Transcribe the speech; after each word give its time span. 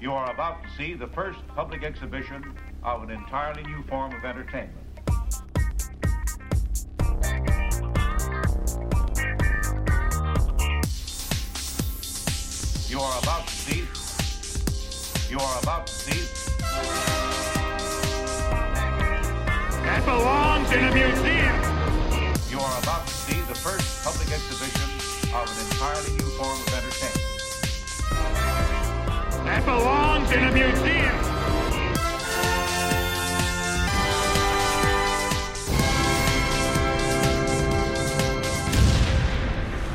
You 0.00 0.14
are 0.14 0.30
about 0.32 0.62
to 0.62 0.70
see 0.78 0.94
the 0.94 1.08
first 1.08 1.46
public 1.48 1.84
exhibition 1.84 2.56
of 2.82 3.02
an 3.02 3.10
entirely 3.10 3.62
new 3.64 3.82
form 3.82 4.14
of 4.14 4.24
entertainment. 4.24 4.74
You 12.88 12.98
are 12.98 13.20
about 13.20 13.46
to 13.46 13.54
see. 13.54 13.84
You 15.30 15.38
are 15.38 15.62
about 15.62 15.86
to 15.86 15.92
see. 15.92 16.26
That 19.84 20.02
belongs 20.06 20.72
in 20.72 20.82
a 20.82 20.94
museum. 20.94 21.60
You 22.48 22.58
are 22.58 22.80
about 22.80 23.06
to 23.06 23.12
see 23.12 23.38
the 23.42 23.54
first 23.54 24.02
public 24.02 24.32
exhibition 24.32 24.88
of 25.34 25.44
an 25.44 25.66
entirely 25.70 26.12
new 26.12 26.30
form 26.38 26.58
of 26.58 26.72
entertainment. 26.72 27.19
That 29.50 29.64
belongs 29.64 30.30
in 30.30 30.44
a 30.44 30.52
museum. 30.52 31.16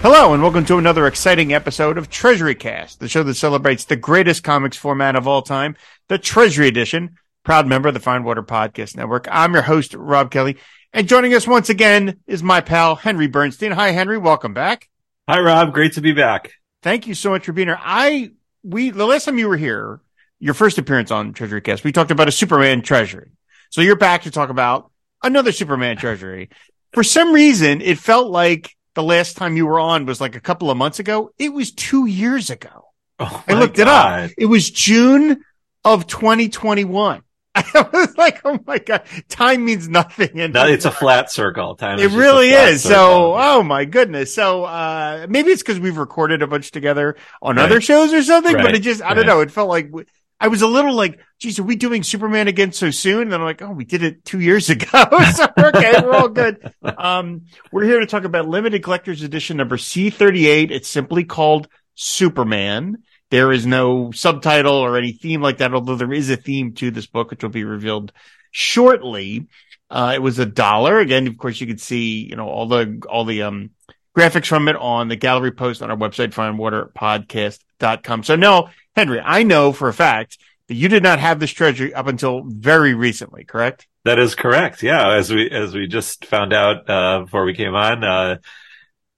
Hello, 0.02 0.34
and 0.34 0.44
welcome 0.44 0.66
to 0.66 0.78
another 0.78 1.08
exciting 1.08 1.54
episode 1.54 1.98
of 1.98 2.10
Treasury 2.10 2.54
Cast, 2.54 3.00
the 3.00 3.08
show 3.08 3.24
that 3.24 3.36
celebrates 3.36 3.86
the 3.86 3.96
greatest 3.96 4.44
comics 4.44 4.76
format 4.76 5.16
of 5.16 5.26
all 5.26 5.42
time, 5.42 5.78
the 6.10 6.18
Treasury 6.18 6.68
Edition, 6.68 7.16
proud 7.44 7.66
member 7.66 7.88
of 7.88 7.94
the 7.94 8.02
Fire 8.02 8.18
and 8.18 8.26
Water 8.26 8.44
Podcast 8.44 8.98
Network. 8.98 9.26
I'm 9.32 9.54
your 9.54 9.62
host, 9.62 9.94
Rob 9.94 10.32
Kelly, 10.32 10.58
and 10.92 11.08
joining 11.08 11.34
us 11.34 11.48
once 11.48 11.70
again 11.70 12.20
is 12.28 12.44
my 12.44 12.60
pal, 12.60 12.98
Henry 12.98 13.28
Bernstein. 13.28 13.72
Hi, 13.72 13.92
Henry. 13.92 14.18
Welcome 14.18 14.54
back. 14.54 14.90
Hi, 15.30 15.40
Rob. 15.40 15.74
Great 15.74 15.94
to 15.94 16.02
be 16.02 16.12
back. 16.12 16.52
Thank 16.84 17.08
you 17.08 17.14
so 17.14 17.30
much 17.30 17.46
for 17.46 17.54
being 17.54 17.70
here. 17.70 17.80
I, 17.80 18.32
we, 18.66 18.90
the 18.90 19.06
last 19.06 19.26
time 19.26 19.38
you 19.38 19.48
were 19.48 19.58
here, 19.58 20.02
your 20.40 20.54
first 20.54 20.78
appearance 20.78 21.12
on 21.12 21.34
Treasury 21.34 21.62
Cast, 21.62 21.84
we 21.84 21.92
talked 21.92 22.12
about 22.12 22.28
a 22.28 22.32
Superman 22.32 22.82
treasury. 22.82 23.32
So 23.70 23.82
you're 23.82 23.96
back 23.96 24.24
to 24.24 24.32
talk 24.32 24.50
about 24.50 24.92
another 25.24 25.52
Superman 25.52 25.98
treasury. 25.98 26.50
For 26.94 27.04
some 27.04 27.32
reason, 27.32 27.82
it 27.82 28.00
felt 28.00 28.32
like 28.32 28.76
the 28.96 29.04
last 29.04 29.38
time 29.38 29.56
you 29.56 29.68
were 29.68 29.80
on 29.80 30.06
was 30.06 30.20
like 30.20 30.36
a 30.36 30.42
couple 30.42 30.72
of 30.72 30.78
months 30.78 31.00
ago. 31.00 31.32
It 31.38 31.54
was 31.54 31.72
two 31.72 32.08
years 32.08 32.50
ago. 32.50 32.88
Oh, 33.20 33.44
I 33.48 33.54
looked 33.54 33.80
it 33.80 33.88
up. 33.88 34.32
It 34.38 34.48
was 34.48 34.70
June 34.70 35.44
of 35.84 36.08
2021. 36.08 37.22
I 37.74 37.90
was 37.94 38.18
like, 38.18 38.42
oh 38.44 38.60
my 38.68 38.80
God, 38.80 39.04
time 39.30 39.64
means 39.66 39.88
nothing. 39.88 40.40
And 40.42 40.54
No, 40.54 40.68
it's 40.68 40.86
a 40.86 40.92
flat 40.92 41.32
circle. 41.32 41.76
Time. 41.76 42.00
it 42.00 42.02
is 42.06 42.12
just 42.12 42.16
a 42.16 42.20
really 42.20 42.50
is. 42.50 42.84
circle. 42.84 42.98
So, 42.98 43.36
oh 43.38 43.64
my 43.64 43.86
goodness. 43.86 44.34
So, 44.34 44.66
uh, 44.66 45.26
maybe 45.30 45.52
it's 45.52 45.64
because 45.64 45.80
we've 45.80 45.98
recorded 45.98 46.42
a 46.42 46.48
bunch 46.48 46.72
together 46.72 47.16
on 47.42 47.56
Right. 47.56 47.64
other 47.66 47.80
shows 47.82 48.14
or 48.14 48.22
something, 48.24 48.54
but 48.58 48.76
it 48.76 48.80
just, 48.80 49.02
I 49.02 49.14
don't 49.14 49.26
know. 49.26 49.40
It 49.42 49.52
felt 49.52 49.70
like 49.70 49.90
I 50.38 50.50
was 50.50 50.62
a 50.62 50.68
little 50.68 50.94
like, 50.94 51.18
geez, 51.40 51.58
are 51.60 51.64
we 51.64 51.78
doing 51.78 52.04
Superman 52.04 52.50
again 52.50 52.74
so 52.74 52.92
soon? 52.92 53.22
And 53.22 53.34
I'm 53.36 53.42
like, 53.44 53.62
oh, 53.62 53.72
we 53.72 53.86
did 53.86 54.04
it 54.04 54.26
two 54.26 54.42
years 54.42 54.70
ago. 54.76 54.86
so, 55.34 55.46
okay, 55.58 55.94
we're 56.04 56.14
all 56.14 56.28
good. 56.28 56.74
Um, 56.84 57.44
we're 57.72 57.86
here 57.86 58.02
to 58.02 58.06
talk 58.06 58.26
about 58.26 58.48
limited 58.50 58.84
collector's 58.84 59.22
edition 59.24 59.56
number 59.56 59.78
C38. 59.78 60.72
It's 60.72 60.90
simply 60.90 61.24
called 61.24 61.70
Superman. 61.96 63.04
There 63.32 63.52
is 63.52 63.66
no 63.66 64.12
subtitle 64.12 64.76
or 64.76 64.98
any 64.98 65.12
theme 65.12 65.42
like 65.42 65.58
that, 65.58 65.74
although 65.74 65.96
there 65.96 66.14
is 66.14 66.30
a 66.30 66.38
theme 66.38 66.74
to 66.76 66.92
this 66.92 67.08
book, 67.08 67.32
which 67.32 67.44
will 67.44 67.50
be 67.50 67.64
revealed 67.64 68.12
shortly. 68.52 69.48
Uh, 69.90 70.14
it 70.16 70.22
was 70.22 70.40
a 70.40 70.46
dollar. 70.46 71.00
Again, 71.00 71.28
of 71.28 71.38
course, 71.38 71.60
you 71.60 71.68
could 71.68 71.82
see, 71.82 72.28
you 72.28 72.36
know, 72.36 72.48
all 72.48 72.68
the, 72.68 73.02
all 73.10 73.26
the, 73.26 73.44
um, 73.44 73.72
graphics 74.16 74.48
from 74.48 74.68
it 74.68 74.76
on 74.78 75.08
the 75.08 75.16
gallery 75.16 75.52
post 75.52 75.82
on 75.82 75.92
our 75.92 75.98
website, 75.98 76.34
fireandwaterpodcast.com. 76.34 78.24
So 78.24 78.36
no, 78.36 78.70
Henry, 78.96 79.20
I 79.20 79.44
know 79.44 79.74
for 79.74 79.90
a 79.90 79.94
fact 79.94 80.38
that 80.68 80.76
you 80.76 80.88
did 80.88 81.04
not 81.04 81.20
have 81.20 81.40
this 81.40 81.52
treasury 81.52 81.94
up 81.94 82.08
until 82.08 82.44
very 82.46 82.94
recently, 82.94 83.44
correct? 83.44 83.88
That 84.06 84.20
is 84.20 84.36
correct. 84.36 84.84
Yeah, 84.84 85.12
as 85.14 85.34
we 85.34 85.50
as 85.50 85.74
we 85.74 85.88
just 85.88 86.26
found 86.26 86.54
out 86.54 86.90
uh, 86.90 87.22
before 87.22 87.44
we 87.44 87.56
came 87.56 87.76
on, 87.76 88.04
uh, 88.04 88.38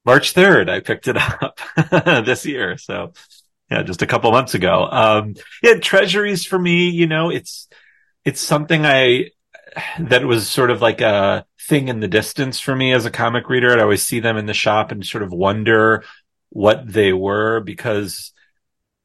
March 0.06 0.32
third, 0.32 0.70
I 0.70 0.80
picked 0.80 1.08
it 1.08 1.18
up 1.42 1.60
this 2.26 2.46
year. 2.46 2.78
So 2.78 3.14
yeah, 3.70 3.84
just 3.84 4.02
a 4.02 4.08
couple 4.08 4.32
months 4.32 4.54
ago. 4.54 4.88
Um, 4.90 5.36
yeah, 5.62 5.76
treasuries 5.76 6.46
for 6.46 6.58
me, 6.58 6.90
you 6.90 7.08
know, 7.08 7.30
it's 7.30 7.68
it's 8.24 8.42
something 8.42 8.86
I 8.86 9.32
that 10.00 10.26
was 10.26 10.50
sort 10.50 10.72
of 10.72 10.82
like 10.82 11.02
a 11.02 11.46
thing 11.68 11.90
in 11.90 12.00
the 12.00 12.08
distance 12.08 12.60
for 12.60 12.76
me 12.76 12.94
as 12.94 13.06
a 13.06 13.12
comic 13.12 13.50
reader. 13.50 13.72
I'd 13.72 13.80
always 13.80 14.04
see 14.04 14.20
them 14.20 14.38
in 14.38 14.46
the 14.46 14.54
shop 14.54 14.92
and 14.92 15.06
sort 15.06 15.24
of 15.24 15.32
wonder 15.32 16.04
what 16.50 16.92
they 16.92 17.14
were 17.14 17.60
because. 17.60 18.34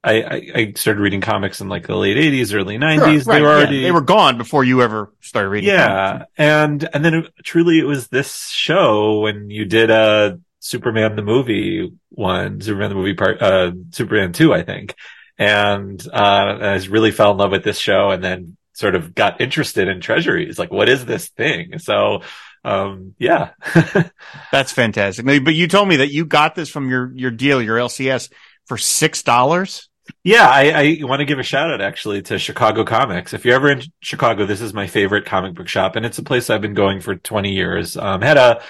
I, 0.05 0.21
I, 0.21 0.51
I 0.53 0.73
started 0.75 0.99
reading 0.99 1.21
comics 1.21 1.61
in 1.61 1.69
like 1.69 1.87
the 1.87 1.95
late 1.95 2.17
eighties, 2.17 2.53
early 2.53 2.77
nineties. 2.77 3.23
Sure, 3.23 3.31
right, 3.31 3.39
they 3.39 3.41
were 3.41 3.73
yeah. 3.73 3.81
they 3.83 3.91
were 3.93 4.01
gone 4.01 4.37
before 4.37 4.65
you 4.65 4.81
ever 4.81 5.13
started 5.21 5.47
reading. 5.47 5.69
yeah, 5.69 6.25
and 6.37 6.89
and 6.93 7.05
then 7.05 7.13
it, 7.13 7.33
truly 7.45 7.79
it 7.79 7.85
was 7.85 8.09
this 8.09 8.49
show 8.49 9.21
when 9.21 9.49
you 9.49 9.63
did 9.63 9.89
uh 9.89 10.35
Superman 10.63 11.15
the 11.15 11.21
movie 11.21 11.91
one, 12.09 12.61
Superman 12.61 12.89
the 12.89 12.95
movie 12.95 13.13
part, 13.13 13.41
uh 13.41 13.71
Superman 13.91 14.33
two, 14.33 14.53
I 14.53 14.63
think, 14.63 14.95
and 15.37 16.01
uh 16.11 16.57
I 16.61 16.75
really 16.89 17.11
fell 17.11 17.31
in 17.31 17.37
love 17.37 17.51
with 17.51 17.63
this 17.63 17.77
show, 17.77 18.11
and 18.11 18.23
then 18.23 18.57
sort 18.73 18.95
of 18.95 19.13
got 19.13 19.39
interested 19.39 19.87
in 19.87 20.01
treasuries. 20.01 20.57
Like, 20.57 20.71
what 20.71 20.89
is 20.89 21.05
this 21.05 21.29
thing? 21.29 21.79
So, 21.79 22.21
um, 22.65 23.13
yeah, 23.19 23.51
That's 24.51 24.71
fantastic. 24.71 25.25
But 25.25 25.53
you 25.53 25.67
told 25.67 25.87
me 25.87 25.97
that 25.97 26.11
you 26.11 26.25
got 26.25 26.55
this 26.55 26.69
from 26.69 26.89
your, 26.89 27.11
your 27.15 27.31
deal, 27.31 27.61
your 27.61 27.77
LCS 27.77 28.31
for 28.65 28.77
$6. 28.77 29.87
Yeah, 30.23 30.47
I, 30.49 30.97
I 31.01 31.03
want 31.03 31.19
to 31.19 31.25
give 31.25 31.39
a 31.39 31.43
shout 31.43 31.71
out 31.71 31.81
actually 31.81 32.21
to 32.23 32.39
Chicago 32.39 32.83
Comics. 32.83 33.33
If 33.33 33.45
you're 33.45 33.55
ever 33.55 33.69
in 33.69 33.83
Chicago, 34.01 34.45
this 34.45 34.59
is 34.59 34.73
my 34.73 34.87
favorite 34.87 35.25
comic 35.25 35.53
book 35.53 35.67
shop, 35.67 35.95
and 35.95 36.05
it's 36.05 36.17
a 36.17 36.23
place 36.23 36.49
I've 36.49 36.61
been 36.61 36.73
going 36.73 36.99
for 36.99 37.15
20 37.15 37.53
years. 37.53 37.95
Um, 37.95 38.21
had 38.21 38.37
a 38.37 38.61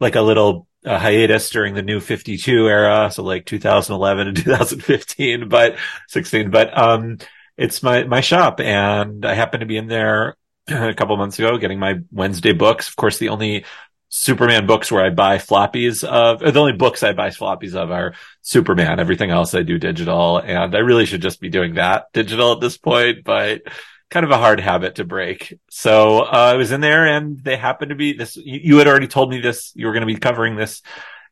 like 0.00 0.16
a 0.16 0.20
little 0.20 0.66
uh, 0.84 0.98
hiatus 0.98 1.50
during 1.50 1.74
the 1.74 1.82
new 1.82 2.00
52 2.00 2.68
era, 2.68 3.10
so 3.12 3.22
like 3.22 3.46
2011 3.46 4.28
and 4.28 4.36
2015, 4.44 5.48
but 5.48 5.76
16. 6.08 6.50
But 6.50 6.76
um, 6.76 7.18
it's 7.56 7.82
my 7.82 8.04
my 8.04 8.20
shop, 8.20 8.60
and 8.60 9.24
I 9.24 9.34
happened 9.34 9.60
to 9.60 9.66
be 9.66 9.76
in 9.76 9.86
there 9.86 10.36
a 10.68 10.94
couple 10.94 11.16
months 11.16 11.38
ago 11.38 11.58
getting 11.58 11.78
my 11.78 12.00
Wednesday 12.10 12.52
books. 12.52 12.88
Of 12.88 12.96
course, 12.96 13.18
the 13.18 13.28
only 13.28 13.64
Superman 14.08 14.66
books 14.66 14.90
where 14.90 15.04
I 15.04 15.10
buy 15.10 15.38
floppies 15.38 16.02
of, 16.02 16.40
the 16.40 16.58
only 16.58 16.72
books 16.72 17.02
I 17.02 17.12
buy 17.12 17.28
floppies 17.28 17.74
of 17.74 17.90
are 17.90 18.14
Superman. 18.42 18.98
Everything 18.98 19.30
else 19.30 19.54
I 19.54 19.62
do 19.62 19.78
digital, 19.78 20.38
and 20.38 20.74
I 20.74 20.78
really 20.78 21.06
should 21.06 21.22
just 21.22 21.40
be 21.40 21.48
doing 21.48 21.74
that 21.74 22.06
digital 22.12 22.52
at 22.52 22.60
this 22.60 22.76
point, 22.76 23.24
but 23.24 23.62
kind 24.10 24.24
of 24.24 24.30
a 24.30 24.38
hard 24.38 24.60
habit 24.60 24.96
to 24.96 25.04
break. 25.04 25.58
So 25.70 26.20
uh, 26.20 26.52
I 26.52 26.54
was 26.54 26.72
in 26.72 26.80
there, 26.80 27.06
and 27.06 27.38
they 27.42 27.56
happened 27.56 27.90
to 27.90 27.94
be 27.94 28.12
this. 28.12 28.36
You, 28.36 28.60
you 28.62 28.78
had 28.78 28.86
already 28.88 29.06
told 29.08 29.30
me 29.30 29.40
this. 29.40 29.72
You 29.74 29.86
were 29.86 29.92
going 29.92 30.06
to 30.06 30.12
be 30.12 30.18
covering 30.18 30.56
this 30.56 30.82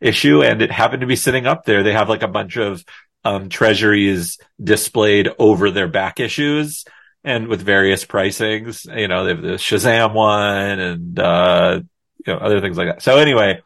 issue, 0.00 0.42
and 0.42 0.62
it 0.62 0.70
happened 0.70 1.00
to 1.00 1.06
be 1.06 1.16
sitting 1.16 1.46
up 1.46 1.64
there. 1.64 1.82
They 1.82 1.92
have 1.92 2.08
like 2.08 2.22
a 2.22 2.28
bunch 2.28 2.56
of 2.56 2.84
um, 3.24 3.48
treasuries 3.48 4.38
displayed 4.62 5.28
over 5.38 5.70
their 5.70 5.88
back 5.88 6.20
issues. 6.20 6.84
And 7.24 7.48
with 7.48 7.60
various 7.60 8.04
pricings, 8.04 8.86
you 8.96 9.08
know, 9.08 9.24
they 9.24 9.30
have 9.30 9.42
the 9.42 9.48
Shazam 9.54 10.14
one 10.14 10.78
and, 10.78 11.18
uh, 11.18 11.80
you 12.24 12.32
know, 12.32 12.38
other 12.38 12.60
things 12.60 12.78
like 12.78 12.86
that. 12.88 13.02
So 13.02 13.18
anyway, 13.18 13.60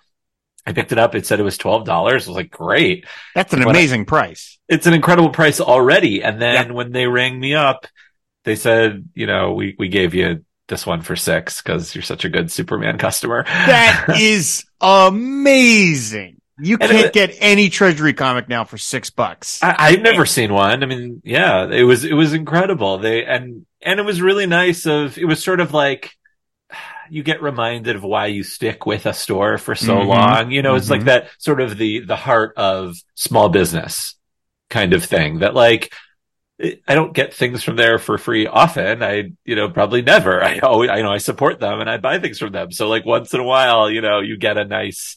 I 0.67 0.73
picked 0.73 0.91
it 0.91 0.99
up. 0.99 1.15
It 1.15 1.27
said 1.27 1.39
it 1.39 1.45
was 1.45 1.59
$12. 1.59 1.87
I 1.87 2.15
was 2.15 2.29
like, 2.29 2.51
great. 2.51 3.07
That's 3.35 3.53
an 3.53 3.61
I- 3.65 3.71
amazing 3.71 4.07
price. 4.07 4.59
It's 4.69 4.87
an 4.87 4.95
incredible 4.95 5.29
price 5.31 5.61
already. 5.61 6.23
And 6.23 6.41
then 6.41 6.69
Yeah. 6.69 6.73
when 6.73 6.93
they 6.93 7.07
rang 7.07 7.39
me 7.39 7.55
up, 7.55 7.87
they 8.45 8.57
said, 8.57 9.09
you 9.15 9.27
know, 9.27 9.53
we, 9.55 9.75
we 9.79 9.89
gave 9.89 10.15
you 10.15 10.45
this 10.69 10.87
one 10.87 11.03
for 11.03 11.17
six 11.17 11.61
because 11.63 11.95
you're 11.95 12.03
such 12.03 12.25
a 12.25 12.29
good 12.29 12.51
Superman 12.51 12.99
customer. 12.99 13.45
That 13.45 14.17
is 14.21 14.65
amazing. 14.81 16.41
You 16.59 16.77
And 16.81 16.91
can't 16.91 17.07
it- 17.07 17.13
get 17.13 17.35
any 17.41 17.71
treasury 17.71 18.13
comic 18.13 18.49
now 18.49 18.65
for 18.65 18.79
six 18.79 19.11
bucks. 19.11 19.63
I, 19.63 19.75
I've 19.79 20.01
never 20.03 20.27
seen 20.27 20.53
one. 20.53 20.83
I 20.83 20.87
mean, 20.87 21.21
yeah, 21.25 21.69
it 21.71 21.83
was, 21.83 22.05
it 22.05 22.13
was 22.15 22.35
incredible. 22.35 22.99
They, 22.99 23.25
and, 23.25 23.67
and 23.81 23.99
it 23.99 24.05
was 24.05 24.21
really 24.23 24.47
nice 24.47 24.87
of, 24.87 25.19
it 25.19 25.25
was 25.25 25.43
sort 25.43 25.61
of 25.61 25.73
like, 25.73 26.13
you 27.11 27.23
get 27.23 27.43
reminded 27.43 27.97
of 27.97 28.03
why 28.05 28.27
you 28.27 28.43
stick 28.43 28.87
with 28.87 29.07
a 29.07 29.13
store 29.13 29.59
for 29.59 29.75
so 29.75 29.97
Mhm. 29.97 30.07
long. 30.07 30.51
You 30.51 30.63
know, 30.63 30.77
it's 30.77 30.87
Mhm. 30.87 30.91
like 30.91 31.05
that 31.05 31.29
sort 31.39 31.61
of 31.61 31.77
the, 31.77 32.01
the 32.01 32.17
heart 32.17 32.55
of 32.57 32.95
small 33.15 33.49
business 33.49 34.15
kind 34.71 34.93
of 34.95 35.05
thing 35.05 35.41
that 35.41 35.55
like, 35.55 35.93
I 36.61 36.95
don't 36.95 37.13
get 37.15 37.35
things 37.35 37.65
from 37.65 37.77
there 37.77 37.99
for 37.99 38.19
free 38.19 38.47
often. 38.47 39.03
I, 39.03 39.33
you 39.45 39.57
know, 39.57 39.69
probably 39.71 40.03
never. 40.03 40.43
I 40.45 40.59
always, 40.61 40.91
I 40.91 41.03
know 41.03 41.11
I 41.13 41.19
support 41.19 41.59
them 41.61 41.81
and 41.81 41.91
I 41.91 41.97
buy 41.99 42.19
things 42.19 42.39
from 42.39 42.53
them. 42.53 42.71
So 42.73 42.89
like 42.89 43.05
once 43.05 43.35
in 43.35 43.41
a 43.41 43.45
while, 43.45 43.91
you 43.91 44.01
know, 44.01 44.21
you 44.21 44.37
get 44.37 44.57
a 44.59 44.65
nice, 44.65 45.17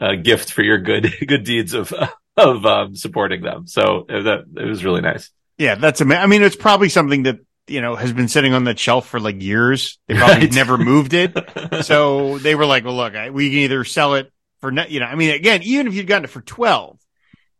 uh, 0.00 0.14
gift 0.14 0.52
for 0.52 0.62
your 0.62 0.78
good, 0.78 1.12
good 1.26 1.44
deeds 1.44 1.74
of, 1.74 1.92
of, 2.36 2.66
um, 2.66 2.96
supporting 2.96 3.42
them. 3.42 3.66
So 3.66 4.06
uh, 4.08 4.22
that, 4.22 4.44
it 4.56 4.64
was 4.64 4.84
really 4.84 5.00
nice. 5.00 5.30
Yeah, 5.58 5.74
that's 5.76 6.00
amazing. 6.00 6.22
I 6.22 6.26
mean, 6.26 6.42
it's 6.42 6.56
probably 6.56 6.88
something 6.88 7.24
that, 7.24 7.36
you 7.66 7.80
know, 7.82 7.94
has 7.94 8.12
been 8.12 8.28
sitting 8.28 8.54
on 8.54 8.64
that 8.64 8.78
shelf 8.78 9.06
for 9.06 9.20
like 9.20 9.42
years. 9.42 9.98
They 10.08 10.14
probably 10.16 10.46
Right. 10.46 10.54
never 10.54 10.76
moved 10.78 11.12
it. 11.12 11.36
So 11.84 12.38
they 12.38 12.54
were 12.56 12.66
like, 12.66 12.84
well, 12.84 12.96
look, 12.96 13.14
I, 13.14 13.30
we 13.30 13.50
can 13.50 13.58
either 13.58 13.84
sell 13.84 14.14
it 14.14 14.32
for, 14.60 14.72
you 14.72 14.98
know, 15.00 15.06
I 15.06 15.14
mean, 15.14 15.30
again, 15.30 15.62
even 15.62 15.86
if 15.86 15.94
you'd 15.94 16.06
gotten 16.08 16.24
it 16.24 16.30
for 16.30 16.40
12, 16.40 16.98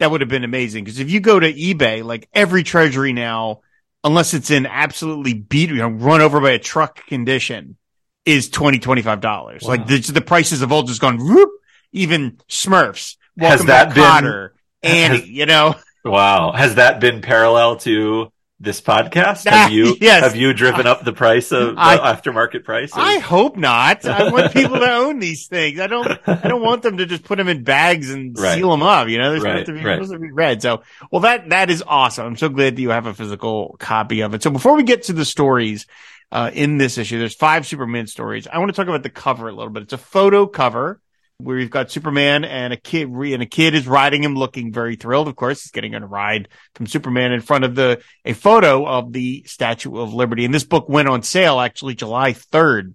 that 0.00 0.10
would 0.10 0.20
have 0.22 0.28
been 0.28 0.44
amazing. 0.44 0.84
Cause 0.84 0.98
if 0.98 1.10
you 1.10 1.20
go 1.20 1.38
to 1.38 1.52
eBay, 1.52 2.02
like 2.02 2.28
every 2.34 2.62
treasury 2.64 3.12
now 3.12 3.60
unless 4.02 4.34
it's 4.34 4.50
in 4.50 4.66
absolutely 4.66 5.34
beat, 5.34 5.68
you 5.68 5.76
know, 5.76 5.88
run 5.88 6.20
over 6.20 6.40
by 6.40 6.50
a 6.52 6.58
truck 6.58 7.06
condition 7.06 7.76
is 8.24 8.48
20 8.50 8.78
$25. 8.80 9.62
Like 9.62 9.86
the, 9.86 9.98
the 10.00 10.20
prices 10.20 10.60
have 10.60 10.72
all 10.72 10.82
just 10.82 11.00
gone 11.00 11.18
whoop, 11.18 11.50
even 11.92 12.38
Smurfs. 12.48 13.16
Has 13.38 13.64
that 13.66 13.88
back, 13.88 13.94
been- 13.94 14.04
Cotter, 14.04 14.54
Annie, 14.82 15.20
has- 15.20 15.28
you 15.28 15.46
know, 15.46 15.74
Wow. 16.04 16.52
Has 16.52 16.76
that 16.76 16.98
been 17.00 17.20
parallel 17.20 17.76
to 17.80 18.32
this 18.62 18.80
podcast? 18.80 19.48
Have 19.48 19.72
you 19.72 19.96
yes. 20.00 20.22
have 20.22 20.36
you 20.36 20.52
driven 20.52 20.86
up 20.86 21.02
the 21.02 21.12
price 21.14 21.50
of 21.50 21.74
the 21.76 21.80
I- 21.80 22.14
aftermarket 22.14 22.62
price? 22.64 22.90
I 22.94 23.18
hope 23.18 23.56
not. 23.56 24.04
I 24.04 24.30
want 24.32 24.52
people 24.52 24.78
to 24.78 24.90
own 24.90 25.18
these 25.18 25.46
things. 25.46 25.80
I 25.80 25.86
don't, 25.86 26.06
I 26.28 26.46
don't 26.46 26.60
want 26.62 26.82
them 26.82 26.98
to 26.98 27.06
just 27.06 27.24
put 27.24 27.38
them 27.38 27.48
in 27.48 27.64
bags 27.64 28.10
and 28.10 28.38
Right. 28.38 28.56
seal 28.58 28.70
them 28.70 28.82
up. 28.82 29.08
You 29.08 29.18
know, 29.18 29.32
they're 29.32 29.40
Right, 29.40 29.66
supposed 29.66 29.66
to 29.66 29.72
be, 29.72 29.84
right. 29.84 29.94
supposed 29.96 30.12
to 30.12 30.18
be 30.18 30.30
read. 30.30 30.60
So, 30.62 30.82
well, 31.10 31.22
that, 31.22 31.48
that 31.48 31.70
is 31.70 31.82
awesome. 31.86 32.26
I'm 32.26 32.36
so 32.36 32.48
glad 32.50 32.76
that 32.76 32.82
you 32.82 32.90
have 32.90 33.06
a 33.06 33.14
physical 33.14 33.76
copy 33.78 34.20
of 34.20 34.34
it. 34.34 34.42
So 34.42 34.50
before 34.50 34.76
we 34.76 34.82
get 34.82 35.04
to 35.04 35.14
the 35.14 35.24
stories, 35.24 35.86
uh, 36.32 36.50
in 36.52 36.76
this 36.78 36.98
issue, 36.98 37.18
there's 37.18 37.34
five 37.34 37.66
Superman 37.66 38.06
stories. 38.06 38.46
I 38.46 38.58
want 38.58 38.68
to 38.70 38.76
talk 38.76 38.86
about 38.86 39.02
the 39.02 39.10
cover 39.10 39.48
a 39.48 39.52
little 39.52 39.72
bit. 39.72 39.82
It's 39.84 39.92
a 39.92 39.98
photo 39.98 40.46
cover 40.46 41.00
where 41.42 41.58
you've 41.58 41.70
got 41.70 41.90
Superman 41.90 42.44
and 42.44 42.72
a 42.72 42.76
kid, 42.76 43.08
and 43.08 43.42
a 43.42 43.46
kid 43.46 43.74
is 43.74 43.86
riding 43.86 44.22
him 44.22 44.34
looking 44.34 44.72
very 44.72 44.96
thrilled. 44.96 45.28
Of 45.28 45.36
course, 45.36 45.62
he's 45.62 45.72
getting 45.72 45.94
on 45.94 46.02
a 46.02 46.06
ride 46.06 46.48
from 46.74 46.86
Superman 46.86 47.32
in 47.32 47.40
front 47.40 47.64
of 47.64 47.74
the, 47.74 48.02
a 48.24 48.32
photo 48.32 48.86
of 48.86 49.12
the 49.12 49.44
Statue 49.46 49.98
of 49.98 50.14
Liberty. 50.14 50.44
And 50.44 50.54
this 50.54 50.64
book 50.64 50.88
went 50.88 51.08
on 51.08 51.22
sale 51.22 51.60
actually 51.60 51.94
July 51.94 52.32
3rd, 52.32 52.94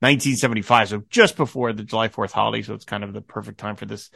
1975. 0.00 0.88
So 0.88 1.02
just 1.10 1.36
before 1.36 1.72
the 1.72 1.84
July 1.84 2.08
4th 2.08 2.32
holiday. 2.32 2.62
So 2.62 2.74
it's 2.74 2.84
kind 2.84 3.04
of 3.04 3.12
the 3.12 3.22
perfect 3.22 3.58
time 3.58 3.76
for 3.76 3.86
this 3.86 4.10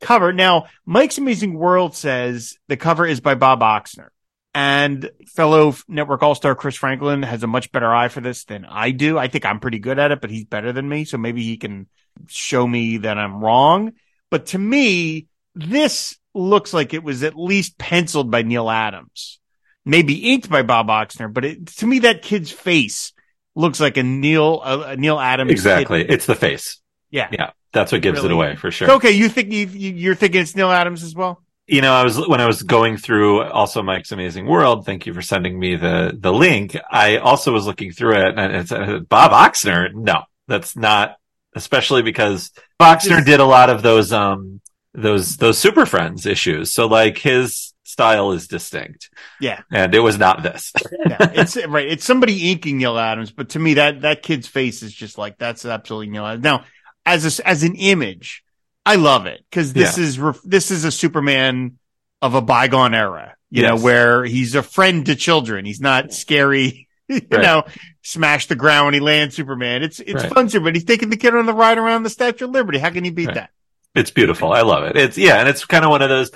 cover. 0.00 0.32
Now, 0.32 0.66
Mike's 0.84 1.18
Amazing 1.18 1.54
World 1.54 1.94
says 1.96 2.56
the 2.68 2.76
cover 2.76 3.06
is 3.06 3.20
by 3.20 3.34
Bob 3.34 3.60
Oksner. 3.60 4.08
And 4.56 5.10
fellow 5.26 5.74
network 5.88 6.22
all-star 6.22 6.54
Chris 6.54 6.76
Franklin 6.76 7.24
has 7.24 7.42
a 7.42 7.48
much 7.48 7.72
better 7.72 7.92
eye 7.92 8.06
for 8.06 8.20
this 8.20 8.44
than 8.44 8.64
I 8.64 8.92
do. 8.92 9.18
I 9.18 9.26
think 9.26 9.44
I'm 9.44 9.58
pretty 9.58 9.80
good 9.80 9.98
at 9.98 10.12
it, 10.12 10.20
but 10.20 10.30
he's 10.30 10.44
better 10.44 10.72
than 10.72 10.88
me. 10.88 11.04
So 11.04 11.18
maybe 11.18 11.42
he 11.42 11.56
can 11.56 11.88
show 12.28 12.66
me 12.66 12.98
that 12.98 13.18
I'm 13.18 13.42
wrong. 13.42 13.92
But 14.30 14.46
to 14.46 14.58
me, 14.58 15.26
this 15.54 16.16
looks 16.34 16.72
like 16.74 16.94
it 16.94 17.04
was 17.04 17.22
at 17.22 17.36
least 17.36 17.78
penciled 17.78 18.30
by 18.30 18.42
Neal 18.42 18.68
Adams, 18.68 19.38
maybe 19.84 20.32
inked 20.32 20.50
by 20.50 20.62
Bob 20.62 20.88
Oksner. 20.88 21.32
But 21.32 21.44
it, 21.44 21.66
to 21.78 21.86
me, 21.86 22.00
that 22.00 22.22
kid's 22.22 22.50
face 22.50 23.12
looks 23.54 23.78
like 23.80 23.96
a 23.96 24.02
Neal, 24.02 24.60
a, 24.62 24.96
Neal 24.96 25.20
Adams. 25.20 25.48
kid. 25.48 25.52
exactly. 25.52 26.04
It's 26.08 26.26
the 26.26 26.34
face. 26.34 26.80
Yeah. 27.10 27.28
Yeah. 27.30 27.50
That's 27.72 27.92
what 27.92 28.02
gives 28.02 28.22
it 28.24 28.30
away 28.30 28.56
for 28.56 28.70
sure. 28.70 28.92
Okay. 28.92 29.12
You 29.12 29.28
think 29.28 29.52
you, 29.52 29.66
you- 29.66 29.94
you're 29.94 30.14
thinking 30.14 30.40
it's 30.40 30.56
Neal 30.56 30.70
Adams 30.70 31.02
as 31.02 31.14
well? 31.14 31.40
you 31.66 31.80
know, 31.80 31.92
I 31.94 32.04
was 32.04 32.18
when 32.28 32.42
I 32.42 32.46
was 32.46 32.62
going 32.62 32.98
through 32.98 33.42
also 33.42 33.82
Mike's 33.82 34.12
Amazing 34.12 34.44
World. 34.46 34.84
Thank 34.84 35.06
you 35.06 35.14
for 35.14 35.22
sending 35.22 35.58
me 35.58 35.76
the 35.76 36.14
the 36.14 36.30
link. 36.30 36.76
I 36.90 37.16
also 37.16 37.52
was 37.52 37.64
looking 37.66 37.90
through 37.90 38.16
it, 38.16 38.38
and 38.38 38.54
it's 38.54 38.70
uh, 38.70 38.98
Bob 39.08 39.30
Oksner. 39.30 39.94
No, 39.94 40.24
that's 40.46 40.76
not. 40.76 41.16
Especially 41.54 42.02
because 42.02 42.50
Oksner 42.80 43.08
Just- 43.18 43.26
did 43.26 43.40
a 43.40 43.44
lot 43.44 43.70
of 43.70 43.82
those 43.82 44.12
um 44.12 44.60
those 44.92 45.36
those 45.36 45.58
Super 45.58 45.86
Friends 45.86 46.26
issues. 46.26 46.72
So 46.72 46.86
like 46.86 47.18
his 47.18 47.72
style 47.84 48.32
is 48.32 48.48
distinct, 48.48 49.10
Yeah. 49.40 49.60
and 49.72 49.94
it 49.94 50.00
was 50.00 50.18
not 50.18 50.42
this. 50.42 50.72
yeah, 51.06 51.16
it's 51.34 51.56
right. 51.66 51.86
It's 51.86 52.04
somebody 52.04 52.50
inking 52.50 52.78
Neal 52.78 52.98
Adams, 52.98 53.30
but 53.30 53.50
to 53.50 53.58
me, 53.58 53.74
that 53.74 54.00
that 54.02 54.22
kid's 54.22 54.46
face 54.48 54.82
is 54.82 54.92
just 54.92 55.16
like 55.18 55.38
that's 55.38 55.64
absolutely 55.64 56.08
Neal 56.10 56.26
Adams. 56.26 56.44
Now, 56.44 56.64
as 57.06 57.38
a, 57.38 57.46
as 57.48 57.62
an 57.62 57.74
image, 57.76 58.42
I 58.86 58.96
love 58.96 59.26
it 59.26 59.44
because 59.50 59.72
this 59.72 59.98
is 59.98 60.18
ref- 60.18 60.42
this 60.44 60.70
is 60.70 60.84
a 60.84 60.90
Superman 60.90 61.78
of 62.22 62.34
a 62.34 62.40
bygone 62.42 62.94
era. 62.94 63.36
You 63.50 63.62
know, 63.62 63.76
where 63.76 64.24
he's 64.24 64.56
a 64.56 64.64
friend 64.64 65.06
to 65.06 65.14
children. 65.14 65.64
He's 65.64 65.80
not 65.80 66.12
scary. 66.12 66.83
You 67.08 67.20
Right. 67.30 67.42
know, 67.42 67.64
smash 68.02 68.46
the 68.46 68.56
ground 68.56 68.86
when 68.86 68.94
he 68.94 69.00
lands 69.00 69.34
Superman. 69.36 69.82
It's 69.82 70.00
it's 70.00 70.22
Right. 70.24 70.32
fun, 70.32 70.48
Superman. 70.48 70.74
He's 70.74 70.84
taking 70.84 71.10
the 71.10 71.16
kid 71.18 71.34
on 71.34 71.44
the 71.46 71.52
ride 71.52 71.78
around 71.78 72.02
the 72.02 72.10
Statue 72.10 72.46
of 72.46 72.50
Liberty. 72.52 72.78
How 72.78 72.90
can 72.90 73.04
you 73.04 73.12
beat 73.12 73.26
Right. 73.26 73.34
that? 73.34 73.50
It's 73.94 74.10
beautiful. 74.10 74.52
I 74.52 74.62
love 74.62 74.84
it. 74.84 74.96
It's 74.96 75.18
yeah, 75.18 75.36
and 75.36 75.48
it's 75.48 75.64
kind 75.66 75.84
of 75.84 75.90
one 75.90 76.02
of 76.02 76.08
those. 76.08 76.30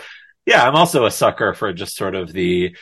Yeah, 0.47 0.67
I'm 0.67 0.75
also 0.77 1.07
a 1.07 1.11
sucker 1.11 1.55
for 1.55 1.73
just 1.73 1.97
sort 1.97 2.15
of 2.15 2.33
the 2.33 2.77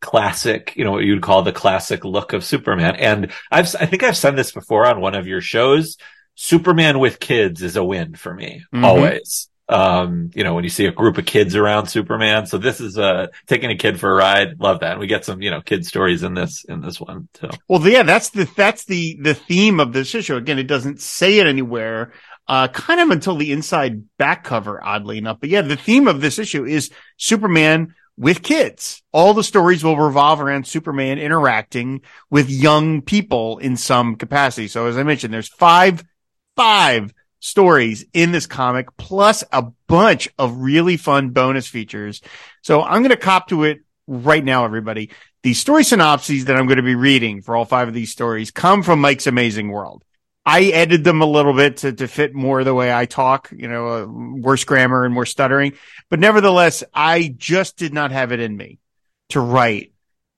classic, 0.00 0.74
you 0.76 0.84
know, 0.84 0.92
what 0.92 1.04
you'd 1.04 1.22
call 1.22 1.42
the 1.42 1.52
classic 1.52 2.04
look 2.04 2.32
of 2.32 2.44
Superman. 2.44 2.96
And 2.96 3.32
I've, 3.50 3.74
I 3.80 3.86
think 3.86 4.02
I've 4.02 4.16
said 4.16 4.36
this 4.36 4.52
before 4.52 4.86
on 4.86 5.00
one 5.00 5.14
of 5.14 5.26
your 5.26 5.40
shows. 5.40 5.96
Superman 6.34 6.98
with 6.98 7.18
kids 7.18 7.62
is 7.62 7.76
a 7.76 7.84
win 7.84 8.14
for 8.14 8.34
me 8.34 8.62
Mhm. 8.74 8.84
always. 8.84 9.48
Um, 9.68 10.30
you 10.32 10.44
know, 10.44 10.54
when 10.54 10.62
you 10.62 10.70
see 10.70 10.86
a 10.86 10.92
group 10.92 11.18
of 11.18 11.26
kids 11.26 11.56
around 11.56 11.88
Superman. 11.88 12.46
So 12.46 12.56
this 12.56 12.80
is, 12.80 12.96
uh, 12.96 13.26
taking 13.48 13.70
a 13.70 13.76
kid 13.76 13.98
for 13.98 14.10
a 14.10 14.14
ride. 14.14 14.60
Love 14.60 14.80
that. 14.80 14.92
And 14.92 15.00
We 15.00 15.08
get 15.08 15.24
some, 15.24 15.42
you 15.42 15.50
know, 15.50 15.60
kid 15.60 15.84
stories 15.84 16.22
in 16.22 16.34
this, 16.34 16.64
in 16.64 16.80
this 16.80 17.00
one. 17.00 17.28
So 17.40 17.50
Well, 17.68 17.86
yeah, 17.88 18.04
that's 18.04 18.30
the 18.30 18.48
that's 18.56 18.84
the 18.84 19.18
the 19.20 19.34
theme 19.34 19.80
of 19.80 19.92
this 19.92 20.14
issue. 20.14 20.36
Again, 20.36 20.60
it 20.60 20.68
doesn't 20.68 21.00
say 21.00 21.38
it 21.38 21.48
anywhere, 21.48 22.12
uh, 22.46 22.68
kind 22.68 23.00
of 23.00 23.10
until 23.10 23.34
the 23.34 23.50
inside 23.50 24.04
back 24.18 24.44
cover, 24.44 24.82
oddly 24.84 25.18
enough. 25.18 25.38
But 25.40 25.48
yeah, 25.48 25.62
the 25.62 25.76
theme 25.76 26.06
of 26.06 26.20
this 26.20 26.38
issue 26.38 26.64
is 26.64 26.90
Superman 27.16 27.94
with 28.16 28.42
kids. 28.42 29.02
All 29.12 29.34
the 29.34 29.44
stories 29.44 29.84
will 29.84 29.98
revolve 29.98 30.40
around 30.40 30.66
Superman 30.66 31.18
interacting 31.18 32.02
with 32.30 32.48
young 32.48 33.02
people 33.02 33.58
in 33.58 33.76
some 33.76 34.16
capacity. 34.16 34.68
So 34.68 34.86
as 34.86 34.96
I 34.96 35.02
mentioned, 35.02 35.34
there's 35.34 35.48
five 35.48 36.04
five 36.56 37.12
stories 37.40 38.04
in 38.12 38.32
this 38.32 38.46
comic, 38.46 38.96
plus 38.96 39.44
a 39.52 39.62
bunch 39.86 40.28
of 40.38 40.58
really 40.58 40.96
fun 40.96 41.30
bonus 41.30 41.66
features. 41.66 42.20
So 42.62 42.82
I'm 42.82 43.02
going 43.02 43.10
to 43.10 43.16
cop 43.16 43.48
to 43.48 43.64
it 43.64 43.80
right 44.06 44.44
now, 44.44 44.64
everybody. 44.64 45.10
The 45.42 45.54
story 45.54 45.84
synopses 45.84 46.46
that 46.46 46.56
I'm 46.56 46.66
going 46.66 46.78
to 46.78 46.82
be 46.82 46.94
reading 46.94 47.42
for 47.42 47.54
all 47.56 47.64
five 47.64 47.88
of 47.88 47.94
these 47.94 48.10
stories 48.10 48.50
come 48.50 48.82
from 48.82 49.00
Mike's 49.00 49.26
Amazing 49.26 49.68
World. 49.70 50.04
I 50.44 50.64
edited 50.66 51.02
them 51.02 51.22
a 51.22 51.26
little 51.26 51.54
bit 51.54 51.78
to, 51.78 51.92
to 51.92 52.06
fit 52.06 52.32
more 52.32 52.62
the 52.62 52.74
way 52.74 52.94
I 52.94 53.06
talk, 53.06 53.50
you 53.54 53.66
know, 53.66 53.88
uh, 53.88 54.06
worse 54.06 54.62
grammar 54.62 55.04
and 55.04 55.12
more 55.12 55.26
stuttering. 55.26 55.72
But 56.08 56.20
nevertheless, 56.20 56.84
I 56.94 57.34
just 57.36 57.76
did 57.76 57.92
not 57.92 58.12
have 58.12 58.30
it 58.30 58.38
in 58.38 58.56
me 58.56 58.78
to 59.30 59.40
write 59.40 59.92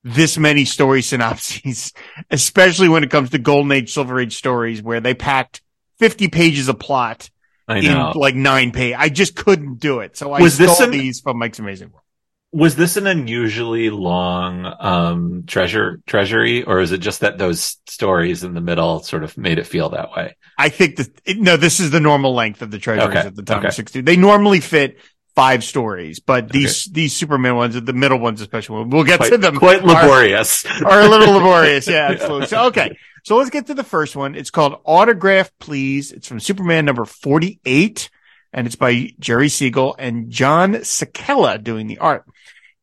this 0.04 0.38
many 0.38 0.64
story 0.64 1.02
synopses, 1.02 1.92
especially 2.30 2.88
when 2.88 3.04
it 3.04 3.10
comes 3.10 3.30
to 3.30 3.38
Golden 3.38 3.70
Age, 3.70 3.92
Silver 3.92 4.18
Age 4.18 4.36
stories 4.36 4.82
where 4.82 5.00
they 5.00 5.12
packed 5.12 5.60
50 5.98 6.28
pages 6.28 6.68
of 6.68 6.78
plot 6.78 7.28
I 7.66 7.78
in 7.78 8.12
like 8.14 8.34
nine 8.34 8.72
pages. 8.72 8.96
I 8.98 9.08
just 9.08 9.34
couldn't 9.34 9.78
do 9.80 10.00
it. 10.00 10.16
So 10.16 10.32
I 10.32 10.40
Was 10.40 10.56
this 10.58 10.80
an- 10.80 10.90
these 10.90 11.20
from 11.20 11.38
Mike's 11.38 11.58
Amazing 11.58 11.88
World. 11.90 12.02
Was 12.50 12.76
this 12.76 12.96
an 12.96 13.06
unusually 13.06 13.90
long 13.90 14.64
um 14.80 15.44
treasure 15.46 16.00
treasury, 16.06 16.62
or 16.64 16.80
is 16.80 16.92
it 16.92 16.98
just 16.98 17.20
that 17.20 17.36
those 17.36 17.76
stories 17.86 18.42
in 18.42 18.54
the 18.54 18.62
middle 18.62 19.00
sort 19.02 19.22
of 19.22 19.36
made 19.36 19.58
it 19.58 19.66
feel 19.66 19.90
that 19.90 20.12
way? 20.16 20.34
I 20.56 20.70
think 20.70 20.96
that 20.96 21.10
no, 21.36 21.58
this 21.58 21.78
is 21.78 21.90
the 21.90 22.00
normal 22.00 22.32
length 22.34 22.62
of 22.62 22.70
the 22.70 22.78
treasuries 22.78 23.10
Okay, 23.18 23.26
at 23.26 23.36
the 23.36 23.42
time 23.42 23.58
okay. 23.58 23.68
of 23.68 23.74
60. 23.74 24.00
They 24.00 24.16
normally 24.16 24.60
fit 24.60 24.98
five 25.36 25.62
stories, 25.62 26.18
but 26.20 26.48
these, 26.50 26.86
these 26.86 27.14
Superman 27.14 27.54
ones, 27.54 27.80
the 27.80 27.92
middle 27.92 28.18
ones, 28.18 28.40
especially, 28.40 28.86
we'll 28.86 29.04
get 29.04 29.18
Quite, 29.20 29.30
to 29.30 29.38
them. 29.38 29.56
quite 29.56 29.82
are- 29.82 29.86
laborious. 29.86 30.64
are 30.66 31.00
a 31.02 31.06
little 31.08 31.34
laborious. 31.34 31.86
Yeah, 31.88 32.08
absolutely. 32.10 32.46
So, 32.48 32.66
okay. 32.68 32.96
So 33.28 33.36
let's 33.36 33.50
get 33.50 33.66
to 33.66 33.74
the 33.74 33.84
first 33.84 34.16
one. 34.16 34.34
It's 34.34 34.48
called 34.48 34.80
Autograph 34.86 35.50
Please. 35.58 36.12
It's 36.12 36.26
from 36.26 36.40
Superman 36.40 36.86
number 36.86 37.04
48 37.04 38.08
and 38.54 38.66
it's 38.66 38.74
by 38.74 39.10
Jerry 39.18 39.50
Siegel 39.50 39.94
and 39.98 40.30
John 40.30 40.76
Sikela 40.76 41.62
doing 41.62 41.88
the 41.88 41.98
art. 41.98 42.24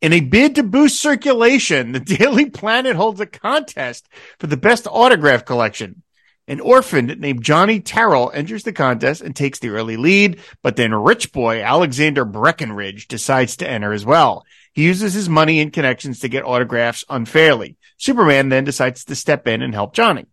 In 0.01 0.13
a 0.13 0.19
bid 0.19 0.53
to 0.53 0.61
boost 0.61 1.01
circulation, 1.01 1.93
the 1.93 1.99
Daily 2.19 2.47
Planet 2.47 2.95
holds 2.95 3.19
a 3.19 3.25
contest 3.25 4.07
for 4.37 4.45
the 4.45 4.55
best 4.55 4.85
autograph 4.85 5.45
collection. 5.45 6.03
An 6.47 6.59
orphan 6.59 7.07
named 7.07 7.43
Johnny 7.43 7.79
Terrell 7.79 8.29
enters 8.31 8.61
the 8.61 8.71
contest 8.71 9.21
and 9.21 9.35
takes 9.35 9.57
the 9.57 9.69
early 9.69 9.97
lead, 9.97 10.41
but 10.61 10.75
then 10.75 10.93
rich 10.93 11.31
boy 11.31 11.63
Alexander 11.63 12.23
Breckenridge 12.23 13.07
decides 13.07 13.57
to 13.57 13.67
enter 13.67 13.93
as 13.93 14.05
well. 14.05 14.45
He 14.73 14.83
uses 14.83 15.15
his 15.15 15.27
money 15.27 15.59
and 15.59 15.73
connections 15.73 16.19
to 16.19 16.29
get 16.29 16.45
autographs 16.45 17.03
unfairly. 17.09 17.77
Superman 17.97 18.49
then 18.49 18.63
decides 18.63 19.05
to 19.05 19.15
step 19.15 19.47
in 19.47 19.63
and 19.63 19.73
help 19.73 19.95
Johnny. 19.95 20.27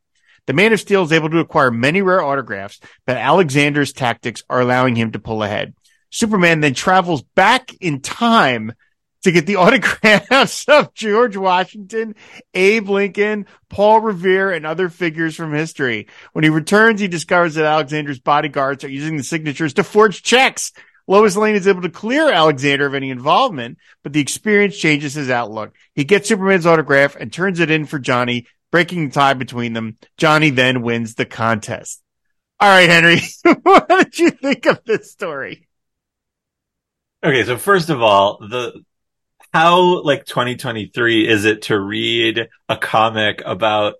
The 0.47 0.53
Man 0.53 0.73
of 0.73 0.81
Steel 0.81 1.05
is 1.05 1.13
able 1.13 1.31
to 1.31 1.39
acquire 1.39 1.71
many 1.71 2.03
rare 2.03 2.23
autographs, 2.23 2.81
but 3.07 3.17
Alexander's 3.17 3.93
tactics 3.93 4.43
are 4.51 4.61
allowing 4.61 4.97
him 4.97 5.13
to 5.13 5.19
pull 5.19 5.43
ahead. 5.43 5.75
Superman 6.11 6.61
then 6.61 6.75
travels 6.75 7.23
back 7.23 7.73
in 7.81 8.01
time 8.01 8.73
to 9.23 9.33
get 9.33 9.47
the 9.47 9.57
autographs 9.57 10.69
of 10.69 10.93
George 10.95 11.37
Washington, 11.37 12.15
Abe 12.55 12.89
Lincoln, 12.89 13.47
Paul 13.69 14.01
Revere, 14.01 14.51
and 14.51 14.67
other 14.67 14.89
figures 14.89 15.37
from 15.37 15.53
history. 15.53 16.09
When 16.33 16.45
he 16.45 16.51
returns, 16.51 17.01
he 17.01 17.09
discovers 17.09 17.55
that 17.55 17.65
Alexander's 17.65 18.21
bodyguards 18.21 18.85
are 18.85 18.91
using 18.91 19.17
the 19.17 19.23
signatures 19.23 19.75
to 19.75 19.85
forge 19.85 20.23
checks. 20.23 20.73
Lois 21.09 21.37
Lane 21.37 21.57
is 21.57 21.67
able 21.67 21.83
to 21.83 21.89
clear 21.89 22.31
Alexander 22.31 22.87
of 22.87 22.95
any 22.95 23.11
involvement, 23.11 23.79
but 24.03 24.13
the 24.13 24.21
experience 24.21 24.77
changes 24.77 25.15
his 25.15 25.31
outlook. 25.31 25.75
He 25.95 26.05
gets 26.05 26.29
Superman's 26.29 26.67
autograph 26.67 27.17
and 27.17 27.33
turns 27.33 27.61
it 27.61 27.71
in 27.71 27.87
for 27.87 27.99
Johnny, 27.99 28.47
breaking 28.73 29.07
the 29.07 29.14
tie 29.14 29.35
between 29.35 29.75
them. 29.75 29.99
Johnny 30.17 30.50
then 30.50 30.83
wins 30.83 31.14
the 31.14 31.26
contest. 31.26 32.02
All 32.59 32.69
right, 32.69 32.88
Henry, 32.88 33.21
what 33.62 33.88
did 33.88 34.19
you 34.19 34.31
think 34.31 34.67
of 34.67 34.81
this 34.85 35.12
story? 35.12 35.69
Okay, 37.23 37.45
so 37.45 37.57
first 37.57 37.91
of 37.91 38.02
all, 38.02 38.38
the 38.38 38.83
how 39.52 40.02
like 40.02 40.25
2023 40.25 41.29
is 41.29 41.45
it 41.45 41.62
to 41.62 41.79
read 41.79 42.49
a 42.69 42.76
comic 42.76 43.43
about 43.45 43.95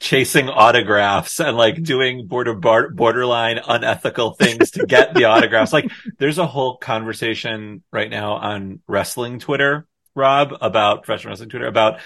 chasing 0.00 0.48
autographs 0.48 1.40
and 1.40 1.56
like 1.56 1.82
doing 1.82 2.26
border 2.26 2.54
bar- 2.54 2.90
borderline 2.90 3.58
unethical 3.66 4.32
things 4.32 4.72
to 4.72 4.86
get 4.86 5.14
the 5.14 5.24
autographs. 5.24 5.72
Like 5.72 5.90
there's 6.18 6.38
a 6.38 6.46
whole 6.46 6.76
conversation 6.76 7.82
right 7.92 8.10
now 8.10 8.34
on 8.34 8.80
wrestling 8.86 9.38
Twitter, 9.38 9.86
Rob, 10.14 10.54
about 10.60 11.04
professional 11.04 11.32
wrestling 11.32 11.50
Twitter 11.50 11.66
about 11.66 12.00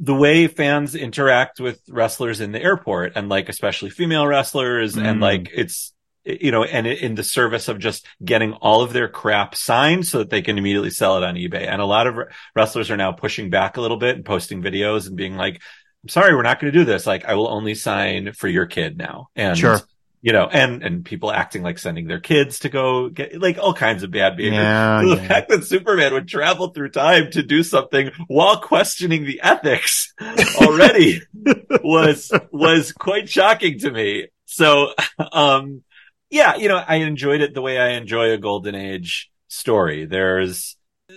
the 0.00 0.14
way 0.14 0.46
fans 0.46 0.94
interact 0.94 1.60
with 1.60 1.80
wrestlers 1.88 2.40
in 2.40 2.52
the 2.52 2.62
airport 2.62 3.12
and 3.16 3.28
like 3.28 3.48
especially 3.48 3.90
female 3.90 4.26
wrestlers 4.26 4.96
mm. 4.96 5.04
and 5.04 5.20
like 5.20 5.50
it's 5.54 5.92
you 6.24 6.50
know 6.50 6.64
and 6.64 6.86
in 6.86 7.14
the 7.14 7.22
service 7.22 7.68
of 7.68 7.78
just 7.78 8.06
getting 8.24 8.54
all 8.54 8.82
of 8.82 8.92
their 8.92 9.08
crap 9.08 9.54
signed 9.54 10.06
so 10.06 10.18
that 10.18 10.30
they 10.30 10.42
can 10.42 10.58
immediately 10.58 10.90
sell 10.90 11.16
it 11.16 11.22
on 11.22 11.34
ebay 11.34 11.66
and 11.66 11.80
a 11.80 11.86
lot 11.86 12.06
of 12.06 12.16
wrestlers 12.56 12.90
are 12.90 12.96
now 12.96 13.12
pushing 13.12 13.50
back 13.50 13.76
a 13.76 13.80
little 13.80 13.96
bit 13.96 14.16
and 14.16 14.24
posting 14.24 14.62
videos 14.62 15.06
and 15.06 15.16
being 15.16 15.36
like 15.36 15.60
I'm 16.02 16.08
sorry, 16.08 16.34
we're 16.34 16.42
not 16.42 16.60
going 16.60 16.72
to 16.72 16.78
do 16.78 16.84
this. 16.84 17.06
Like, 17.06 17.26
I 17.26 17.34
will 17.34 17.48
only 17.48 17.74
sign 17.74 18.32
for 18.32 18.48
your 18.48 18.66
kid 18.66 18.96
now. 18.96 19.28
And, 19.36 19.58
sure. 19.58 19.80
You 20.22 20.32
know, 20.32 20.46
and, 20.46 20.82
and 20.82 21.04
people 21.04 21.32
acting 21.32 21.62
like 21.62 21.78
sending 21.78 22.06
their 22.06 22.20
kids 22.20 22.60
to 22.60 22.68
go 22.68 23.08
get 23.08 23.40
like 23.40 23.58
all 23.58 23.72
kinds 23.72 24.02
of 24.02 24.10
bad 24.10 24.36
behavior. 24.36 24.60
Yeah, 24.60 25.02
the 25.04 25.16
yeah. 25.16 25.28
fact 25.28 25.48
that 25.48 25.64
Superman 25.64 26.12
would 26.12 26.28
travel 26.28 26.68
through 26.68 26.90
time 26.90 27.30
to 27.32 27.42
do 27.42 27.62
something 27.62 28.10
while 28.26 28.60
questioning 28.60 29.24
the 29.24 29.40
ethics 29.42 30.12
already 30.60 31.22
was, 31.82 32.30
was 32.52 32.92
quite 32.92 33.28
shocking 33.28 33.78
to 33.78 33.90
me. 33.90 34.28
So, 34.44 34.92
um, 35.32 35.82
yeah, 36.28 36.56
you 36.56 36.68
know, 36.68 36.76
I 36.76 36.96
enjoyed 36.96 37.40
it 37.40 37.54
the 37.54 37.62
way 37.62 37.78
I 37.78 37.90
enjoy 37.90 38.32
a 38.32 38.38
golden 38.38 38.74
age 38.74 39.30
story. 39.48 40.04
There's 40.04 40.76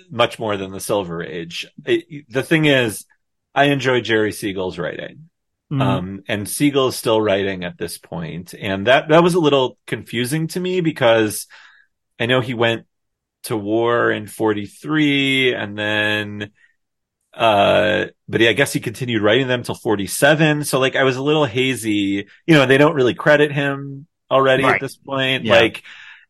much 0.09 0.39
more 0.39 0.55
than 0.55 0.71
the 0.71 0.79
silver 0.79 1.21
age. 1.21 1.67
It, 1.85 2.25
the 2.29 2.43
thing 2.43 2.65
is, 2.65 3.05
I 3.53 3.65
enjoy 3.65 4.01
Jerry 4.01 4.31
Siegel's 4.31 4.79
writing. 4.79 5.29
Mm-hmm. 5.73 5.81
Um, 5.81 6.23
and 6.27 6.47
Siegel 6.47 6.89
is 6.89 6.95
still 6.95 7.19
writing 7.19 7.63
at 7.63 7.79
this. 7.79 7.99
And 8.11 8.85
that, 8.85 9.09
that 9.09 9.23
was 9.23 9.33
a 9.33 9.39
little 9.39 9.79
confusing 9.87 10.45
to 10.49 10.59
me 10.59 10.81
because 10.81 11.47
I 12.19 12.27
know 12.27 12.41
he 12.41 12.53
went 12.53 12.85
to 13.43 13.57
war 13.57 14.11
in 14.11 14.27
43 14.27 15.55
and 15.55 15.75
then, 15.75 16.51
uh, 17.33 18.05
but 18.29 18.41
I 18.43 18.53
guess 18.53 18.71
he 18.71 18.79
continued 18.79 19.23
writing 19.23 19.47
them 19.47 19.63
till 19.63 19.73
47. 19.73 20.63
So 20.63 20.79
like 20.79 20.95
I 20.95 21.03
was 21.03 21.15
a 21.15 21.23
little 21.23 21.45
hazy, 21.45 22.27
you 22.45 22.53
know, 22.53 22.67
they 22.67 22.77
don't 22.77 22.95
really 22.95 23.15
credit 23.15 23.51
him 23.51 24.05
already 24.29 24.63
right. 24.63 24.75
at 24.75 24.81
this 24.81 24.95
point. 24.95 25.45
Yeah. 25.45 25.55
Like, 25.55 25.81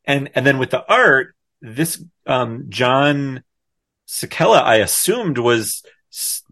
and, 0.05 0.29
and 0.35 0.45
then 0.45 0.57
with 0.57 0.69
the 0.69 0.89
art, 0.89 1.35
this, 1.61 2.01
um, 2.25 2.67
John 2.69 3.43
Sikela, 4.07 4.61
I 4.63 4.77
assumed 4.77 5.37
was, 5.37 5.83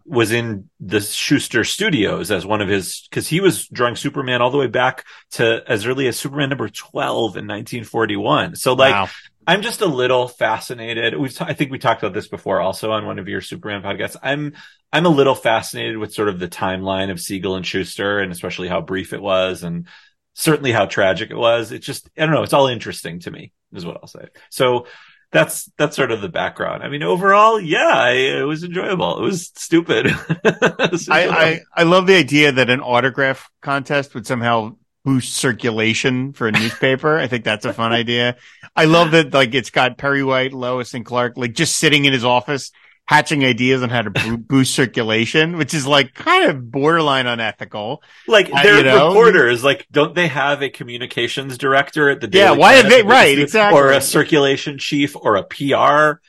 was 0.04 0.32
in 0.32 0.68
the 0.80 1.00
Shuster 1.00 1.64
Studios 1.64 2.30
as 2.30 2.44
one 2.44 2.60
of 2.60 2.68
his 2.68 3.06
because 3.08 3.28
he 3.28 3.40
was 3.40 3.68
drawing 3.68 3.96
Superman 3.96 4.42
all 4.42 4.50
the 4.50 4.58
way 4.58 4.66
back 4.66 5.04
to 5.32 5.62
as 5.66 5.86
early 5.86 6.08
as 6.08 6.18
Superman 6.18 6.48
number 6.48 6.68
twelve 6.68 7.36
in 7.36 7.46
1941. 7.46 8.56
So 8.56 8.74
like. 8.74 8.92
Wow. 8.92 9.08
I'm 9.44 9.62
just 9.62 9.80
a 9.80 9.86
little 9.86 10.28
fascinated. 10.28 11.18
We've, 11.18 11.36
t- 11.36 11.44
I 11.44 11.52
think 11.52 11.72
we 11.72 11.80
talked 11.80 12.00
about 12.00 12.14
this 12.14 12.28
before 12.28 12.60
also 12.60 12.92
on 12.92 13.06
one 13.06 13.18
of 13.18 13.26
your 13.26 13.40
Superman 13.40 13.82
podcasts. 13.82 14.14
I'm, 14.22 14.52
I'm 14.92 15.04
a 15.04 15.08
little 15.08 15.34
fascinated 15.34 15.98
with 15.98 16.14
sort 16.14 16.28
of 16.28 16.38
the 16.38 16.46
timeline 16.46 17.10
of 17.10 17.20
Siegel 17.20 17.56
and 17.56 17.66
Shuster 17.66 18.20
and 18.20 18.30
especially 18.30 18.68
how 18.68 18.80
brief 18.80 19.12
it 19.12 19.20
was 19.20 19.64
and 19.64 19.88
certainly 20.34 20.70
how 20.70 20.86
tragic 20.86 21.32
it 21.32 21.36
was. 21.36 21.72
It's 21.72 21.84
just, 21.84 22.08
I 22.16 22.24
don't 22.24 22.36
know. 22.36 22.44
It's 22.44 22.52
all 22.52 22.68
interesting 22.68 23.18
to 23.20 23.32
me 23.32 23.52
is 23.72 23.84
what 23.84 23.98
I'll 24.00 24.06
say. 24.06 24.28
So 24.50 24.86
that's 25.32 25.70
that's 25.78 25.96
sort 25.96 26.12
of 26.12 26.20
the 26.20 26.28
background. 26.28 26.82
I 26.82 26.88
mean, 26.88 27.02
overall, 27.02 27.58
yeah, 27.58 27.88
I, 27.88 28.10
it 28.10 28.46
was 28.46 28.62
enjoyable. 28.62 29.18
It 29.18 29.22
was 29.22 29.50
stupid. 29.54 30.06
it 30.28 30.92
was 30.92 31.08
I, 31.08 31.26
I 31.26 31.60
I 31.74 31.82
love 31.84 32.06
the 32.06 32.16
idea 32.16 32.52
that 32.52 32.70
an 32.70 32.80
autograph 32.80 33.50
contest 33.62 34.14
would 34.14 34.26
somehow 34.26 34.76
boost 35.04 35.32
circulation 35.32 36.32
for 36.32 36.46
a 36.46 36.52
newspaper. 36.52 37.18
I 37.18 37.26
think 37.26 37.44
that's 37.44 37.64
a 37.64 37.72
fun 37.72 37.92
idea. 37.92 38.36
I 38.76 38.84
love 38.84 39.12
that 39.12 39.32
like 39.32 39.54
it's 39.54 39.70
got 39.70 39.98
Perry 39.98 40.22
White, 40.22 40.52
Lois, 40.52 40.94
and 40.94 41.04
Clark 41.04 41.36
like 41.36 41.54
just 41.54 41.76
sitting 41.76 42.04
in 42.04 42.12
his 42.12 42.24
office 42.24 42.70
hatching 43.06 43.44
ideas 43.44 43.82
on 43.82 43.90
how 43.90 44.02
to 44.02 44.36
boost 44.48 44.74
circulation, 44.74 45.56
which 45.56 45.74
is 45.74 45.86
like 45.86 46.14
kind 46.14 46.50
of 46.50 46.70
borderline 46.70 47.26
unethical. 47.26 48.02
Like 48.26 48.50
they're 48.50 48.74
uh, 48.74 48.78
you 48.78 48.84
know? 48.84 49.08
reporters. 49.08 49.64
Like, 49.64 49.86
don't 49.90 50.14
they 50.14 50.28
have 50.28 50.62
a 50.62 50.70
communications 50.70 51.58
director 51.58 52.08
at 52.10 52.20
the 52.20 52.26
Daily 52.28 52.44
yeah? 52.44 52.52
Why 52.52 52.78
are 52.78 52.88
they 52.88 53.02
right? 53.02 53.38
Exactly, 53.38 53.78
or 53.78 53.90
a 53.90 54.00
circulation 54.00 54.78
chief 54.78 55.16
or 55.16 55.36
a 55.36 55.44
PR 55.44 56.20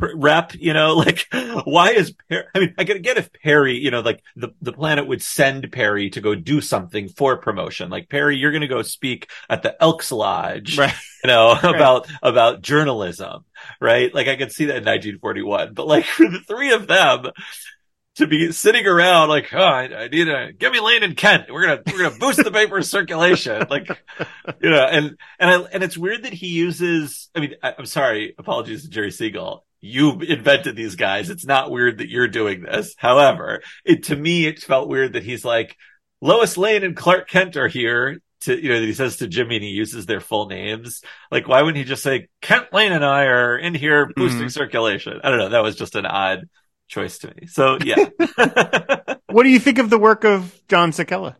rep, 0.00 0.54
you 0.54 0.72
know, 0.72 0.94
like 0.96 1.26
why 1.64 1.90
is 1.90 2.14
Perry, 2.28 2.44
I 2.54 2.58
mean, 2.58 2.74
I 2.78 2.84
could 2.84 3.02
get 3.02 3.18
if 3.18 3.32
Perry, 3.32 3.76
you 3.76 3.90
know, 3.90 4.00
like 4.00 4.22
the, 4.36 4.50
the 4.60 4.72
planet 4.72 5.06
would 5.06 5.22
send 5.22 5.70
Perry 5.72 6.10
to 6.10 6.20
go 6.20 6.34
do 6.34 6.60
something 6.60 7.08
for 7.08 7.36
promotion. 7.38 7.90
Like 7.90 8.08
Perry, 8.08 8.36
you're 8.36 8.52
going 8.52 8.62
to 8.62 8.68
go 8.68 8.82
speak 8.82 9.30
at 9.48 9.62
the 9.62 9.80
Elks 9.82 10.12
Lodge, 10.12 10.78
right. 10.78 10.94
you 11.24 11.28
know, 11.28 11.54
right. 11.62 11.74
about, 11.74 12.08
about 12.22 12.62
journalism, 12.62 13.44
right? 13.80 14.14
Like 14.14 14.28
I 14.28 14.36
could 14.36 14.52
see 14.52 14.66
that 14.66 14.78
in 14.78 14.84
1941, 14.84 15.74
but 15.74 15.86
like 15.86 16.04
for 16.04 16.28
the 16.28 16.40
three 16.40 16.72
of 16.72 16.86
them, 16.86 17.30
to 18.16 18.26
be 18.26 18.52
sitting 18.52 18.86
around 18.86 19.28
like, 19.28 19.52
oh, 19.54 19.58
I, 19.58 19.84
I 19.84 20.08
need 20.08 20.24
to 20.24 20.52
give 20.56 20.72
me 20.72 20.80
Lane 20.80 21.02
and 21.02 21.16
Kent. 21.16 21.50
We're 21.50 21.62
gonna 21.62 21.82
we're 21.86 22.02
gonna 22.02 22.18
boost 22.18 22.42
the 22.42 22.50
paper's 22.50 22.90
circulation, 22.90 23.66
like, 23.70 23.88
you 24.60 24.68
know, 24.68 24.84
and 24.84 25.16
and 25.38 25.50
I 25.50 25.60
and 25.72 25.82
it's 25.82 25.96
weird 25.96 26.24
that 26.24 26.32
he 26.32 26.48
uses. 26.48 27.30
I 27.34 27.40
mean, 27.40 27.54
I, 27.62 27.74
am 27.78 27.86
sorry, 27.86 28.34
apologies 28.36 28.82
to 28.82 28.90
Jerry 28.90 29.10
Siegel 29.10 29.64
you 29.80 30.20
invented 30.20 30.76
these 30.76 30.96
guys. 30.96 31.30
It's 31.30 31.46
not 31.46 31.70
weird 31.70 31.98
that 31.98 32.10
you're 32.10 32.28
doing 32.28 32.62
this. 32.62 32.94
However, 32.98 33.62
it, 33.84 34.04
to 34.04 34.16
me, 34.16 34.46
it 34.46 34.60
felt 34.60 34.88
weird 34.88 35.14
that 35.14 35.22
he's 35.22 35.44
like, 35.44 35.76
Lois 36.20 36.56
Lane 36.56 36.84
and 36.84 36.96
Clark 36.96 37.28
Kent 37.28 37.56
are 37.56 37.68
here 37.68 38.20
to, 38.40 38.62
you 38.62 38.70
know, 38.70 38.80
he 38.80 38.92
says 38.92 39.16
to 39.18 39.26
Jimmy 39.26 39.56
and 39.56 39.64
he 39.64 39.70
uses 39.70 40.06
their 40.06 40.20
full 40.20 40.46
names. 40.48 41.02
Like, 41.30 41.48
why 41.48 41.62
wouldn't 41.62 41.78
he 41.78 41.84
just 41.84 42.02
say, 42.02 42.28
Kent 42.42 42.72
Lane 42.72 42.92
and 42.92 43.04
I 43.04 43.24
are 43.24 43.56
in 43.56 43.74
here 43.74 44.10
boosting 44.14 44.40
mm-hmm. 44.40 44.48
circulation? 44.48 45.20
I 45.24 45.30
don't 45.30 45.38
know. 45.38 45.48
That 45.50 45.62
was 45.62 45.76
just 45.76 45.96
an 45.96 46.06
odd 46.06 46.48
choice 46.88 47.18
to 47.18 47.28
me. 47.28 47.46
So 47.46 47.78
yeah. 47.82 48.08
what 49.26 49.44
do 49.44 49.48
you 49.48 49.60
think 49.60 49.78
of 49.78 49.88
the 49.88 49.98
work 49.98 50.24
of 50.24 50.60
John 50.68 50.90
Sikela? 50.92 51.36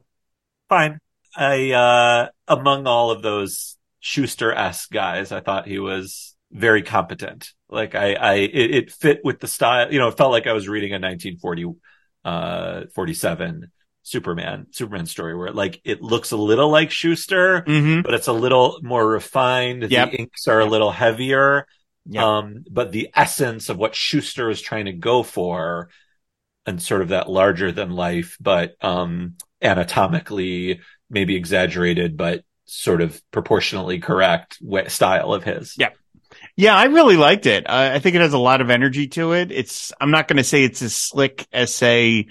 Fine. 0.68 0.98
I, 1.36 1.72
uh, 1.72 2.28
among 2.48 2.86
all 2.86 3.10
of 3.10 3.22
those 3.22 3.76
Shuster-esque 4.00 4.90
guys, 4.90 5.30
I 5.30 5.40
thought 5.40 5.66
he 5.66 5.78
was 5.78 6.29
very 6.52 6.82
competent. 6.82 7.52
Like 7.68 7.94
I, 7.94 8.14
I, 8.14 8.34
it, 8.34 8.74
it, 8.74 8.92
fit 8.92 9.20
with 9.24 9.40
the 9.40 9.46
style, 9.46 9.92
you 9.92 9.98
know, 9.98 10.08
it 10.08 10.16
felt 10.16 10.32
like 10.32 10.46
I 10.46 10.52
was 10.52 10.68
reading 10.68 10.90
a 10.90 10.94
1940, 10.94 11.66
uh, 12.24 12.82
47 12.94 13.70
Superman, 14.02 14.66
Superman 14.70 15.06
story 15.06 15.36
where 15.36 15.46
it 15.46 15.54
like 15.54 15.80
it 15.84 16.02
looks 16.02 16.32
a 16.32 16.36
little 16.36 16.68
like 16.68 16.90
Shuster, 16.90 17.62
mm-hmm. 17.62 18.02
but 18.02 18.14
it's 18.14 18.28
a 18.28 18.32
little 18.32 18.80
more 18.82 19.06
refined. 19.06 19.90
Yep. 19.90 20.10
The 20.10 20.16
inks 20.18 20.48
are 20.48 20.60
yep. 20.60 20.68
a 20.68 20.70
little 20.70 20.90
heavier. 20.90 21.66
Yep. 22.06 22.22
Um, 22.22 22.64
but 22.70 22.92
the 22.92 23.10
essence 23.14 23.68
of 23.68 23.76
what 23.76 23.94
Shuster 23.94 24.50
is 24.50 24.60
trying 24.60 24.86
to 24.86 24.92
go 24.92 25.22
for 25.22 25.90
and 26.66 26.82
sort 26.82 27.02
of 27.02 27.08
that 27.08 27.28
larger 27.28 27.72
than 27.72 27.90
life, 27.90 28.36
but, 28.40 28.74
um, 28.80 29.36
anatomically 29.62 30.80
maybe 31.08 31.36
exaggerated, 31.36 32.16
but 32.16 32.44
sort 32.64 33.00
of 33.00 33.20
proportionally 33.30 33.98
correct 33.98 34.58
style 34.88 35.34
of 35.34 35.44
his. 35.44 35.74
Yeah. 35.76 35.90
Yeah, 36.56 36.74
I 36.74 36.84
really 36.84 37.16
liked 37.16 37.46
it. 37.46 37.64
I, 37.68 37.94
I 37.94 37.98
think 37.98 38.16
it 38.16 38.20
has 38.20 38.32
a 38.32 38.38
lot 38.38 38.60
of 38.60 38.70
energy 38.70 39.08
to 39.08 39.32
it. 39.32 39.50
It's, 39.50 39.92
I'm 40.00 40.10
not 40.10 40.28
going 40.28 40.36
to 40.38 40.44
say 40.44 40.64
it's 40.64 40.82
as 40.82 40.96
slick 40.96 41.46
as 41.52 41.74
say, 41.74 42.26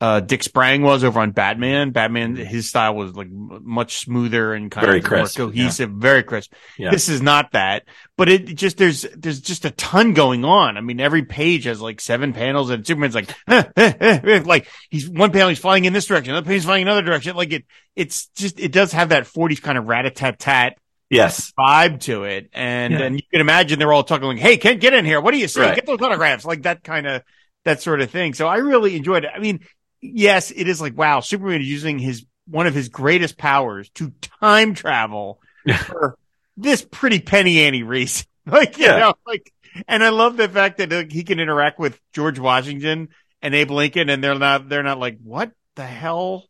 uh, 0.00 0.20
Dick 0.20 0.44
Sprang 0.44 0.82
was 0.82 1.02
over 1.02 1.18
on 1.18 1.32
Batman. 1.32 1.90
Batman, 1.90 2.36
his 2.36 2.68
style 2.68 2.94
was 2.94 3.14
like 3.16 3.28
much 3.30 3.98
smoother 3.98 4.54
and 4.54 4.70
kind 4.70 4.86
very 4.86 4.98
of 4.98 5.04
crisp, 5.04 5.38
more 5.38 5.48
cohesive, 5.48 5.90
yeah. 5.90 5.96
very 5.98 6.22
crisp. 6.22 6.52
Yeah. 6.78 6.92
This 6.92 7.08
is 7.08 7.20
not 7.20 7.52
that, 7.52 7.84
but 8.16 8.28
it 8.28 8.44
just, 8.54 8.76
there's, 8.76 9.02
there's 9.16 9.40
just 9.40 9.64
a 9.64 9.72
ton 9.72 10.12
going 10.12 10.44
on. 10.44 10.76
I 10.76 10.82
mean, 10.82 11.00
every 11.00 11.24
page 11.24 11.64
has 11.64 11.80
like 11.80 12.00
seven 12.00 12.32
panels 12.32 12.70
and 12.70 12.86
Superman's 12.86 13.16
like, 13.16 13.34
eh, 13.48 13.64
eh, 13.76 13.92
eh, 14.00 14.42
like 14.44 14.68
he's 14.88 15.08
one 15.08 15.32
panel, 15.32 15.48
he's 15.48 15.58
flying 15.58 15.84
in 15.84 15.92
this 15.92 16.06
direction, 16.06 16.32
another 16.32 16.46
page 16.46 16.62
flying 16.62 16.82
in 16.82 16.88
another 16.88 17.04
direction. 17.04 17.34
Like 17.34 17.52
it, 17.52 17.64
it's 17.96 18.28
just, 18.36 18.60
it 18.60 18.70
does 18.70 18.92
have 18.92 19.08
that 19.08 19.24
40s 19.24 19.60
kind 19.60 19.76
of 19.76 19.88
rat-a-tat-tat 19.88 20.78
yes. 21.10 21.52
vibe 21.58 22.00
to 22.00 22.24
it. 22.24 22.50
And 22.52 22.92
yeah. 22.92 23.00
and 23.00 23.16
you 23.16 23.22
can 23.30 23.40
imagine 23.40 23.78
they're 23.78 23.92
all 23.92 24.04
talking 24.04 24.26
like 24.26 24.38
hey 24.38 24.56
Kent 24.56 24.80
get 24.80 24.92
in 24.94 25.04
here. 25.04 25.20
What 25.20 25.32
do 25.32 25.38
you 25.38 25.48
see? 25.48 25.60
Right. 25.60 25.74
get 25.74 25.86
those 25.86 26.00
autographs. 26.00 26.44
Like 26.44 26.62
that 26.62 26.84
kind 26.84 27.06
of 27.06 27.22
that 27.64 27.82
sort 27.82 28.00
of 28.00 28.10
thing. 28.10 28.34
So 28.34 28.46
i 28.46 28.56
really 28.56 28.96
enjoyed 28.96 29.24
it. 29.24 29.30
I 29.34 29.38
mean 29.38 29.60
yes 30.00 30.52
it 30.52 30.68
is 30.68 30.80
like 30.80 30.96
wow 30.96 31.18
superman 31.18 31.60
is 31.60 31.68
using 31.68 31.98
his 31.98 32.24
one 32.46 32.66
of 32.66 32.74
his 32.74 32.88
greatest 32.88 33.36
powers 33.36 33.90
to 33.90 34.12
time 34.40 34.74
travel 34.74 35.40
for 35.86 36.16
this 36.56 36.82
pretty 36.82 37.20
penny 37.20 37.60
ante 37.60 37.82
reason. 37.82 38.26
Like 38.46 38.78
you 38.78 38.86
yeah. 38.86 38.98
know 38.98 39.14
like 39.26 39.52
and 39.86 40.02
i 40.02 40.08
love 40.08 40.38
the 40.38 40.48
fact 40.48 40.78
that 40.78 40.90
like, 40.90 41.12
he 41.12 41.22
can 41.22 41.38
interact 41.38 41.78
with 41.78 42.00
george 42.14 42.38
washington 42.38 43.10
and 43.42 43.54
abe 43.54 43.70
lincoln 43.70 44.08
and 44.08 44.24
they're 44.24 44.38
not 44.38 44.70
they're 44.70 44.82
not 44.82 44.98
like 44.98 45.18
what 45.22 45.52
the 45.74 45.84
hell 45.84 46.47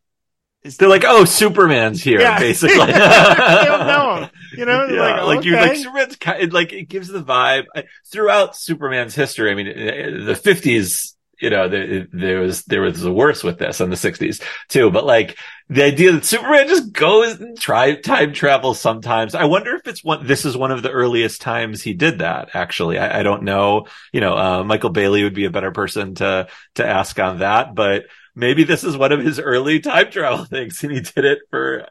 They're 0.63 0.89
like, 0.89 1.05
oh, 1.05 1.23
Superman's 1.23 2.03
here, 2.03 2.19
Yeah. 2.19 2.37
basically. 2.37 2.77
they 2.87 2.91
don't 2.93 3.87
know 3.87 4.15
him. 4.23 4.29
You 4.57 4.65
know, 4.65 4.85
Yeah, 4.91 5.21
like, 5.23 5.37
like 5.37 5.45
you 5.45 5.55
like. 5.55 5.77
Superman's 5.77 6.15
kind 6.17 6.51
like 6.51 6.73
it 6.73 6.89
gives 6.89 7.07
the 7.07 7.23
vibe 7.23 7.65
throughout 8.11 8.57
Superman's 8.57 9.15
history. 9.15 9.51
I 9.51 9.55
mean, 9.55 9.67
uh, 9.69 10.25
the 10.25 10.35
fifties, 10.35 11.15
you 11.39 11.49
know, 11.49 11.69
there, 11.69 12.07
there 12.11 12.39
was 12.41 12.63
there 12.65 12.81
was 12.81 12.99
the 12.99 13.13
worse 13.13 13.41
with 13.41 13.57
this 13.57 13.79
in 13.79 13.89
the 13.89 13.95
sixties 13.95 14.41
too. 14.67 14.91
But 14.91 15.05
like 15.05 15.37
the 15.69 15.83
idea 15.85 16.11
that 16.11 16.25
Superman 16.25 16.67
just 16.67 16.91
goes 16.91 17.39
and 17.39 17.57
try 17.57 17.95
time 17.95 18.33
travel 18.33 18.73
sometimes. 18.73 19.35
I 19.35 19.45
wonder 19.45 19.75
if 19.75 19.87
it's 19.87 20.03
one. 20.03 20.27
This 20.27 20.43
is 20.43 20.57
one 20.57 20.71
of 20.71 20.81
the 20.83 20.91
earliest 20.91 21.39
times 21.39 21.81
he 21.81 21.93
did 21.93 22.19
that. 22.19 22.49
Actually, 22.53 22.97
I, 22.97 23.19
I 23.19 23.23
don't 23.23 23.43
know. 23.43 23.85
You 24.11 24.19
know, 24.19 24.35
uh, 24.35 24.63
Michael 24.65 24.89
Bailey 24.89 25.23
would 25.23 25.35
be 25.35 25.45
a 25.45 25.51
better 25.51 25.71
person 25.71 26.15
to 26.15 26.47
to 26.75 26.85
ask 26.85 27.17
on 27.17 27.39
that, 27.39 27.75
but. 27.75 28.03
Maybe 28.39 28.63
this 28.63 28.83
is 28.83 28.97
one 28.97 29.11
of 29.11 29.19
his 29.19 29.39
early 29.39 29.79
time 29.79 30.11
travel 30.11 30.45
things, 30.45 30.83
and 30.83 30.91
he 30.93 31.01
did 31.01 31.25
it 31.25 31.39
for 31.49 31.87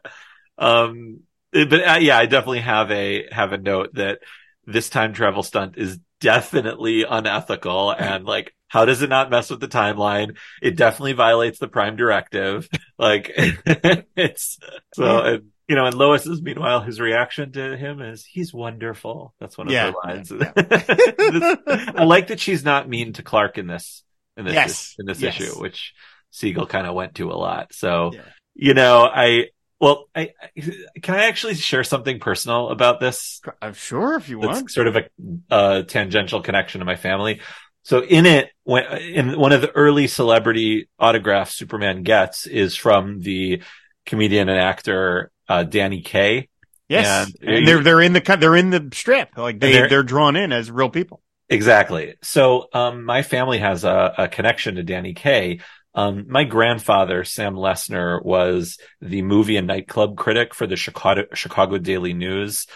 um 0.57 1.21
but 1.51 1.73
uh, 1.87 1.97
yeah, 1.99 2.17
I 2.17 2.25
definitely 2.27 2.59
have 2.61 2.91
a 2.91 3.27
have 3.31 3.53
a 3.53 3.57
note 3.57 3.91
that 3.95 4.19
this 4.65 4.89
time 4.89 5.13
travel 5.13 5.43
stunt 5.43 5.77
is 5.77 5.99
definitely 6.21 7.03
unethical 7.03 7.91
and 7.91 8.25
like 8.25 8.53
how 8.67 8.85
does 8.85 9.01
it 9.01 9.09
not 9.09 9.31
mess 9.31 9.49
with 9.49 9.59
the 9.61 9.67
timeline? 9.67 10.37
It 10.61 10.75
definitely 10.77 11.13
violates 11.13 11.57
the 11.59 11.67
prime 11.67 11.95
directive. 11.95 12.69
Like 12.99 13.31
it's 13.35 14.59
so 14.93 15.19
and, 15.21 15.51
you 15.67 15.75
know, 15.75 15.85
and 15.85 15.95
Lois's 15.97 16.41
meanwhile 16.41 16.81
his 16.81 16.99
reaction 16.99 17.51
to 17.53 17.77
him 17.77 18.01
is 18.01 18.25
he's 18.25 18.53
wonderful. 18.53 19.33
That's 19.39 19.57
one 19.57 19.69
of 19.69 19.75
Yeah, 19.75 19.91
her 19.91 19.91
lines. 20.05 20.31
yeah, 20.39 20.53
I 21.95 22.03
like 22.03 22.27
that 22.27 22.39
she's 22.39 22.63
not 22.63 22.89
mean 22.89 23.13
to 23.13 23.23
Clark 23.23 23.57
in 23.57 23.67
this 23.67 24.03
in 24.37 24.45
this 24.45 24.65
Yes, 24.65 24.97
in 24.97 25.05
this 25.05 25.21
yes. 25.21 25.23
issue, 25.23 25.59
which 25.59 25.93
Siegel 26.31 26.65
kind 26.67 26.87
of 26.87 26.93
went 26.95 27.15
to 27.15 27.31
a 27.31 27.33
lot. 27.35 27.73
So 27.73 28.11
Yeah. 28.13 28.21
you 28.55 28.73
know, 28.73 29.03
I 29.11 29.45
well, 29.79 30.05
I, 30.13 30.31
I 30.41 30.61
can 31.01 31.15
I 31.15 31.25
actually 31.27 31.55
share 31.55 31.83
something 31.85 32.19
personal 32.19 32.69
about 32.69 32.99
this? 32.99 33.41
I'm 33.61 33.73
sure 33.73 34.15
if 34.15 34.27
you 34.27 34.39
want. 34.39 34.53
That's 34.53 34.73
sort 34.73 34.87
of 34.87 34.97
a 34.97 35.03
uh, 35.49 35.81
tangential 35.83 36.41
connection 36.41 36.79
to 36.79 36.85
my 36.85 36.97
family. 36.97 37.39
So 37.83 38.03
in 38.03 38.25
it, 38.25 38.49
when 38.63 38.83
in 38.97 39.39
one 39.39 39.53
of 39.53 39.61
the 39.61 39.71
early 39.71 40.07
celebrity 40.07 40.89
autographs 40.99 41.55
Superman 41.55 42.03
gets 42.03 42.45
is 42.45 42.75
from 42.75 43.21
the 43.21 43.61
comedian 44.05 44.49
and 44.49 44.59
actor 44.59 45.31
uh, 45.47 45.63
Danny 45.63 46.01
Kaye. 46.01 46.49
Yes, 46.89 47.31
And- 47.41 47.49
and 47.49 47.67
they're 47.67 47.81
they're 47.83 48.01
in 48.01 48.13
the 48.13 48.37
they're 48.39 48.55
in 48.57 48.69
the 48.71 48.89
strip. 48.93 49.37
Like 49.37 49.59
they 49.59 49.71
they're- 49.71 49.87
they're 49.89 50.03
drawn 50.03 50.35
in 50.35 50.51
as 50.51 50.69
real 50.69 50.89
people. 50.89 51.21
Exactly. 51.51 52.13
So, 52.21 52.67
um, 52.73 53.03
my 53.05 53.23
family 53.23 53.57
has 53.57 53.83
a, 53.83 54.13
a 54.19 54.27
connection 54.27 54.75
to 54.75 54.83
Danny 54.83 55.13
Kaye. 55.15 55.61
Um, 55.99 56.27
my 56.29 56.45
grandfather, 56.45 57.25
Sam 57.25 57.55
Lessner, 57.55 58.23
was 58.23 58.77
the 59.01 59.21
movie 59.21 59.57
and 59.57 59.67
nightclub 59.67 60.15
critic 60.15 60.55
for 60.55 60.65
the 60.65 60.77
Chicago, 60.77 61.25
Chicago 61.33 61.77
Daily 61.77 62.13
News, 62.13 62.67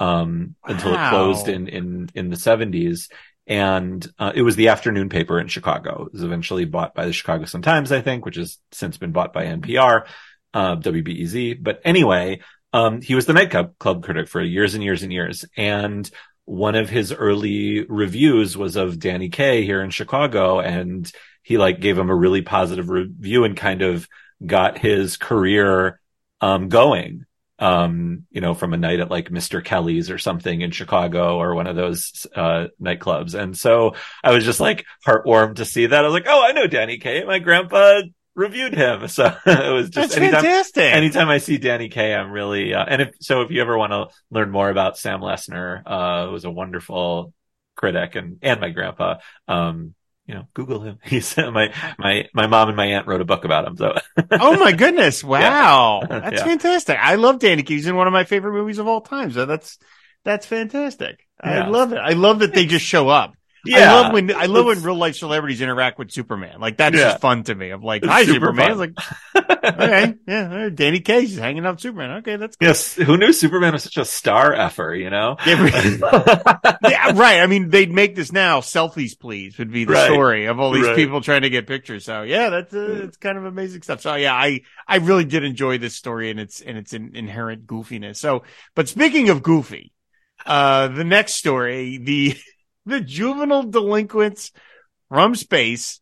um, 0.00 0.56
until 0.64 0.94
it 0.94 1.08
closed 1.10 1.46
in, 1.46 1.68
in, 1.68 2.08
in 2.12 2.30
the 2.30 2.36
seventies. 2.36 3.08
And, 3.46 4.04
uh, 4.18 4.32
it 4.34 4.42
was 4.42 4.56
the 4.56 4.68
afternoon 4.68 5.10
paper 5.10 5.38
in 5.38 5.46
Chicago. 5.46 6.06
It 6.06 6.12
was 6.12 6.24
eventually 6.24 6.64
bought 6.64 6.92
by 6.92 7.06
the 7.06 7.12
Chicago 7.12 7.44
Sun-Times, 7.44 7.92
I 7.92 8.00
think, 8.00 8.24
which 8.24 8.36
has 8.36 8.58
since 8.72 8.98
been 8.98 9.12
bought 9.12 9.32
by 9.32 9.44
NPR, 9.44 10.06
uh, 10.52 10.74
WBEZ. 10.74 11.62
But 11.62 11.82
anyway, 11.84 12.40
um, 12.72 13.00
he 13.00 13.14
was 13.14 13.26
the 13.26 13.32
nightclub 13.32 13.78
club 13.78 14.02
critic 14.02 14.26
for 14.26 14.42
years 14.42 14.74
and 14.74 14.82
years 14.82 15.04
and 15.04 15.12
years. 15.12 15.44
And, 15.56 16.10
one 16.44 16.74
of 16.74 16.90
his 16.90 17.12
early 17.12 17.84
reviews 17.84 18.56
was 18.56 18.74
of 18.76 18.98
Danny 18.98 19.28
Kaye 19.28 19.64
here 19.64 19.80
in 19.80 19.90
Chicago 19.90 20.60
and 20.60 21.10
he 21.42 21.58
like 21.58 21.80
gave 21.80 21.98
him 21.98 22.10
a 22.10 22.14
really 22.14 22.42
positive 22.42 22.88
review 22.88 23.44
and 23.44 23.56
kind 23.56 23.82
of 23.82 24.08
got 24.44 24.78
his 24.78 25.16
career 25.16 26.00
um 26.40 26.68
going 26.68 27.24
um 27.58 28.26
you 28.30 28.40
know 28.40 28.54
from 28.54 28.72
a 28.72 28.76
night 28.76 29.00
at 29.00 29.10
like 29.10 29.28
Mr. 29.30 29.64
Kelly's 29.64 30.10
or 30.10 30.18
something 30.18 30.60
in 30.62 30.70
Chicago 30.70 31.38
or 31.38 31.54
one 31.54 31.66
of 31.66 31.76
those 31.76 32.26
uh 32.34 32.66
nightclubs 32.80 33.34
and 33.34 33.56
so 33.56 33.94
I 34.24 34.32
was 34.32 34.44
just 34.44 34.60
like 34.60 34.84
heartwarmed 35.06 35.56
to 35.56 35.64
see 35.64 35.86
that 35.86 36.04
I 36.04 36.08
was 36.08 36.14
like 36.14 36.26
oh 36.26 36.44
I 36.44 36.52
know 36.52 36.66
Danny 36.66 36.98
Kaye 36.98 37.24
my 37.24 37.38
grandpa 37.38 38.02
reviewed 38.34 38.74
him 38.74 39.06
so 39.08 39.26
it 39.46 39.72
was 39.72 39.90
just 39.90 40.10
That's 40.10 40.16
anytime 40.16 40.42
fantastic. 40.42 40.82
anytime 40.84 41.28
I 41.28 41.38
see 41.38 41.58
Danny 41.58 41.88
Kaye, 41.88 42.14
I'm 42.14 42.30
really, 42.30 42.74
uh, 42.74 42.84
and 42.84 43.02
if, 43.02 43.10
so 43.20 43.42
if 43.42 43.50
you 43.50 43.60
ever 43.60 43.76
want 43.76 43.92
to 43.92 44.08
learn 44.30 44.50
more 44.50 44.70
about 44.70 44.96
Sam 44.98 45.20
Lessner, 45.20 45.82
uh, 45.84 46.30
was 46.30 46.44
a 46.44 46.50
wonderful 46.50 47.32
critic 47.76 48.14
and, 48.16 48.38
and 48.42 48.60
my 48.60 48.70
grandpa, 48.70 49.18
um, 49.48 49.94
you 50.26 50.34
know, 50.34 50.46
Google 50.54 50.80
him. 50.80 50.98
He's 51.04 51.36
my, 51.36 51.72
my, 51.98 52.28
my 52.34 52.46
mom 52.46 52.68
and 52.68 52.76
my 52.76 52.86
aunt 52.86 53.06
wrote 53.06 53.20
a 53.20 53.24
book 53.24 53.44
about 53.44 53.66
him. 53.66 53.76
So 53.76 53.94
oh 54.32 54.58
my 54.58 54.72
goodness! 54.72 55.22
Wow, 55.24 56.06
that's 56.08 56.40
Yeah. 56.40 56.44
fantastic. 56.44 56.98
I 57.00 57.16
love 57.16 57.38
Danny. 57.38 57.64
He's 57.66 57.86
in 57.86 57.96
one 57.96 58.06
of 58.06 58.12
my 58.12 58.24
favorite 58.24 58.52
movies 58.52 58.78
of 58.78 58.86
all 58.86 59.00
time. 59.00 59.30
So 59.32 59.46
that's 59.46 59.78
that's 60.24 60.46
fantastic. 60.46 61.26
I 61.40 61.58
love 61.60 61.92
it. 61.92 61.98
I 61.98 62.12
love 62.12 62.38
that 62.40 62.54
they 62.54 62.66
just 62.66 62.84
show 62.84 63.08
up. 63.08 63.34
I 63.70 63.80
love 63.80 64.12
when 64.12 64.34
I 64.34 64.46
love 64.46 64.66
when 64.66 64.82
real 64.82 64.96
life 64.96 65.16
celebrities 65.16 65.60
interact 65.60 65.98
with 65.98 66.10
Superman. 66.10 66.60
Like 66.60 66.76
that's 66.76 66.98
Yeah. 66.98 67.04
just 67.04 67.20
fun 67.20 67.44
to 67.44 67.54
me. 67.54 67.70
I'm 67.70 67.82
like, 67.82 68.04
hi 68.04 68.24
super 68.24 68.34
Superman. 68.34 68.70
It's 68.72 68.78
like, 68.80 68.92
okay, 69.78 70.14
yeah, 70.26 70.68
Danny 70.74 71.00
Kaye, 71.00 71.26
she's 71.26 71.38
hanging 71.38 71.64
out 71.64 71.74
with 71.74 71.80
Superman. 71.80 72.10
Okay, 72.18 72.36
that's 72.36 72.56
good. 72.56 72.66
yes. 72.66 72.94
Who 72.94 73.16
knew 73.16 73.32
Superman 73.32 73.72
was 73.72 73.84
such 73.84 73.96
a 73.96 74.04
star 74.04 74.52
effer, 74.54 74.94
you 74.94 75.10
know? 75.10 75.36
Yeah, 75.46 75.68
yeah, 76.80 77.12
right. 77.14 77.40
I 77.40 77.46
mean, 77.46 77.70
they'd 77.70 77.90
make 77.92 78.14
this 78.16 78.32
now. 78.32 78.60
Selfies, 78.60 79.18
please, 79.18 79.58
would 79.58 79.70
be 79.72 79.84
the 79.84 79.92
Right. 79.92 80.06
story 80.06 80.46
of 80.46 80.58
all 80.60 80.72
these 80.72 80.86
Right. 80.86 80.96
people 80.96 81.20
trying 81.20 81.42
to 81.42 81.50
get 81.50 81.66
pictures. 81.66 82.04
So 82.04 82.22
yeah, 82.22 82.50
that's 82.50 82.74
uh, 82.74 83.02
it's 83.04 83.16
kind 83.16 83.38
of 83.38 83.44
amazing 83.44 83.82
stuff. 83.82 84.00
So 84.00 84.14
yeah, 84.14 84.34
I 84.34 84.62
I 84.86 84.96
really 84.96 85.24
did 85.24 85.44
enjoy 85.44 85.78
this 85.78 85.94
story 85.94 86.30
and 86.30 86.40
its 86.40 86.60
and 86.60 86.76
its 86.78 86.92
in, 86.92 87.14
inherent 87.14 87.66
goofiness. 87.66 88.16
So, 88.16 88.42
but 88.74 88.88
speaking 88.88 89.28
of 89.30 89.42
goofy, 89.42 89.92
uh, 90.46 90.88
the 90.88 91.04
next 91.04 91.34
story, 91.34 91.98
the 91.98 92.36
the 92.86 93.00
juvenile 93.00 93.64
delinquents 93.64 94.52
from 95.08 95.34
space. 95.34 96.00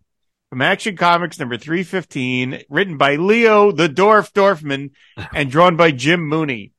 From 0.51 0.63
Action 0.63 0.97
Comics 0.97 1.39
number 1.39 1.57
315, 1.57 2.63
written 2.69 2.99
by 2.99 3.15
Leo 3.15 3.71
the 3.71 3.89
Dwarf 3.89 4.33
Dorfman 4.33 4.91
and 5.35 5.49
drawn 5.49 5.77
by 5.77 5.93
Jim 5.93 6.27
Mooney. 6.27 6.73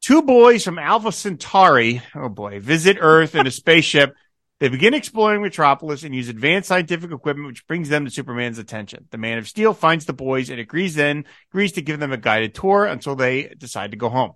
Two 0.00 0.20
boys 0.20 0.64
from 0.64 0.78
Alpha 0.78 1.12
Centauri, 1.12 2.02
oh 2.14 2.28
boy, 2.28 2.60
visit 2.60 2.98
Earth 3.00 3.34
in 3.34 3.46
a 3.46 3.50
spaceship. 3.50 4.14
They 4.60 4.68
begin 4.68 4.94
exploring 4.94 5.42
Metropolis 5.42 6.04
and 6.04 6.14
use 6.14 6.28
advanced 6.28 6.68
scientific 6.68 7.10
equipment, 7.10 7.48
which 7.48 7.66
brings 7.66 7.88
them 7.88 8.04
to 8.04 8.10
Superman's 8.10 8.56
attention. 8.56 9.08
The 9.10 9.18
Man 9.18 9.36
of 9.36 9.48
Steel 9.48 9.74
finds 9.74 10.06
the 10.06 10.12
boys 10.12 10.48
and 10.48 10.60
agrees 10.60 10.94
then, 10.94 11.24
agrees 11.50 11.72
to 11.72 11.82
give 11.82 11.98
them 11.98 12.12
a 12.12 12.16
guided 12.16 12.54
tour 12.54 12.86
until 12.86 13.16
they 13.16 13.52
decide 13.58 13.90
to 13.90 13.96
go 13.96 14.08
home. 14.08 14.34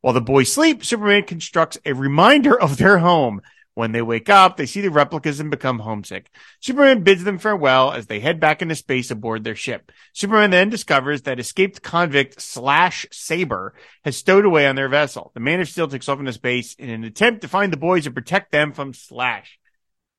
While 0.00 0.14
the 0.14 0.20
boys 0.20 0.52
sleep, 0.52 0.84
Superman 0.84 1.24
constructs 1.24 1.76
a 1.84 1.92
reminder 1.92 2.58
of 2.62 2.76
their 2.76 2.98
home. 2.98 3.42
When 3.78 3.92
they 3.92 4.02
wake 4.02 4.28
up, 4.28 4.56
they 4.56 4.66
see 4.66 4.80
the 4.80 4.90
replicas 4.90 5.38
and 5.38 5.52
become 5.52 5.78
homesick. 5.78 6.34
Superman 6.58 7.04
bids 7.04 7.22
them 7.22 7.38
farewell 7.38 7.92
as 7.92 8.08
they 8.08 8.18
head 8.18 8.40
back 8.40 8.60
into 8.60 8.74
space 8.74 9.12
aboard 9.12 9.44
their 9.44 9.54
ship. 9.54 9.92
Superman 10.12 10.50
then 10.50 10.68
discovers 10.68 11.22
that 11.22 11.38
escaped 11.38 11.80
convict 11.80 12.42
Slash 12.42 13.06
Saber 13.12 13.74
has 14.04 14.16
stowed 14.16 14.44
away 14.44 14.66
on 14.66 14.74
their 14.74 14.88
vessel. 14.88 15.30
The 15.32 15.38
Man 15.38 15.60
of 15.60 15.68
Steel 15.68 15.86
takes 15.86 16.08
off 16.08 16.18
into 16.18 16.32
space 16.32 16.74
in 16.74 16.90
an 16.90 17.04
attempt 17.04 17.42
to 17.42 17.48
find 17.48 17.72
the 17.72 17.76
boys 17.76 18.04
and 18.04 18.16
protect 18.16 18.50
them 18.50 18.72
from 18.72 18.94
Slash. 18.94 19.60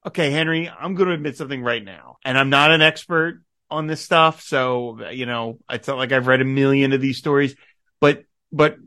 Okay, 0.07 0.31
Henry, 0.31 0.69
I'm 0.69 0.95
going 0.95 1.09
to 1.09 1.15
admit 1.15 1.35
something 1.35 1.61
right 1.61 1.83
now, 1.83 2.15
and 2.23 2.37
I'm 2.37 2.49
not 2.49 2.71
an 2.71 2.81
expert 2.81 3.43
on 3.69 3.87
this 3.87 3.99
stuff, 3.99 4.41
so 4.41 5.09
you 5.11 5.25
know 5.25 5.59
it's 5.69 5.89
not 5.89 5.97
like 5.97 6.13
I've 6.13 6.27
read 6.27 6.39
a 6.39 6.45
million 6.45 6.93
of 6.93 7.01
these 7.01 7.17
stories, 7.17 7.57
but 7.99 8.23
but 8.53 8.77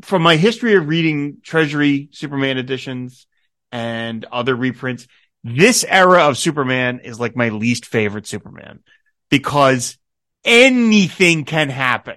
from 0.00 0.22
my 0.22 0.36
history 0.36 0.76
of 0.76 0.88
reading 0.88 1.42
Treasury 1.42 2.08
Superman 2.10 2.56
editions 2.56 3.26
and 3.74 4.24
other 4.26 4.54
reprints, 4.54 5.08
this 5.42 5.84
era 5.86 6.28
of 6.28 6.38
Superman 6.38 7.00
is 7.00 7.18
like 7.18 7.34
my 7.34 7.48
least 7.48 7.86
favorite 7.86 8.24
Superman 8.26 8.84
because 9.30 9.98
anything 10.44 11.44
can 11.44 11.70
happen. 11.70 12.16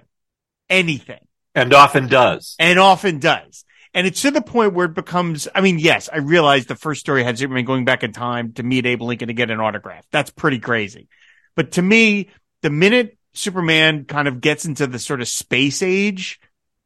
Anything. 0.70 1.18
and 1.56 1.74
often 1.74 2.06
does. 2.06 2.54
And 2.60 2.78
often 2.78 3.18
does. 3.18 3.64
And 3.92 4.06
it's 4.06 4.22
to 4.22 4.30
the 4.30 4.40
point 4.40 4.74
where 4.74 4.86
it 4.86 4.94
becomes, 4.94 5.48
I 5.52 5.60
mean, 5.60 5.80
yes, 5.80 6.08
I 6.12 6.18
realize 6.18 6.66
the 6.66 6.76
first 6.76 7.00
story 7.00 7.24
had 7.24 7.38
Superman 7.38 7.64
going 7.64 7.84
back 7.84 8.04
in 8.04 8.12
time 8.12 8.52
to 8.52 8.62
meet 8.62 8.86
Abe 8.86 9.02
Lincoln 9.02 9.26
to 9.26 9.34
get 9.34 9.50
an 9.50 9.58
autograph. 9.58 10.06
That's 10.12 10.30
pretty 10.30 10.60
crazy. 10.60 11.08
But 11.56 11.72
to 11.72 11.82
me, 11.82 12.28
the 12.62 12.70
minute 12.70 13.18
Superman 13.32 14.04
kind 14.04 14.28
of 14.28 14.40
gets 14.40 14.64
into 14.64 14.86
the 14.86 15.00
sort 15.00 15.20
of 15.20 15.26
space 15.26 15.82
age, 15.82 16.38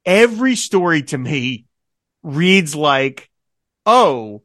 every 0.06 0.56
story 0.56 1.02
to 1.02 1.18
me 1.18 1.66
reads 2.22 2.74
like, 2.74 3.28
oh, 3.84 4.42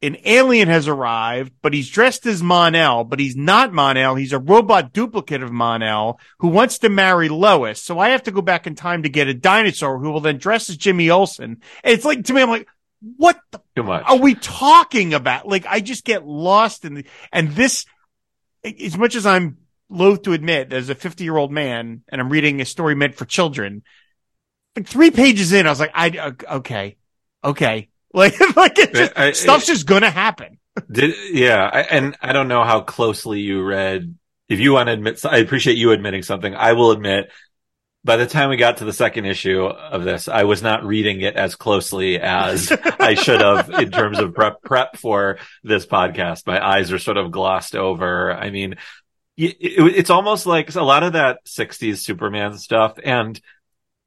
an 0.00 0.16
alien 0.24 0.68
has 0.68 0.86
arrived, 0.86 1.52
but 1.60 1.74
he's 1.74 1.90
dressed 1.90 2.24
as 2.26 2.42
Mon-El, 2.42 3.04
but 3.04 3.18
he's 3.18 3.36
not 3.36 3.72
Mon-El. 3.72 4.14
He's 4.14 4.32
a 4.32 4.38
robot 4.38 4.92
duplicate 4.92 5.42
of 5.42 5.50
Mon-El 5.50 6.20
who 6.38 6.48
wants 6.48 6.78
to 6.78 6.88
marry 6.88 7.28
Lois. 7.28 7.82
So 7.82 7.98
I 7.98 8.10
have 8.10 8.22
to 8.24 8.30
go 8.30 8.40
back 8.40 8.66
in 8.66 8.76
time 8.76 9.02
to 9.02 9.08
get 9.08 9.26
a 9.26 9.34
dinosaur 9.34 9.98
who 9.98 10.12
will 10.12 10.20
then 10.20 10.38
dress 10.38 10.70
as 10.70 10.76
Jimmy 10.76 11.10
Olsen. 11.10 11.62
And 11.82 11.94
it's 11.94 12.04
like, 12.04 12.24
to 12.24 12.32
me, 12.32 12.42
I'm 12.42 12.48
like, 12.48 12.68
what 13.16 13.40
the 13.50 13.60
Too 13.74 13.82
much. 13.82 14.04
are 14.06 14.18
we 14.18 14.34
talking 14.34 15.14
about? 15.14 15.48
Like, 15.48 15.66
I 15.66 15.80
just 15.80 16.04
get 16.04 16.24
lost 16.24 16.84
in 16.84 16.94
the, 16.94 17.04
and 17.32 17.50
this, 17.50 17.84
as 18.64 18.96
much 18.96 19.16
as 19.16 19.26
I'm 19.26 19.58
loath 19.90 20.22
to 20.22 20.32
admit 20.32 20.72
as 20.72 20.90
a 20.90 20.94
50 20.94 21.24
year 21.24 21.36
old 21.36 21.50
man 21.50 22.02
and 22.08 22.20
I'm 22.20 22.28
reading 22.28 22.60
a 22.60 22.64
story 22.64 22.94
meant 22.94 23.16
for 23.16 23.24
children. 23.24 23.82
Like 24.76 24.86
three 24.86 25.10
pages 25.10 25.52
in, 25.52 25.66
I 25.66 25.70
was 25.70 25.80
like, 25.80 25.92
I, 25.92 26.10
uh, 26.10 26.56
okay, 26.58 26.98
okay. 27.42 27.88
Like, 28.12 28.38
like 28.56 28.78
it 28.78 28.90
uh, 28.90 28.98
just, 28.98 29.18
I- 29.18 29.32
stuff's 29.32 29.66
just 29.66 29.86
gonna 29.86 30.10
happen. 30.10 30.58
Did 30.90 31.14
yeah, 31.32 31.68
I, 31.72 31.80
and 31.82 32.16
I 32.20 32.32
don't 32.32 32.48
know 32.48 32.64
how 32.64 32.80
closely 32.80 33.40
you 33.40 33.62
read. 33.64 34.16
If 34.48 34.60
you 34.60 34.72
want 34.72 34.86
to 34.86 34.92
admit, 34.92 35.24
I 35.26 35.38
appreciate 35.38 35.76
you 35.76 35.90
admitting 35.90 36.22
something. 36.22 36.54
I 36.54 36.72
will 36.72 36.92
admit, 36.92 37.30
by 38.04 38.16
the 38.16 38.26
time 38.26 38.48
we 38.48 38.56
got 38.56 38.78
to 38.78 38.84
the 38.84 38.92
second 38.92 39.26
issue 39.26 39.64
of 39.64 40.04
this, 40.04 40.28
I 40.28 40.44
was 40.44 40.62
not 40.62 40.84
reading 40.84 41.20
it 41.20 41.36
as 41.36 41.56
closely 41.56 42.18
as 42.18 42.72
I 43.00 43.14
should 43.14 43.40
have 43.40 43.70
in 43.70 43.90
terms 43.90 44.18
of 44.18 44.34
prep 44.34 44.62
prep 44.62 44.96
for 44.96 45.38
this 45.62 45.84
podcast. 45.84 46.46
My 46.46 46.64
eyes 46.64 46.92
are 46.92 46.98
sort 46.98 47.16
of 47.18 47.30
glossed 47.30 47.74
over. 47.74 48.32
I 48.32 48.50
mean, 48.50 48.76
it, 49.36 49.56
it, 49.60 49.96
it's 49.96 50.10
almost 50.10 50.46
like 50.46 50.74
a 50.74 50.82
lot 50.82 51.02
of 51.02 51.12
that 51.14 51.44
'60s 51.44 51.98
Superman 51.98 52.56
stuff, 52.56 52.98
and 53.02 53.38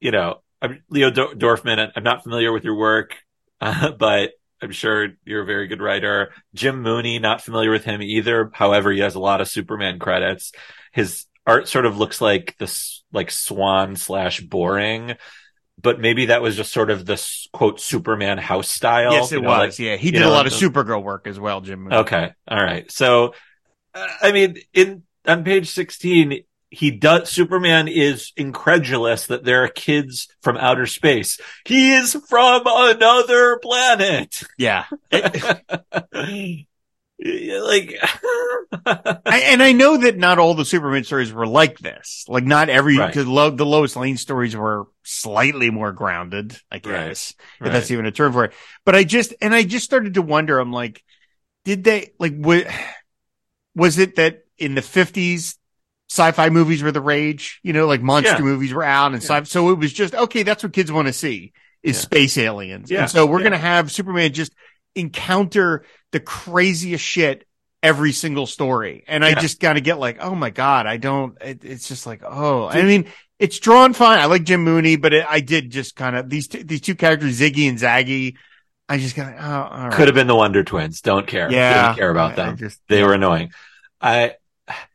you 0.00 0.10
know, 0.10 0.42
I'm 0.60 0.82
Leo 0.88 1.10
Dorfman. 1.10 1.92
I'm 1.94 2.02
not 2.02 2.24
familiar 2.24 2.52
with 2.52 2.64
your 2.64 2.76
work, 2.76 3.16
uh, 3.62 3.92
but 3.92 4.32
I'm 4.60 4.72
sure 4.72 5.08
you're 5.24 5.42
a 5.42 5.46
very 5.46 5.66
good 5.66 5.80
writer. 5.80 6.32
Jim 6.54 6.82
Mooney, 6.82 7.18
not 7.18 7.40
familiar 7.42 7.70
with 7.70 7.84
him 7.84 8.02
either. 8.02 8.50
However, 8.52 8.92
he 8.92 9.00
has 9.00 9.14
a 9.14 9.20
lot 9.20 9.40
of 9.40 9.48
Superman 9.48 9.98
credits. 9.98 10.52
His 10.92 11.26
art 11.46 11.68
sort 11.68 11.86
of 11.86 11.96
looks 11.98 12.20
like 12.20 12.56
this, 12.58 13.02
like 13.12 13.30
Swan 13.30 13.96
slash 13.96 14.40
boring, 14.40 15.16
but 15.80 15.98
maybe 16.00 16.26
that 16.26 16.42
was 16.42 16.54
just 16.56 16.72
sort 16.72 16.90
of 16.90 17.04
this 17.04 17.48
quote 17.52 17.80
Superman 17.80 18.38
house 18.38 18.70
style. 18.70 19.12
yes, 19.12 19.32
it 19.32 19.36
you 19.36 19.42
know, 19.42 19.48
was. 19.48 19.58
like- 19.58 19.78
yeah. 19.78 19.96
He 19.96 20.10
did 20.12 20.22
a 20.22 20.30
lot 20.30 20.46
of 20.46 20.52
Supergirl 20.52 21.02
work 21.02 21.26
as 21.26 21.40
well, 21.40 21.60
Jim. 21.60 21.82
Mooney. 21.82 21.96
Okay. 21.96 22.30
All 22.46 22.62
right. 22.62 22.90
So, 22.92 23.34
uh, 23.94 24.06
I 24.22 24.30
mean, 24.32 24.56
in, 24.72 25.02
on 25.26 25.42
page 25.44 25.70
16, 25.70 26.44
he 26.74 26.90
does, 26.90 27.28
Superman 27.28 27.86
is 27.86 28.32
incredulous 28.34 29.26
that 29.26 29.44
there 29.44 29.62
are 29.62 29.68
kids 29.68 30.26
from 30.40 30.56
outer 30.56 30.86
space. 30.86 31.38
He 31.66 31.92
is 31.92 32.14
from 32.28 32.62
another 32.64 33.58
planet. 33.58 34.42
Yeah. 34.56 34.86
like, 35.12 35.66
I, 37.20 39.44
and 39.44 39.62
I 39.62 39.72
know 39.72 39.98
that 39.98 40.16
not 40.16 40.38
all 40.38 40.54
the 40.54 40.64
Superman 40.64 41.04
stories 41.04 41.30
were 41.30 41.46
like 41.46 41.78
this. 41.78 42.24
Like 42.26 42.44
not 42.44 42.70
every, 42.70 42.96
Right. 42.96 43.14
lo- 43.16 43.50
the 43.50 43.66
Lois 43.66 43.94
Lane 43.94 44.16
stories 44.16 44.56
were 44.56 44.86
slightly 45.02 45.68
more 45.70 45.92
grounded, 45.92 46.56
I 46.70 46.78
guess, 46.78 47.34
Right. 47.60 47.66
if 47.66 47.72
that's 47.74 47.90
even 47.90 48.06
a 48.06 48.12
term 48.12 48.32
for 48.32 48.46
it. 48.46 48.54
But 48.86 48.96
I 48.96 49.04
just, 49.04 49.34
and 49.42 49.54
I 49.54 49.62
just 49.62 49.84
started 49.84 50.14
to 50.14 50.22
wonder, 50.22 50.58
I'm 50.58 50.72
like, 50.72 51.04
did 51.66 51.84
they, 51.84 52.14
like, 52.18 52.32
wa- 52.34 52.62
was 53.74 53.98
it 53.98 54.16
that 54.16 54.44
in 54.56 54.74
the 54.74 54.82
fifties, 54.82 55.58
sci-fi 56.12 56.50
movies 56.50 56.82
were 56.82 56.92
the 56.92 57.00
rage, 57.00 57.58
you 57.62 57.72
know, 57.72 57.86
like 57.86 58.02
monster 58.02 58.32
Yeah. 58.34 58.40
movies 58.40 58.72
were 58.74 58.82
out 58.84 59.12
and 59.14 59.22
Yeah. 59.22 59.28
sci- 59.38 59.44
so 59.44 59.70
it 59.70 59.78
was 59.78 59.92
just, 59.92 60.14
okay, 60.14 60.42
that's 60.42 60.62
what 60.62 60.72
kids 60.72 60.92
want 60.92 61.06
to 61.08 61.12
see 61.12 61.52
is 61.82 61.96
Yeah. 61.96 62.02
space 62.02 62.38
aliens. 62.38 62.90
Yeah. 62.90 63.02
And 63.02 63.10
so 63.10 63.24
we're 63.26 63.40
going 63.40 63.52
to 63.52 63.58
have 63.58 63.90
Superman 63.90 64.32
just 64.32 64.52
encounter 64.94 65.84
the 66.12 66.20
craziest 66.20 67.04
shit 67.04 67.46
every 67.82 68.12
single 68.12 68.46
story. 68.46 69.02
And 69.08 69.24
I 69.24 69.34
just 69.34 69.58
kind 69.58 69.76
of 69.76 69.82
get 69.84 69.98
like, 69.98 70.18
oh 70.20 70.34
my 70.34 70.50
God, 70.50 70.86
I 70.86 70.98
don't, 70.98 71.36
it, 71.42 71.64
it's 71.64 71.88
just 71.88 72.06
like, 72.06 72.22
oh, 72.24 72.68
I 72.68 72.82
mean, 72.82 73.06
it's 73.40 73.58
drawn 73.58 73.92
fine. 73.92 74.20
I 74.20 74.26
like 74.26 74.44
Jim 74.44 74.62
Mooney, 74.62 74.94
but 74.96 75.12
it, 75.12 75.26
I 75.28 75.40
did 75.40 75.70
just 75.70 75.96
kind 75.96 76.14
of 76.14 76.30
these, 76.30 76.46
two, 76.46 76.62
these 76.62 76.80
two 76.80 76.94
characters, 76.94 77.40
Ziggy 77.40 77.68
and 77.68 77.78
Zaggy. 77.78 78.36
I 78.88 78.98
just 78.98 79.16
kind 79.16 79.34
of, 79.34 79.44
oh, 79.44 79.74
all 79.74 79.84
right. 79.88 79.92
could 79.92 80.06
have 80.06 80.14
been 80.14 80.26
the 80.28 80.36
Wonder 80.36 80.62
Twins. 80.62 81.00
Don't 81.00 81.26
care. 81.26 81.50
yeah. 81.50 81.86
Didn't 81.88 81.96
care 81.98 82.10
about 82.10 82.38
I- 82.38 82.42
I 82.42 82.46
them. 82.46 82.56
just- 82.58 82.80
they 82.88 83.02
were 83.02 83.14
annoying. 83.14 83.50
I, 84.00 84.34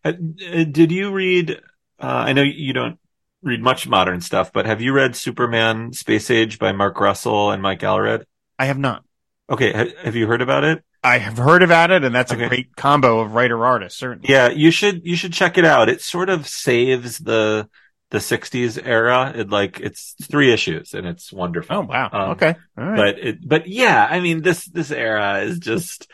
did 0.03 0.91
you 0.91 1.11
read, 1.11 1.51
uh, 1.99 2.05
I 2.05 2.33
know 2.33 2.43
you 2.43 2.73
don't 2.73 2.99
read 3.41 3.61
much 3.61 3.87
modern 3.87 4.21
stuff, 4.21 4.51
but 4.53 4.65
have 4.65 4.81
you 4.81 4.93
read 4.93 5.15
Superman 5.15 5.93
Space 5.93 6.29
Age 6.29 6.59
by 6.59 6.71
Mark 6.71 6.99
Russell 6.99 7.51
and 7.51 7.61
Mike 7.61 7.81
Allred? 7.81 8.25
I 8.59 8.65
have 8.65 8.77
not. 8.77 9.03
Okay. 9.49 9.71
ha- 9.71 9.95
Have 10.03 10.15
you 10.15 10.27
heard 10.27 10.41
about 10.41 10.63
it? 10.63 10.83
I 11.03 11.19
have 11.19 11.37
heard 11.37 11.63
about 11.63 11.91
it, 11.91 12.03
and 12.03 12.13
that's 12.13 12.33
Okay. 12.33 12.45
a 12.45 12.49
great 12.49 12.75
combo 12.75 13.19
of 13.19 13.33
writer 13.33 13.63
artist, 13.65 13.97
certainly. 13.97 14.29
Yeah, 14.29 14.49
you 14.49 14.71
should, 14.71 15.05
you 15.05 15.15
should 15.15 15.31
check 15.31 15.57
it 15.57 15.63
out. 15.63 15.89
It 15.89 16.01
sort 16.01 16.29
of 16.29 16.47
saves 16.47 17.19
the, 17.19 17.69
the 18.09 18.19
sixties 18.19 18.77
era. 18.77 19.31
It 19.35 19.49
like, 19.49 19.79
it's 19.79 20.15
three 20.23 20.51
issues 20.51 20.93
and 20.93 21.05
it's 21.05 21.31
wonderful. 21.31 21.77
Oh 21.77 21.81
wow. 21.81 22.09
Um, 22.11 22.29
okay. 22.31 22.55
All 22.77 22.83
right. 22.85 22.95
but 23.15 23.19
it, 23.19 23.47
but 23.47 23.67
yeah, 23.67 24.05
I 24.09 24.19
mean, 24.19 24.41
this, 24.41 24.65
this 24.65 24.91
era 24.91 25.41
is 25.41 25.59
just, 25.59 26.09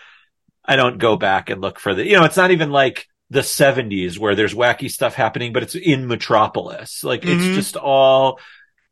I 0.65 0.75
don't 0.75 0.97
go 0.97 1.15
back 1.15 1.49
and 1.49 1.61
look 1.61 1.79
for 1.79 1.93
the, 1.95 2.05
you 2.05 2.17
know, 2.17 2.25
it's 2.25 2.37
not 2.37 2.51
even 2.51 2.71
like 2.71 3.07
the 3.29 3.43
seventies 3.43 4.19
where 4.19 4.35
there's 4.35 4.53
wacky 4.53 4.89
stuff 4.91 5.15
happening, 5.15 5.53
but 5.53 5.63
it's 5.63 5.75
in 5.75 6.07
Metropolis. 6.07 7.03
Like 7.03 7.21
Mhm. 7.21 7.35
it's 7.35 7.55
just 7.55 7.75
all 7.77 8.39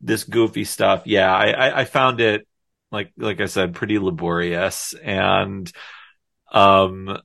this 0.01 0.23
goofy 0.23 0.63
stuff. 0.63 1.03
Yeah. 1.05 1.31
I, 1.33 1.49
I, 1.51 1.79
I 1.81 1.85
found 1.85 2.19
it 2.21 2.47
like, 2.91 3.11
like 3.17 3.39
I 3.39 3.45
said, 3.45 3.75
pretty 3.75 3.99
laborious 3.99 4.93
and, 4.93 5.71
um, 6.51 7.19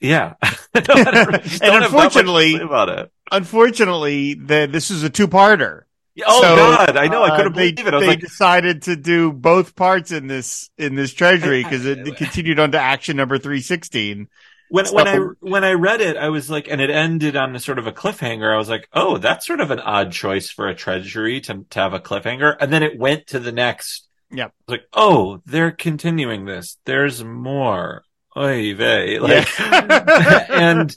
yeah. 0.00 0.34
I 0.42 0.80
don't- 0.80 1.06
I 1.08 1.10
don't- 1.24 1.42
just 1.42 1.62
And 1.62 1.72
don't 1.72 1.82
have 1.82 1.90
that 1.92 1.96
much 1.96 2.12
to 2.14 2.18
unfortunately- 2.20 2.56
about 2.60 2.88
it. 2.88 3.12
Unfortunately, 3.32 4.34
the, 4.34 4.68
this 4.70 4.90
is 4.90 5.04
a 5.04 5.10
two-parter. 5.10 5.82
Oh 6.26 6.42
So, 6.42 6.56
God, 6.56 6.96
I 6.96 7.06
know. 7.06 7.22
I 7.22 7.28
uh, 7.30 7.36
couldn't 7.36 7.54
they, 7.54 7.70
believe 7.72 7.86
it. 7.86 7.94
I 7.94 7.96
was 7.98 8.04
they 8.04 8.10
like, 8.10 8.20
decided 8.20 8.82
to 8.82 8.96
do 8.96 9.32
both 9.32 9.76
parts 9.76 10.10
in 10.10 10.26
this 10.26 10.68
in 10.76 10.96
this 10.96 11.14
treasury 11.14 11.62
because 11.62 11.86
it, 11.86 12.06
it 12.06 12.16
continued 12.16 12.58
on 12.58 12.72
to 12.72 12.78
action 12.80 13.16
number 13.16 13.38
three 13.38 13.60
sixteen. 13.60 14.28
When 14.70 14.86
So- 14.86 14.94
when 14.94 15.08
I 15.08 15.16
when 15.40 15.64
I 15.64 15.72
read 15.72 16.00
it, 16.00 16.16
I 16.16 16.28
was 16.30 16.48
like, 16.50 16.68
and 16.70 16.80
it 16.80 16.90
ended 16.90 17.36
on 17.36 17.54
a 17.54 17.60
sort 17.60 17.78
of 17.78 17.86
a 17.86 17.92
cliffhanger. 17.92 18.52
I 18.52 18.56
was 18.58 18.68
like, 18.68 18.88
oh, 18.92 19.18
that's 19.18 19.46
sort 19.46 19.60
of 19.60 19.70
an 19.70 19.80
odd 19.80 20.12
choice 20.12 20.50
for 20.50 20.68
a 20.68 20.74
treasury 20.74 21.40
to 21.42 21.64
to 21.70 21.78
have 21.80 21.92
a 21.92 22.00
cliffhanger. 22.00 22.56
And 22.58 22.72
then 22.72 22.82
it 22.82 22.98
went 22.98 23.26
to 23.28 23.38
the 23.38 23.52
next. 23.52 24.06
Yep. 24.32 24.48
I 24.48 24.72
was 24.72 24.78
like, 24.78 24.88
oh, 24.92 25.42
they're 25.44 25.72
continuing 25.72 26.44
this. 26.44 26.78
There's 26.84 27.22
more. 27.24 28.04
Oy 28.36 28.74
vey. 28.76 29.18
Like, 29.18 29.48
and 29.60 30.94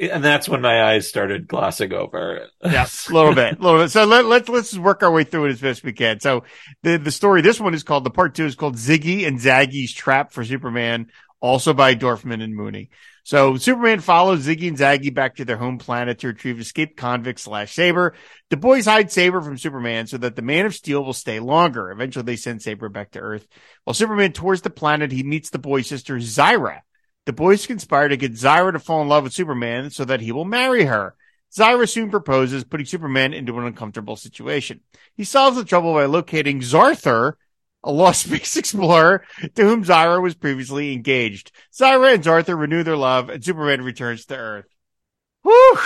and 0.00 0.24
that's 0.24 0.48
when 0.48 0.60
my 0.60 0.82
eyes 0.84 1.08
started 1.08 1.46
glossing 1.46 1.92
over. 1.92 2.48
yeah, 2.64 2.86
a 3.08 3.12
little 3.12 3.34
bit, 3.34 3.58
a 3.58 3.62
little 3.62 3.80
bit. 3.80 3.90
So 3.90 4.04
let, 4.04 4.24
let's 4.26 4.48
let's 4.48 4.76
work 4.76 5.02
our 5.02 5.10
way 5.12 5.24
through 5.24 5.46
it 5.46 5.50
as 5.52 5.60
best 5.60 5.84
we 5.84 5.92
can. 5.92 6.20
So 6.20 6.44
the 6.82 6.98
the 6.98 7.10
story, 7.12 7.42
this 7.42 7.60
one 7.60 7.74
is 7.74 7.84
called 7.84 8.04
the 8.04 8.10
part 8.10 8.34
two 8.34 8.44
is 8.44 8.56
called 8.56 8.76
Ziggy 8.76 9.26
and 9.26 9.38
Zaggy's 9.38 9.92
Trap 9.92 10.32
for 10.32 10.44
Superman, 10.44 11.06
also 11.44 11.74
by 11.74 11.94
Dorfman 11.94 12.42
and 12.42 12.56
Mooney. 12.56 12.88
So 13.22 13.58
Superman 13.58 14.00
follows 14.00 14.46
Ziggy 14.46 14.66
and 14.66 14.78
Zaggy 14.78 15.12
back 15.12 15.36
to 15.36 15.44
their 15.44 15.58
home 15.58 15.76
planet 15.76 16.20
to 16.20 16.28
retrieve 16.28 16.58
escaped 16.58 16.96
convict 16.96 17.38
slash 17.38 17.74
Saber. 17.74 18.14
The 18.48 18.56
boys 18.56 18.86
hide 18.86 19.12
Saber 19.12 19.42
from 19.42 19.58
Superman 19.58 20.06
so 20.06 20.16
that 20.16 20.36
the 20.36 20.42
Man 20.42 20.64
of 20.64 20.74
Steel 20.74 21.04
will 21.04 21.12
stay 21.12 21.40
longer. 21.40 21.90
Eventually, 21.90 22.24
they 22.24 22.36
send 22.36 22.62
Saber 22.62 22.88
back 22.88 23.10
to 23.10 23.18
Earth. 23.18 23.46
While 23.84 23.92
Superman 23.92 24.32
tours 24.32 24.62
the 24.62 24.70
planet, 24.70 25.12
he 25.12 25.22
meets 25.22 25.50
the 25.50 25.58
boy's 25.58 25.86
sister 25.86 26.16
Zyra. 26.16 26.80
The 27.26 27.34
boys 27.34 27.66
conspire 27.66 28.08
to 28.08 28.16
get 28.16 28.32
Zyra 28.32 28.72
to 28.72 28.78
fall 28.78 29.02
in 29.02 29.08
love 29.08 29.24
with 29.24 29.34
Superman 29.34 29.90
so 29.90 30.06
that 30.06 30.22
he 30.22 30.32
will 30.32 30.46
marry 30.46 30.84
her. 30.84 31.14
Zyra 31.54 31.86
soon 31.86 32.10
proposes, 32.10 32.64
putting 32.64 32.86
Superman 32.86 33.34
into 33.34 33.58
an 33.58 33.66
uncomfortable 33.66 34.16
situation. 34.16 34.80
He 35.14 35.24
solves 35.24 35.58
the 35.58 35.64
trouble 35.64 35.92
by 35.92 36.06
locating 36.06 36.60
Zarthar, 36.60 37.34
a 37.84 37.92
lost 37.92 38.22
space 38.26 38.56
explorer 38.56 39.24
to 39.54 39.62
whom 39.62 39.84
Zyra 39.84 40.20
was 40.20 40.34
previously 40.34 40.92
engaged. 40.92 41.52
Zyra 41.72 42.14
and 42.14 42.24
Zarthar 42.24 42.58
renew 42.58 42.82
their 42.82 42.96
love, 42.96 43.28
and 43.28 43.44
Superman 43.44 43.82
returns 43.82 44.24
to 44.26 44.36
Earth. 44.36 44.66
Whew! 45.42 45.78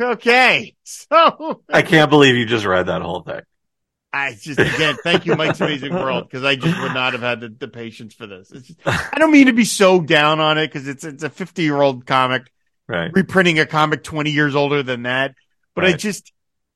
Okay. 0.00 0.74
So, 0.84 1.62
I 1.72 1.82
can't 1.82 2.10
believe 2.10 2.34
you 2.36 2.44
just 2.44 2.66
read 2.66 2.86
that 2.86 3.02
whole 3.02 3.22
thing. 3.22 3.40
I 4.12 4.34
just, 4.34 4.58
again, 4.58 4.96
thank 5.02 5.24
you, 5.24 5.34
Mike's 5.36 5.60
Amazing 5.60 5.94
World, 5.94 6.28
because 6.28 6.44
I 6.44 6.54
just 6.54 6.78
would 6.82 6.92
not 6.92 7.14
have 7.14 7.22
had 7.22 7.40
the, 7.40 7.48
the 7.48 7.68
patience 7.68 8.12
for 8.12 8.26
this. 8.26 8.50
Just, 8.50 8.78
I 8.84 9.16
don't 9.16 9.30
mean 9.30 9.46
to 9.46 9.54
be 9.54 9.64
so 9.64 10.02
down 10.02 10.38
on 10.38 10.58
it, 10.58 10.66
because 10.66 10.86
it's, 10.86 11.04
it's 11.04 11.22
a 11.22 11.30
50 11.30 11.62
year 11.62 11.80
old 11.80 12.04
comic 12.04 12.52
Right. 12.88 13.10
reprinting 13.14 13.58
a 13.58 13.64
comic 13.64 14.02
20 14.02 14.30
years 14.32 14.54
older 14.54 14.82
than 14.82 15.04
that. 15.04 15.34
But 15.74 15.86
I 15.86 15.92
just, 15.94 16.30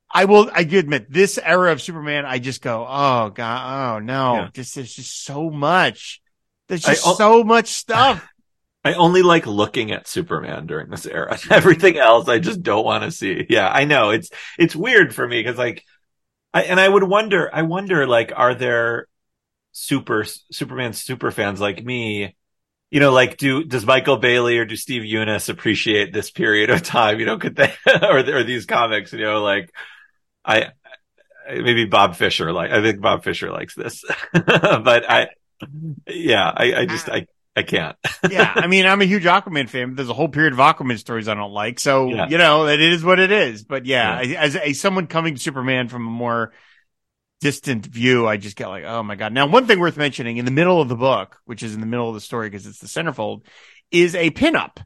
I 0.09 0.25
will, 0.25 0.49
I 0.53 0.63
do 0.63 0.79
admit 0.79 1.11
this 1.11 1.37
era 1.37 1.71
of 1.71 1.81
Superman, 1.81 2.25
I 2.25 2.39
just 2.39 2.61
go, 2.61 2.85
oh 2.87 3.29
God, 3.29 3.97
oh 3.97 3.99
no, 3.99 4.35
Yeah. 4.35 4.49
just, 4.53 4.75
there's 4.75 4.93
just 4.93 5.23
so 5.23 5.49
much. 5.49 6.21
There's 6.67 6.83
just 6.83 7.03
so 7.17 7.43
much 7.43 7.67
stuff. 7.67 8.27
I 8.83 8.93
only 8.93 9.21
like 9.21 9.45
looking 9.45 9.91
at 9.91 10.07
Superman 10.07 10.65
during 10.65 10.89
this 10.89 11.05
era. 11.05 11.37
Everything 11.51 11.97
else 11.97 12.29
I 12.29 12.39
just 12.39 12.63
don't 12.63 12.85
want 12.85 13.03
to 13.03 13.11
see. 13.11 13.45
Yeah, 13.49 13.67
I 13.67 13.83
know. 13.83 14.11
It's 14.11 14.29
it's 14.57 14.75
weird 14.75 15.13
for 15.13 15.27
me 15.27 15.41
because 15.41 15.57
like 15.57 15.83
I 16.53 16.63
and 16.63 16.79
I 16.79 16.87
would 16.87 17.03
wonder 17.03 17.49
I 17.53 17.63
wonder 17.63 18.07
like 18.07 18.31
are 18.33 18.55
there 18.55 19.07
super 19.73 20.23
Superman 20.51 20.93
super 20.93 21.31
fans 21.31 21.59
like 21.59 21.83
me 21.83 22.35
you 22.89 23.01
know, 23.01 23.11
like, 23.11 23.37
do 23.37 23.63
does 23.65 23.85
Michael 23.85 24.17
Bailey 24.17 24.57
or 24.57 24.65
do 24.65 24.75
Steve 24.75 25.03
Younis 25.03 25.49
appreciate 25.49 26.13
this 26.13 26.31
period 26.31 26.69
of 26.69 26.83
time? 26.83 27.19
You 27.19 27.25
know, 27.25 27.37
could 27.37 27.55
they 27.55 27.73
or 28.01 28.19
or 28.19 28.43
these 28.43 28.65
comics? 28.65 29.11
You 29.11 29.19
know, 29.19 29.43
like, 29.43 29.73
I 30.47 30.71
maybe 31.49 31.85
Bob 31.85 32.15
Fisher 32.15 32.51
like 32.53 32.71
I 32.71 32.81
think 32.81 33.01
Bob 33.01 33.23
Fisher 33.23 33.51
likes 33.51 33.75
this, 33.75 34.03
but 34.33 35.09
I, 35.09 35.27
yeah, 36.07 36.49
I, 36.55 36.73
I 36.75 36.85
just 36.85 37.09
I 37.09 37.27
I 37.55 37.63
can't. 37.63 37.95
yeah, 38.29 38.51
I 38.55 38.67
mean, 38.67 38.85
I'm 38.85 39.01
a 39.01 39.05
huge 39.05 39.23
Aquaman 39.23 39.67
fan. 39.67 39.89
But 39.89 39.97
there's 39.97 40.09
a 40.09 40.13
whole 40.13 40.29
period 40.29 40.53
of 40.53 40.59
Aquaman 40.59 40.97
stories 40.99 41.27
I 41.27 41.33
don't 41.33 41.51
like, 41.51 41.79
so 41.79 42.07
Yeah. 42.09 42.27
you 42.29 42.37
know 42.37 42.67
it 42.67 42.79
is 42.79 43.03
what 43.03 43.19
it 43.19 43.31
is. 43.31 43.63
But 43.63 43.85
yeah, 43.85 44.19
as 44.19 44.55
a 44.55 44.73
someone 44.73 45.07
coming 45.07 45.35
to 45.35 45.41
Superman 45.41 45.87
from 45.89 46.05
a 46.07 46.09
more 46.09 46.53
distant 47.41 47.85
view, 47.85 48.27
I 48.27 48.37
just 48.37 48.55
get 48.55 48.67
like, 48.67 48.83
oh 48.85 49.03
my 49.03 49.15
god. 49.15 49.33
Now, 49.33 49.47
one 49.47 49.65
thing 49.67 49.79
worth 49.79 49.97
mentioning 49.97 50.37
in 50.37 50.45
the 50.45 50.51
middle 50.51 50.81
of 50.81 50.89
the 50.89 50.95
book, 50.95 51.37
which 51.45 51.63
is 51.63 51.73
in 51.73 51.81
the 51.81 51.87
middle 51.87 52.07
of 52.07 52.15
the 52.15 52.21
story 52.21 52.49
because 52.49 52.65
it's 52.65 52.79
the 52.79 52.87
centerfold, 52.87 53.41
is 53.91 54.15
a 54.15 54.31
pinup. 54.31 54.77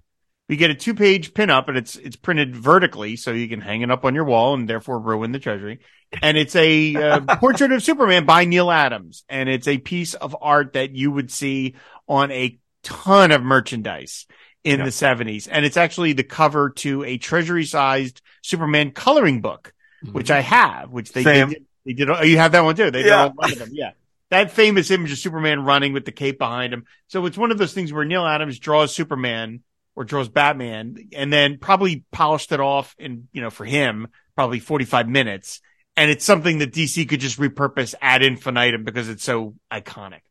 We 0.52 0.58
get 0.58 0.70
a 0.70 0.76
two 0.76 0.94
page 0.94 1.34
pinup 1.34 1.70
and 1.70 1.78
it's 1.78 1.96
it's 1.96 2.18
printed 2.18 2.54
vertically, 2.54 3.16
so 3.16 3.32
you 3.32 3.48
can 3.48 3.62
hang 3.62 3.84
it 3.84 3.90
up 3.90 4.04
on 4.04 4.14
your 4.16 4.26
wall 4.26 4.54
and 4.54 4.68
therefore 4.68 5.00
ruin 5.00 5.32
the 5.32 5.40
treasury. 5.40 5.80
And 6.22 6.36
it's 6.38 6.58
a 6.58 6.94
uh, 6.94 7.36
portrait 7.40 7.72
of 7.72 7.82
Superman 7.82 8.26
by 8.26 8.44
Neal 8.44 8.70
Adams, 8.70 9.24
and 9.30 9.48
it's 9.48 9.70
a 9.70 9.78
piece 9.78 10.14
of 10.14 10.36
art 10.42 10.74
that 10.74 10.92
you 10.92 11.10
would 11.10 11.32
see 11.32 11.76
on 12.06 12.32
a 12.32 12.60
ton 12.84 13.32
of 13.32 13.42
merchandise 13.42 14.26
in 14.66 14.80
Yeah. 14.80 14.86
the 14.86 14.92
70s. 14.92 15.48
And 15.50 15.64
it's 15.66 15.78
actually 15.78 16.12
the 16.12 16.24
cover 16.26 16.72
to 16.72 17.06
a 17.06 17.18
treasury 17.18 17.64
sized 17.64 18.22
Superman 18.42 18.92
coloring 18.92 19.40
book, 19.40 19.74
which 20.12 20.32
I 20.32 20.42
have, 20.42 20.92
which 20.92 21.14
they 21.14 21.24
Same. 21.24 21.48
did. 21.52 21.66
They 21.86 21.94
did. 21.94 22.10
Oh, 22.10 22.24
you 22.24 22.40
have 22.40 22.52
that 22.52 22.66
one 22.66 22.76
too. 22.76 22.92
They 22.92 23.04
did 23.04 23.08
Yeah. 23.08 23.28
a 23.28 23.32
lot 23.40 23.54
of 23.54 23.58
them. 23.58 23.70
Yeah. 23.72 23.92
That 24.32 24.52
famous 24.52 24.92
image 24.92 25.14
of 25.14 25.18
Superman 25.18 25.64
running 25.64 25.94
with 25.94 26.04
the 26.04 26.12
cape 26.12 26.40
behind 26.40 26.74
him. 26.74 26.84
So 27.08 27.26
it's 27.26 27.38
one 27.38 27.52
of 27.52 27.58
those 27.58 27.74
things 27.74 27.94
where 27.94 28.04
Neal 28.04 28.26
Adams 28.26 28.60
draws 28.60 28.94
Superman 28.94 29.62
or 29.96 30.04
draws 30.04 30.30
Batman 30.30 31.10
and 31.14 31.32
then 31.32 31.58
probably 31.58 32.04
polished 32.12 32.52
it 32.52 32.60
off 32.60 32.96
in, 32.98 33.28
you 33.32 33.42
know, 33.42 33.50
for 33.50 33.66
him, 33.66 34.08
probably 34.36 34.60
45 34.60 35.08
minutes. 35.10 35.62
And 35.98 36.10
it's 36.10 36.26
something 36.26 36.60
that 36.60 36.72
DC 36.72 37.08
could 37.10 37.20
just 37.20 37.40
repurpose 37.40 37.94
ad 38.02 38.24
infinitum 38.24 38.84
because 38.84 39.10
it's 39.10 39.24
so 39.24 39.56
iconic. 39.72 40.22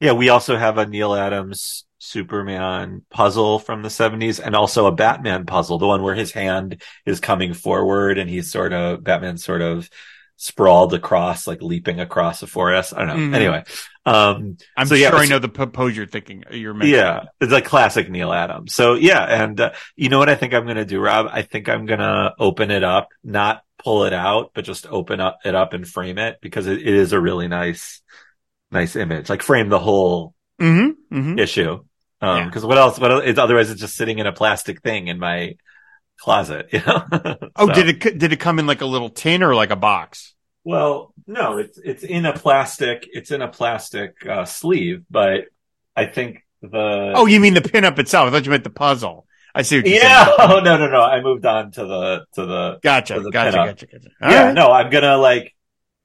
Yeah, 0.00 0.12
we 0.12 0.28
also 0.28 0.56
have 0.56 0.76
a 0.78 0.86
Neal 0.86 1.14
Adams 1.14 1.86
Superman 1.98 3.02
puzzle 3.10 3.58
from 3.58 3.82
the 3.82 3.88
70s 3.88 4.44
and 4.44 4.54
also 4.54 4.86
a 4.86 4.92
Batman 4.92 5.46
puzzle, 5.46 5.78
the 5.78 5.86
one 5.86 6.02
where 6.02 6.14
his 6.14 6.32
hand 6.32 6.82
is 7.06 7.20
coming 7.20 7.54
forward 7.54 8.18
and 8.18 8.28
he's 8.28 8.50
sort 8.50 8.72
of, 8.72 9.02
Batman 9.02 9.38
sort 9.38 9.62
of 9.62 9.88
sprawled 10.36 10.94
across, 10.94 11.46
like 11.46 11.62
leaping 11.62 11.98
across 12.00 12.42
a 12.42 12.46
forest. 12.46 12.92
I 12.96 13.04
don't 13.04 13.08
know. 13.08 13.14
Mhm. 13.14 13.34
Anyway. 13.34 13.64
Um, 14.04 14.56
I'm 14.76 14.86
So, 14.86 14.94
yeah, 14.94 15.10
sure 15.10 15.18
I 15.18 15.26
know 15.26 15.38
the 15.40 15.48
pose 15.48 15.96
you're 15.96 16.06
thinking. 16.06 16.44
You're 16.50 16.74
mentioning. 16.74 17.00
yeah, 17.04 17.24
it's 17.40 17.50
like 17.52 17.64
classic 17.64 18.08
Neal 18.08 18.32
Adams. 18.32 18.74
So 18.74 18.94
yeah, 18.94 19.24
and 19.42 19.60
uh, 19.60 19.72
you 19.96 20.08
know 20.10 20.18
what 20.18 20.28
I 20.28 20.36
think 20.36 20.54
I'm 20.54 20.64
going 20.64 20.76
to 20.76 20.84
do, 20.84 21.00
Rob? 21.00 21.26
I 21.30 21.42
think 21.42 21.68
I'm 21.68 21.86
going 21.86 21.98
to 21.98 22.32
open 22.38 22.70
it 22.70 22.84
up, 22.84 23.08
not 23.24 23.62
pull 23.82 24.04
it 24.04 24.12
out, 24.12 24.52
but 24.54 24.64
just 24.64 24.86
open 24.86 25.18
up 25.20 25.38
it 25.44 25.54
up 25.56 25.72
and 25.72 25.86
frame 25.88 26.18
it 26.18 26.38
because 26.40 26.66
it, 26.68 26.78
it 26.78 26.86
is 26.94 27.12
a 27.12 27.20
really 27.20 27.48
nice, 27.48 28.00
nice 28.70 28.94
image. 28.94 29.28
Like 29.28 29.42
frame 29.42 29.68
the 29.68 29.78
whole 29.80 30.34
Mm-hmm. 30.60 31.18
Mm-hmm. 31.18 31.38
issue. 31.38 31.72
Um, 32.22 32.38
Yeah. 32.38 32.50
cause 32.50 32.64
what 32.64 32.78
else, 32.78 32.98
what 32.98 33.10
else, 33.12 33.22
it's, 33.26 33.38
otherwise 33.38 33.70
it's 33.70 33.80
just 33.80 33.94
sitting 33.96 34.18
in 34.20 34.26
a 34.26 34.32
plastic 34.32 34.80
thing 34.82 35.08
in 35.08 35.18
my 35.18 35.56
closet, 36.18 36.68
you 36.72 36.80
know? 36.86 37.04
Oh, 37.56 37.66
So- 37.68 37.72
did 37.74 37.88
it, 38.06 38.18
did 38.18 38.32
it 38.32 38.40
come 38.40 38.58
in 38.58 38.66
like 38.66 38.80
a 38.80 38.86
little 38.86 39.10
tin 39.10 39.42
or 39.42 39.54
like 39.54 39.70
a 39.70 39.76
box? 39.76 40.34
Well, 40.64 41.14
no, 41.28 41.58
it's, 41.58 41.78
it's 41.78 42.02
in 42.02 42.26
a 42.26 42.32
plastic, 42.32 43.06
it's 43.12 43.30
in 43.30 43.40
a 43.40 43.46
plastic, 43.48 44.16
uh, 44.26 44.44
sleeve, 44.44 45.04
but 45.08 45.44
I 45.94 46.06
think 46.06 46.44
the, 46.60 47.12
Oh, 47.14 47.26
you 47.26 47.38
mean 47.38 47.54
the 47.54 47.60
pinup 47.60 47.98
itself? 48.00 48.26
I 48.26 48.30
thought 48.32 48.44
you 48.44 48.50
meant 48.50 48.64
the 48.64 48.70
puzzle. 48.70 49.26
I 49.54 49.62
see 49.62 49.78
what 49.78 49.86
you're 49.86 49.96
yeah. 49.96 50.24
saying. 50.24 50.36
Oh, 50.40 50.60
no, 50.60 50.76
no, 50.76 50.88
no. 50.88 51.00
I 51.02 51.20
moved 51.22 51.46
on 51.46 51.70
to 51.72 51.84
the, 51.84 52.26
to 52.34 52.46
the, 52.46 52.78
Gotcha. 52.82 53.14
For 53.14 53.20
the 53.20 53.30
Gotcha. 53.30 53.56
pinup. 53.56 53.66
Gotcha. 53.66 53.86
Gotcha. 53.86 54.08
All 54.20 54.30
yeah, 54.32 54.44
right. 54.46 54.54
no, 54.54 54.70
I'm 54.72 54.90
gonna 54.90 55.16
like, 55.16 55.54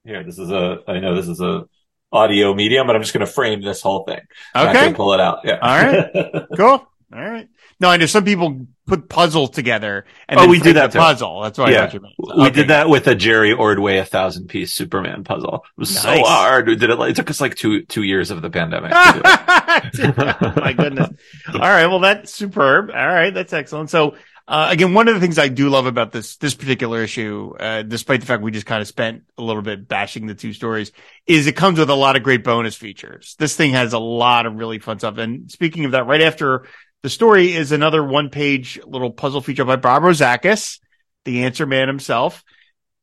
here, 0.04 0.22
this 0.24 0.38
is 0.38 0.50
a, 0.50 0.78
I 0.86 1.00
know 1.00 1.16
this 1.16 1.28
is 1.28 1.40
a 1.40 1.64
audio 2.12 2.54
medium, 2.54 2.86
but 2.86 2.94
I'm 2.94 3.02
just 3.02 3.12
gonna 3.12 3.26
frame 3.26 3.62
this 3.62 3.82
whole 3.82 4.04
thing. 4.04 4.20
Okay. 4.54 4.92
pull 4.94 5.12
it 5.12 5.20
out. 5.20 5.40
Yeah. 5.44 5.58
All 5.60 5.82
right. 5.82 6.46
Cool. 6.56 6.68
All 7.14 7.20
right. 7.30 7.48
No, 7.82 7.88
I 7.90 7.96
know 7.96 8.06
some 8.06 8.24
people 8.24 8.66
put 8.86 9.08
puzzles 9.08 9.50
together 9.50 10.06
and 10.28 10.38
Oh, 10.38 10.46
we 10.46 10.58
do 10.58 10.62
frame 10.64 10.74
that 10.76 10.92
puzzle. 10.94 11.42
That's 11.42 11.58
what 11.58 11.68
I 11.68 11.72
Yeah. 11.72 11.80
thought 11.80 11.94
you 11.94 12.00
meant. 12.00 12.14
We 12.18 12.32
Okay. 12.44 12.50
did 12.50 12.68
that 12.68 12.88
with 12.88 13.08
a 13.08 13.14
Jerry 13.16 13.52
Ordway 13.52 13.98
a 13.98 14.04
thousand 14.04 14.46
piece 14.46 14.72
Superman 14.72 15.24
puzzle. 15.24 15.64
It 15.76 15.80
was 15.80 15.90
so 16.00 16.22
hard. 16.22 16.68
We 16.68 16.76
did 16.76 16.90
it 16.90 16.96
like, 16.96 17.10
it 17.10 17.16
took 17.16 17.28
us 17.28 17.40
like 17.40 17.56
two, 17.56 17.82
two 17.82 18.04
years 18.04 18.30
of 18.30 18.40
the 18.40 18.50
pandemic. 18.50 18.92
to 18.92 19.92
do 19.94 20.02
it. 20.04 20.14
oh 20.40 20.52
my 20.60 20.72
goodness. 20.72 21.08
All 21.52 21.58
right. 21.60 21.86
Well, 21.88 21.98
that's 22.00 22.32
superb. 22.32 22.90
All 22.90 23.06
right. 23.06 23.34
That's 23.34 23.52
excellent. 23.52 23.90
So, 23.90 24.14
uh, 24.46 24.68
again, 24.70 24.94
one 24.94 25.08
of 25.08 25.14
the 25.14 25.20
things 25.20 25.38
I 25.38 25.48
do 25.48 25.68
love 25.68 25.86
about 25.86 26.12
this, 26.12 26.36
this 26.36 26.54
particular 26.54 27.02
issue, 27.02 27.54
uh, 27.58 27.82
despite 27.82 28.20
the 28.20 28.26
fact 28.26 28.42
we 28.44 28.50
just 28.52 28.66
kind 28.66 28.80
of 28.82 28.86
spent 28.88 29.22
a 29.38 29.42
little 29.42 29.62
bit 29.62 29.88
bashing 29.88 30.26
the 30.26 30.34
two 30.34 30.52
stories 30.52 30.92
is 31.26 31.46
it 31.48 31.56
comes 31.56 31.78
with 31.80 31.90
a 31.90 31.94
lot 31.94 32.14
of 32.16 32.22
great 32.22 32.44
bonus 32.44 32.76
features. 32.76 33.34
This 33.40 33.56
thing 33.56 33.72
has 33.72 33.92
a 33.92 33.98
lot 33.98 34.46
of 34.46 34.54
really 34.54 34.78
fun 34.78 34.98
stuff. 35.00 35.18
And 35.18 35.50
speaking 35.50 35.84
of 35.84 35.92
that, 35.92 36.06
right 36.06 36.22
after 36.22 36.66
the 37.02 37.10
story 37.10 37.52
is 37.52 37.72
another 37.72 38.02
one 38.04 38.30
page 38.30 38.78
little 38.86 39.10
puzzle 39.10 39.40
feature 39.40 39.64
by 39.64 39.76
Bob 39.76 40.02
Rozakis, 40.02 40.80
the 41.24 41.44
answer 41.44 41.66
man 41.66 41.88
himself. 41.88 42.44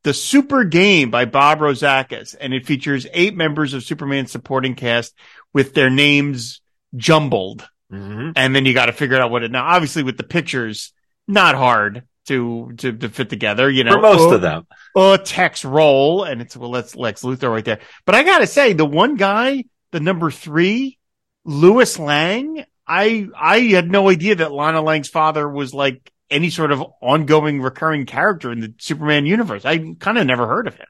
The 0.04 0.14
Super 0.14 0.64
Game 0.64 1.12
by 1.12 1.26
Bob 1.26 1.60
Rozakis, 1.60 2.34
and 2.40 2.54
it 2.54 2.66
features 2.66 3.06
eight 3.14 3.36
members 3.36 3.74
of 3.74 3.84
Superman's 3.84 4.32
supporting 4.32 4.76
cast 4.76 5.14
with 5.54 5.74
their 5.74 5.90
names 5.90 6.62
jumbled. 6.96 7.68
Mhm. 7.92 8.32
And 8.36 8.56
then 8.56 8.66
you 8.66 8.74
got 8.74 8.86
to 8.86 8.94
figure 8.94 9.20
out 9.20 9.30
what 9.32 9.44
it 9.44 9.52
now, 9.52 9.66
obviously 9.66 10.04
with 10.04 10.16
the 10.16 10.24
pictures, 10.24 10.94
not 11.28 11.56
hard 11.56 12.04
to, 12.28 12.72
to, 12.78 12.94
to 12.94 13.10
fit 13.10 13.30
together, 13.30 13.70
you 13.70 13.84
know, 13.84 13.94
For 13.94 14.02
most 14.02 14.22
or, 14.22 14.36
of 14.36 14.42
them. 14.42 14.68
or 14.96 15.18
text 15.18 15.66
roll. 15.66 16.24
And 16.24 16.42
it's, 16.42 16.56
well, 16.56 16.72
that's 16.72 16.96
Lex 16.96 17.24
Luthor 17.24 17.52
right 17.52 17.66
there. 17.66 17.80
But 18.06 18.16
I 18.16 18.24
got 18.24 18.40
to 18.40 18.48
say 18.48 18.72
the 18.74 18.86
one 18.86 19.16
guy, 19.16 19.66
the 19.92 20.00
number 20.00 20.32
three, 20.32 20.98
Lewis 21.44 22.00
Lang, 22.00 22.64
I, 22.90 23.28
I 23.40 23.60
had 23.60 23.90
no 23.90 24.10
idea 24.10 24.36
that 24.36 24.52
Lana 24.52 24.82
Lang's 24.82 25.08
father 25.10 25.48
was 25.48 25.74
like 25.74 26.12
any 26.30 26.50
sort 26.50 26.72
of 26.72 26.84
ongoing 27.02 27.62
recurring 27.62 28.06
character 28.06 28.52
in 28.52 28.60
the 28.60 28.74
Superman 28.80 29.26
universe. 29.26 29.64
I 29.66 29.94
kind 30.00 30.18
of 30.18 30.26
never 30.26 30.48
heard 30.48 30.68
of 30.68 30.76
him. 30.76 30.88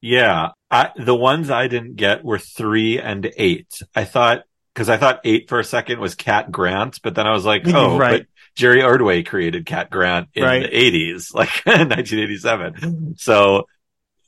Yeah. 0.00 0.50
I, 0.70 0.90
the 0.96 1.14
ones 1.14 1.50
I 1.50 1.68
didn't 1.68 1.96
get 1.96 2.24
were 2.24 2.38
three 2.38 2.98
and 3.00 3.30
eight. 3.36 3.68
I 3.94 4.04
thought, 4.04 4.42
cause 4.74 4.88
I 4.88 4.96
thought 4.96 5.20
eight 5.24 5.48
for 5.48 5.58
a 5.60 5.64
second 5.64 6.00
was 6.00 6.14
Cat 6.14 6.50
Grant, 6.50 7.00
but 7.02 7.14
then 7.14 7.26
I 7.26 7.32
was 7.32 7.44
like, 7.44 7.62
oh, 7.66 7.96
Right. 7.98 8.22
but 8.22 8.26
Jerry 8.56 8.82
Ordway 8.82 9.22
created 9.22 9.66
Cat 9.66 9.90
Grant 9.90 10.28
in 10.34 10.42
Right. 10.44 10.62
the 10.62 10.76
eighties, 10.76 11.30
like 11.34 11.50
1987. 11.64 13.16
So 13.18 13.66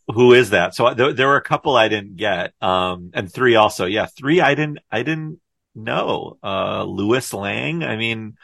who 0.09 0.33
is 0.35 0.51
that? 0.51 0.75
So 0.75 0.95
there, 0.95 1.13
there 1.13 1.29
were 1.29 1.37
a 1.37 1.43
couple 1.43 1.77
I 1.77 1.89
didn't 1.89 2.17
get. 2.17 2.53
Um, 2.63 3.11
and 3.15 3.33
three 3.33 3.57
also. 3.57 3.87
Yeah. 3.87 4.07
Three 4.07 4.41
I 4.41 4.55
didn't, 4.55 4.79
I 4.91 5.03
didn't 5.03 5.41
know. 5.77 6.39
Uh, 6.43 6.85
Lewis 6.85 7.33
Lang. 7.33 7.85
I 7.85 7.97
mean, 7.97 8.37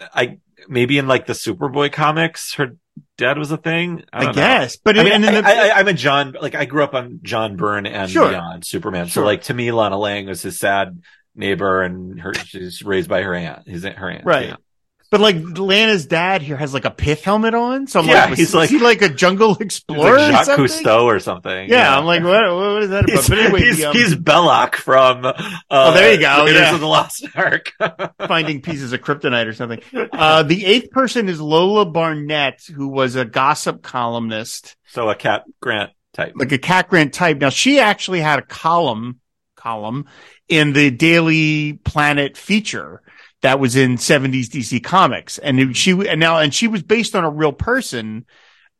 I, 0.00 0.38
maybe 0.68 0.98
in 0.98 1.06
like 1.08 1.26
the 1.26 1.32
Superboy 1.32 1.92
comics, 1.92 2.54
her 2.54 2.76
dad 3.16 3.38
was 3.38 3.50
a 3.50 3.56
thing. 3.56 4.04
I, 4.12 4.26
I, 4.26 4.32
guess, 4.32 4.76
but 4.76 4.98
I 4.98 5.04
mean, 5.04 5.12
in 5.12 5.22
the, 5.22 5.42
I, 5.44 5.78
I'm 5.78 5.88
a 5.88 5.92
John, 5.92 6.36
like 6.40 6.54
I 6.54 6.64
grew 6.64 6.82
up 6.82 6.94
on 6.94 7.20
John 7.22 7.56
Byrne 7.56 7.86
and 7.86 8.10
Sure. 8.10 8.30
Beyond 8.30 8.64
Superman. 8.64 9.06
Sure. 9.06 9.22
So 9.22 9.26
like 9.26 9.42
to 9.44 9.54
me, 9.54 9.72
Lana 9.72 9.98
Lang 9.98 10.26
was 10.26 10.42
his 10.42 10.58
sad 10.58 11.02
neighbor 11.34 11.82
and 11.82 12.20
her, 12.20 12.34
she's 12.34 12.82
raised 12.82 13.08
by 13.08 13.22
her 13.22 13.34
aunt, 13.34 13.68
his, 13.68 13.84
her 13.84 14.10
aunt. 14.10 14.24
Right. 14.24 14.54
But 15.10 15.20
like 15.22 15.36
Lana's 15.40 16.04
dad 16.04 16.42
here 16.42 16.56
has 16.58 16.74
like 16.74 16.84
a 16.84 16.90
pith 16.90 17.24
helmet 17.24 17.54
on, 17.54 17.86
so 17.86 18.00
I'm 18.00 18.06
Yeah, 18.08 18.20
like, 18.22 18.30
was, 18.30 18.38
he's 18.38 18.54
like- 18.54 18.68
he 18.68 18.78
like 18.78 19.00
a 19.00 19.08
jungle 19.08 19.56
explorer 19.58 20.18
like 20.18 20.32
Jacques 20.32 20.44
something? 20.44 20.66
Cousteau 20.84 21.04
or 21.04 21.18
something. 21.18 21.70
Yeah, 21.70 21.96
I'm 21.98 22.04
like, 22.04 22.22
what? 22.22 22.54
What 22.54 22.82
is 22.82 22.90
that 22.90 23.04
about? 23.08 23.10
He's, 23.16 23.28
but 23.30 23.38
anyway, 23.38 23.60
he's, 23.62 23.78
the, 23.78 23.84
um, 23.86 23.96
he's 23.96 24.14
Belloq 24.14 24.74
from, 24.74 25.24
uh, 25.24 25.32
Oh, 25.70 25.94
there 25.94 26.12
you 26.12 26.20
go, 26.20 26.44
Raiders 26.44 26.60
yeah. 26.60 26.74
of 26.74 26.80
the 26.80 26.86
Lost 26.86 27.26
Ark. 27.34 27.72
finding 28.28 28.60
pieces 28.60 28.92
of 28.92 29.00
kryptonite 29.00 29.46
or 29.46 29.54
something. 29.54 29.80
Uh, 30.12 30.42
the 30.42 30.66
eighth 30.66 30.90
person 30.90 31.30
is 31.30 31.40
Lola 31.40 31.86
Barnett, 31.86 32.60
who 32.66 32.88
was 32.88 33.16
a 33.16 33.24
gossip 33.24 33.82
columnist, 33.82 34.76
so 34.88 35.08
a 35.08 35.14
Cat 35.14 35.44
Grant 35.62 35.90
type. 36.12 36.32
like 36.36 36.52
a 36.52 36.58
Cat 36.58 36.88
Grant 36.88 37.14
type. 37.14 37.38
Now 37.38 37.48
she 37.48 37.80
actually 37.80 38.20
had 38.20 38.40
a 38.40 38.42
column 38.42 39.20
column 39.56 40.04
in 40.48 40.72
the 40.74 40.90
Daily 40.90 41.72
Planet 41.72 42.36
feature 42.36 43.00
that 43.42 43.60
was 43.60 43.76
in 43.76 43.96
70s 43.96 44.46
DC 44.46 44.82
Comics, 44.82 45.38
and 45.38 45.76
she 45.76 45.92
and 46.08 46.20
now 46.20 46.38
and 46.38 46.52
she 46.52 46.66
was 46.66 46.82
based 46.82 47.14
on 47.14 47.24
a 47.24 47.30
real 47.30 47.52
person 47.52 48.26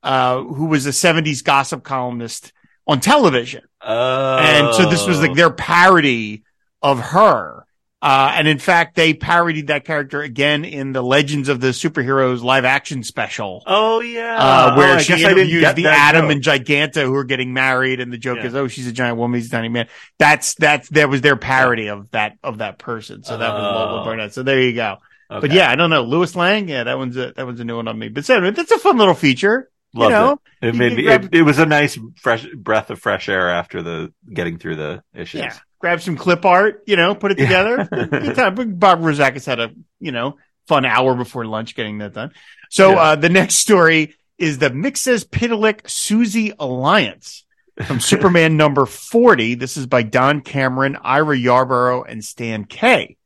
uh, 0.03 0.43
who 0.43 0.67
was 0.67 0.87
a 0.87 0.91
70s 0.91 1.45
gossip 1.45 1.85
columnist 1.85 2.53
on 2.87 3.01
television. 3.01 3.63
Oh. 3.81 4.39
And 4.39 4.75
so 4.75 4.89
this 4.89 5.07
was 5.07 5.21
like 5.21 5.35
their 5.35 5.51
parody 5.51 6.45
of 6.83 6.99
her. 6.99 7.67
Uh, 8.01 8.33
and 8.37 8.47
in 8.47 8.59
fact, 8.61 8.95
they 8.95 9.13
parodied 9.13 9.67
that 9.67 9.85
character 9.85 10.23
again 10.23 10.65
in 10.65 10.93
the 10.93 11.03
Legends 11.03 11.49
of 11.49 11.61
the 11.61 11.69
Superheroes 11.69 12.43
live 12.45 12.65
action 12.65 13.03
special. 13.03 13.63
Oh 13.67 14.01
yeah. 14.01 14.37
Uh, 14.39 14.71
Oh, 14.73 14.79
where 14.79 14.97
I 14.97 15.03
she 15.03 15.15
interviews 15.25 15.75
the 15.75 15.87
Atom 15.89 16.27
joke. 16.27 16.31
and 16.31 16.43
Giganta 16.43 17.03
who 17.03 17.15
are 17.17 17.25
getting 17.25 17.53
married, 17.53 17.99
and 17.99 18.13
the 18.13 18.19
joke 18.19 18.39
Yeah. 18.39 18.47
is, 18.47 18.55
"Oh, 18.55 18.69
she's 18.69 18.87
a 18.87 18.93
giant 18.93 19.17
woman, 19.19 19.41
he's 19.41 19.49
a 19.49 19.51
tiny 19.51 19.69
man." 19.69 19.89
That's 20.19 20.55
that's 20.55 20.89
that 20.91 21.09
was 21.11 21.23
their 21.23 21.35
parody 21.37 21.89
of 21.89 22.09
that 22.13 22.35
of 22.45 22.59
that 22.59 22.79
person. 22.79 23.25
So 23.25 23.37
that 23.37 23.53
was 23.53 23.63
Lola 23.63 24.03
Oh. 24.03 24.05
Barnett. 24.05 24.33
So 24.33 24.45
there 24.45 24.61
you 24.61 24.75
go. 24.75 24.99
But 25.29 25.51
yeah, 25.51 25.69
I 25.71 25.75
don't 25.75 25.91
know 25.91 26.03
Lewis 26.05 26.37
Lang. 26.37 26.69
Yeah, 26.69 26.85
that 26.85 26.99
one's 26.99 27.17
a 27.17 27.33
that 27.37 27.45
one's 27.47 27.59
a 27.59 27.65
new 27.65 27.77
one 27.77 27.89
on 27.89 27.99
me. 27.99 28.09
But 28.11 28.25
so, 28.25 28.49
that's 28.53 28.71
a 28.71 28.79
fun 28.79 28.97
little 28.97 29.15
feature. 29.15 29.69
Loved 29.99 30.13
know, 30.13 30.41
it. 30.63 30.69
It 30.69 30.75
made 30.75 30.97
me. 30.97 31.03
grab- 31.05 31.25
It, 31.27 31.35
it 31.41 31.43
was 31.43 31.59
a 31.59 31.67
nice 31.67 31.99
fresh 32.17 32.47
breath 32.55 32.91
of 32.91 32.99
fresh 33.01 33.29
air 33.29 33.49
after 33.51 33.83
the 33.83 34.13
getting 34.33 34.59
through 34.59 34.77
the 34.77 35.03
issues. 35.15 35.41
Yeah. 35.41 35.55
Grab 35.81 36.01
some 36.01 36.17
clip 36.17 36.45
art, 36.45 36.83
you 36.87 36.97
know, 36.97 37.15
put 37.15 37.31
it 37.33 37.39
Yeah. 37.39 37.45
together. 37.47 38.09
Good 38.11 38.35
time. 38.35 38.75
Bob 38.79 39.01
Rozakis 39.01 39.47
had 39.47 39.61
a, 39.61 39.71
you 40.01 40.11
know, 40.13 40.37
fun 40.67 40.85
hour 40.85 41.15
before 41.15 41.45
lunch 41.45 41.75
getting 41.77 41.99
that 41.99 42.15
done. 42.15 42.33
So, 42.71 42.91
Yeah. 42.91 42.97
uh, 43.01 43.17
the 43.17 43.29
next 43.29 43.57
story 43.57 44.15
is 44.39 44.59
the 44.59 44.71
Mxyztplk 44.71 45.89
Susie 45.91 46.53
Alliance 46.59 47.45
from 47.85 48.01
Superman 48.01 48.57
number 48.57 48.87
40. 48.87 49.55
This 49.55 49.77
is 49.77 49.87
by 49.87 50.03
Don 50.03 50.41
Cameron, 50.41 50.97
Ira 51.03 51.37
Yarbrough, 51.37 52.05
and 52.09 52.25
Stan 52.25 52.65
Kaye. 52.65 53.17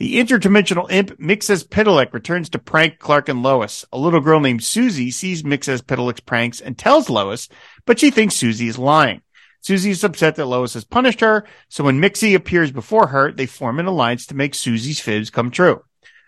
The 0.00 0.16
interdimensional 0.16 0.90
imp 0.90 1.10
Mxyztplk 1.18 2.14
returns 2.14 2.48
to 2.48 2.58
prank 2.58 2.98
Clark 2.98 3.28
and 3.28 3.42
Lois. 3.42 3.84
A 3.92 3.98
little 3.98 4.20
girl 4.20 4.40
named 4.40 4.64
Susie 4.64 5.10
sees 5.10 5.42
Mxyztplk's 5.42 6.20
pranks 6.20 6.58
and 6.58 6.78
tells 6.78 7.10
Lois, 7.10 7.50
but 7.84 7.98
she 7.98 8.10
thinks 8.10 8.34
Susie 8.34 8.68
is 8.68 8.78
lying. 8.78 9.20
Susie 9.60 9.90
is 9.90 10.02
upset 10.02 10.36
that 10.36 10.46
Lois 10.46 10.72
has 10.72 10.84
punished 10.84 11.20
her, 11.20 11.46
so 11.68 11.84
when 11.84 12.00
Mixie 12.00 12.34
appears 12.34 12.72
before 12.72 13.08
her, 13.08 13.30
they 13.30 13.44
form 13.44 13.78
an 13.78 13.84
alliance 13.84 14.24
to 14.28 14.34
make 14.34 14.54
Susie's 14.54 15.00
fibs 15.00 15.28
come 15.28 15.50
true. 15.50 15.84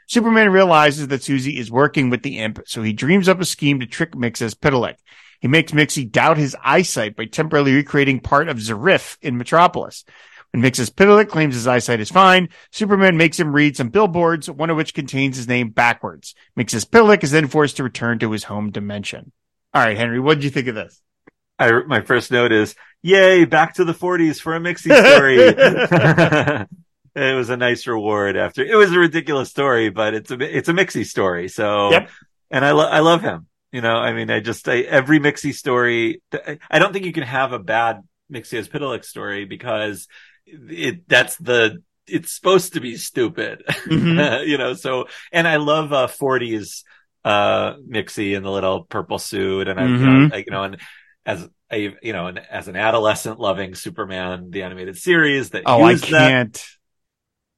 Superman 0.07 0.53
realizes 0.53 1.09
that 1.09 1.23
Susie 1.23 1.59
is 1.59 1.71
working 1.71 2.11
with 2.11 2.23
the 2.23 2.41
imp, 2.41 2.61
so 2.67 2.83
he 2.83 2.93
dreams 2.93 3.27
up 3.27 3.41
a 3.41 3.47
scheme 3.47 3.81
to 3.81 3.87
trick 3.87 4.13
Mxyztplk. 4.13 4.97
He 5.41 5.49
makes 5.49 5.73
Mixie 5.73 6.05
doubt 6.05 6.37
his 6.37 6.55
eyesight 6.63 7.17
by 7.17 7.25
temporarily 7.25 7.75
recreating 7.75 8.21
part 8.21 8.51
of 8.51 8.59
Zrfff 8.59 9.17
in 9.23 9.39
Metropolis. 9.39 10.05
When 10.53 10.62
Mxyztplk 10.62 11.29
claims 11.29 11.55
his 11.55 11.67
eyesight 11.67 12.01
is 12.01 12.11
fine, 12.11 12.51
Superman 12.71 13.17
makes 13.17 13.41
him 13.41 13.55
read 13.55 13.75
some 13.75 13.88
billboards, 13.88 14.51
one 14.51 14.69
of 14.69 14.77
which 14.77 14.93
contains 14.93 15.37
his 15.38 15.49
name 15.49 15.71
backwards. 15.71 16.35
Mxyztplk 16.59 17.25
is 17.25 17.31
then 17.31 17.49
forced 17.49 17.79
to 17.79 17.83
return 17.83 18.19
to 18.19 18.31
his 18.33 18.45
home 18.45 18.71
dimension. 18.71 19.33
All 19.73 19.83
right, 19.83 19.97
Henry, 19.97 20.21
what 20.21 20.35
did 20.35 20.45
you 20.45 20.51
think 20.51 20.69
of 20.69 20.75
this? 20.75 21.01
I 21.59 21.71
my 21.87 22.03
first 22.03 22.31
note 22.31 22.53
is, 22.53 22.75
"Yay, 23.03 23.47
back 23.47 23.75
to 23.75 23.85
the 23.85 23.95
40s 23.95 24.41
for 24.41 24.55
a 24.55 24.61
Mixie 24.61 24.91
story." 24.95 25.38
it 27.15 27.37
was 27.37 27.49
a 27.51 27.57
nice 27.57 27.87
reward 27.87 28.37
after. 28.37 28.62
It 28.65 28.75
was 28.75 28.93
a 28.93 28.99
ridiculous 28.99 29.49
story, 29.49 29.88
but 29.88 30.12
it's 30.12 30.31
a 30.31 30.59
it's 30.59 30.69
a 30.69 30.73
Mixie 30.73 31.05
story. 31.07 31.49
So, 31.49 31.93
Yep. 31.93 32.11
and 32.51 32.65
I 32.65 32.73
lo- 32.73 32.88
I 32.88 33.01
love 33.01 33.23
him. 33.23 33.47
You 33.71 33.81
know, 33.81 33.95
I 33.95 34.12
mean, 34.12 34.31
I 34.31 34.41
just 34.41 34.69
I, 34.69 34.81
every 34.81 35.19
Mixie 35.19 35.55
story. 35.55 36.21
I 36.71 36.79
don't 36.79 36.93
think 36.93 37.07
you 37.07 37.12
can 37.12 37.23
have 37.23 37.53
a 37.53 37.59
bad 37.59 38.03
Mixie 38.31 38.59
as 38.59 39.07
story 39.09 39.45
because 39.45 40.09
it 40.47 41.09
that's 41.09 41.37
the 41.37 41.83
it's 42.07 42.33
supposed 42.33 42.75
to 42.75 42.81
be 42.81 42.97
stupid. 42.97 43.63
Mhm. 43.87 44.47
you 44.47 44.59
know, 44.59 44.75
so 44.75 45.07
and 45.33 45.47
I 45.47 45.57
love 45.57 45.93
uh 45.93 46.09
40s 46.09 46.85
uh 47.25 47.75
Mixie 47.89 48.35
in 48.35 48.43
the 48.43 48.51
little 48.51 48.85
purple 48.85 49.19
suit 49.19 49.69
and 49.69 49.79
I, 49.79 49.87
you, 49.87 49.99
know, 49.99 50.29
Mhm. 50.29 50.33
I 50.35 50.37
you 50.39 50.45
know 50.51 50.65
and 50.65 50.77
as 51.25 51.49
a 51.71 51.97
you 52.03 52.13
know 52.13 52.27
and 52.27 52.39
as 52.39 52.69
an 52.69 52.77
adolescent 52.77 53.39
loving 53.39 53.75
Superman 53.75 54.51
the 54.51 54.63
animated 54.65 54.97
series 54.99 55.51
that 55.51 55.63
Oh, 55.67 55.83
I 55.83 55.95
can't. 55.97 56.63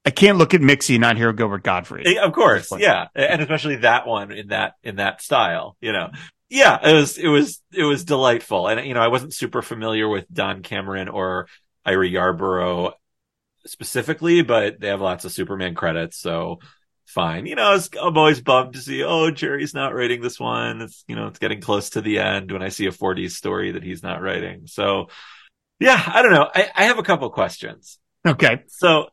I 0.07 0.11
can't 0.11 0.37
look 0.37 0.53
at 0.53 0.61
Mixie 0.61 0.95
and 0.95 1.01
not 1.01 1.17
hear 1.17 1.33
Gilbert 1.33 1.63
Gottfried. 1.63 2.05
Eh, 2.05 2.19
Of 2.19 2.31
course, 2.31 2.71
yeah, 2.77 3.07
and 3.15 3.41
especially 3.41 3.77
that 3.77 4.05
one 4.05 4.31
in 4.31 4.49
that 4.49 4.73
in 4.83 4.97
that 4.97 5.21
style, 5.21 5.77
you 5.81 5.91
know. 5.91 6.11
Yeah, 6.47 6.77
it 6.87 6.93
was 6.93 7.17
it 7.17 7.27
was 7.27 7.59
it 7.73 7.83
was 7.83 8.05
delightful, 8.05 8.67
and 8.67 8.85
you 8.87 8.93
know 8.93 9.01
I 9.01 9.07
wasn't 9.07 9.33
super 9.33 9.63
familiar 9.63 10.07
with 10.07 10.31
Don 10.31 10.61
Cameron 10.61 11.09
or 11.09 11.47
Ira 11.85 12.07
Yarbrough 12.07 12.93
specifically, 13.65 14.41
but 14.41 14.79
they 14.79 14.87
have 14.87 15.01
lots 15.01 15.25
of 15.25 15.31
Superman 15.31 15.75
credits, 15.75 16.17
so 16.17 16.59
fine. 17.05 17.45
You 17.45 17.55
know, 17.55 17.79
I'm 18.01 18.17
always 18.17 18.41
bummed 18.41 18.73
to 18.73 18.81
see 18.81 19.03
oh 19.03 19.31
Jerry's 19.31 19.73
not 19.73 19.93
writing 19.93 20.21
this 20.21 20.39
one. 20.39 20.81
It's 20.81 21.03
you 21.07 21.15
know 21.15 21.27
it's 21.27 21.39
getting 21.39 21.61
close 21.61 21.91
to 21.91 22.01
the 22.01 22.19
end 22.19 22.51
when 22.51 22.63
I 22.63 22.69
see 22.69 22.87
a 22.87 22.91
40s 22.91 23.31
story 23.31 23.71
that 23.73 23.83
he's 23.83 24.03
not 24.03 24.21
writing. 24.21 24.67
So 24.67 25.07
yeah, 25.79 26.01
I 26.05 26.21
don't 26.21 26.31
know. 26.31 26.49
I, 26.53 26.69
I 26.75 26.83
have 26.85 26.99
a 26.99 27.03
couple 27.03 27.29
questions. 27.29 27.99
Okay. 28.25 28.63
So 28.67 29.07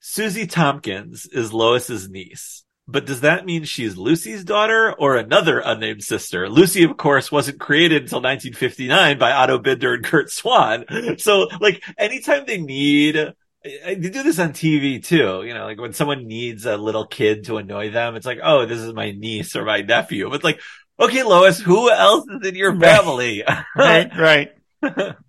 Susie 0.00 0.46
Tompkins 0.46 1.26
is 1.26 1.52
Lois's 1.52 2.08
niece. 2.08 2.64
But 2.88 3.04
does 3.04 3.22
that 3.22 3.44
mean 3.44 3.64
she's 3.64 3.96
Lucy's 3.96 4.44
daughter 4.44 4.92
or 4.96 5.16
another 5.16 5.58
unnamed 5.58 6.04
sister? 6.04 6.48
Lucy, 6.48 6.84
of 6.84 6.96
course, 6.96 7.32
wasn't 7.32 7.58
created 7.58 8.02
until 8.02 8.18
1959 8.18 9.18
by 9.18 9.32
Otto 9.32 9.58
Binder 9.58 9.94
and 9.94 10.04
Curt 10.04 10.30
Swan. 10.30 10.84
So, 11.18 11.48
like, 11.60 11.82
anytime 11.98 12.44
they 12.46 12.58
need, 12.58 13.16
they 13.64 13.96
do 13.96 14.22
this 14.22 14.38
on 14.38 14.52
TV 14.52 15.04
too, 15.04 15.42
you 15.44 15.52
know, 15.54 15.64
like 15.64 15.80
when 15.80 15.94
someone 15.94 16.26
needs 16.28 16.64
a 16.64 16.76
little 16.76 17.06
kid 17.06 17.44
to 17.46 17.56
annoy 17.56 17.90
them, 17.90 18.14
it's 18.14 18.26
like, 18.26 18.38
oh, 18.42 18.66
this 18.66 18.78
is 18.78 18.92
my 18.92 19.10
niece 19.10 19.56
or 19.56 19.64
my 19.64 19.80
nephew. 19.80 20.28
But 20.28 20.36
it's 20.36 20.44
like, 20.44 20.60
okay, 21.00 21.24
Lois, 21.24 21.58
who 21.58 21.90
else 21.90 22.26
is 22.28 22.46
in 22.46 22.54
your 22.54 22.78
family? 22.78 23.42
Right. 23.76 24.10
Right. 24.16 24.50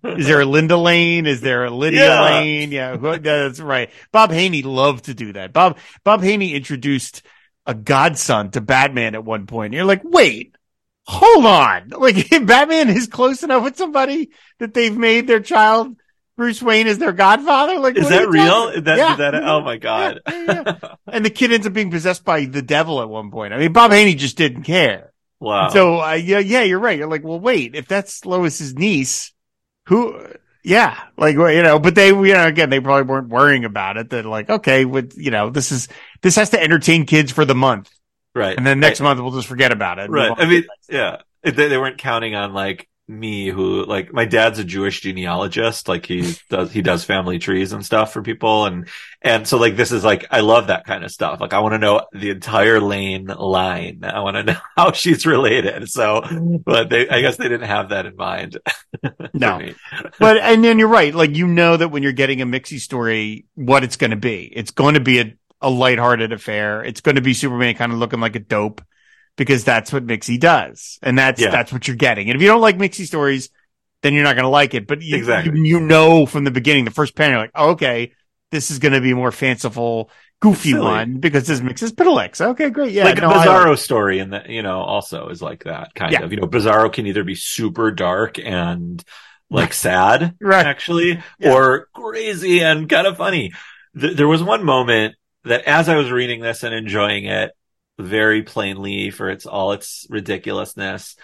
Is 0.04 0.26
there 0.26 0.42
a 0.42 0.44
Linda 0.44 0.76
Lane? 0.76 1.26
Is 1.26 1.40
there 1.40 1.64
a 1.64 1.70
Lydia 1.70 2.06
Yeah. 2.06 2.22
Lane? 2.30 2.70
Yeah, 2.70 2.96
that's 2.96 3.58
right. 3.60 3.90
Bob 4.12 4.30
Haney 4.30 4.62
loved 4.62 5.06
to 5.06 5.14
do 5.14 5.32
that. 5.32 5.52
Bob 5.52 5.78
Bob 6.04 6.22
Haney 6.22 6.54
introduced 6.54 7.22
a 7.68 7.74
godson 7.74 8.50
to 8.52 8.60
Batman 8.60 9.14
at 9.14 9.24
one 9.24 9.46
point. 9.46 9.74
You're 9.74 9.84
like, 9.84 10.02
wait, 10.02 10.56
hold 11.06 11.46
on. 11.46 11.90
Like 11.98 12.28
Batman 12.30 12.88
is 12.88 13.06
close 13.06 13.44
enough 13.44 13.62
with 13.62 13.76
somebody 13.76 14.30
that 14.58 14.74
they've 14.74 14.96
made 14.96 15.28
their 15.28 15.40
child 15.40 15.94
Bruce 16.38 16.62
Wayne 16.62 16.86
is 16.86 16.98
their 16.98 17.12
godfather. 17.12 17.80
Like, 17.80 17.98
is 17.98 18.08
that 18.10 18.28
real? 18.28 18.68
Is 18.68 18.84
that, 18.84 18.96
Yeah. 18.96 19.12
is 19.12 19.18
that, 19.18 19.34
oh 19.34 19.60
my 19.60 19.76
God. 19.76 20.20
Yeah, 20.28 20.44
yeah, 20.46 20.62
yeah. 20.66 20.94
And 21.12 21.24
the 21.24 21.30
kid 21.30 21.52
ends 21.52 21.66
up 21.66 21.72
being 21.72 21.90
possessed 21.90 22.24
by 22.24 22.44
the 22.44 22.62
devil 22.62 23.02
at 23.02 23.08
one 23.08 23.32
point. 23.32 23.52
I 23.52 23.58
mean, 23.58 23.72
Bob 23.72 23.90
Haney 23.90 24.14
just 24.14 24.36
didn't 24.36 24.62
care. 24.62 25.12
wow. 25.40 25.68
So 25.70 26.00
uh, 26.00 26.12
yeah, 26.12 26.38
yeah, 26.38 26.62
you're 26.62 26.78
right. 26.78 26.96
You're 26.96 27.10
like, 27.10 27.24
well, 27.24 27.40
wait, 27.40 27.74
if 27.74 27.88
that's 27.88 28.24
Lois's 28.24 28.74
niece, 28.74 29.32
who? 29.86 30.16
Yeah, 30.68 31.00
like 31.16 31.32
you 31.32 31.62
know, 31.62 31.78
but 31.78 31.94
they, 31.94 32.08
you 32.08 32.34
know, 32.34 32.46
again, 32.46 32.68
they 32.68 32.78
probably 32.78 33.08
weren't 33.08 33.30
worrying 33.30 33.64
about 33.64 33.96
it. 33.96 34.10
They're 34.10 34.22
like, 34.22 34.50
okay, 34.50 34.84
with 34.84 35.14
you 35.16 35.30
know, 35.30 35.48
this 35.48 35.72
is 35.72 35.88
this 36.20 36.36
has 36.36 36.50
to 36.50 36.62
entertain 36.62 37.06
kids 37.06 37.32
for 37.32 37.46
the 37.46 37.54
month, 37.54 37.90
right. 38.34 38.54
and 38.54 38.66
then 38.66 38.78
next 38.78 39.00
month 39.00 39.18
we'll 39.18 39.30
just 39.30 39.48
forget 39.48 39.72
about 39.72 39.98
it. 39.98 40.10
right. 40.10 40.30
I 40.36 40.44
mean, 40.44 40.66
yeah, 40.90 41.22
they, 41.42 41.52
they 41.52 41.78
weren't 41.78 41.96
counting 41.96 42.34
on 42.34 42.52
like 42.52 42.86
me, 43.08 43.48
who 43.48 43.84
like 43.84 44.12
my 44.12 44.24
dad's 44.24 44.58
a 44.58 44.64
Jewish 44.64 45.00
genealogist. 45.00 45.88
Like 45.88 46.06
he 46.06 46.36
does, 46.50 46.70
he 46.70 46.82
does 46.82 47.04
family 47.04 47.38
trees 47.38 47.72
and 47.72 47.84
stuff 47.84 48.12
for 48.12 48.22
people, 48.22 48.66
and 48.66 48.88
and 49.22 49.48
so 49.48 49.58
like 49.58 49.76
this 49.76 49.92
is 49.92 50.04
like 50.04 50.26
I 50.30 50.40
love 50.40 50.66
that 50.66 50.84
kind 50.84 51.04
of 51.04 51.10
stuff. 51.10 51.40
Like 51.40 51.52
I 51.52 51.60
want 51.60 51.74
to 51.74 51.78
know 51.78 52.02
the 52.12 52.30
entire 52.30 52.80
Lane 52.80 53.26
line. 53.26 54.00
I 54.04 54.20
want 54.20 54.36
to 54.36 54.42
know 54.44 54.58
how 54.76 54.92
she's 54.92 55.26
related. 55.26 55.88
So, 55.88 56.20
mm-hmm. 56.20 56.56
but 56.58 56.90
they, 56.90 57.08
I 57.08 57.20
guess 57.20 57.36
they 57.36 57.48
didn't 57.48 57.68
have 57.68 57.90
that 57.90 58.06
in 58.06 58.16
mind. 58.16 58.58
No. 59.34 59.60
but 60.18 60.38
and 60.38 60.64
then 60.64 60.78
you're 60.78 60.88
right. 60.88 61.14
Like 61.14 61.36
you 61.36 61.46
know 61.46 61.76
that 61.76 61.88
when 61.88 62.02
you're 62.02 62.12
getting 62.12 62.40
a 62.40 62.46
mixy 62.46 62.80
story, 62.80 63.44
what 63.54 63.84
it's 63.84 63.96
going 63.96 64.10
to 64.10 64.16
be. 64.16 64.44
It's 64.44 64.72
going 64.72 64.94
to 64.94 65.00
be 65.00 65.20
a 65.20 65.34
a 65.60 65.70
lighthearted 65.70 66.32
affair. 66.32 66.84
It's 66.84 67.00
going 67.00 67.16
to 67.16 67.22
be 67.22 67.34
Superman 67.34 67.74
kind 67.74 67.92
of 67.92 67.98
looking 67.98 68.20
like 68.20 68.36
a 68.36 68.40
dope 68.40 68.80
because 69.38 69.64
that's 69.64 69.90
what 69.90 70.06
Mixie 70.06 70.38
does, 70.38 70.98
and 71.02 71.16
that's 71.18 71.40
Yeah. 71.40 71.48
that's 71.50 71.72
what 71.72 71.88
you're 71.88 71.96
getting. 71.96 72.28
And 72.28 72.36
if 72.36 72.42
you 72.42 72.48
don't 72.48 72.60
like 72.60 72.76
Mixie 72.76 73.06
stories, 73.06 73.48
then 74.02 74.12
you're 74.12 74.24
not 74.24 74.34
going 74.34 74.44
to 74.44 74.50
like 74.50 74.74
it. 74.74 74.86
But 74.86 75.00
you, 75.00 75.16
Exactly. 75.16 75.56
you, 75.58 75.64
you 75.64 75.80
know 75.80 76.26
from 76.26 76.44
the 76.44 76.50
beginning, 76.50 76.84
the 76.84 76.90
first 76.90 77.14
panel, 77.14 77.32
you're 77.32 77.40
like, 77.40 77.50
oh, 77.54 77.70
okay, 77.70 78.12
this 78.50 78.70
is 78.70 78.78
going 78.78 78.92
to 78.92 79.00
be 79.00 79.12
a 79.12 79.16
more 79.16 79.32
fanciful, 79.32 80.10
goofy 80.40 80.74
one 80.74 81.18
because 81.18 81.46
this 81.46 81.60
Mxyztplk. 81.60 82.40
Okay, 82.40 82.70
great. 82.70 82.92
Yeah, 82.92 83.04
like 83.04 83.18
no, 83.20 83.30
a 83.30 83.34
Bizarro 83.34 83.78
story, 83.78 84.18
and 84.18 84.32
that 84.34 84.50
you 84.50 84.62
know 84.62 84.80
also 84.80 85.28
is 85.30 85.40
like 85.40 85.64
that 85.64 85.94
kind 85.94 86.12
Yeah. 86.12 86.22
of. 86.24 86.32
You 86.32 86.40
know, 86.40 86.46
Bizarro 86.46 86.92
can 86.92 87.06
either 87.06 87.24
be 87.24 87.34
super 87.34 87.90
dark 87.90 88.38
and 88.38 89.02
like 89.50 89.72
sad, 89.72 90.34
Right. 90.40 90.66
actually, 90.66 91.22
Yeah. 91.38 91.54
or 91.54 91.88
crazy 91.94 92.60
and 92.60 92.88
kind 92.88 93.06
of 93.06 93.16
funny. 93.16 93.52
Th- 93.98 94.14
there 94.16 94.28
was 94.28 94.42
one 94.42 94.62
moment 94.64 95.14
that, 95.44 95.62
as 95.64 95.88
I 95.88 95.96
was 95.96 96.10
reading 96.10 96.40
this 96.40 96.62
and 96.64 96.74
enjoying 96.74 97.24
it 97.24 97.52
very 97.98 98.42
plainly 98.42 99.10
for 99.10 99.30
its 99.30 99.46
all 99.46 99.72
its 99.72 100.06
ridiculousness, 100.10 101.16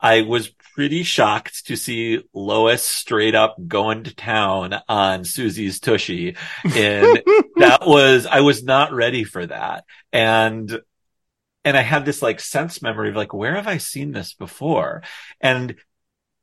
I 0.00 0.22
was 0.22 0.48
pretty 0.74 1.02
shocked 1.02 1.66
to 1.66 1.76
see 1.76 2.22
Lois 2.34 2.84
straight 2.84 3.34
up 3.34 3.56
going 3.66 4.04
to 4.04 4.14
town 4.14 4.76
on 4.88 5.24
Susie's 5.24 5.80
tushy 5.80 6.36
And 6.74 7.22
that 7.58 7.86
was 7.86 8.26
I 8.26 8.40
was 8.40 8.62
not 8.64 8.92
ready 8.92 9.24
for 9.24 9.46
that. 9.46 9.84
And 10.12 10.80
and 11.64 11.76
I 11.76 11.82
had 11.82 12.04
this 12.04 12.22
like 12.22 12.40
sense 12.40 12.82
memory 12.82 13.10
of 13.10 13.16
like 13.16 13.34
where 13.34 13.54
have 13.54 13.68
I 13.68 13.78
seen 13.78 14.12
this 14.12 14.34
before? 14.34 15.02
And 15.40 15.76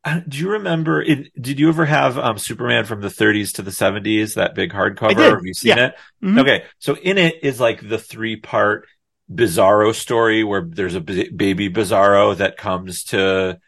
uh, 0.04 0.22
do 0.28 0.38
you 0.40 0.52
remember 0.52 1.02
it, 1.02 1.32
did 1.42 1.60
you 1.60 1.70
ever 1.70 1.86
have 1.86 2.18
um 2.18 2.38
Superman 2.38 2.86
from 2.86 3.02
the 3.02 3.10
30s 3.10 3.54
to 3.54 3.62
the 3.62 3.72
70s 3.72 4.36
that 4.36 4.56
big 4.56 4.72
hardcover? 4.72 5.38
Have 5.38 5.46
you 5.46 5.54
seen 5.54 5.78
Yeah. 5.78 5.88
it? 5.88 5.96
Mhm. 6.24 6.42
Okay. 6.42 6.66
So 6.80 6.96
in 6.98 7.18
it 7.18 7.44
is 7.44 7.60
like 7.60 7.88
the 7.88 7.98
three 8.00 8.38
part 8.38 8.88
Bizarro 9.32 9.94
story 9.94 10.44
where 10.44 10.66
there's 10.68 10.96
a 10.96 11.02
b- 11.02 11.30
baby 11.30 11.70
Bizarro 11.70 12.38
that 12.38 12.58
comes 12.58 13.04
to 13.06 13.60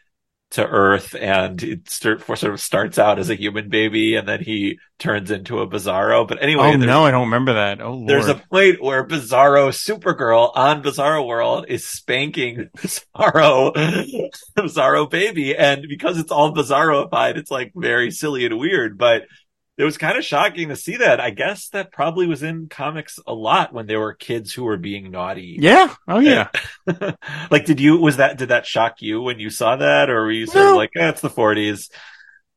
to 0.50 0.66
Earth, 0.66 1.14
and 1.14 1.62
it 1.62 1.90
start, 1.90 2.24
sort 2.24 2.44
of 2.54 2.60
starts 2.60 2.98
out 2.98 3.18
as 3.18 3.28
a 3.28 3.34
human 3.34 3.68
baby, 3.68 4.14
and 4.14 4.26
then 4.26 4.42
he 4.42 4.78
turns 4.98 5.30
into 5.30 5.58
a 5.60 5.68
Bizarro. 5.68 6.26
But 6.26 6.42
anyway, 6.42 6.72
Oh 6.72 6.76
no, 6.76 7.04
I 7.04 7.10
don't 7.10 7.26
remember 7.26 7.52
that. 7.54 7.82
Oh 7.82 7.92
lord. 7.92 8.08
there's 8.08 8.28
a 8.28 8.42
point 8.50 8.82
where 8.82 9.06
Bizarro 9.06 9.68
Supergirl 9.68 10.52
on 10.56 10.82
Bizarro 10.82 11.26
World 11.26 11.66
is 11.68 11.86
spanking 11.86 12.70
Bizarro 12.78 13.74
Bizarro 14.56 15.10
baby, 15.10 15.54
and 15.54 15.84
because 15.88 16.18
it's 16.18 16.32
all 16.32 16.54
Bizarroified, 16.54 17.36
it's 17.36 17.50
like 17.50 17.72
very 17.74 18.10
silly 18.10 18.46
and 18.46 18.58
weird. 18.58 18.96
But 18.96 19.24
it 19.78 19.84
was 19.84 19.96
kind 19.96 20.18
of 20.18 20.24
shocking 20.24 20.68
to 20.68 20.76
see 20.76 20.96
that. 20.96 21.20
I 21.20 21.30
guess 21.30 21.68
that 21.70 21.92
probably 21.92 22.26
was 22.26 22.42
in 22.42 22.68
comics 22.68 23.18
a 23.26 23.32
lot 23.32 23.72
when 23.72 23.86
there 23.86 24.00
were 24.00 24.12
kids 24.12 24.52
who 24.52 24.64
were 24.64 24.76
being 24.76 25.10
naughty. 25.10 25.56
yeah. 25.60 25.94
Oh 26.06 26.18
yeah. 26.18 26.48
like, 27.50 27.64
did 27.64 27.80
you 27.80 27.96
was 27.98 28.16
that 28.18 28.36
did 28.38 28.48
that 28.50 28.66
shock 28.66 28.96
you 29.00 29.22
when 29.22 29.38
you 29.38 29.50
saw 29.50 29.76
that, 29.76 30.10
or 30.10 30.22
were 30.22 30.32
you 30.32 30.46
sort 30.46 30.64
No. 30.64 30.70
of 30.72 30.76
like, 30.76 30.90
eh, 30.96 31.08
it's 31.08 31.20
the 31.20 31.30
forties? 31.30 31.90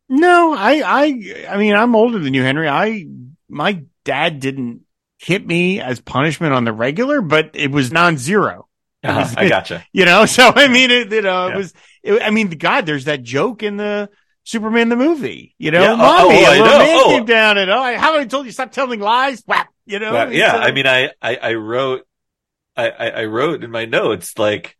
No, 0.10 0.54
I, 0.54 0.82
I, 0.84 1.46
I 1.52 1.58
mean, 1.58 1.74
I'm 1.74 1.96
older 1.96 2.20
than 2.20 2.34
you, 2.34 2.44
Henry. 2.44 2.68
I, 2.68 3.06
my 3.48 3.84
dad 4.04 4.42
didn't 4.42 4.82
hit 5.20 5.46
me 5.46 5.80
as 5.80 6.02
punishment 6.02 6.54
on 6.54 6.66
the 6.66 6.74
regular, 6.74 7.22
but 7.22 7.52
it 7.54 7.72
was 7.72 7.92
non-zero. 7.92 8.68
Uh-huh, 9.04 9.34
I 9.36 9.50
gotcha. 9.50 9.84
You 9.94 10.06
know, 10.06 10.28
so 10.28 10.52
I 10.56 10.68
mean, 10.68 10.92
it, 10.92 11.12
you 11.12 11.22
know, 11.24 11.48
Yeah. 11.48 11.54
it 11.54 11.58
was. 11.58 11.74
It, 12.04 12.22
I 12.22 12.30
mean, 12.30 12.50
God, 12.50 12.86
there's 12.86 13.06
that 13.06 13.24
joke 13.24 13.64
in 13.64 13.78
the 13.78 14.10
Superman 14.44 14.90
the 14.90 14.96
movie. 14.96 15.56
You 15.58 15.72
know, 15.72 15.82
Yeah, 15.82 15.94
oh, 15.94 15.98
mommy, 15.98 16.36
oh, 16.36 16.42
a 16.44 16.46
I 16.46 16.52
little 16.60 16.66
know. 16.66 16.78
man 16.80 17.00
Oh. 17.04 17.10
came 17.10 17.26
down 17.26 17.58
and 17.58 17.70
oh, 17.72 17.80
I 17.80 17.92
haven't 17.94 18.22
I 18.22 18.26
told 18.26 18.46
you 18.46 18.52
stop 18.52 18.72
telling 18.72 19.00
lies. 19.00 19.44
Whap, 19.46 19.70
you 19.86 20.00
know. 20.00 20.14
Well, 20.14 20.34
yeah, 20.34 20.54
So- 20.54 20.58
I 20.60 20.72
mean, 20.72 20.88
I, 20.88 21.12
I, 21.22 21.36
I 21.36 21.54
wrote, 21.54 22.08
I, 22.76 22.90
I, 22.90 23.08
I 23.10 23.26
wrote 23.26 23.64
in 23.64 23.72
my 23.72 23.86
notes 23.86 24.38
like, 24.40 24.78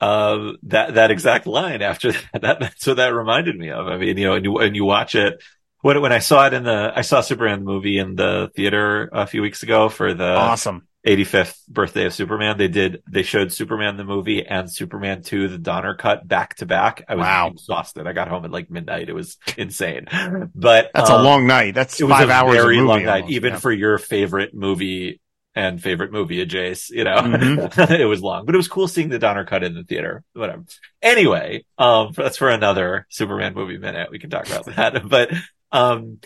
uh, 0.00 0.52
that, 0.64 0.94
that 0.94 1.10
exact 1.10 1.46
line 1.46 1.82
after 1.82 2.12
that, 2.32 2.42
that, 2.42 2.60
that's 2.60 2.86
what 2.86 2.96
that 2.96 3.08
reminded 3.14 3.56
me 3.58 3.70
of. 3.70 3.86
I 3.86 3.96
mean, 3.98 4.16
you 4.16 4.24
know, 4.26 4.34
and 4.34 4.44
you, 4.44 4.58
and 4.58 4.74
you 4.76 4.84
watch 4.84 5.14
it, 5.14 5.42
when, 5.82 6.00
when 6.02 6.12
I 6.12 6.18
saw 6.20 6.46
it 6.46 6.52
in 6.54 6.62
the, 6.64 6.92
I 6.94 7.00
saw 7.02 7.20
Superman 7.20 7.60
the 7.60 7.64
movie 7.64 7.98
in 7.98 8.14
the 8.14 8.50
theater 8.54 9.08
a 9.12 9.26
few 9.26 9.42
weeks 9.42 9.62
ago 9.62 9.88
for 9.88 10.12
the 10.14 10.24
awesome. 10.36 10.86
85th 11.06 11.66
birthday 11.68 12.04
of 12.06 12.14
Superman. 12.14 12.58
They 12.58 12.68
did, 12.68 13.02
they 13.08 13.22
showed 13.22 13.52
Superman 13.52 13.96
the 13.96 14.04
movie 14.04 14.44
and 14.46 14.70
Superman 14.70 15.22
2, 15.22 15.48
the 15.48 15.58
Donner 15.58 15.94
cut 15.94 16.26
back 16.28 16.56
to 16.56 16.66
back. 16.66 17.04
I 17.08 17.14
was 17.14 17.24
Wow. 17.24 17.48
exhausted. 17.48 18.06
I 18.06 18.12
got 18.12 18.28
home 18.28 18.44
at 18.44 18.50
like 18.50 18.70
midnight. 18.70 19.08
It 19.08 19.14
was 19.14 19.38
insane, 19.56 20.06
but 20.54 20.90
That's 20.94 21.10
um, 21.10 21.20
a 21.20 21.24
long 21.24 21.46
night. 21.46 21.74
That's 21.74 21.98
it 22.00 22.04
was 22.04 22.12
five 22.12 22.28
a 22.28 22.32
hours. 22.32 22.56
of 22.56 22.62
very 22.64 22.76
movie 22.76 22.88
long 22.88 23.04
night, 23.04 23.22
almost, 23.22 23.32
even 23.32 23.52
yeah. 23.54 23.58
for 23.58 23.72
your 23.72 23.96
favorite 23.98 24.54
movie 24.54 25.20
and 25.54 25.82
favorite 25.82 26.12
movie, 26.12 26.44
Jace. 26.46 26.90
You 26.90 27.04
know, 27.04 27.16
Mhm. 27.16 27.90
it 27.98 28.04
was 28.06 28.20
long, 28.22 28.44
but 28.46 28.54
it 28.54 28.58
was 28.58 28.68
cool 28.68 28.86
seeing 28.86 29.08
the 29.08 29.18
Donner 29.18 29.44
cut 29.44 29.64
in 29.64 29.74
the 29.74 29.84
theater. 29.84 30.22
Whatever. 30.34 30.64
Anyway, 31.02 31.64
um, 31.78 32.12
that's 32.14 32.36
for 32.36 32.50
another 32.50 33.06
Superman 33.10 33.54
movie 33.54 33.78
minute. 33.78 34.10
We 34.10 34.18
can 34.18 34.30
talk 34.30 34.46
about 34.48 34.66
that, 34.76 35.08
but 35.08 35.30
um, 35.72 36.18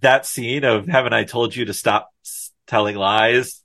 that 0.00 0.26
scene 0.26 0.64
of 0.64 0.86
haven't 0.86 1.12
I 1.12 1.24
told 1.24 1.54
you 1.54 1.66
to 1.66 1.74
stop 1.74 2.10
telling 2.66 2.96
lies? 2.96 3.62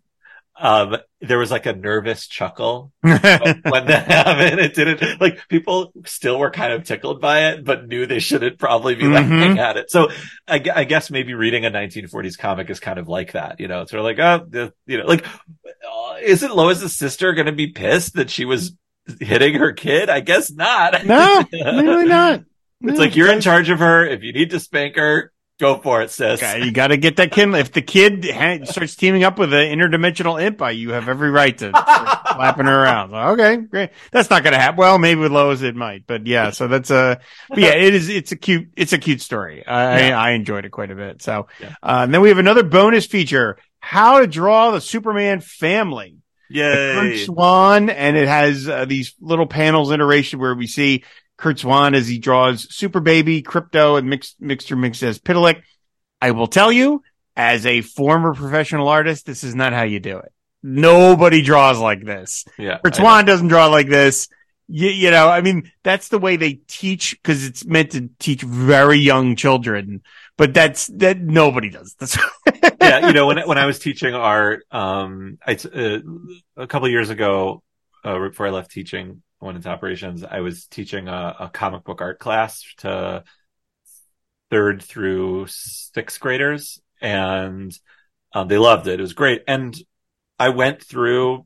Um, 0.59 0.97
there 1.19 1.39
was 1.39 1.49
like 1.49 1.65
a 1.65 1.73
nervous 1.73 2.27
chuckle 2.27 2.91
when 3.01 3.19
that 3.21 4.05
happened. 4.07 4.59
It 4.59 4.75
didn't 4.75 5.19
like 5.19 5.39
people 5.49 5.91
still 6.05 6.37
were 6.37 6.51
kind 6.51 6.71
of 6.73 6.83
tickled 6.83 7.19
by 7.19 7.49
it, 7.49 7.65
but 7.65 7.87
knew 7.87 8.05
they 8.05 8.19
shouldn't 8.19 8.59
probably 8.59 8.93
be 8.93 9.05
Mhm. 9.05 9.13
laughing 9.13 9.57
at 9.59 9.77
it. 9.77 9.89
So 9.89 10.11
I, 10.47 10.63
I 10.75 10.83
guess 10.83 11.09
maybe 11.09 11.33
reading 11.33 11.65
a 11.65 11.71
1940s 11.71 12.37
comic 12.37 12.69
is 12.69 12.79
kind 12.79 12.99
of 12.99 13.07
like 13.07 13.31
that. 13.31 13.59
You 13.59 13.67
know, 13.67 13.81
it's 13.81 13.91
sort 13.91 13.99
of 13.99 14.05
like, 14.05 14.19
oh, 14.19 14.71
you 14.85 14.97
know, 14.99 15.05
like, 15.07 15.25
uh, 15.25 16.15
isn't 16.21 16.55
Lois's 16.55 16.95
sister 16.95 17.33
going 17.33 17.47
to 17.47 17.51
be 17.51 17.67
pissed 17.67 18.13
that 18.13 18.29
she 18.29 18.45
was 18.45 18.73
hitting 19.19 19.55
her 19.55 19.73
kid? 19.73 20.07
I 20.07 20.19
guess 20.19 20.51
not. 20.51 21.03
no, 21.03 21.43
really 21.51 22.05
not. 22.05 22.43
It's 22.81 22.99
like 22.99 23.15
you're 23.15 23.31
in 23.31 23.41
charge 23.41 23.69
of 23.69 23.79
her. 23.79 24.05
If 24.05 24.21
you 24.21 24.33
need 24.33 24.51
to 24.51 24.59
spank 24.59 24.97
her, 24.97 25.32
go 25.63 25.77
for 25.77 26.01
it, 26.01 26.11
sis. 26.11 26.41
Okay, 26.43 26.65
You 26.65 26.71
got 26.71 26.87
to 26.87 26.97
get 26.97 27.15
that 27.17 27.31
kid. 27.31 27.53
If 27.55 27.71
the 27.71 27.81
kid 27.81 28.25
ha- 28.29 28.63
starts 28.65 28.95
teaming 28.95 29.23
up 29.23 29.39
with 29.39 29.53
an 29.53 29.65
interdimensional 29.77 30.41
imp, 30.41 30.61
you 30.77 30.91
have 30.91 31.09
every 31.09 31.31
right 31.31 31.57
to 31.57 31.69
slapping 31.71 32.65
her 32.67 32.83
around. 32.83 33.13
Okay, 33.13 33.57
great. 33.57 33.89
That's 34.11 34.29
not 34.29 34.43
going 34.43 34.53
to 34.53 34.59
happen. 34.59 34.77
Well, 34.77 34.99
maybe 34.99 35.21
with 35.21 35.31
Lois 35.31 35.61
it 35.61 35.75
might, 35.75 36.05
but 36.05 36.27
yeah. 36.27 36.51
So 36.51 36.67
that's 36.67 36.91
a, 36.91 37.19
but 37.49 37.59
yeah, 37.59 37.73
it 37.75 37.93
is. 37.93 38.09
It's 38.09 38.31
a 38.31 38.35
cute. 38.35 38.69
It's 38.75 38.93
a 38.93 38.97
cute 38.97 39.21
story. 39.21 39.65
I, 39.65 40.07
Yeah. 40.09 40.19
I, 40.19 40.29
I 40.29 40.31
enjoyed 40.33 40.65
it 40.65 40.69
quite 40.69 40.91
a 40.91 40.95
bit. 40.95 41.21
So, 41.21 41.47
Yeah. 41.59 41.75
uh, 41.81 42.01
and 42.03 42.13
then 42.13 42.21
we 42.21 42.29
have 42.29 42.37
another 42.39 42.63
bonus 42.63 43.05
feature: 43.05 43.57
how 43.79 44.19
to 44.19 44.27
draw 44.27 44.71
the 44.71 44.81
Superman 44.81 45.39
family. 45.41 46.17
Yeah, 46.49 47.15
Swan, 47.25 47.89
and 47.89 48.15
it 48.15 48.27
has 48.27 48.69
uh, 48.69 48.85
these 48.85 49.15
little 49.19 49.47
panels 49.47 49.91
iteration 49.91 50.39
where 50.39 50.53
we 50.53 50.67
see 50.67 51.03
Curt 51.37 51.59
Swan 51.59 51.95
as 51.95 52.07
he 52.07 52.19
draws 52.19 52.73
Super 52.73 52.99
Baby, 52.99 53.41
Krypto, 53.41 53.97
and 53.97 54.09
Mix, 54.09 54.35
Mixture 54.39 54.75
Mxyztplk. 54.75 55.61
I 56.21 56.31
will 56.31 56.47
tell 56.47 56.71
you, 56.71 57.01
as 57.35 57.65
a 57.65 57.81
former 57.81 58.33
professional 58.33 58.87
artist, 58.87 59.25
this 59.25 59.43
is 59.43 59.55
not 59.55 59.73
how 59.73 59.83
you 59.83 59.99
do 59.99 60.19
it. 60.19 60.31
Nobody 60.61 61.41
draws 61.41 61.79
like 61.79 62.05
this. 62.05 62.45
Yeah. 62.57 62.79
Curt 62.83 62.95
Swan 62.95 63.25
doesn't 63.25 63.49
draw 63.49 63.67
like 63.67 63.89
this. 63.89 64.29
You, 64.69 64.87
you 64.87 65.11
know, 65.11 65.27
I 65.27 65.41
mean, 65.41 65.69
that's 65.83 66.07
the 66.07 66.19
way 66.19 66.37
they 66.37 66.53
teach 66.53 67.11
because 67.21 67.45
it's 67.45 67.65
meant 67.65 67.91
to 67.91 68.09
teach 68.19 68.41
very 68.43 68.97
young 68.97 69.35
children. 69.35 70.03
But 70.37 70.53
that's 70.53 70.87
that 70.87 71.19
nobody 71.19 71.69
does. 71.69 71.95
That's 71.99 72.17
yeah, 72.81 73.07
you 73.07 73.13
know, 73.13 73.27
when 73.27 73.45
when 73.47 73.57
I 73.57 73.65
was 73.65 73.79
teaching 73.79 74.13
art, 74.13 74.65
um, 74.71 75.37
I 75.45 75.53
uh, 75.53 75.99
a 76.55 76.67
couple 76.67 76.87
years 76.89 77.09
ago, 77.09 77.61
uh, 78.05 78.19
right 78.19 78.29
before 78.29 78.47
I 78.47 78.51
left 78.51 78.71
teaching, 78.71 79.21
I 79.41 79.45
went 79.45 79.57
into 79.57 79.69
operations. 79.69 80.23
I 80.23 80.41
was 80.41 80.65
teaching 80.65 81.07
a, 81.07 81.35
a 81.41 81.49
comic 81.49 81.83
book 81.83 82.01
art 82.01 82.19
class 82.19 82.63
to 82.77 83.23
third 84.49 84.81
through 84.81 85.47
sixth 85.47 86.19
graders, 86.19 86.79
and 87.01 87.71
um, 88.33 88.47
they 88.47 88.57
loved 88.57 88.87
it. 88.87 88.99
It 88.99 89.01
was 89.01 89.13
great, 89.13 89.43
and 89.47 89.75
I 90.39 90.49
went 90.49 90.83
through 90.83 91.45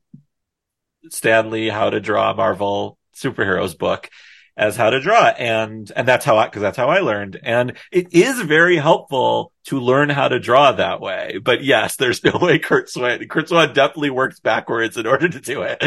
Stanley 1.10 1.70
How 1.70 1.90
to 1.90 2.00
Draw 2.00 2.34
Marvel 2.34 2.98
Superheroes 3.16 3.78
book 3.78 4.10
as 4.58 4.76
how 4.76 4.90
to 4.90 5.00
draw 5.00 5.28
and 5.28 5.92
and 5.96 6.08
that's 6.08 6.26
how 6.26 6.38
I 6.38 6.46
because 6.46 6.64
that's 6.64 6.78
how 6.78 6.90
I 6.90 7.00
learned 7.00 7.40
and 7.44 7.74
it 7.92 8.12
is 8.12 8.42
very 8.42 8.78
helpful 8.78 9.54
to 9.66 9.80
learn 9.80 10.10
how 10.10 10.28
to 10.28 10.40
draw 10.40 10.72
that 10.72 11.00
way 11.00 11.38
but 11.42 11.64
yes 11.64 11.96
there's 11.96 12.24
no 12.24 12.38
way 12.42 12.58
Curt 12.58 12.90
Swan 12.90 13.20
Curt 13.28 13.50
Swan 13.50 13.74
definitely 13.74 14.10
works 14.10 14.40
backwards 14.40 14.98
in 14.98 15.06
order 15.06 15.30
to 15.30 15.40
do 15.40 15.62
it 15.62 15.84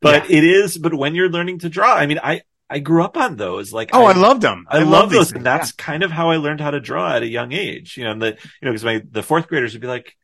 but 0.00 0.30
it 0.30 0.44
is 0.44 0.76
but 0.76 0.94
when 0.94 1.14
you're 1.14 1.30
learning 1.30 1.60
to 1.60 1.70
draw 1.70 1.94
I 1.94 2.06
mean 2.06 2.20
I 2.22 2.42
I 2.72 2.78
grew 2.78 3.02
up 3.02 3.16
on 3.16 3.36
those 3.36 3.72
like 3.72 3.90
oh, 3.92 4.04
I, 4.04 4.12
loved 4.12 4.42
them. 4.42 4.64
I, 4.70 4.84
love, 4.84 5.10
these 5.10 5.18
those, 5.18 5.26
things. 5.30 5.36
and 5.38 5.46
that's 5.46 5.72
kind 5.72 6.04
of 6.04 6.12
how 6.12 6.30
I 6.30 6.36
learned 6.36 6.60
how 6.60 6.70
to 6.70 6.78
draw 6.78 7.16
at 7.16 7.24
a 7.24 7.28
young 7.28 7.50
age. 7.50 7.96
You 7.96 8.04
know, 8.04 8.12
and 8.12 8.22
the 8.22 8.28
you 8.28 8.62
know 8.62 8.70
because 8.70 8.84
my 8.84 9.02
the 9.10 9.24
fourth 9.24 9.48
graders 9.48 9.72
would 9.72 9.80
be 9.80 9.88
like, 9.88 10.16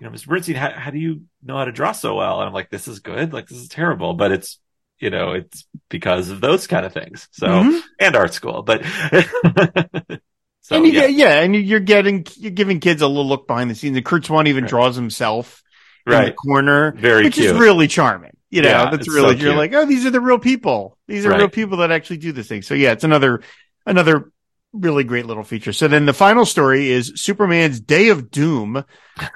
you 0.00 0.06
know, 0.06 0.12
Mr. 0.12 0.26
Bernstein, 0.26 0.56
how, 0.56 0.72
how 0.72 0.90
do 0.90 0.98
you 0.98 1.22
know 1.44 1.56
how 1.56 1.64
to 1.64 1.70
draw 1.70 1.92
so 1.92 2.16
well? 2.16 2.40
And 2.40 2.48
I'm 2.48 2.52
like, 2.52 2.70
this 2.70 2.88
is 2.88 2.98
good. 2.98 3.32
Like 3.32 3.46
this 3.46 3.58
is 3.58 3.68
terrible, 3.68 4.14
but 4.14 4.32
it's 4.32 4.58
you 4.98 5.10
know 5.10 5.32
it's 5.32 5.66
because 5.88 6.30
of 6.30 6.40
those 6.40 6.66
kind 6.66 6.86
of 6.86 6.92
things. 6.92 7.28
So 7.32 7.46
Mhm. 7.48 7.82
and 7.98 8.16
art 8.16 8.34
school, 8.34 8.62
but 8.62 8.82
so 10.60 10.76
and 10.76 10.86
you 10.86 10.92
yeah, 10.92 11.00
get, 11.00 11.12
yeah, 11.12 11.40
and 11.40 11.54
you're 11.54 11.80
getting 11.80 12.26
you're 12.36 12.50
giving 12.50 12.80
kids 12.80 13.02
a 13.02 13.06
little 13.08 13.26
look 13.26 13.46
behind 13.46 13.70
the 13.70 13.74
scenes. 13.74 13.96
And 13.96 14.04
Curt 14.04 14.24
Swan 14.24 14.46
even 14.46 14.64
Right. 14.64 14.70
draws 14.70 14.96
himself 14.96 15.62
in 16.06 16.22
the 16.22 16.32
corner, 16.32 16.92
very 16.92 17.24
which 17.24 17.34
cute. 17.34 17.46
is 17.46 17.52
really 17.52 17.88
charming. 17.88 18.36
You 18.50 18.62
know, 18.62 18.68
Yeah, 18.68 18.90
that's 18.90 19.08
really 19.08 19.36
so 19.36 19.42
you're 19.42 19.54
like, 19.54 19.72
oh, 19.74 19.84
these 19.86 20.06
are 20.06 20.10
the 20.10 20.20
real 20.20 20.38
people. 20.38 20.96
These 21.08 21.26
are 21.26 21.30
Right. 21.30 21.38
real 21.38 21.48
people 21.48 21.78
that 21.78 21.90
actually 21.90 22.18
do 22.18 22.32
this 22.32 22.48
thing. 22.48 22.62
So 22.62 22.74
yeah, 22.74 22.92
it's 22.92 23.04
another 23.04 23.42
another 23.86 24.30
really 24.72 25.04
great 25.04 25.26
little 25.26 25.44
feature. 25.44 25.72
So 25.72 25.88
then 25.88 26.06
the 26.06 26.12
final 26.12 26.44
story 26.44 26.90
is 26.90 27.12
Superman's 27.16 27.80
Day 27.80 28.08
of 28.08 28.30
Doom, 28.30 28.84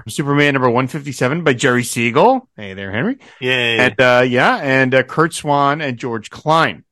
Superman 0.08 0.54
number 0.54 0.70
one 0.70 0.86
fifty 0.86 1.12
seven 1.12 1.44
by 1.44 1.54
Jerry 1.54 1.84
Siegel. 1.84 2.48
Hey 2.56 2.74
there, 2.74 2.92
Henry. 2.92 3.18
Yay. 3.40 3.78
And 3.78 4.00
uh, 4.00 4.24
yeah, 4.26 4.56
and 4.56 4.94
uh, 4.94 5.02
Curt 5.02 5.34
Swan 5.34 5.80
and 5.80 5.98
George 5.98 6.30
Klein. 6.30 6.84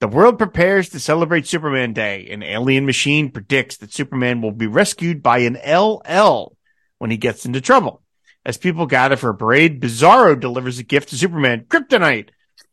The 0.00 0.08
world 0.08 0.38
prepares 0.38 0.88
to 0.90 1.00
celebrate 1.00 1.46
Superman 1.46 1.92
Day. 1.92 2.28
An 2.30 2.42
alien 2.42 2.86
machine 2.86 3.30
predicts 3.30 3.76
that 3.78 3.92
Superman 3.92 4.40
will 4.40 4.52
be 4.52 4.66
rescued 4.66 5.22
by 5.22 5.40
an 5.40 5.58
LL 5.66 6.56
when 6.98 7.10
he 7.10 7.18
gets 7.18 7.44
into 7.44 7.60
trouble. 7.60 8.02
As 8.44 8.56
people 8.56 8.86
gather 8.86 9.16
for 9.16 9.28
a 9.28 9.36
parade, 9.36 9.82
Bizarro 9.82 10.40
delivers 10.40 10.78
a 10.78 10.84
gift 10.84 11.10
to 11.10 11.18
Superman, 11.18 11.66
Kryptonite. 11.68 12.30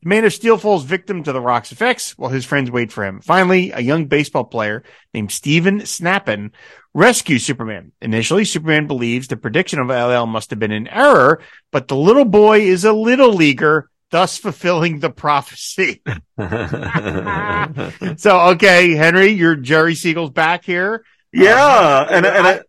The 0.08 0.16
Man 0.16 0.24
of 0.24 0.32
Steel 0.32 0.58
falls 0.58 0.86
victim 0.86 1.24
to 1.24 1.34
the 1.34 1.42
rock's 1.42 1.74
effects 1.74 2.18
while 2.18 2.30
his 2.30 2.46
friends 2.46 2.72
wait 2.72 2.94
for 2.94 3.04
him. 3.04 3.20
Finally, 3.20 3.72
a 3.72 3.82
young 3.82 4.06
baseball 4.06 4.46
player 4.46 4.84
named 5.14 5.34
Steven 5.34 5.82
Snappen 5.82 6.52
rescues 6.94 7.46
Superman. 7.46 7.92
Initially, 8.02 8.46
Superman 8.46 8.88
believes 8.88 9.28
the 9.28 9.36
prediction 9.36 9.80
of 9.80 9.90
LL 9.90 10.26
must 10.26 10.52
have 10.52 10.60
been 10.60 10.72
an 10.72 10.88
error, 10.88 11.42
but 11.74 11.90
the 11.90 11.98
little 11.98 12.24
boy 12.24 12.62
is 12.62 12.86
a 12.86 12.94
little 12.94 13.34
leaguer, 13.34 13.90
thus 14.10 14.38
fulfilling 14.38 15.02
the 15.02 15.10
prophecy. 15.10 16.02
so, 18.16 18.40
okay, 18.52 18.94
Henry, 18.96 19.32
your 19.32 19.58
Jerry 19.58 19.94
Siegel's 19.94 20.30
back 20.30 20.64
here. 20.64 21.04
yeah, 21.34 22.06
Um, 22.08 22.14
and 22.14 22.26
and 22.26 22.48
I- 22.48 22.52
I, 22.54 22.62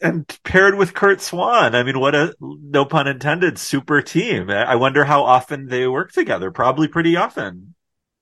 and 0.00 0.26
paired 0.44 0.76
with 0.76 0.94
Curt 0.94 1.20
Swan. 1.20 1.74
I 1.74 1.82
mean, 1.82 1.98
what 2.00 2.14
a 2.14 2.34
no 2.40 2.84
pun 2.84 3.06
intended 3.06 3.58
super 3.58 4.02
team. 4.02 4.50
I 4.50 4.62
I 4.72 4.74
wonder 4.76 5.04
how 5.04 5.24
often 5.24 5.66
they 5.66 5.86
work 5.86 6.12
together. 6.12 6.50
Probably 6.50 6.88
pretty 6.88 7.16
often. 7.16 7.74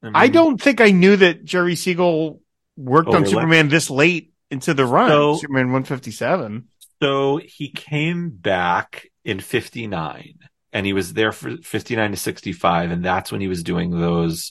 mean, 0.02 0.12
I 0.14 0.28
don't 0.28 0.60
think 0.60 0.80
I 0.80 0.90
knew 0.90 1.16
that 1.16 1.44
Jerry 1.44 1.76
Siegel 1.76 2.40
worked 2.76 3.08
on 3.08 3.26
Superman 3.26 3.68
this 3.68 3.90
late 3.90 4.32
into 4.50 4.74
the 4.74 4.86
run. 4.86 5.08
So- 5.08 5.36
Superman 5.36 5.66
157. 5.72 6.68
So 7.00 7.36
he 7.44 7.70
came 7.70 8.30
back 8.30 9.06
in 9.24 9.38
59 9.38 10.34
and 10.72 10.84
he 10.86 10.92
was 10.92 11.12
there 11.12 11.30
for 11.30 11.56
59 11.58 12.10
to 12.10 12.16
65. 12.16 12.90
And 12.90 13.04
that's 13.04 13.30
when 13.30 13.40
he 13.40 13.46
was 13.46 13.62
doing 13.62 13.90
those 13.90 14.50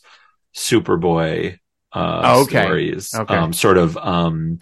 Superboy, 0.56 1.60
uh, 1.94 2.22
Oh, 2.24 2.42
okay. 2.44 2.64
stories, 2.64 3.14
Okay. 3.14 3.36
um, 3.36 3.54
sort 3.54 3.78
of, 3.78 3.96
um, 3.98 4.60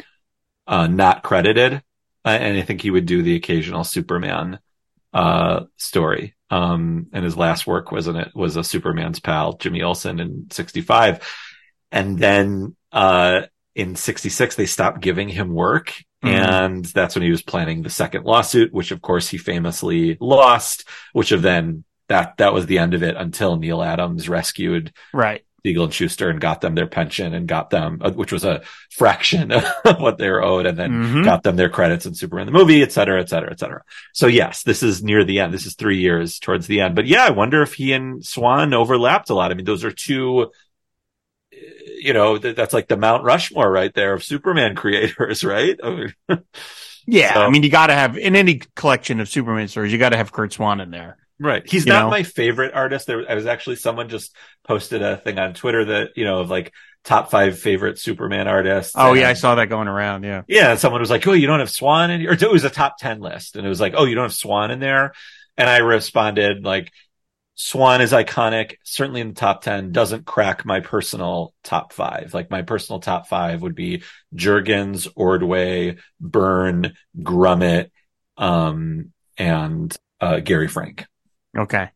uh, 0.68 0.88
not 0.88 1.24
credited. 1.24 1.82
And 2.26 2.58
I 2.58 2.62
think 2.64 2.82
he 2.82 2.92
would 2.92 3.06
do 3.06 3.22
the 3.22 3.36
occasional 3.36 3.84
Superman, 3.84 4.60
uh, 5.14 5.66
story. 5.78 6.36
Um, 6.50 7.08
and 7.14 7.24
his 7.24 7.38
last 7.38 7.66
work 7.66 7.92
was 7.92 8.08
in 8.08 8.16
it 8.16 8.32
was 8.36 8.56
a 8.56 8.64
Superman's 8.64 9.20
pal, 9.20 9.54
Jimmy 9.54 9.82
Olsen 9.82 10.20
in 10.20 10.48
65. 10.52 11.28
And 11.92 12.18
then, 12.20 12.76
uh, 12.92 13.44
in 13.76 13.96
66, 13.96 14.56
they 14.56 14.66
stopped 14.66 15.02
giving 15.02 15.30
him 15.30 15.54
work. 15.54 15.94
Mhm. 16.24 16.30
And 16.30 16.86
that's 16.86 17.16
when 17.16 17.24
he 17.24 17.32
was 17.32 17.44
planning 17.44 17.82
the 17.82 17.90
second 17.90 18.26
lawsuit, 18.26 18.74
which 18.74 18.92
of 18.92 19.02
course 19.02 19.30
he 19.30 19.38
famously 19.38 20.18
lost, 20.20 20.88
which 21.14 21.32
of 21.32 21.42
then 21.42 21.84
that, 22.08 22.38
that 22.38 22.54
was 22.54 22.66
the 22.66 22.80
end 22.80 22.94
of 22.94 23.04
it 23.04 23.16
until 23.16 23.58
Neal 23.58 23.82
Adams 23.82 24.28
rescued 24.30 24.92
Right. 25.14 25.45
Siegel 25.66 25.86
and 25.86 25.94
Shuster 25.94 26.30
and 26.30 26.40
got 26.40 26.62
them 26.62 26.76
their 26.76 26.86
pension 26.86 27.34
and 27.34 27.48
got 27.48 27.72
them, 27.72 27.98
uh, 28.02 28.12
which 28.12 28.32
was 28.32 28.44
a 28.46 28.62
fraction 28.92 29.52
of 29.52 29.66
what 30.00 30.20
they 30.20 30.30
were 30.30 30.44
owed 30.44 30.68
and 30.68 30.78
then 30.78 30.92
Mhm. 30.92 31.26
got 31.26 31.42
them 31.42 31.56
their 31.56 31.70
credits 31.70 32.06
in 32.06 32.14
Superman 32.14 32.46
the 32.46 32.52
movie, 32.52 32.84
et 32.84 32.92
cetera, 32.92 33.20
et 33.20 33.30
cetera, 33.30 33.50
et 33.52 33.60
cetera. 33.60 33.82
So 34.14 34.28
yes, 34.28 34.62
this 34.62 34.84
is 34.84 35.02
near 35.04 35.24
the 35.24 35.40
end. 35.40 35.54
This 35.56 35.66
is 35.66 35.74
three 35.74 35.98
years 35.98 36.38
towards 36.38 36.68
the 36.68 36.82
end. 36.82 36.94
But 36.96 37.08
yeah, 37.08 37.26
I 37.26 37.32
wonder 37.32 37.64
if 37.64 37.74
he 37.74 37.94
and 37.94 38.24
Swan 38.24 38.76
overlapped 38.76 39.32
a 39.32 39.34
lot. 39.34 39.50
I 39.52 39.56
mean, 39.56 39.66
those 39.66 39.84
are 39.84 39.92
two, 39.92 40.40
uh, 40.42 41.58
you 42.00 42.14
know, 42.14 42.38
th- 42.38 42.56
that's 42.56 42.74
like 42.74 42.88
the 42.88 42.98
Mount 42.98 43.24
Rushmore 43.24 43.72
right 43.72 43.94
there 43.96 44.14
of 44.14 44.24
Superman 44.24 44.76
creators, 44.82 45.44
right? 45.44 45.80
I 45.84 45.90
mean, 45.90 46.14
Yeah. 47.08 47.34
So- 47.34 47.42
I 47.42 47.50
mean, 47.50 47.64
you 47.64 47.70
got 47.72 47.88
to 47.88 47.94
have, 47.94 48.18
in 48.18 48.36
any 48.36 48.62
collection 48.76 49.20
of 49.20 49.30
Superman 49.30 49.68
stories, 49.68 49.92
you 49.92 49.98
got 49.98 50.10
to 50.10 50.18
have 50.18 50.32
Curt 50.32 50.54
Swan 50.54 50.80
in 50.80 50.92
there. 50.92 51.18
Right. 51.40 51.70
He's 51.70 51.86
not 51.86 52.06
know? 52.06 52.10
my 52.10 52.24
favorite 52.24 52.74
artist. 52.74 53.08
There 53.08 53.30
I 53.30 53.36
was 53.36 53.46
actually 53.46 53.76
someone 53.76 54.08
just 54.10 54.36
posted 54.66 55.02
a 55.02 55.18
thing 55.18 55.38
on 55.38 55.54
Twitter 55.54 55.86
that, 55.86 56.12
you 56.16 56.24
know, 56.24 56.40
of 56.40 56.50
like 56.50 56.74
top 57.04 57.30
five 57.30 57.60
favorite 57.60 58.00
Superman 58.00 58.48
artists. 58.48 58.94
Oh, 58.96 59.14
yeah. 59.14 59.30
I 59.30 59.34
saw 59.34 59.56
that 59.56 59.70
going 59.70 59.88
around. 59.88 60.24
Yeah. 60.24 60.42
Yeah, 60.48 60.76
someone 60.76 61.02
was 61.02 61.10
like, 61.10 61.26
"Oh, 61.28 61.34
you 61.34 61.48
don't 61.48 61.60
have 61.60 61.70
Swan 61.70 62.12
in," 62.12 62.22
your-" 62.22 62.34
it 62.34 62.52
was 62.52 62.64
a 62.64 62.70
top 62.70 62.98
ten 62.98 63.20
list, 63.20 63.56
and 63.56 63.66
it 63.66 63.70
was 63.70 63.80
like, 63.82 63.94
"Oh, 63.96 64.06
you 64.06 64.16
don't 64.16 64.26
have 64.26 64.34
Swan 64.34 64.72
in 64.72 64.80
there," 64.80 65.14
and 65.58 65.70
I 65.70 65.78
responded 65.78 66.64
like, 66.64 66.92
"Swan 67.56 68.02
is 68.02 68.12
iconic, 68.12 68.78
certainly 68.84 69.22
in 69.22 69.30
the 69.30 69.34
top 69.36 69.62
ten. 69.62 69.92
Doesn't 69.92 70.26
crack 70.26 70.66
my 70.66 70.80
personal 70.80 71.54
top 71.64 71.94
five. 71.94 72.34
Like 72.34 72.50
my 72.50 72.62
personal 72.64 73.00
top 73.00 73.28
five 73.28 73.62
would 73.62 73.76
be 73.76 74.04
Jurgens, 74.34 75.08
Ordway, 75.16 75.98
Byrne, 76.20 76.94
Grummett, 77.22 77.92
um, 78.38 79.12
and 79.38 79.96
uh, 80.20 80.40
Gary 80.40 80.68
Frank." 80.68 81.06
Okay. 81.56 81.90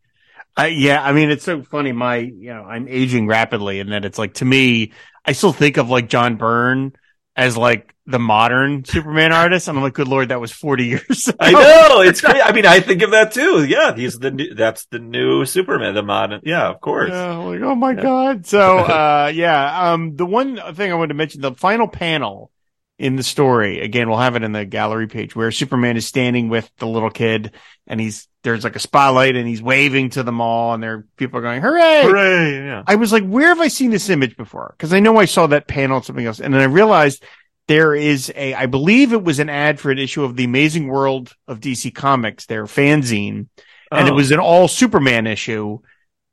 Uh, 0.57 0.64
yeah, 0.64 1.01
I 1.01 1.14
mean, 1.14 1.30
it's 1.30 1.45
so 1.45 1.62
funny. 1.64 1.91
My, 1.91 2.18
you 2.18 2.53
know, 2.53 2.64
I'm 2.64 2.88
aging 2.88 3.28
rapidly, 3.28 3.80
and 3.80 3.91
that 3.91 4.03
it's 4.05 4.18
like 4.18 4.36
to 4.36 4.45
me, 4.45 4.91
I 5.26 5.32
still 5.32 5.53
think 5.53 5.78
of 5.78 5.89
like 5.89 6.10
John 6.10 6.36
Byrne 6.36 6.93
as 7.36 7.55
like 7.55 7.95
the 8.05 8.20
modern 8.20 8.84
Superman 8.84 9.32
artist, 9.32 9.68
and 9.68 9.78
I'm 9.78 9.84
like, 9.84 9.93
good 9.93 10.07
lord, 10.07 10.30
that 10.30 10.41
was 10.41 10.51
40 10.51 10.86
years. 10.88 11.28
Ago. 11.28 11.38
I 11.39 11.51
know 11.51 12.01
it's 12.01 12.20
great. 12.22 12.41
I 12.43 12.51
mean, 12.51 12.66
I 12.66 12.80
think 12.82 13.01
of 13.03 13.12
that 13.12 13.32
too. 13.32 13.64
Yeah, 13.64 13.95
he's 13.95 14.18
the 14.20 14.32
new, 14.32 14.53
that's 14.55 14.86
the 14.88 14.99
new 14.99 15.45
Superman, 15.45 15.93
the 15.93 16.03
modern. 16.03 16.41
Yeah, 16.43 16.68
of 16.68 16.82
course. 16.82 17.12
Yeah, 17.12 17.36
like, 17.38 17.62
oh 17.62 17.76
my 17.76 17.91
Yeah. 17.91 18.01
god. 18.01 18.45
So, 18.47 18.78
uh, 18.80 19.32
yeah. 19.34 19.91
Um, 19.93 20.16
the 20.16 20.26
one 20.26 20.60
thing 20.74 20.91
I 20.91 20.95
wanted 20.95 21.10
to 21.10 21.14
mention, 21.14 21.41
the 21.41 21.53
final 21.53 21.88
panel 21.88 22.51
in 23.00 23.16
the 23.16 23.24
story, 23.24 23.80
again, 23.82 24.10
we'll 24.10 24.20
have 24.20 24.36
it 24.36 24.43
in 24.43 24.52
the 24.52 24.66
gallery 24.66 25.08
page 25.08 25.36
where 25.36 25.52
Superman 25.52 25.95
is 25.97 26.06
standing 26.06 26.50
with 26.50 26.70
the 26.78 26.86
little 26.86 27.10
kid, 27.10 27.54
and 27.88 28.00
he's 28.00 28.28
there's 28.43 28.64
like 28.64 28.76
a 28.76 28.80
spotlight, 28.80 29.36
and 29.36 29.47
he's 29.47 29.62
waving 29.62 30.12
to 30.12 30.24
them 30.24 30.39
all, 30.41 30.74
and 30.74 30.84
there 30.84 31.06
people 31.18 31.39
are 31.39 31.41
going, 31.41 31.62
hooray! 31.62 32.04
Hooray! 32.04 32.66
Yeah. 32.66 32.84
I 32.86 32.95
was 32.95 33.12
like, 33.12 33.26
where 33.26 33.47
have 33.47 33.60
I 33.60 33.70
seen 33.70 33.89
this 33.89 34.10
image 34.10 34.38
before? 34.38 34.76
Because 34.78 34.93
I 34.93 35.00
know 35.00 35.18
I 35.18 35.26
saw 35.26 35.47
that 35.47 35.68
panel 35.68 35.97
and 35.97 36.06
something 36.06 36.26
else. 36.26 36.39
And 36.39 36.54
then 36.54 36.62
I 36.62 36.66
realized 36.66 37.24
there 37.68 37.93
is 37.95 38.32
a, 38.36 38.54
I 38.54 38.66
believe 38.66 39.14
it 39.14 39.24
was 39.24 39.39
an 39.39 39.50
ad 39.50 39.80
for 39.80 39.91
an 39.91 39.97
issue 40.00 40.24
of 40.24 40.36
the 40.36 40.43
Amazing 40.45 40.88
World 40.88 41.34
of 41.47 41.60
DC 41.60 41.93
Comics, 41.95 42.45
their 42.45 42.66
fanzine. 42.66 43.47
And 43.91 44.08
it 44.08 44.12
Oh. 44.12 44.16
was 44.16 44.32
an 44.32 44.39
all 44.39 44.68
Superman 44.68 45.26
issue. 45.28 45.80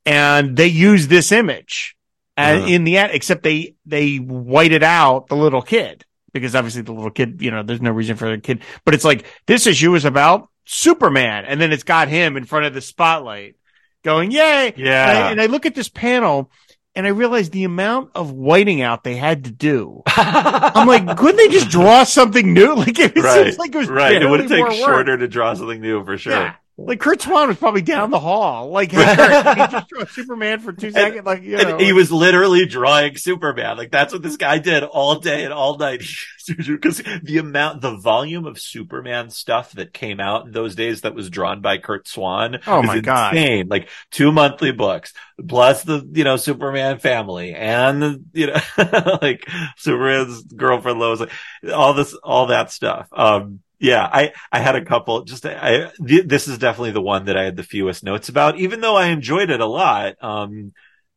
And 0.05 0.55
they 0.57 0.67
used 0.67 1.09
this 1.09 1.31
image 1.31 1.95
Uh-huh. 2.37 2.65
in 2.67 2.83
the 2.85 2.97
ad, 2.97 3.11
except 3.13 3.43
they, 3.43 3.75
they 3.85 4.17
whited 4.17 4.83
out 4.83 5.27
the 5.27 5.35
little 5.35 5.61
kid 5.61 6.05
because 6.39 6.55
obviously 6.55 6.81
the 6.81 6.93
little 6.93 7.11
kid, 7.11 7.41
you 7.41 7.51
know, 7.51 7.63
there's 7.63 7.81
no 7.81 7.91
reason 7.91 8.15
for 8.15 8.29
the 8.29 8.37
kid, 8.37 8.61
but 8.85 8.93
it's 8.93 9.05
like 9.05 9.25
this 9.45 9.67
issue 9.67 9.95
is 9.95 10.05
about 10.05 10.49
Superman. 10.65 11.45
And 11.45 11.59
then 11.59 11.71
it's 11.71 11.83
got 11.83 12.07
him 12.07 12.37
in 12.37 12.45
front 12.45 12.65
of 12.65 12.73
the 12.73 12.81
spotlight 12.81 13.55
going, 14.03 14.31
yay. 14.31 14.73
Yeah. 14.75 15.09
And 15.09 15.17
I, 15.17 15.31
and 15.31 15.41
I 15.41 15.45
look 15.47 15.65
at 15.65 15.75
this 15.75 15.89
panel 15.89 16.51
and 16.95 17.05
I 17.05 17.11
realize 17.11 17.51
the 17.51 17.63
amount 17.63 18.11
of 18.15 18.31
whiting 18.31 18.81
out 18.81 19.03
they 19.03 19.15
had 19.15 19.43
to 19.43 19.51
do. 19.51 20.01
I'm 20.07 20.87
like, 20.87 21.17
couldn't 21.17 21.37
they 21.37 21.47
just 21.47 21.69
draw 21.69 22.03
something 22.03 22.53
new? 22.53 22.67
Like 22.77 22.99
it 22.99 23.15
right, 23.15 23.45
seems 23.45 23.57
like 23.57 23.73
it 23.73 23.77
was 23.77 23.87
right. 23.87 24.21
It 24.21 24.29
would 24.29 24.47
take 24.47 24.59
more 24.59 24.67
work. 24.67 24.77
shorter 24.77 25.17
to 25.17 25.27
draw 25.27 25.53
something 25.53 25.81
new 25.81 26.03
for 26.03 26.17
sure. 26.17 26.33
Yeah. 26.33 26.55
Like 26.79 26.99
Curt 26.99 27.21
Swan 27.23 27.47
was 27.47 27.57
probably 27.57 27.81
down 27.81 28.11
the 28.11 28.19
hall. 28.19 28.69
Like 28.69 28.91
he 28.91 28.97
just 28.97 29.87
drew 29.89 30.05
Superman 30.05 30.59
for 30.59 30.73
two 30.73 30.91
seconds. 30.91 31.25
Like 31.25 31.41
you 31.41 31.57
know, 31.57 31.77
he 31.79 31.91
was 31.91 32.11
literally 32.11 32.67
drawing 32.67 33.17
Superman. 33.17 33.77
Like 33.77 33.89
that's 33.89 34.13
what 34.13 34.21
this 34.21 34.37
guy 34.37 34.59
did 34.59 34.83
all 34.83 35.19
day 35.19 35.43
and 35.43 35.53
all 35.53 35.77
night. 35.77 36.03
Because 36.47 37.03
the 37.23 37.39
amount, 37.39 37.81
the 37.81 37.97
volume 37.97 38.45
of 38.45 38.57
Superman 38.57 39.29
stuff 39.31 39.73
that 39.73 39.91
came 39.91 40.21
out 40.21 40.45
in 40.45 40.53
those 40.53 40.75
days 40.75 41.01
that 41.01 41.13
was 41.13 41.29
drawn 41.29 41.59
by 41.59 41.77
Curt 41.77 42.07
Swan. 42.07 42.59
Oh 42.65 42.81
my 42.81 43.01
God. 43.01 43.35
insane. 43.35 43.67
Like 43.67 43.89
two 44.11 44.31
monthly 44.31 44.71
books 44.71 45.11
plus 45.45 45.83
the, 45.83 46.09
you 46.13 46.23
know, 46.23 46.37
Superman 46.37 46.99
family 46.99 47.53
and 47.53 48.01
the, 48.01 48.23
you 48.31 48.47
know, 48.47 49.17
like 49.21 49.45
Superman's 49.75 50.43
girlfriend 50.43 50.99
Lois, 50.99 51.19
like 51.19 51.31
all 51.73 51.93
this, 51.93 52.13
all 52.13 52.45
that 52.47 52.71
stuff. 52.71 53.09
Um, 53.11 53.59
yeah, 53.79 54.07
I, 54.11 54.33
I 54.51 54.59
had 54.59 54.75
a 54.75 54.83
couple 54.85 55.23
just, 55.23 55.45
I, 55.45 55.91
th- 56.05 56.25
this 56.27 56.47
is 56.47 56.57
definitely 56.57 56.91
the 56.91 57.01
one 57.01 57.25
that 57.25 57.37
I 57.37 57.43
had 57.43 57.55
the 57.55 57.63
fewest 57.63 58.03
notes 58.03 58.29
about, 58.29 58.59
even 58.59 58.81
though 58.81 58.95
I 58.95 59.07
enjoyed 59.07 59.49
it 59.49 59.59
a 59.61 59.65
lot. 59.65 60.15
Um, 60.21 60.73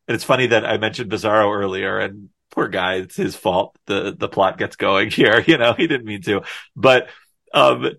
and 0.06 0.14
it's 0.14 0.24
funny 0.24 0.48
that 0.48 0.66
I 0.66 0.76
mentioned 0.78 1.10
Bizarro 1.10 1.54
earlier 1.54 1.98
and 1.98 2.28
poor 2.50 2.68
guy, 2.68 2.96
it's 2.96 3.16
his 3.16 3.36
fault. 3.36 3.76
The, 3.86 4.14
the 4.16 4.28
plot 4.28 4.58
gets 4.58 4.76
going 4.76 5.10
here. 5.12 5.40
You 5.46 5.56
know, 5.58 5.72
he 5.74 5.86
didn't 5.86 6.06
mean 6.06 6.22
to, 6.22 6.42
but, 6.76 7.08
um, 7.54 7.90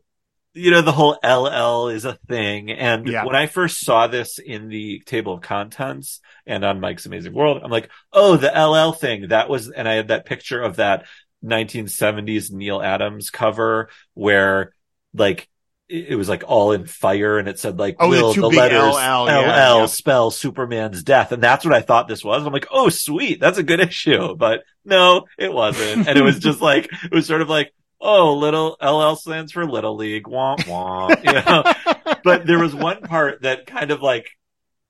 you 0.53 0.69
know, 0.69 0.81
the 0.81 0.91
whole 0.91 1.17
LL 1.23 1.87
is 1.87 2.03
a 2.03 2.17
thing. 2.27 2.71
And 2.71 3.07
Yeah. 3.07 3.23
when 3.23 3.37
I 3.37 3.47
first 3.47 3.79
saw 3.85 4.07
this 4.07 4.37
in 4.37 4.67
the 4.67 4.99
table 5.05 5.33
of 5.35 5.41
contents 5.41 6.19
and 6.45 6.65
on 6.65 6.81
Mike's 6.81 7.05
Amazing 7.05 7.33
World, 7.33 7.61
I'm 7.63 7.71
like, 7.71 7.89
oh, 8.11 8.35
the 8.35 8.51
LL 8.51 8.91
thing. 8.91 9.29
That 9.29 9.47
was, 9.47 9.69
and 9.69 9.87
I 9.87 9.93
had 9.93 10.09
that 10.09 10.25
picture 10.25 10.61
of 10.61 10.75
that 10.75 11.05
1970s 11.43 12.51
Neal 12.51 12.81
Adams 12.81 13.29
cover 13.29 13.89
where 14.13 14.73
like, 15.13 15.47
it 15.91 16.15
was 16.15 16.29
like 16.29 16.43
all 16.47 16.71
in 16.71 16.85
fire 16.85 17.37
and 17.37 17.49
it 17.49 17.59
said 17.59 17.77
like, 17.77 17.97
Oh, 17.99 18.09
the 18.09 18.21
will 18.21 18.33
two 18.33 18.41
the 18.41 18.47
letters 18.47 18.93
LL, 18.93 19.23
LL 19.23 19.27
yeah, 19.27 19.77
yeah. 19.77 19.85
spell 19.87 20.31
Superman's 20.31 21.03
death. 21.03 21.33
And 21.33 21.43
that's 21.43 21.65
what 21.65 21.73
I 21.73 21.81
thought 21.81 22.07
this 22.07 22.23
was. 22.23 22.45
I'm 22.45 22.53
like, 22.53 22.67
oh, 22.71 22.87
sweet. 22.87 23.41
That's 23.41 23.57
a 23.57 23.63
good 23.63 23.79
issue. 23.87 24.35
But 24.35 24.63
no, 24.85 25.25
it 25.37 25.51
wasn't. 25.51 26.07
And 26.07 26.17
it 26.17 26.23
was 26.23 26.39
just 26.39 26.61
like, 26.61 26.89
it 27.03 27.11
was 27.11 27.27
sort 27.27 27.41
of 27.41 27.49
like, 27.49 27.73
oh, 27.99 28.35
little 28.35 28.77
LL 28.81 29.15
stands 29.15 29.51
for 29.51 29.65
Little 29.65 29.97
League. 29.97 30.23
Womp 30.23 30.59
womp. 30.59 31.23
You 31.25 31.33
know? 31.33 32.15
but 32.23 32.47
there 32.47 32.59
was 32.59 32.73
one 32.73 33.01
part 33.01 33.41
that 33.41 33.65
kind 33.65 33.91
of 33.91 34.01
like 34.01 34.29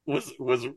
was, 0.05 0.31
was 0.39 0.67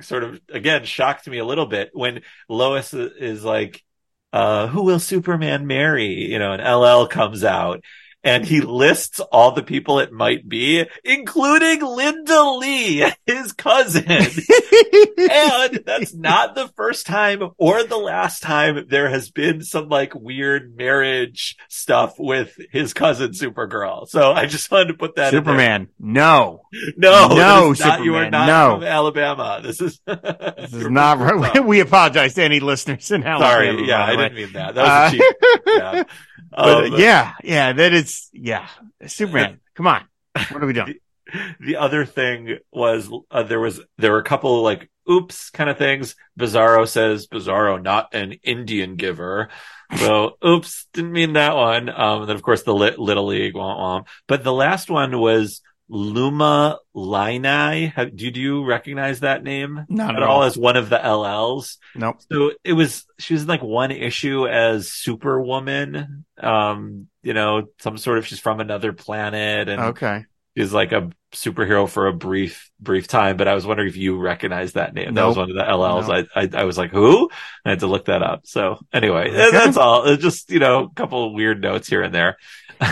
sort 0.00 0.24
of, 0.24 0.40
again, 0.50 0.84
shocked 0.84 1.28
me 1.28 1.38
a 1.38 1.44
little 1.44 1.66
bit 1.66 1.90
when 1.92 2.22
Lois 2.48 2.92
is 2.92 3.44
like, 3.44 3.84
uh, 4.32 4.66
who 4.68 4.82
will 4.84 4.98
Superman 5.00 5.66
marry? 5.66 6.30
You 6.30 6.38
know, 6.38 6.52
and 6.52 6.62
LL 6.62 7.06
comes 7.06 7.44
out 7.44 7.84
and 8.24 8.44
he 8.44 8.60
lists 8.60 9.20
all 9.20 9.52
the 9.52 9.62
people 9.62 10.00
it 10.00 10.12
might 10.12 10.48
be, 10.48 10.84
including 11.04 11.80
Linda 11.82 12.42
Lee, 12.52 13.04
his 13.26 13.52
cousin. 13.52 14.04
and 14.08 15.82
that's 15.86 16.14
not 16.14 16.54
the 16.54 16.68
first 16.76 17.06
time 17.06 17.42
or 17.56 17.82
the 17.84 17.96
last 17.96 18.42
time 18.42 18.86
there 18.88 19.08
has 19.08 19.30
been 19.30 19.62
some 19.62 19.88
like 19.88 20.14
weird 20.14 20.76
marriage 20.76 21.56
stuff 21.68 22.14
with 22.18 22.58
his 22.72 22.92
cousin 22.94 23.30
Supergirl. 23.32 24.08
So 24.08 24.32
I 24.32 24.46
just 24.46 24.70
wanted 24.70 24.88
to 24.88 24.94
put 24.94 25.16
that. 25.16 25.30
Superman. 25.30 25.88
No, 25.98 26.62
No, 26.96 27.28
No, 27.28 27.74
not, 27.78 28.02
you 28.04 28.14
are 28.16 28.30
not 28.30 28.46
no. 28.46 28.74
from 28.76 28.84
Alabama. 28.84 29.60
This 29.62 29.80
is 29.80 30.00
this 30.06 30.72
is 30.72 30.88
not 30.90 31.18
right. 31.18 31.64
We 31.68 31.80
apologize 31.80 32.34
to 32.34 32.42
any 32.42 32.60
listeners 32.60 33.10
in 33.10 33.22
Alabama. 33.24 33.50
Sorry, 33.52 33.86
yeah, 33.86 34.04
I 34.04 34.16
didn't 34.16 34.34
mean 34.34 34.52
that. 34.52 34.74
That 34.74 34.82
was 34.82 34.90
a 34.90 34.92
Uh, 34.92 35.10
cheap. 35.10 35.66
Yeah. 35.66 36.02
But 36.50 36.86
Um, 36.86 37.00
yeah, 37.00 37.34
yeah, 37.42 37.72
that 37.72 37.92
is, 37.92 38.28
yeah, 38.32 38.68
Superman. 39.06 39.60
Come 39.74 39.86
on. 39.86 40.04
What 40.50 40.62
are 40.62 40.66
we 40.66 40.72
doing? 40.72 40.94
the 41.60 41.76
other 41.76 42.04
thing 42.04 42.58
was 42.72 43.10
uh, 43.30 43.42
there 43.42 43.60
was 43.60 43.80
there 43.98 44.12
were 44.12 44.18
a 44.18 44.24
couple 44.24 44.62
like 44.62 44.90
oops 45.10 45.50
kind 45.50 45.70
of 45.70 45.78
things. 45.78 46.16
Bizarro 46.38 46.88
says 46.88 47.26
Bizarro, 47.26 47.82
not 47.82 48.14
an 48.14 48.32
Indian 48.42 48.96
giver. 48.96 49.48
So 49.96 50.38
oops, 50.46 50.86
didn't 50.92 51.12
mean 51.12 51.34
that 51.34 51.54
one. 51.56 51.88
Um, 51.88 52.20
and 52.22 52.28
then 52.28 52.36
of 52.36 52.42
course 52.42 52.62
the 52.62 52.74
Lit- 52.74 52.98
Little 52.98 53.26
League, 53.26 53.54
wah, 53.54 53.76
wah. 53.76 54.02
but 54.26 54.44
the 54.44 54.52
last 54.52 54.90
one 54.90 55.18
was 55.18 55.60
Luma 55.88 56.78
Lynai. 56.94 57.92
Have, 57.92 58.14
do, 58.16 58.30
do 58.30 58.40
you 58.40 58.64
recognize 58.64 59.20
that 59.20 59.42
name 59.42 59.84
Not 59.88 60.16
at 60.16 60.22
all 60.22 60.38
all. 60.38 60.42
as 60.44 60.56
one 60.56 60.76
of 60.76 60.88
the 60.90 60.98
LLs? 60.98 61.76
Nope. 61.94 62.16
So 62.30 62.52
it 62.64 62.74
was, 62.74 63.06
she 63.18 63.34
was 63.34 63.42
in 63.42 63.48
like 63.48 63.62
one 63.62 63.90
issue 63.90 64.46
as 64.46 64.92
Superwoman. 64.92 66.24
Um, 66.38 67.08
you 67.22 67.34
know, 67.34 67.68
some 67.80 67.98
sort 67.98 68.18
of, 68.18 68.26
she's 68.26 68.38
from 68.40 68.60
another 68.60 68.92
planet 68.92 69.68
and 69.68 69.80
Okay. 69.80 70.24
she's 70.56 70.72
like 70.72 70.92
a 70.92 71.10
superhero 71.32 71.88
for 71.88 72.06
a 72.06 72.12
brief, 72.12 72.70
brief 72.80 73.06
time. 73.08 73.36
But 73.36 73.48
I 73.48 73.54
was 73.54 73.66
wondering 73.66 73.88
if 73.88 73.96
you 73.96 74.18
recognize 74.18 74.74
that 74.74 74.94
name. 74.94 75.14
That 75.14 75.24
was 75.24 75.36
one 75.36 75.50
of 75.50 75.56
the 75.56 75.62
LLs. 75.62 76.08
Nope. 76.08 76.28
I, 76.34 76.42
I, 76.42 76.62
I 76.62 76.64
was 76.64 76.78
like, 76.78 76.90
who? 76.90 77.28
I 77.64 77.70
had 77.70 77.80
to 77.80 77.86
look 77.86 78.06
that 78.06 78.22
up. 78.22 78.42
So 78.46 78.78
anyway, 78.92 79.30
Okay. 79.30 79.50
that's 79.50 79.76
all. 79.76 80.06
It's 80.06 80.22
just, 80.22 80.50
you 80.50 80.58
know, 80.58 80.84
a 80.84 80.90
couple 80.94 81.26
of 81.26 81.32
weird 81.32 81.60
notes 81.60 81.88
here 81.88 82.02
and 82.02 82.14
there. 82.14 82.36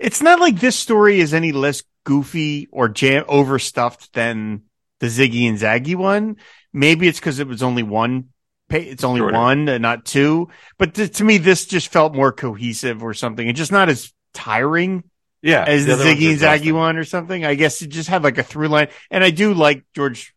It's 0.00 0.22
not 0.22 0.38
like 0.40 0.60
this 0.60 0.76
story 0.76 1.20
is 1.20 1.34
any 1.34 1.52
less 1.52 1.82
goofy 2.04 2.68
or 2.72 2.88
jam 2.88 3.24
overstuffed 3.28 4.12
than 4.12 4.62
the 5.00 5.06
Ziggy 5.06 5.48
and 5.48 5.58
Zaggy 5.58 5.96
one. 5.96 6.36
Maybe 6.72 7.08
it's 7.08 7.18
because 7.18 7.38
it 7.38 7.48
was 7.48 7.62
only 7.62 7.82
one. 7.82 8.28
It's 8.70 9.04
only 9.04 9.20
Shorter. 9.20 9.36
one 9.36 9.68
and 9.68 9.82
not 9.82 10.04
two. 10.06 10.48
But 10.78 10.94
th- 10.94 11.16
to 11.18 11.24
me, 11.24 11.38
this 11.38 11.66
just 11.66 11.88
felt 11.88 12.14
more 12.14 12.32
cohesive 12.32 13.02
or 13.02 13.12
something. 13.12 13.46
It's 13.46 13.58
just 13.58 13.72
not 13.72 13.90
as 13.90 14.12
tiring 14.32 15.04
yeah. 15.42 15.64
as 15.66 15.84
the, 15.84 15.92
one's 15.92 16.04
Ziggy 16.04 16.30
and. 16.30 16.40
Zaggy 16.40 16.72
one 16.72 16.96
or 16.96 17.04
something. 17.04 17.44
I 17.44 17.54
guess 17.54 17.82
it 17.82 17.88
just 17.88 18.08
had 18.08 18.22
like 18.22 18.38
a 18.38 18.42
through 18.42 18.68
line. 18.68 18.88
And 19.10 19.22
I 19.22 19.30
do 19.30 19.52
like 19.52 19.84
George 19.94 20.34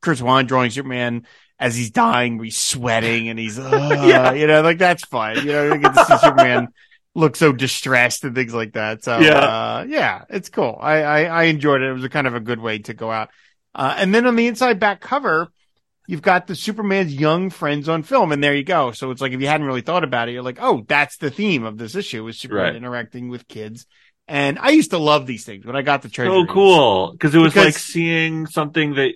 Chris 0.00 0.20
Wan 0.20 0.46
drawing 0.46 0.70
Superman 0.70 1.26
as 1.60 1.76
he's 1.76 1.90
dying, 1.90 2.42
he's 2.42 2.58
sweating 2.58 3.28
and 3.28 3.38
he's, 3.38 3.58
uh, 3.58 4.04
Yeah. 4.04 4.32
you 4.32 4.46
know, 4.46 4.62
like 4.62 4.78
that's 4.78 5.04
fun. 5.04 5.36
You 5.36 5.52
know, 5.52 5.74
you 5.74 5.78
get 5.78 5.94
to 5.94 6.04
see 6.06 6.16
Superman 6.18 6.68
look 7.14 7.36
so 7.36 7.52
distressed 7.52 8.24
and 8.24 8.34
things 8.34 8.54
like 8.54 8.74
that. 8.74 9.02
So, 9.04 9.18
Yeah. 9.18 9.38
uh, 9.38 9.84
yeah, 9.88 10.24
it's 10.30 10.48
cool. 10.48 10.78
I, 10.80 11.02
I, 11.02 11.22
I 11.24 11.42
enjoyed 11.44 11.82
it. 11.82 11.88
It 11.90 11.92
was 11.92 12.04
a 12.04 12.08
kind 12.08 12.26
of 12.26 12.34
a 12.34 12.40
good 12.40 12.60
way 12.60 12.78
to 12.80 12.94
go 12.94 13.10
out. 13.10 13.30
Uh, 13.74 13.94
and 13.98 14.14
then 14.14 14.26
on 14.26 14.36
the 14.36 14.46
inside 14.46 14.78
back 14.80 15.00
cover, 15.00 15.48
you've 16.06 16.22
got 16.22 16.46
the 16.46 16.54
Superman's 16.56 17.14
young 17.14 17.50
friends 17.50 17.88
on 17.88 18.02
film, 18.02 18.32
and 18.32 18.42
there 18.42 18.54
you 18.54 18.64
go. 18.64 18.92
So 18.92 19.10
it's 19.10 19.20
like 19.20 19.32
if 19.32 19.40
you 19.40 19.46
hadn't 19.48 19.66
really 19.66 19.80
thought 19.80 20.04
about 20.04 20.28
it, 20.28 20.32
you're 20.32 20.42
like, 20.42 20.58
oh, 20.60 20.84
that's 20.88 21.16
the 21.18 21.30
theme 21.30 21.64
of 21.64 21.78
this 21.78 21.94
issue 21.94 22.26
is 22.28 22.38
Superman 22.38 22.64
Right. 22.64 22.76
interacting 22.76 23.28
with 23.28 23.46
kids. 23.48 23.86
And 24.28 24.58
I 24.60 24.70
used 24.70 24.90
to 24.90 24.98
love 24.98 25.26
these 25.26 25.44
things 25.44 25.64
when 25.66 25.74
I 25.76 25.82
got 25.82 26.02
the 26.02 26.08
trade. 26.08 26.28
So 26.28 26.46
cool. 26.46 27.16
Cause 27.18 27.34
it 27.34 27.38
was 27.38 27.52
Because- 27.52 27.64
like 27.66 27.78
seeing 27.78 28.46
something 28.46 28.94
that 28.94 29.14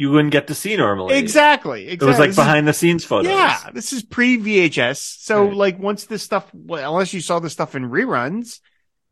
you 0.00 0.10
wouldn't 0.10 0.32
get 0.32 0.46
to 0.46 0.54
see 0.54 0.76
normally. 0.76 1.18
Exactly. 1.18 1.86
It 1.88 2.00
was 2.02 2.18
like 2.18 2.28
This 2.30 2.38
is- 2.38 2.44
behind 2.44 2.66
the 2.66 2.72
scenes 2.72 3.04
photos. 3.04 3.30
Yeah, 3.30 3.58
this 3.74 3.92
is 3.92 4.02
pre 4.02 4.38
VHS. 4.38 4.98
So 5.20 5.44
Right. 5.44 5.54
like 5.54 5.78
once 5.78 6.04
this 6.06 6.22
stuff, 6.22 6.50
well, 6.54 6.90
unless 6.92 7.12
you 7.12 7.20
saw 7.20 7.38
the 7.38 7.50
stuff 7.50 7.74
in 7.74 7.84
reruns, 7.84 8.60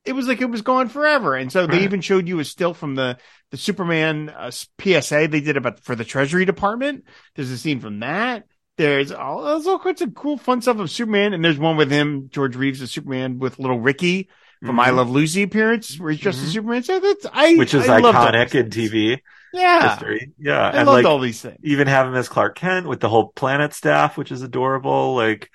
it 0.06 0.14
was 0.14 0.26
like 0.26 0.40
it 0.40 0.48
was 0.50 0.62
gone 0.62 0.88
forever. 0.88 1.34
And 1.34 1.52
so 1.52 1.66
they 1.66 1.74
Right. 1.74 1.82
even 1.82 2.00
showed 2.00 2.26
you 2.26 2.38
a 2.40 2.44
still 2.44 2.72
from 2.72 2.94
the 2.94 3.18
the 3.50 3.58
Superman 3.58 4.30
uh, 4.30 4.50
PSA 4.50 5.26
they 5.26 5.40
did 5.40 5.56
about 5.58 5.80
for 5.80 5.94
the 5.94 6.04
Treasury 6.06 6.46
Department. 6.46 7.04
There's 7.36 7.50
a 7.50 7.58
scene 7.58 7.80
from 7.80 8.00
that. 8.00 8.44
There's 8.78 9.12
all 9.12 9.42
there's 9.44 9.66
all 9.66 9.78
kinds 9.78 10.00
of 10.00 10.14
cool 10.14 10.38
fun 10.38 10.62
stuff 10.62 10.78
of 10.78 10.90
Superman, 10.90 11.34
and 11.34 11.44
there's 11.44 11.58
one 11.58 11.76
with 11.76 11.90
him, 11.90 12.28
George 12.30 12.56
Reeves, 12.56 12.80
as 12.80 12.90
Superman 12.92 13.38
with 13.38 13.58
little 13.58 13.78
Ricky 13.80 14.30
from 14.64 14.76
Mhm. 14.76 14.80
I 14.86 14.90
Love 14.90 15.10
Lucy 15.10 15.42
appearance, 15.42 15.98
where 16.00 16.10
he's 16.12 16.20
dressed 16.20 16.42
as 16.42 16.48
Mhm. 16.48 16.52
Superman. 16.54 16.82
So 16.84 16.98
that's 16.98 17.26
I 17.32 17.56
Which 17.56 17.74
is 17.74 17.86
I 17.88 18.00
iconic 18.00 18.54
in. 18.54 18.70
TV 18.70 19.18
Yeah, 19.52 19.90
history. 19.90 20.32
Yeah. 20.38 20.60
I 20.60 20.70
and 20.72 20.86
loved 20.86 21.04
like 21.04 21.06
all 21.06 21.18
these 21.18 21.40
things. 21.40 21.58
even 21.62 21.86
have 21.88 22.06
him 22.06 22.14
as 22.14 22.28
Clark 22.28 22.56
Kent 22.56 22.86
with 22.86 23.00
the 23.00 23.08
whole 23.08 23.28
planet 23.34 23.72
staff, 23.74 24.16
which 24.16 24.30
is 24.32 24.42
adorable. 24.42 25.14
Like 25.14 25.50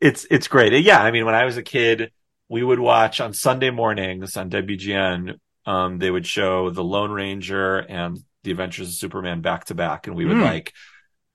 it's, 0.00 0.26
it's 0.30 0.48
great. 0.48 0.72
Yeah. 0.84 1.00
I 1.02 1.10
mean, 1.10 1.26
when 1.26 1.34
I 1.34 1.44
was 1.44 1.56
a 1.56 1.62
kid, 1.62 2.12
we 2.48 2.62
would 2.62 2.80
watch 2.80 3.20
on 3.20 3.32
Sunday 3.32 3.70
mornings 3.70 4.36
on 4.36 4.50
WGN. 4.50 5.38
Um, 5.66 5.98
they 5.98 6.10
would 6.10 6.26
show 6.26 6.70
the 6.70 6.82
Lone 6.84 7.10
Ranger 7.12 7.78
and 7.78 8.18
the 8.42 8.50
Adventures 8.50 8.88
of 8.88 8.94
Superman 8.94 9.42
back 9.42 9.66
to 9.66 9.74
back. 9.74 10.06
And 10.06 10.16
we 10.16 10.24
would 10.24 10.38
Mm. 10.38 10.44
like, 10.44 10.72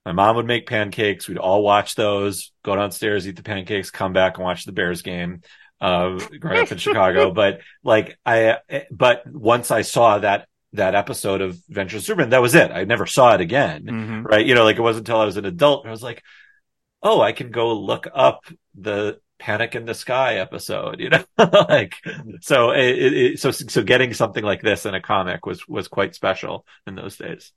my 0.06 0.12
mom 0.12 0.36
would 0.36 0.46
make 0.46 0.68
pancakes. 0.68 1.28
We'd 1.28 1.38
all 1.38 1.64
watch 1.64 1.96
those, 1.96 2.52
go 2.64 2.76
downstairs, 2.76 3.28
eat 3.28 3.38
the 3.38 3.44
pancakes, 3.44 3.90
come 3.92 4.14
back 4.14 4.38
and 4.38 4.44
watch 4.46 4.66
the 4.66 4.72
Bears 4.72 5.02
game. 5.02 5.42
Uh, 5.82 6.20
growing 6.40 6.62
up 6.64 6.72
in 6.72 6.78
Chicago, 6.80 7.32
but 7.32 7.60
like 7.84 8.18
I, 8.26 8.58
but 8.92 9.24
once 9.28 9.72
I 9.72 9.82
saw 9.82 10.20
that, 10.20 10.48
that 10.78 10.96
episode 10.96 11.42
of 11.42 11.52
Adventures 11.70 12.02
of 12.02 12.06
Superman, 12.06 12.30
that 12.32 12.42
was 12.42 12.56
it. 12.56 12.72
I 12.72 12.84
never 12.86 13.06
saw 13.06 13.34
it 13.34 13.42
again 13.42 13.84
Mhm. 13.86 14.24
right? 14.26 14.46
You 14.46 14.56
know, 14.56 14.64
like 14.64 14.78
it 14.78 14.82
wasn't 14.82 15.08
until 15.08 15.22
I 15.22 15.26
was 15.26 15.38
an 15.38 15.46
adult 15.46 15.86
I 15.86 15.92
was 15.92 16.04
like, 16.04 16.24
oh, 17.04 17.22
I 17.22 17.32
can 17.34 17.52
go 17.52 17.74
look 17.78 18.08
up 18.14 18.46
the 18.74 19.20
Panic 19.38 19.76
in 19.76 19.86
the 19.86 19.94
Sky 19.94 20.36
episode, 20.36 21.00
you 21.00 21.10
know, 21.10 21.24
like 21.38 21.96
so. 22.42 22.72
It, 22.72 23.14
it, 23.14 23.40
so 23.40 23.52
so 23.52 23.84
getting 23.84 24.14
something 24.14 24.44
like 24.44 24.62
this 24.62 24.86
in 24.86 24.96
a 24.96 25.02
comic 25.02 25.46
was 25.46 25.68
was 25.68 25.88
quite 25.88 26.16
special 26.16 26.66
in 26.88 26.96
those 26.96 27.18
days. 27.18 27.52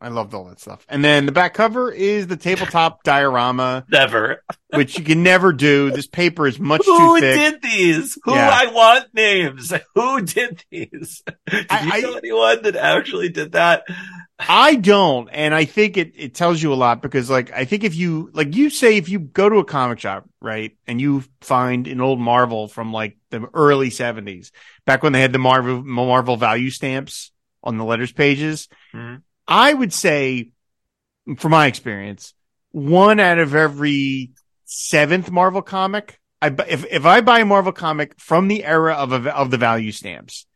I 0.00 0.08
loved 0.08 0.34
all 0.34 0.44
that 0.44 0.60
stuff. 0.60 0.84
And 0.90 1.02
then 1.02 1.24
the 1.24 1.32
back 1.32 1.54
cover 1.54 1.90
is 1.90 2.26
the 2.26 2.36
tabletop 2.36 3.02
diorama, 3.04 3.86
Never. 3.90 4.42
which 4.74 4.98
you 4.98 5.04
can 5.04 5.22
never 5.22 5.52
do. 5.54 5.90
This 5.90 6.06
paper 6.06 6.46
is 6.46 6.58
much 6.60 6.84
Who 6.84 6.98
too 6.98 7.20
thick. 7.20 7.38
Who 7.38 7.50
did 7.50 7.62
these? 7.62 8.18
Who 8.24 8.34
Yeah. 8.34 8.50
I 8.52 8.72
want 8.72 9.14
names. 9.14 9.72
Who 9.94 10.20
did 10.20 10.62
these? 10.70 11.22
Did 11.46 11.66
I- 11.70 11.84
you 11.86 11.92
I- 11.92 12.00
know 12.02 12.14
anyone 12.14 12.62
that 12.62 12.76
actually 12.76 13.30
did 13.30 13.52
that? 13.52 13.84
I 14.38 14.74
don't, 14.74 15.30
and 15.30 15.54
I 15.54 15.64
think 15.64 15.96
it 15.96 16.12
it 16.14 16.34
tells 16.34 16.62
you 16.62 16.70
a 16.70 16.76
lot 16.76 17.00
because, 17.00 17.30
like, 17.30 17.50
I 17.52 17.64
think 17.64 17.84
if 17.84 17.94
you 17.94 18.28
like 18.34 18.54
you 18.54 18.68
say 18.68 18.98
if 18.98 19.08
you 19.08 19.18
go 19.18 19.48
to 19.48 19.56
a 19.60 19.64
comic 19.64 19.98
shop, 19.98 20.28
right, 20.42 20.76
and 20.86 21.00
you 21.00 21.24
find 21.40 21.86
an 21.88 22.02
old 22.02 22.20
Marvel 22.20 22.68
from 22.68 22.92
like 22.92 23.16
the 23.30 23.48
early 23.54 23.88
seventies, 23.88 24.52
back 24.84 25.02
when 25.02 25.14
they 25.14 25.22
had 25.22 25.32
the 25.32 25.38
Marvel 25.38 25.82
Marvel 25.82 26.36
value 26.36 26.68
stamps 26.68 27.32
on 27.64 27.78
the 27.78 27.84
letters 27.86 28.12
pages, 28.12 28.68
Mhm. 28.94 29.22
I 29.48 29.72
would 29.72 29.92
say, 29.92 30.50
from 31.38 31.50
my 31.52 31.66
experience, 31.66 32.34
one 32.72 33.20
out 33.20 33.38
of 33.38 33.54
every 33.54 34.32
seventh 34.64 35.30
Marvel 35.30 35.62
comic, 35.62 36.18
I 36.42 36.48
if 36.68 36.84
if 36.90 37.06
I 37.06 37.20
buy 37.20 37.40
a 37.40 37.44
Marvel 37.44 37.72
comic 37.72 38.18
from 38.20 38.48
the 38.48 38.64
era 38.64 38.94
of 38.94 39.12
of 39.26 39.50
the 39.50 39.56
value 39.58 39.92
stamps, 39.92 40.46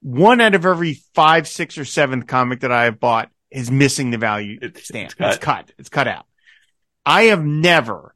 one 0.00 0.40
out 0.40 0.54
of 0.54 0.66
every 0.66 0.94
five, 1.14 1.48
six, 1.48 1.78
or 1.78 1.84
seventh 1.84 2.26
comic 2.26 2.60
that 2.60 2.72
I 2.72 2.84
have 2.84 3.00
bought 3.00 3.30
is 3.50 3.70
missing 3.70 4.10
the 4.10 4.18
value 4.18 4.58
It's- 4.62 4.84
stamp. 4.84 5.06
it's 5.06 5.14
cut. 5.14 5.28
It's 5.30 5.38
cut. 5.38 5.72
It's 5.78 5.88
cut 5.88 6.08
out. 6.08 6.26
I 7.04 7.24
have 7.24 7.44
never 7.44 8.14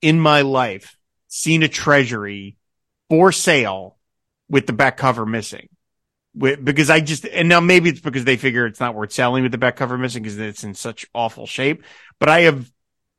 in 0.00 0.18
my 0.20 0.42
life 0.42 0.96
seen 1.28 1.62
a 1.62 1.68
treasury 1.68 2.56
for 3.08 3.32
sale 3.32 3.96
with 4.48 4.66
the 4.66 4.72
back 4.72 4.96
cover 4.96 5.26
missing. 5.26 5.68
Because 6.38 6.90
I 6.90 7.00
just, 7.00 7.24
and 7.26 7.48
now 7.48 7.60
maybe 7.60 7.90
it's 7.90 8.00
because 8.00 8.24
they 8.24 8.36
figure 8.36 8.66
it's 8.66 8.80
not 8.80 8.94
worth 8.94 9.12
selling 9.12 9.42
with 9.42 9.52
the 9.52 9.58
back 9.58 9.76
cover 9.76 9.98
missing 9.98 10.22
because 10.22 10.38
it's 10.38 10.64
in 10.64 10.74
such 10.74 11.06
awful 11.14 11.46
shape. 11.46 11.82
But 12.18 12.28
I 12.28 12.42
have, 12.42 12.70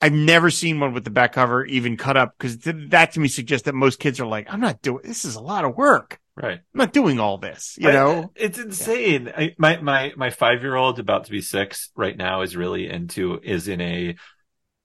I've 0.01 0.13
never 0.13 0.49
seen 0.49 0.79
one 0.79 0.93
with 0.93 1.03
the 1.03 1.09
back 1.09 1.33
cover 1.33 1.65
even 1.65 1.97
cut 1.97 2.15
up 2.15 2.35
because 2.37 2.57
that 2.59 3.11
to 3.13 3.19
me 3.19 3.27
suggests 3.27 3.65
that 3.65 3.75
most 3.75 3.99
kids 3.99 4.19
are 4.19 4.25
like, 4.25 4.47
I'm 4.51 4.61
not 4.61 4.81
doing, 4.81 5.01
this 5.03 5.25
is 5.25 5.35
a 5.35 5.41
lot 5.41 5.65
of 5.65 5.75
work. 5.75 6.19
Right. 6.41 6.59
I'm 6.59 6.77
not 6.77 6.93
doing 6.93 7.19
all 7.19 7.37
this, 7.37 7.75
you 7.77 7.89
I- 7.89 7.93
know? 7.93 8.31
it's 8.35 8.57
insane. 8.57 9.29
I, 9.35 9.55
my 9.57 9.81
my 9.81 10.13
my 10.15 10.29
five 10.29 10.61
year 10.61 10.73
old 10.75 10.97
about 10.97 11.25
to 11.25 11.31
be 11.31 11.41
six 11.41 11.89
right 11.97 12.15
now 12.15 12.43
is 12.43 12.55
really 12.55 12.87
into 12.87 13.41
is 13.43 13.67
in 13.67 13.81
a 13.81 14.15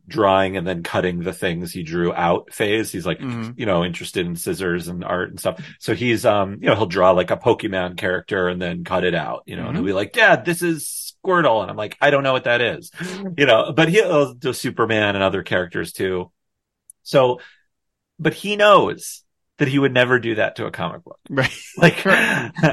drawing 0.06 0.56
and 0.56 0.66
then 0.66 0.82
cutting 0.82 1.20
the 1.20 1.32
things 1.32 1.72
he 1.72 1.82
drew 1.82 2.12
out 2.12 2.52
phase. 2.52 2.92
He's 2.92 3.06
like 3.06 3.18
Mhm. 3.20 3.58
you 3.58 3.66
know 3.66 3.84
interested 3.84 4.26
in 4.26 4.36
scissors 4.36 4.88
and 4.88 5.04
art 5.04 5.30
and 5.30 5.40
stuff. 5.40 5.60
So 5.80 5.94
he's 5.94 6.24
um 6.26 6.58
you 6.60 6.68
know 6.68 6.74
he'll 6.74 6.86
draw 6.86 7.12
like 7.12 7.30
a 7.30 7.36
Pokemon 7.36 7.96
character 7.96 8.48
and 8.48 8.60
then 8.60 8.84
cut 8.84 9.04
it 9.04 9.14
out. 9.14 9.42
You 9.46 9.56
know, 9.56 9.66
and 9.66 9.76
he'll 9.76 9.86
be 9.86 9.92
like, 9.92 10.12
Dad, 10.12 10.44
this 10.44 10.62
is 10.62 11.14
Squirtle, 11.24 11.62
and 11.62 11.70
I'm 11.70 11.76
like, 11.76 11.96
I 12.00 12.10
don't 12.10 12.22
know 12.22 12.32
what 12.34 12.44
that 12.44 12.60
is. 12.60 12.90
You 13.36 13.46
know, 13.46 13.72
but 13.72 13.88
he'll 13.88 14.34
do 14.34 14.52
Superman 14.52 15.14
and 15.16 15.24
other 15.24 15.42
characters 15.42 15.92
too. 15.92 16.30
So, 17.02 17.40
but 18.18 18.34
he 18.34 18.54
knows 18.56 19.23
that 19.58 19.68
he 19.68 19.78
would 19.78 19.94
never 19.94 20.18
do 20.18 20.34
that 20.34 20.56
to 20.56 20.66
a 20.66 20.70
comic 20.70 21.04
book. 21.04 21.18
Right. 21.30 21.50
Like 21.76 22.04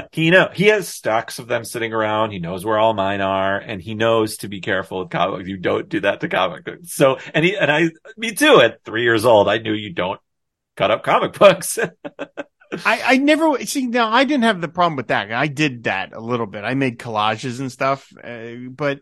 he 0.12 0.30
know 0.30 0.50
he 0.52 0.66
has 0.66 0.88
stacks 0.88 1.38
of 1.38 1.48
them 1.48 1.64
sitting 1.64 1.92
around. 1.92 2.30
He 2.30 2.38
knows 2.38 2.64
where 2.64 2.78
all 2.78 2.94
mine 2.94 3.20
are, 3.20 3.58
and 3.58 3.80
he 3.80 3.94
knows 3.94 4.38
to 4.38 4.48
be 4.48 4.60
careful 4.60 5.00
with 5.00 5.10
comic 5.10 5.38
books. 5.38 5.48
You 5.48 5.56
don't 5.56 5.88
do 5.88 6.00
that 6.00 6.20
to 6.20 6.28
comic 6.28 6.64
books. 6.64 6.92
So, 6.92 7.18
and 7.34 7.44
he 7.44 7.56
and 7.56 7.70
I, 7.70 7.90
me 8.16 8.34
too. 8.34 8.60
At 8.60 8.84
three 8.84 9.02
years 9.02 9.24
old, 9.24 9.48
I 9.48 9.58
knew 9.58 9.72
you 9.72 9.92
don't 9.92 10.20
cut 10.76 10.90
up 10.90 11.02
comic 11.02 11.32
books. 11.38 11.78
I, 11.78 13.02
I 13.04 13.16
never 13.18 13.64
see 13.64 13.86
now. 13.86 14.10
I 14.10 14.24
didn't 14.24 14.44
have 14.44 14.60
the 14.60 14.68
problem 14.68 14.96
with 14.96 15.08
that. 15.08 15.32
I 15.32 15.46
did 15.46 15.84
that 15.84 16.12
a 16.12 16.20
little 16.20 16.46
bit. 16.46 16.64
I 16.64 16.74
made 16.74 16.98
collages 16.98 17.60
and 17.60 17.70
stuff, 17.70 18.12
uh, 18.22 18.70
but 18.70 19.00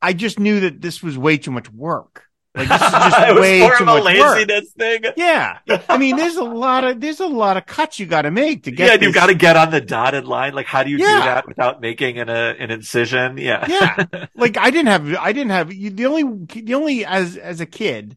I 0.00 0.12
just 0.12 0.38
knew 0.38 0.60
that 0.60 0.80
this 0.80 1.02
was 1.02 1.18
way 1.18 1.36
too 1.36 1.50
much 1.50 1.70
work. 1.70 2.24
Like 2.54 2.68
this 2.68 2.80
is 2.80 2.90
just 2.90 3.18
it 3.28 3.34
was 3.34 3.40
way 3.40 3.60
more 3.60 3.76
too 3.76 3.82
of 3.84 3.88
a 3.88 3.94
work. 3.94 4.04
laziness 4.04 4.70
thing. 4.72 5.02
Yeah, 5.16 5.58
I 5.88 5.98
mean, 5.98 6.16
there's 6.16 6.36
a 6.36 6.44
lot 6.44 6.84
of 6.84 7.00
there's 7.00 7.20
a 7.20 7.26
lot 7.26 7.56
of 7.56 7.66
cuts 7.66 7.98
you 7.98 8.06
got 8.06 8.22
to 8.22 8.30
make 8.30 8.62
to 8.64 8.70
get. 8.70 8.86
Yeah, 8.86 8.92
and 8.94 9.02
you've 9.02 9.14
got 9.14 9.26
to 9.26 9.34
get 9.34 9.56
on 9.56 9.70
the 9.70 9.80
dotted 9.80 10.24
line. 10.24 10.54
Like, 10.54 10.66
how 10.66 10.82
do 10.84 10.90
you 10.90 10.98
do 10.98 11.04
that 11.04 11.48
without 11.48 11.80
making 11.80 12.18
an 12.18 12.28
uh, 12.30 12.54
an 12.58 12.70
incision? 12.70 13.38
Yeah, 13.38 13.66
Yeah. 13.68 14.26
like 14.36 14.56
I 14.56 14.70
didn't 14.70 14.88
have 14.88 15.16
I 15.16 15.32
didn't 15.32 15.50
have 15.50 15.72
you- 15.72 15.90
the 15.90 16.06
only 16.06 16.46
the 16.62 16.74
only 16.74 17.04
as 17.04 17.36
as 17.36 17.60
a 17.60 17.66
kid, 17.66 18.16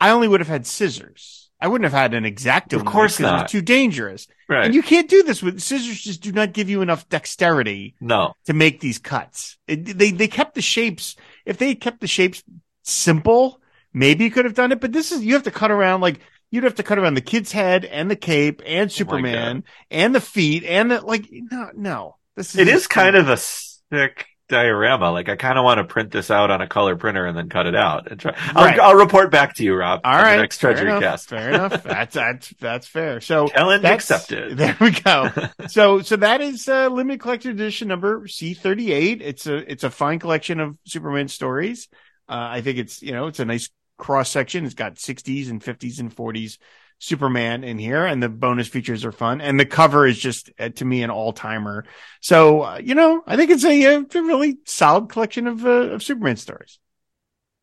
I 0.00 0.10
only 0.10 0.28
would 0.28 0.40
have 0.40 0.48
had 0.48 0.66
scissors. 0.66 1.50
I 1.60 1.66
wouldn't 1.66 1.90
have 1.90 1.98
had 2.00 2.14
an 2.14 2.24
X-Acto. 2.24 2.74
Of 2.74 2.84
course 2.84 3.18
not. 3.18 3.42
It's 3.44 3.52
too 3.52 3.62
dangerous, 3.62 4.28
right. 4.48 4.66
and 4.66 4.76
you 4.76 4.82
can't 4.82 5.08
do 5.10 5.24
this 5.24 5.42
with 5.42 5.58
scissors. 5.60 6.00
Just 6.00 6.22
do 6.22 6.30
not 6.30 6.52
give 6.52 6.70
you 6.70 6.82
enough 6.82 7.08
dexterity 7.08 7.96
no, 8.00 8.34
to 8.44 8.52
make 8.52 8.78
these 8.78 8.98
cuts. 8.98 9.58
It, 9.66 9.98
they 9.98 10.12
they 10.12 10.28
kept 10.28 10.54
the 10.54 10.62
shapes. 10.62 11.16
If 11.44 11.58
they 11.58 11.74
kept 11.74 12.00
the 12.00 12.06
shapes 12.06 12.44
simple, 12.84 13.60
maybe 13.98 14.24
you 14.24 14.30
could 14.30 14.44
have 14.44 14.54
done 14.54 14.72
it. 14.72 14.80
But 14.80 14.92
this 14.92 15.12
is 15.12 15.24
you 15.24 15.34
have 15.34 15.44
to 15.44 15.50
cut 15.50 15.70
around 15.70 16.00
like 16.00 16.20
you'd 16.50 16.64
have 16.64 16.76
to 16.76 16.82
cut 16.82 16.98
around 16.98 17.14
the 17.14 17.20
kid's 17.20 17.52
head 17.52 17.84
and 17.84 18.10
the 18.10 18.16
cape 18.16 18.62
Oh 18.64 18.68
and 18.68 18.92
Superman 18.92 19.64
and 19.90 20.14
the 20.14 20.20
feet 20.20 20.64
and 20.64 20.90
the 20.90 21.00
like. 21.00 21.28
No, 21.30 21.70
no. 21.74 22.16
This 22.36 22.54
is 22.54 22.60
it 22.60 22.68
is 22.68 22.86
kind 22.86 23.16
of 23.16 23.28
a 23.28 23.36
sick 23.36 24.26
diorama. 24.48 25.10
Like, 25.10 25.28
I 25.28 25.36
kind 25.36 25.58
of 25.58 25.64
want 25.64 25.78
to 25.78 25.84
print 25.84 26.10
this 26.10 26.30
out 26.30 26.50
on 26.50 26.60
a 26.60 26.66
color 26.66 26.96
printer 26.96 27.26
and 27.26 27.36
then 27.36 27.48
cut 27.48 27.66
it 27.66 27.76
out. 27.76 28.10
And 28.10 28.18
try. 28.18 28.34
I'll, 28.36 28.80
I'll 28.80 28.94
report 28.94 29.30
back 29.30 29.54
to 29.56 29.64
you, 29.64 29.74
Rob. 29.74 30.00
All 30.04 30.18
the 30.18 30.36
next 30.36 30.60
fair 30.60 30.72
Treasury 30.72 30.90
enough, 30.90 31.02
cast. 31.02 31.28
Fair 31.28 31.50
enough. 31.50 31.82
That's 31.88 32.14
that's 32.14 32.54
that's 32.60 32.86
fair. 32.86 33.20
So 33.20 33.48
Challenge 33.48 33.82
that's 33.82 34.10
accepted. 34.10 34.56
There 34.56 34.76
we 34.80 34.92
go. 34.92 35.30
so 35.68 36.00
so 36.00 36.16
that 36.16 36.40
is 36.40 36.68
uh, 36.68 36.88
limited 36.88 37.20
collector 37.20 37.50
edition 37.50 37.88
number 37.88 38.26
C 38.26 38.54
thirty 38.54 38.92
eight. 38.92 39.22
It's 39.22 39.46
a 39.46 39.56
it's 39.70 39.84
a 39.84 39.90
fine 39.90 40.18
collection 40.18 40.60
of 40.60 40.76
Superman 40.84 41.28
stories. 41.28 41.88
Uh, 42.28 42.48
I 42.50 42.60
think 42.60 42.78
it's 42.78 43.02
you 43.02 43.12
know 43.12 43.26
it's 43.26 43.40
a 43.40 43.44
nice 43.44 43.70
cross 43.98 44.30
section. 44.30 44.64
It's 44.64 44.74
got 44.74 44.98
sixties 44.98 45.50
and 45.50 45.62
fifties 45.62 46.00
and 46.00 46.12
forties 46.12 46.58
Superman 47.00 47.62
in 47.62 47.78
here, 47.78 48.04
and 48.06 48.20
the 48.22 48.28
bonus 48.28 48.66
features 48.66 49.04
are 49.04 49.12
fun. 49.12 49.40
And 49.40 49.58
the 49.60 49.66
cover 49.66 50.06
is 50.06 50.18
just 50.18 50.50
uh, 50.58 50.70
to 50.70 50.84
me 50.84 51.02
an 51.02 51.10
all 51.10 51.32
timer. 51.32 51.84
So 52.20 52.62
uh, 52.62 52.80
you 52.82 52.94
know 52.94 53.22
I 53.26 53.36
think 53.36 53.50
it's 53.50 53.64
a, 53.64 53.94
a 53.94 54.00
really 54.14 54.58
solid 54.64 55.08
collection 55.08 55.46
of 55.46 55.64
uh, 55.64 55.68
of 55.90 56.02
Superman 56.02 56.36
stories. 56.36 56.78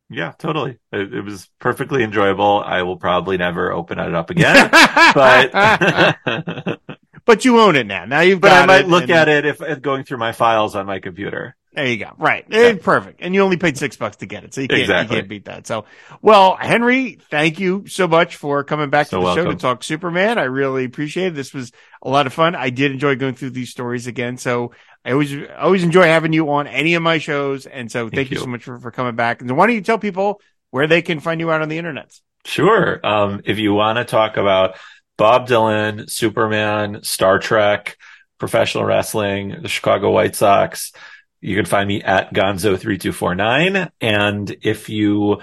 Yeah, 0.08 0.32
totally. 0.38 0.78
It, 0.92 1.12
it 1.14 1.20
was 1.22 1.50
perfectly 1.58 2.04
enjoyable. 2.04 2.62
I 2.64 2.82
will 2.82 2.96
probably 2.96 3.38
never 3.38 3.72
open 3.72 3.98
it 3.98 4.14
up 4.14 4.30
again, 4.30 4.70
but 5.14 6.78
but 7.24 7.44
you 7.44 7.60
own 7.60 7.74
it 7.76 7.86
now. 7.88 8.04
Now 8.04 8.20
you've 8.20 8.40
but 8.40 8.50
got 8.50 8.62
I 8.62 8.66
might 8.66 8.88
look 8.88 9.02
and- 9.02 9.10
at 9.10 9.28
it 9.28 9.44
if 9.44 9.82
going 9.82 10.04
through 10.04 10.18
my 10.18 10.32
files 10.32 10.76
on 10.76 10.86
my 10.86 11.00
computer. 11.00 11.56
There 11.76 11.86
you 11.86 11.98
go. 11.98 12.12
Right. 12.16 12.46
Eh, 12.50 12.76
perfect. 12.76 13.20
And 13.20 13.34
you 13.34 13.42
only 13.42 13.58
paid 13.58 13.76
six 13.76 13.98
bucks 13.98 14.16
to 14.16 14.26
get 14.26 14.44
it. 14.44 14.54
So 14.54 14.62
you 14.62 14.68
can't, 14.68 14.80
Exactly. 14.80 15.14
you 15.14 15.20
can't 15.20 15.28
beat 15.28 15.44
that. 15.44 15.66
So, 15.66 15.84
well, 16.22 16.56
Henry, 16.56 17.18
thank 17.30 17.60
you 17.60 17.86
so 17.86 18.08
much 18.08 18.36
for 18.36 18.64
coming 18.64 18.88
back 18.88 19.08
So 19.08 19.20
to 19.20 19.26
the 19.26 19.34
show 19.34 19.44
to 19.44 19.56
talk 19.56 19.84
Superman. 19.84 20.38
I 20.38 20.44
really 20.44 20.84
appreciate 20.84 21.26
it. 21.28 21.34
This 21.34 21.52
was 21.52 21.72
a 22.02 22.08
lot 22.08 22.26
of 22.26 22.32
fun. 22.32 22.54
I 22.54 22.70
did 22.70 22.92
enjoy 22.92 23.16
going 23.16 23.34
through 23.34 23.50
these 23.50 23.68
stories 23.68 24.06
again. 24.06 24.38
So 24.38 24.72
I 25.04 25.12
always, 25.12 25.36
always 25.58 25.84
enjoy 25.84 26.04
having 26.04 26.32
you 26.32 26.50
on 26.50 26.66
any 26.66 26.94
of 26.94 27.02
my 27.02 27.18
shows. 27.18 27.66
And 27.66 27.92
so 27.92 28.08
thank, 28.08 28.30
you. 28.30 28.36
you. 28.36 28.40
so 28.40 28.48
much 28.48 28.64
for, 28.64 28.80
for 28.80 28.90
coming 28.90 29.14
back. 29.14 29.42
And 29.42 29.54
why 29.54 29.66
don't 29.66 29.76
you 29.76 29.82
tell 29.82 29.98
people 29.98 30.40
where 30.70 30.86
they 30.86 31.02
can 31.02 31.20
find 31.20 31.40
you 31.40 31.50
out 31.50 31.60
on 31.60 31.68
the 31.68 31.76
internet? 31.76 32.18
Sure. 32.46 33.06
Um, 33.06 33.42
if 33.44 33.58
you 33.58 33.74
want 33.74 33.98
to 33.98 34.04
talk 34.06 34.38
about 34.38 34.76
Bob 35.18 35.46
Dylan, 35.46 36.10
Superman, 36.10 37.02
Star 37.02 37.38
Trek, 37.38 37.98
professional 38.38 38.84
wrestling, 38.84 39.56
the 39.60 39.68
Chicago 39.68 40.10
White 40.10 40.36
Sox, 40.36 40.92
you 41.40 41.56
can 41.56 41.64
find 41.64 41.86
me 41.88 42.02
at 42.02 42.32
Gonzo3249. 42.32 43.90
And 44.00 44.56
if 44.62 44.88
you 44.88 45.40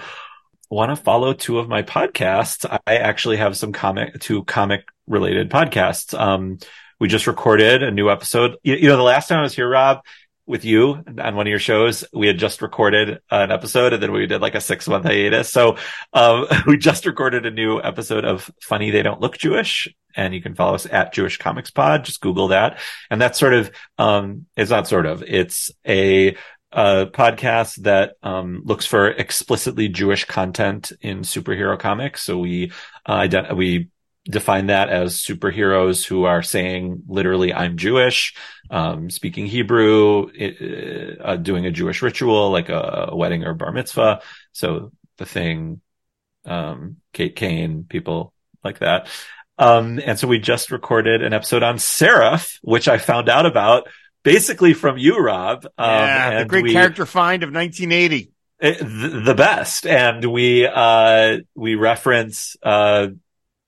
want 0.70 0.90
to 0.90 1.02
follow 1.02 1.32
two 1.32 1.58
of 1.58 1.68
my 1.68 1.82
podcasts, 1.82 2.66
I 2.86 2.96
actually 2.96 3.36
have 3.36 3.56
some 3.56 3.72
comic, 3.72 4.18
two 4.20 4.44
comic 4.44 4.86
related 5.06 5.50
podcasts. 5.50 6.18
Um, 6.18 6.58
we 6.98 7.08
just 7.08 7.26
recorded 7.26 7.82
a 7.82 7.90
new 7.90 8.10
episode. 8.10 8.56
You, 8.62 8.74
you 8.76 8.88
know, 8.88 8.96
the 8.96 9.02
last 9.02 9.28
time 9.28 9.38
I 9.38 9.42
was 9.42 9.54
here, 9.54 9.68
Rob, 9.68 10.00
with 10.46 10.64
you 10.64 11.02
on 11.06 11.36
one 11.36 11.46
of 11.46 11.50
your 11.50 11.58
shows, 11.58 12.04
we 12.12 12.26
had 12.26 12.38
just 12.38 12.60
recorded 12.60 13.20
an 13.30 13.50
episode 13.50 13.92
and 13.92 14.02
then 14.02 14.12
we 14.12 14.26
did 14.26 14.42
like 14.42 14.54
a 14.54 14.60
six 14.60 14.86
month 14.86 15.04
hiatus. 15.04 15.50
So, 15.50 15.76
um, 16.12 16.46
we 16.66 16.76
just 16.76 17.06
recorded 17.06 17.46
a 17.46 17.50
new 17.50 17.80
episode 17.80 18.24
of 18.24 18.50
Funny 18.62 18.90
They 18.90 19.02
Don't 19.02 19.20
Look 19.20 19.38
Jewish. 19.38 19.88
And 20.16 20.34
you 20.34 20.40
can 20.40 20.54
follow 20.54 20.74
us 20.74 20.86
at 20.90 21.12
Jewish 21.12 21.38
Comics 21.38 21.70
Pod. 21.70 22.04
Just 22.04 22.20
Google 22.20 22.48
that. 22.48 22.78
And 23.10 23.20
that's 23.20 23.38
sort 23.38 23.54
of, 23.54 23.70
um, 23.98 24.46
it's 24.56 24.70
not 24.70 24.86
sort 24.86 25.06
of, 25.06 25.24
it's 25.26 25.70
a, 25.86 26.36
uh, 26.72 27.06
podcast 27.06 27.76
that, 27.82 28.14
um, 28.22 28.62
looks 28.64 28.86
for 28.86 29.08
explicitly 29.08 29.88
Jewish 29.88 30.24
content 30.24 30.92
in 31.00 31.20
superhero 31.20 31.78
comics. 31.78 32.22
So 32.22 32.38
we, 32.38 32.70
uh, 33.06 33.20
ident- 33.20 33.56
we 33.56 33.88
define 34.24 34.68
that 34.68 34.88
as 34.88 35.16
superheroes 35.18 36.04
who 36.04 36.24
are 36.24 36.42
saying 36.42 37.02
literally, 37.06 37.52
I'm 37.52 37.76
Jewish, 37.76 38.34
um, 38.70 39.10
speaking 39.10 39.46
Hebrew, 39.46 40.28
i- 40.40 41.16
uh, 41.22 41.36
doing 41.36 41.66
a 41.66 41.70
Jewish 41.70 42.00
ritual 42.02 42.50
like 42.50 42.68
a, 42.70 43.08
a 43.10 43.16
wedding 43.16 43.44
or 43.44 43.54
bar 43.54 43.70
mitzvah. 43.72 44.22
So 44.52 44.92
the 45.18 45.26
thing, 45.26 45.80
um, 46.46 46.96
Kate 47.12 47.36
Kane, 47.36 47.84
people 47.88 48.32
like 48.62 48.78
that. 48.78 49.08
Um, 49.58 50.00
and 50.04 50.18
so 50.18 50.26
we 50.26 50.38
just 50.38 50.70
recorded 50.70 51.22
an 51.22 51.32
episode 51.32 51.62
on 51.62 51.78
Seraph, 51.78 52.58
which 52.62 52.88
I 52.88 52.98
found 52.98 53.28
out 53.28 53.46
about 53.46 53.88
basically 54.22 54.72
from 54.74 54.96
you, 54.98 55.18
Rob. 55.18 55.66
Um, 55.76 55.90
yeah. 55.90 56.38
The 56.40 56.44
great 56.46 56.64
we- 56.64 56.72
character 56.72 57.04
find 57.06 57.42
of 57.42 57.52
1980. 57.52 58.30
it- 58.60 58.78
the, 58.78 59.20
the 59.20 59.34
best. 59.34 59.86
And 59.86 60.24
we, 60.24 60.66
uh, 60.66 61.38
we 61.54 61.74
reference, 61.74 62.56
uh, 62.62 63.08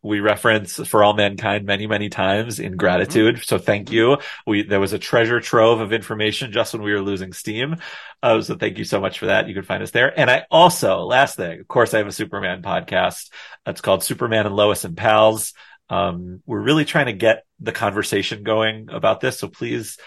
we 0.07 0.20
reference 0.20 0.76
for 0.86 1.02
all 1.02 1.12
mankind 1.12 1.66
many, 1.66 1.86
many 1.86 2.09
times 2.09 2.61
in 2.61 2.76
gratitude. 2.76 3.42
So 3.44 3.59
thank 3.59 3.90
you. 3.90 4.18
We, 4.46 4.62
there 4.62 4.80
was 4.80 4.92
a 4.92 4.98
treasure 4.98 5.40
trove 5.40 5.80
of 5.80 5.92
information 5.92 6.52
just 6.52 6.72
when 6.72 6.82
we 6.82 6.92
were 6.92 7.02
losing 7.02 7.32
steam. 7.32 7.76
Uh, 8.22 8.40
so 8.40 8.57
thank 8.57 8.78
you 8.78 8.84
so 8.84 9.00
much 9.00 9.18
for 9.18 9.26
that. 9.26 9.48
You 9.48 9.54
can 9.54 9.64
find 9.64 9.82
us 9.82 9.90
there. 9.90 10.18
And 10.18 10.30
I 10.30 10.46
also, 10.50 11.00
last 11.00 11.36
thing, 11.36 11.61
of 11.61 11.68
course, 11.68 11.92
I 11.92 11.98
have 11.98 12.07
a 12.07 12.12
Superman 12.12 12.62
podcast. 12.62 13.30
It's 13.66 13.80
called 13.80 14.04
Superman 14.04 14.46
and 14.46 14.57
Lois 14.57 14.84
and 14.84 14.96
Pals. 14.96 15.52
Um, 15.90 16.42
we're 16.46 16.61
really 16.61 16.84
trying 16.84 17.07
to 17.07 17.12
get 17.12 17.44
the 17.61 17.72
conversation 17.72 18.42
going 18.42 18.88
about 18.90 19.20
this. 19.20 19.38
So 19.38 19.48
please, 19.48 19.98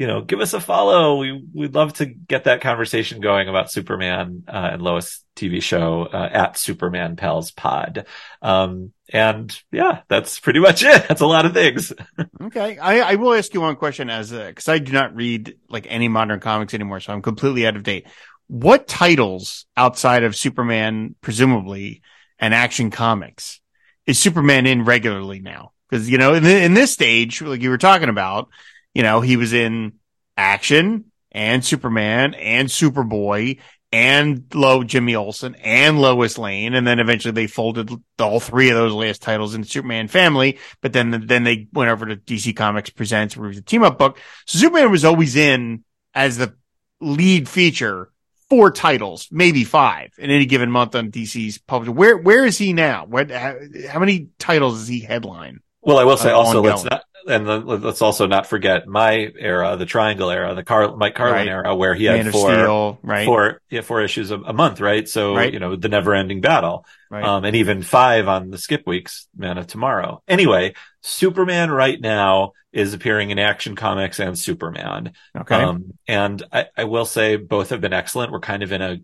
you 0.00 0.06
know, 0.06 0.22
give 0.22 0.40
us 0.40 0.54
a 0.54 0.60
follow. 0.60 1.18
We, 1.18 1.44
we'd 1.52 1.74
love 1.74 1.92
to 1.94 2.06
get 2.06 2.44
that 2.44 2.62
conversation 2.62 3.20
going 3.20 3.50
about 3.50 3.70
Superman, 3.70 4.44
uh, 4.48 4.70
and 4.72 4.80
Lois 4.80 5.22
TV 5.36 5.62
show, 5.62 6.08
uh, 6.10 6.30
at 6.32 6.56
Superman 6.56 7.16
Pals 7.16 7.50
Pod. 7.50 8.06
Um, 8.40 8.94
and 9.12 9.54
yeah, 9.70 10.00
that's 10.08 10.40
pretty 10.40 10.58
much 10.58 10.82
it. 10.86 11.06
That's 11.06 11.20
a 11.20 11.26
lot 11.26 11.44
of 11.44 11.52
things. 11.52 11.92
Okay. 12.42 12.78
I, 12.78 13.00
I 13.00 13.14
will 13.16 13.34
ask 13.34 13.52
you 13.52 13.60
one 13.60 13.76
question 13.76 14.08
as 14.08 14.30
cause 14.30 14.66
I 14.66 14.78
do 14.78 14.92
not 14.92 15.14
read 15.14 15.58
like 15.68 15.86
any 15.90 16.08
modern 16.08 16.40
comics 16.40 16.72
anymore. 16.72 17.00
So 17.00 17.12
I'm 17.12 17.20
completely 17.20 17.66
out 17.66 17.76
of 17.76 17.82
date. 17.82 18.06
What 18.46 18.88
titles 18.88 19.66
outside 19.76 20.24
of 20.24 20.34
Superman, 20.34 21.14
presumably, 21.20 22.00
and 22.38 22.54
action 22.54 22.90
comics 22.90 23.60
is 24.06 24.18
Superman 24.18 24.64
in 24.64 24.86
regularly 24.86 25.40
now? 25.40 25.72
Cause, 25.90 26.08
you 26.08 26.16
know, 26.16 26.32
in, 26.32 26.42
the, 26.42 26.62
in 26.62 26.72
this 26.72 26.92
stage, 26.92 27.42
like 27.42 27.60
you 27.60 27.68
were 27.68 27.78
talking 27.78 28.08
about, 28.08 28.48
you 28.94 29.02
know, 29.02 29.20
he 29.20 29.36
was 29.36 29.52
in 29.52 29.94
action 30.36 31.06
and 31.32 31.64
Superman 31.64 32.34
and 32.34 32.68
Superboy 32.68 33.58
and 33.92 34.44
Low 34.54 34.84
Jimmy 34.84 35.16
Olsen 35.16 35.56
and 35.56 36.00
Lois 36.00 36.38
Lane. 36.38 36.74
And 36.74 36.86
then 36.86 37.00
eventually 37.00 37.32
they 37.32 37.46
folded 37.46 37.90
all 38.18 38.40
three 38.40 38.70
of 38.70 38.76
those 38.76 38.92
last 38.92 39.22
titles 39.22 39.54
into 39.54 39.68
Superman 39.68 40.08
family. 40.08 40.58
But 40.80 40.92
then, 40.92 41.26
then 41.26 41.44
they 41.44 41.68
went 41.72 41.90
over 41.90 42.06
to 42.06 42.16
DC 42.16 42.56
Comics 42.56 42.90
Presents, 42.90 43.36
where 43.36 43.46
it 43.46 43.50
was 43.50 43.58
a 43.58 43.62
team 43.62 43.82
up 43.82 43.98
book. 43.98 44.18
So 44.46 44.58
Superman 44.58 44.90
was 44.90 45.04
always 45.04 45.36
in 45.36 45.84
as 46.14 46.36
the 46.36 46.54
lead 47.00 47.48
feature, 47.48 48.10
four 48.48 48.70
titles, 48.70 49.28
maybe 49.30 49.64
five 49.64 50.12
in 50.18 50.30
any 50.30 50.46
given 50.46 50.70
month 50.70 50.94
on 50.94 51.10
DC's 51.10 51.58
publisher. 51.58 51.92
Where, 51.92 52.16
where 52.16 52.44
is 52.44 52.58
he 52.58 52.72
now? 52.72 53.06
What, 53.06 53.30
how, 53.30 53.56
how 53.88 53.98
many 53.98 54.28
titles 54.38 54.80
is 54.80 54.88
he 54.88 55.00
headline? 55.00 55.60
Well, 55.82 55.98
I 55.98 56.04
will 56.04 56.16
say 56.16 56.30
also 56.30 56.62
let's 56.62 56.84
not, 56.84 57.02
and 57.28 57.46
let's 57.66 58.02
also 58.02 58.26
not 58.26 58.46
forget 58.46 58.86
my 58.86 59.30
era, 59.38 59.76
the 59.76 59.86
Triangle 59.86 60.30
era, 60.30 60.54
the 60.54 60.62
Car- 60.64 60.96
Mike 60.96 61.14
Carlin 61.14 61.36
Right. 61.36 61.48
era, 61.48 61.74
where 61.74 61.94
he 61.94 62.08
Man 62.08 62.24
had 62.24 62.32
four, 62.32 62.50
Steel, 62.52 62.98
right? 63.02 63.24
four, 63.24 63.60
yeah, 63.70 63.80
four 63.82 64.02
issues 64.02 64.30
a, 64.30 64.38
a 64.38 64.52
month, 64.52 64.80
right? 64.80 65.08
So, 65.08 65.34
Right. 65.36 65.52
you 65.52 65.58
know, 65.58 65.76
the 65.76 65.88
never 65.88 66.14
ending 66.14 66.40
battle. 66.40 66.84
right. 67.10 67.24
Um, 67.24 67.44
and 67.44 67.56
even 67.56 67.82
five 67.82 68.28
on 68.28 68.50
the 68.50 68.58
skip 68.58 68.86
weeks, 68.86 69.26
Man 69.36 69.58
of 69.58 69.66
Tomorrow. 69.66 70.22
Anyway, 70.28 70.74
Superman 71.02 71.70
right 71.70 72.00
now 72.00 72.52
is 72.72 72.94
appearing 72.94 73.30
in 73.30 73.38
Action 73.38 73.74
Comics 73.74 74.18
and 74.20 74.38
Superman. 74.38 75.12
okay. 75.38 75.56
Um, 75.56 75.94
and 76.06 76.42
I, 76.52 76.66
I 76.76 76.84
will 76.84 77.04
say 77.06 77.36
both 77.36 77.70
have 77.70 77.80
been 77.80 77.92
excellent. 77.92 78.32
We're 78.32 78.40
kind 78.40 78.62
of 78.62 78.72
in 78.72 78.82
a, 78.82 78.98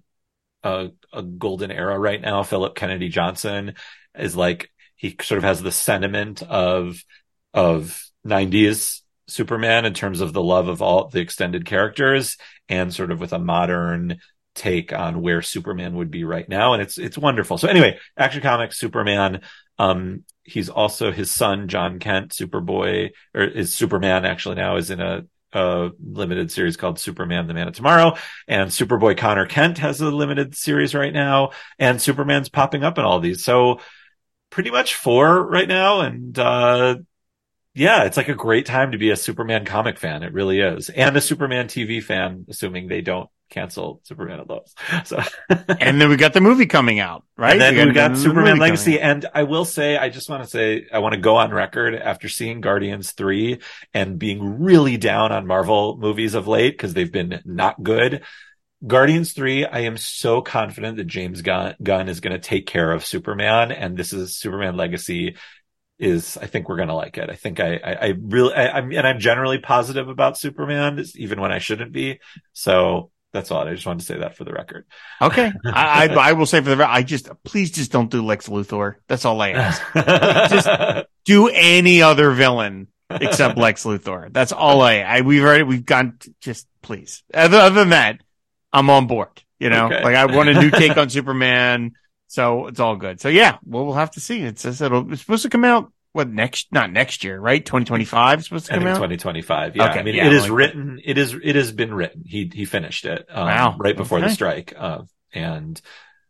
a, 0.62 0.90
a 1.12 1.22
golden 1.22 1.70
era 1.70 1.98
right 1.98 2.20
now. 2.20 2.42
Philip 2.42 2.74
Kennedy 2.74 3.08
Johnson 3.08 3.74
is 4.18 4.36
like, 4.36 4.70
he 4.96 5.16
sort 5.22 5.38
of 5.38 5.44
has 5.44 5.62
the 5.62 5.72
sentiment 5.72 6.42
of, 6.42 7.02
of 7.54 8.02
90s 8.26 9.02
Superman 9.28 9.84
in 9.84 9.94
terms 9.94 10.20
of 10.20 10.32
the 10.32 10.42
love 10.42 10.68
of 10.68 10.82
all 10.82 11.08
the 11.08 11.20
extended 11.20 11.64
characters 11.64 12.36
and 12.68 12.92
sort 12.92 13.10
of 13.10 13.20
with 13.20 13.32
a 13.32 13.38
modern 13.38 14.18
take 14.54 14.92
on 14.92 15.20
where 15.20 15.42
Superman 15.42 15.96
would 15.96 16.10
be 16.10 16.24
right 16.24 16.48
now. 16.48 16.72
And 16.72 16.82
it's, 16.82 16.98
it's 16.98 17.18
wonderful. 17.18 17.58
So 17.58 17.68
anyway, 17.68 17.98
Action 18.16 18.42
Comics, 18.42 18.78
Superman, 18.78 19.42
um, 19.78 20.24
he's 20.44 20.68
also 20.68 21.12
his 21.12 21.30
son, 21.30 21.68
Jon 21.68 21.98
Kent, 21.98 22.30
Superboy, 22.30 23.10
or 23.34 23.42
is 23.42 23.74
Superman 23.74 24.24
actually 24.24 24.56
now 24.56 24.76
is 24.76 24.90
in 24.90 25.00
a, 25.00 25.26
a 25.52 25.90
limited 26.00 26.50
series 26.50 26.76
called 26.76 26.98
Superman, 26.98 27.46
the 27.46 27.54
Man 27.54 27.68
of 27.68 27.74
Tomorrow. 27.74 28.16
And 28.48 28.70
Superboy 28.70 29.18
Conner 29.18 29.46
Kent 29.46 29.78
has 29.78 30.00
a 30.00 30.10
limited 30.10 30.56
series 30.56 30.94
right 30.94 31.12
now. 31.12 31.50
And 31.78 32.00
Superman's 32.00 32.48
popping 32.48 32.84
up 32.84 32.96
in 32.98 33.04
all 33.04 33.20
these. 33.20 33.44
So 33.44 33.80
pretty 34.50 34.70
much 34.70 34.94
four 34.94 35.46
right 35.46 35.68
now. 35.68 36.00
And, 36.00 36.38
uh, 36.38 36.96
yeah, 37.74 38.04
it's 38.04 38.16
like 38.16 38.28
a 38.28 38.34
great 38.34 38.66
time 38.66 38.92
to 38.92 38.98
be 38.98 39.10
a 39.10 39.16
Superman 39.16 39.64
comic 39.66 39.98
fan. 39.98 40.22
It 40.22 40.32
really 40.32 40.60
is. 40.60 40.88
And 40.88 41.16
a 41.16 41.20
Superman 41.20 41.66
TV 41.66 42.02
fan, 42.02 42.46
assuming 42.48 42.88
they 42.88 43.02
don't 43.02 43.28
cancel 43.50 44.00
Superman 44.04 44.40
at 44.40 44.48
Lowe's. 44.48 44.74
So, 45.04 45.20
and 45.78 46.00
then 46.00 46.08
we 46.08 46.16
got 46.16 46.32
the 46.32 46.40
movie 46.40 46.66
coming 46.66 47.00
out, 47.00 47.24
right? 47.36 47.52
and 47.52 47.60
then 47.60 47.74
We 47.74 47.86
we 47.88 47.94
got 47.94 48.12
the 48.12 48.18
Superman 48.18 48.58
Legacy. 48.58 48.98
And 48.98 49.26
I 49.34 49.42
will 49.42 49.64
say, 49.64 49.96
I 49.96 50.08
just 50.08 50.30
want 50.30 50.42
to 50.42 50.48
say, 50.48 50.86
I 50.92 51.00
want 51.00 51.14
to 51.14 51.20
go 51.20 51.36
on 51.36 51.52
record 51.52 51.94
after 51.94 52.28
seeing 52.28 52.60
Guardians 52.60 53.12
3 53.12 53.60
and 53.92 54.18
being 54.18 54.62
really 54.62 54.96
down 54.96 55.30
on 55.32 55.46
Marvel 55.46 55.96
movies 55.98 56.34
of 56.34 56.48
late 56.48 56.72
because 56.72 56.94
they've 56.94 57.12
been 57.12 57.40
not 57.44 57.82
good. 57.82 58.22
Guardians 58.84 59.32
3, 59.32 59.64
I 59.66 59.80
am 59.80 59.96
so 59.96 60.42
confident 60.42 60.96
that 60.98 61.06
James 61.06 61.42
Gunn, 61.42 61.76
Gunn 61.82 62.08
is 62.08 62.20
going 62.20 62.34
to 62.34 62.38
take 62.38 62.66
care 62.66 62.92
of 62.92 63.06
Superman. 63.06 63.72
And 63.72 63.96
this 63.96 64.12
is 64.12 64.36
Superman 64.36 64.76
Legacy 64.76 65.36
is, 65.98 66.36
I 66.36 66.46
think 66.46 66.68
we're 66.68 66.76
going 66.76 66.88
to 66.88 66.94
like 66.94 67.16
it. 67.16 67.30
I 67.30 67.36
think 67.36 67.58
I, 67.58 67.76
I, 67.76 67.92
I 67.92 68.14
really, 68.18 68.54
I, 68.54 68.78
I'm, 68.78 68.92
and 68.92 69.06
I'm 69.06 69.18
generally 69.18 69.58
positive 69.58 70.08
about 70.08 70.38
Superman, 70.38 71.02
even 71.14 71.40
when 71.40 71.52
I 71.52 71.58
shouldn't 71.58 71.92
be. 71.92 72.20
So 72.52 73.10
that's 73.32 73.50
all. 73.50 73.66
I 73.66 73.72
just 73.72 73.86
wanted 73.86 74.00
to 74.00 74.06
say 74.06 74.18
that 74.18 74.36
for 74.36 74.44
the 74.44 74.52
record. 74.52 74.86
Okay. 75.22 75.50
I, 75.64 76.08
I, 76.08 76.14
I 76.30 76.32
will 76.32 76.46
say 76.46 76.60
for 76.60 76.74
the, 76.74 76.88
I 76.88 77.02
just, 77.02 77.30
please 77.44 77.70
just 77.70 77.92
don't 77.92 78.10
do 78.10 78.22
Lex 78.22 78.48
Luthor. 78.48 78.96
That's 79.08 79.24
all 79.24 79.40
I 79.40 79.52
ask. 79.52 79.82
Just 80.50 81.06
do 81.24 81.48
any 81.48 82.02
other 82.02 82.30
villain 82.30 82.88
except 83.10 83.58
Lex 83.58 83.84
Luthor. 83.84 84.32
That's 84.32 84.52
all 84.52 84.82
I, 84.82 84.98
I 84.98 85.20
we've 85.22 85.42
already, 85.42 85.64
we've 85.64 85.84
gone, 85.84 86.18
just 86.40 86.66
please. 86.82 87.24
Other, 87.32 87.58
other 87.58 87.74
than 87.74 87.90
that, 87.90 88.20
I'm 88.72 88.90
on 88.90 89.06
board. 89.06 89.28
You 89.58 89.70
know, 89.70 89.86
Okay. 89.86 90.02
like 90.04 90.14
I 90.16 90.26
want 90.26 90.48
a 90.50 90.54
new 90.60 90.70
take 90.82 90.96
on 90.96 91.08
Superman. 91.10 91.92
So 92.28 92.66
it's 92.66 92.80
all 92.80 92.96
good. 92.96 93.20
So 93.20 93.28
yeah, 93.28 93.58
well, 93.64 93.84
we'll 93.86 93.94
have 93.94 94.10
to 94.12 94.20
see. 94.20 94.42
It 94.42 94.58
says 94.58 94.82
it'll, 94.82 95.10
it's 95.12 95.20
supposed 95.22 95.44
to 95.44 95.48
come 95.48 95.64
out, 95.64 95.92
what 96.12 96.28
next, 96.28 96.68
not 96.72 96.90
next 96.90 97.24
year, 97.24 97.38
right? 97.38 97.64
2025 97.64 98.38
is 98.40 98.44
supposed 98.46 98.66
to 98.66 98.72
I 98.72 98.74
come 98.76 98.82
think 98.84 98.90
out. 98.90 98.96
2025. 98.96 99.76
Yeah. 99.76 99.90
Okay, 99.90 100.00
I 100.00 100.02
mean, 100.02 100.14
yeah, 100.16 100.26
it 100.26 100.32
is 100.32 100.42
like- 100.42 100.52
written. 100.52 101.00
It 101.04 101.16
is, 101.18 101.34
it 101.42 101.56
has 101.56 101.72
been 101.72 101.94
written. 101.94 102.24
He, 102.26 102.50
he 102.52 102.64
finished 102.64 103.04
it. 103.06 103.26
Um, 103.30 103.46
Wow, 103.46 103.76
Right 103.78 103.96
before 103.96 104.20
the 104.20 104.28
strike. 104.30 104.74
Uh, 104.76 105.02
and 105.32 105.80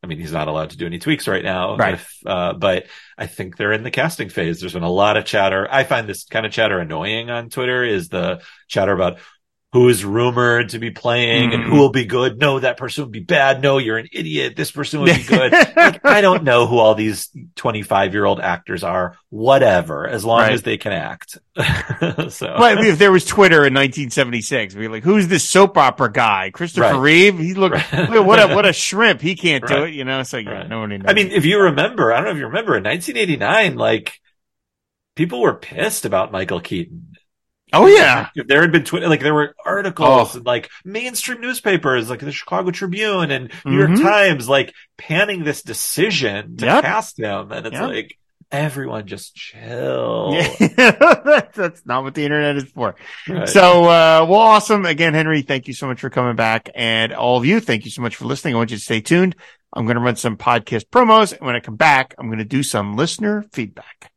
I 0.02 0.06
mean, 0.06 0.18
he's 0.18 0.32
not 0.32 0.46
allowed 0.48 0.70
to 0.70 0.76
do 0.76 0.86
any 0.86 0.98
tweaks 0.98 1.26
right 1.26 1.42
now. 1.42 1.76
Right. 1.76 1.94
If, 1.94 2.18
uh, 2.26 2.52
but 2.52 2.86
I 3.18 3.26
think 3.26 3.56
they're 3.56 3.72
in 3.72 3.82
the 3.82 3.90
casting 3.90 4.28
phase. 4.28 4.60
There's 4.60 4.74
been 4.74 4.82
a 4.82 4.90
lot 4.90 5.16
of 5.16 5.24
chatter. 5.24 5.66
I 5.70 5.82
find 5.84 6.06
this 6.08 6.24
kind 6.24 6.44
of 6.46 6.52
chatter 6.52 6.78
annoying 6.78 7.30
on 7.30 7.48
Twitter 7.48 7.82
is 7.82 8.08
the 8.08 8.42
chatter 8.68 8.92
about 8.92 9.18
who 9.72 9.88
is 9.88 10.04
rumored 10.04 10.70
to 10.70 10.78
be 10.78 10.90
playing 10.90 11.52
and 11.52 11.64
Mhm. 11.64 11.66
who 11.68 11.76
will 11.76 11.90
be 11.90 12.04
good. 12.06 12.38
No, 12.38 12.58
that 12.60 12.76
person 12.78 13.04
would 13.04 13.12
be 13.12 13.20
bad. 13.20 13.60
No, 13.60 13.76
you're 13.78 13.98
an 13.98 14.08
idiot. 14.12 14.54
This 14.56 14.70
person 14.70 15.00
would 15.00 15.14
be 15.14 15.22
good. 15.22 15.52
like, 15.76 16.00
I 16.04 16.20
don't 16.22 16.44
know 16.44 16.66
who 16.66 16.78
all 16.78 16.94
these 16.94 17.28
25 17.56 18.14
year 18.14 18.24
old 18.24 18.40
actors 18.40 18.82
are. 18.84 19.16
Whatever, 19.28 20.08
as 20.08 20.24
long 20.24 20.40
Right. 20.42 20.52
as 20.52 20.62
they 20.62 20.78
can 20.78 20.92
act. 20.92 21.36
so, 22.30 22.54
But 22.56 22.84
if 22.86 22.98
there 22.98 23.12
was 23.12 23.24
Twitter 23.26 23.66
in 23.66 23.74
1976, 23.74 24.74
we'd 24.74 24.82
be 24.82 24.88
like, 24.88 25.04
who's 25.04 25.28
this 25.28 25.46
soap 25.46 25.76
opera 25.76 26.10
guy? 26.10 26.50
Christopher 26.54 26.92
Right. 26.94 27.00
Reeve? 27.00 27.38
He 27.38 27.52
looked, 27.54 27.92
Right. 27.92 28.22
What 28.24 28.38
a, 28.38 28.54
what 28.54 28.64
a 28.66 28.72
shrimp. 28.72 29.20
He 29.20 29.34
can't 29.34 29.66
do 29.66 29.82
it, 29.82 29.92
you 29.92 30.04
know? 30.04 30.22
So 30.22 30.38
yeah, 30.38 30.62
nobody 30.62 30.98
knows. 30.98 31.06
I 31.08 31.12
mean, 31.12 31.32
if 31.32 31.44
you 31.44 31.60
remember, 31.60 32.12
I 32.12 32.16
don't 32.16 32.26
know 32.26 32.30
if 32.30 32.38
you 32.38 32.46
remember 32.46 32.76
in 32.76 32.84
1989, 32.84 33.76
like 33.76 34.20
people 35.16 35.40
were 35.42 35.54
pissed 35.54 36.04
about 36.06 36.32
Michael 36.32 36.60
Keaton. 36.60 37.15
Oh 37.72 37.86
yeah. 37.86 38.28
If 38.34 38.46
there 38.46 38.60
had 38.62 38.72
been 38.72 38.84
Twitter, 38.84 39.08
like 39.08 39.20
there 39.20 39.34
were 39.34 39.54
articles 39.64 40.34
Oh. 40.34 40.38
and 40.38 40.46
like 40.46 40.70
mainstream 40.84 41.40
newspapers, 41.40 42.08
like 42.10 42.20
the 42.20 42.32
Chicago 42.32 42.70
Tribune 42.70 43.30
and 43.30 43.52
New 43.64 43.76
York 43.78 43.90
Mhm. 43.90 44.02
Times, 44.02 44.48
like 44.48 44.72
panning 44.96 45.44
this 45.44 45.62
decision 45.62 46.56
to 46.58 46.66
Yep. 46.66 46.84
cast 46.84 47.18
him. 47.18 47.50
And 47.52 47.66
it's 47.66 47.74
Yep. 47.74 47.88
like, 47.88 48.18
everyone 48.52 49.06
just 49.06 49.34
chill. 49.34 50.30
Yeah. 50.34 51.48
That's 51.54 51.84
not 51.84 52.04
what 52.04 52.14
the 52.14 52.22
internet 52.24 52.56
is 52.56 52.70
for. 52.70 52.94
Right. 53.28 53.48
So, 53.48 53.84
uh, 53.84 54.24
well, 54.28 54.38
awesome. 54.40 54.84
Again, 54.86 55.14
Henry, 55.14 55.42
thank 55.42 55.66
you 55.66 55.74
so 55.74 55.86
much 55.88 56.00
for 56.00 56.10
coming 56.10 56.36
back. 56.36 56.70
And 56.74 57.12
all 57.12 57.36
of 57.38 57.44
you, 57.44 57.58
thank 57.60 57.84
you 57.84 57.90
so 57.90 58.02
much 58.02 58.14
for 58.16 58.24
listening. 58.24 58.54
I 58.54 58.58
want 58.58 58.70
you 58.70 58.76
to 58.76 58.82
stay 58.82 59.00
tuned. 59.00 59.34
I'm 59.72 59.84
going 59.84 59.96
to 59.96 60.02
run 60.02 60.14
some 60.16 60.36
podcast 60.36 60.84
promos. 60.90 61.32
And 61.32 61.40
when 61.44 61.56
I 61.56 61.60
come 61.60 61.74
back, 61.76 62.14
I'm 62.18 62.26
going 62.28 62.38
to 62.38 62.44
do 62.44 62.62
some 62.62 62.94
listener 62.96 63.44
feedback. 63.52 64.12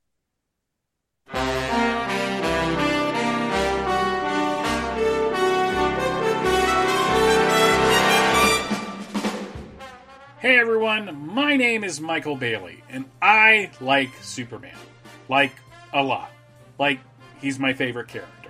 Hey 10.42 10.58
everyone, 10.58 11.34
my 11.34 11.58
name 11.58 11.84
is 11.84 12.00
Michael 12.00 12.38
Bailey, 12.38 12.82
and 12.90 13.04
I 13.22 13.72
like 13.82 14.12
Superman. 14.22 14.78
Like, 15.28 15.52
a 15.92 16.02
lot. 16.02 16.32
Like, 16.78 17.02
he's 17.42 17.60
my 17.60 17.74
favorite 17.74 18.08
character. 18.08 18.50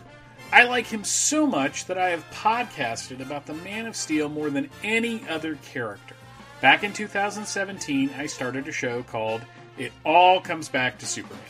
I 0.52 0.66
like 0.66 0.86
him 0.86 1.04
so 1.04 1.48
much 1.48 1.86
that 1.86 1.98
I 1.98 2.12
have 2.12 2.30
podcasted 2.30 3.22
about 3.22 3.48
the 3.48 3.56
Man 3.56 3.88
of 3.88 3.96
Steel 3.96 4.30
more 4.30 4.52
than 4.52 4.70
any 4.84 5.28
other 5.28 5.56
character. 5.74 6.14
Back 6.62 6.84
in 6.84 6.94
2017, 6.94 8.12
I 8.16 8.28
started 8.28 8.68
a 8.68 8.72
show 8.72 9.02
called 9.02 9.42
It 9.80 9.92
All 10.06 10.42
Comes 10.42 10.70
Back 10.70 11.00
to 11.00 11.08
Superman 11.08 11.42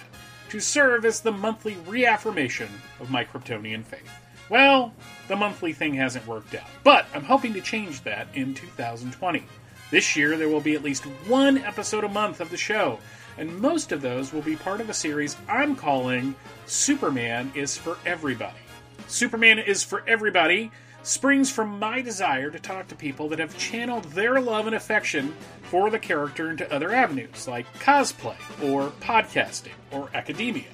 to 0.52 0.62
serve 0.62 1.04
as 1.04 1.20
the 1.20 1.34
monthly 1.34 1.76
reaffirmation 1.86 2.70
of 3.02 3.12
my 3.12 3.26
Kryptonian 3.26 3.84
faith. 3.84 4.10
Well, 4.50 4.94
the 5.28 5.36
monthly 5.36 5.74
thing 5.74 5.96
hasn't 5.96 6.26
worked 6.26 6.56
out, 6.56 6.70
but 6.86 7.08
I'm 7.14 7.26
hoping 7.26 7.54
to 7.56 7.62
change 7.62 8.04
that 8.04 8.30
in 8.34 8.54
2020. 8.54 9.44
This 9.92 10.16
year, 10.16 10.38
there 10.38 10.50
will 10.50 10.62
be 10.62 10.76
at 10.76 10.84
least 10.84 11.04
one 11.26 11.58
episode 11.58 12.04
a 12.04 12.10
month 12.10 12.42
of 12.42 12.52
the 12.52 12.58
show, 12.58 13.00
and 13.38 13.60
most 13.60 13.92
of 13.92 14.02
those 14.02 14.32
will 14.32 14.42
be 14.42 14.56
part 14.56 14.82
of 14.82 14.90
a 14.90 14.94
series 14.94 15.36
I'm 15.48 15.76
calling 15.76 16.36
Superman 16.68 17.52
is 17.56 17.76
for 17.76 17.98
Everybody. 18.06 18.60
Superman 19.08 19.58
is 19.58 19.84
for 19.84 20.04
Everybody 20.08 20.72
springs 21.02 21.50
from 21.50 21.80
my 21.80 22.02
desire 22.02 22.52
to 22.52 22.60
talk 22.60 22.88
to 22.90 22.96
people 22.96 23.30
that 23.30 23.40
have 23.40 23.58
channeled 23.58 24.04
their 24.06 24.40
love 24.40 24.68
and 24.68 24.76
affection 24.76 25.34
for 25.64 25.90
the 25.90 25.98
character 25.98 26.52
into 26.52 26.72
other 26.72 26.94
avenues, 26.94 27.48
like 27.48 27.66
cosplay, 27.80 28.36
or 28.62 28.90
podcasting, 29.02 29.72
or 29.92 30.10
academia. 30.14 30.68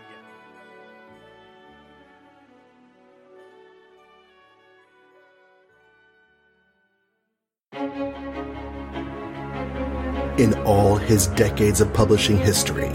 In 10.38 10.54
all 10.64 10.96
his 10.96 11.26
decades 11.28 11.80
of 11.80 11.92
publishing 11.92 12.38
history, 12.38 12.90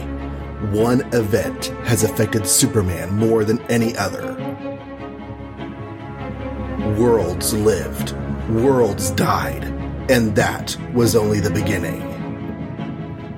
one 0.72 1.02
event 1.14 1.66
has 1.84 2.04
affected 2.04 2.48
Superman 2.48 3.14
more 3.14 3.44
than 3.44 3.62
any 3.64 3.98
other. 3.98 4.34
Worlds 6.98 7.54
lived, 7.54 8.14
worlds 8.50 9.12
died, 9.12 9.66
and 10.10 10.34
that 10.38 10.78
was 10.94 11.18
only 11.18 11.42
the 11.42 11.50
beginning. 11.50 12.02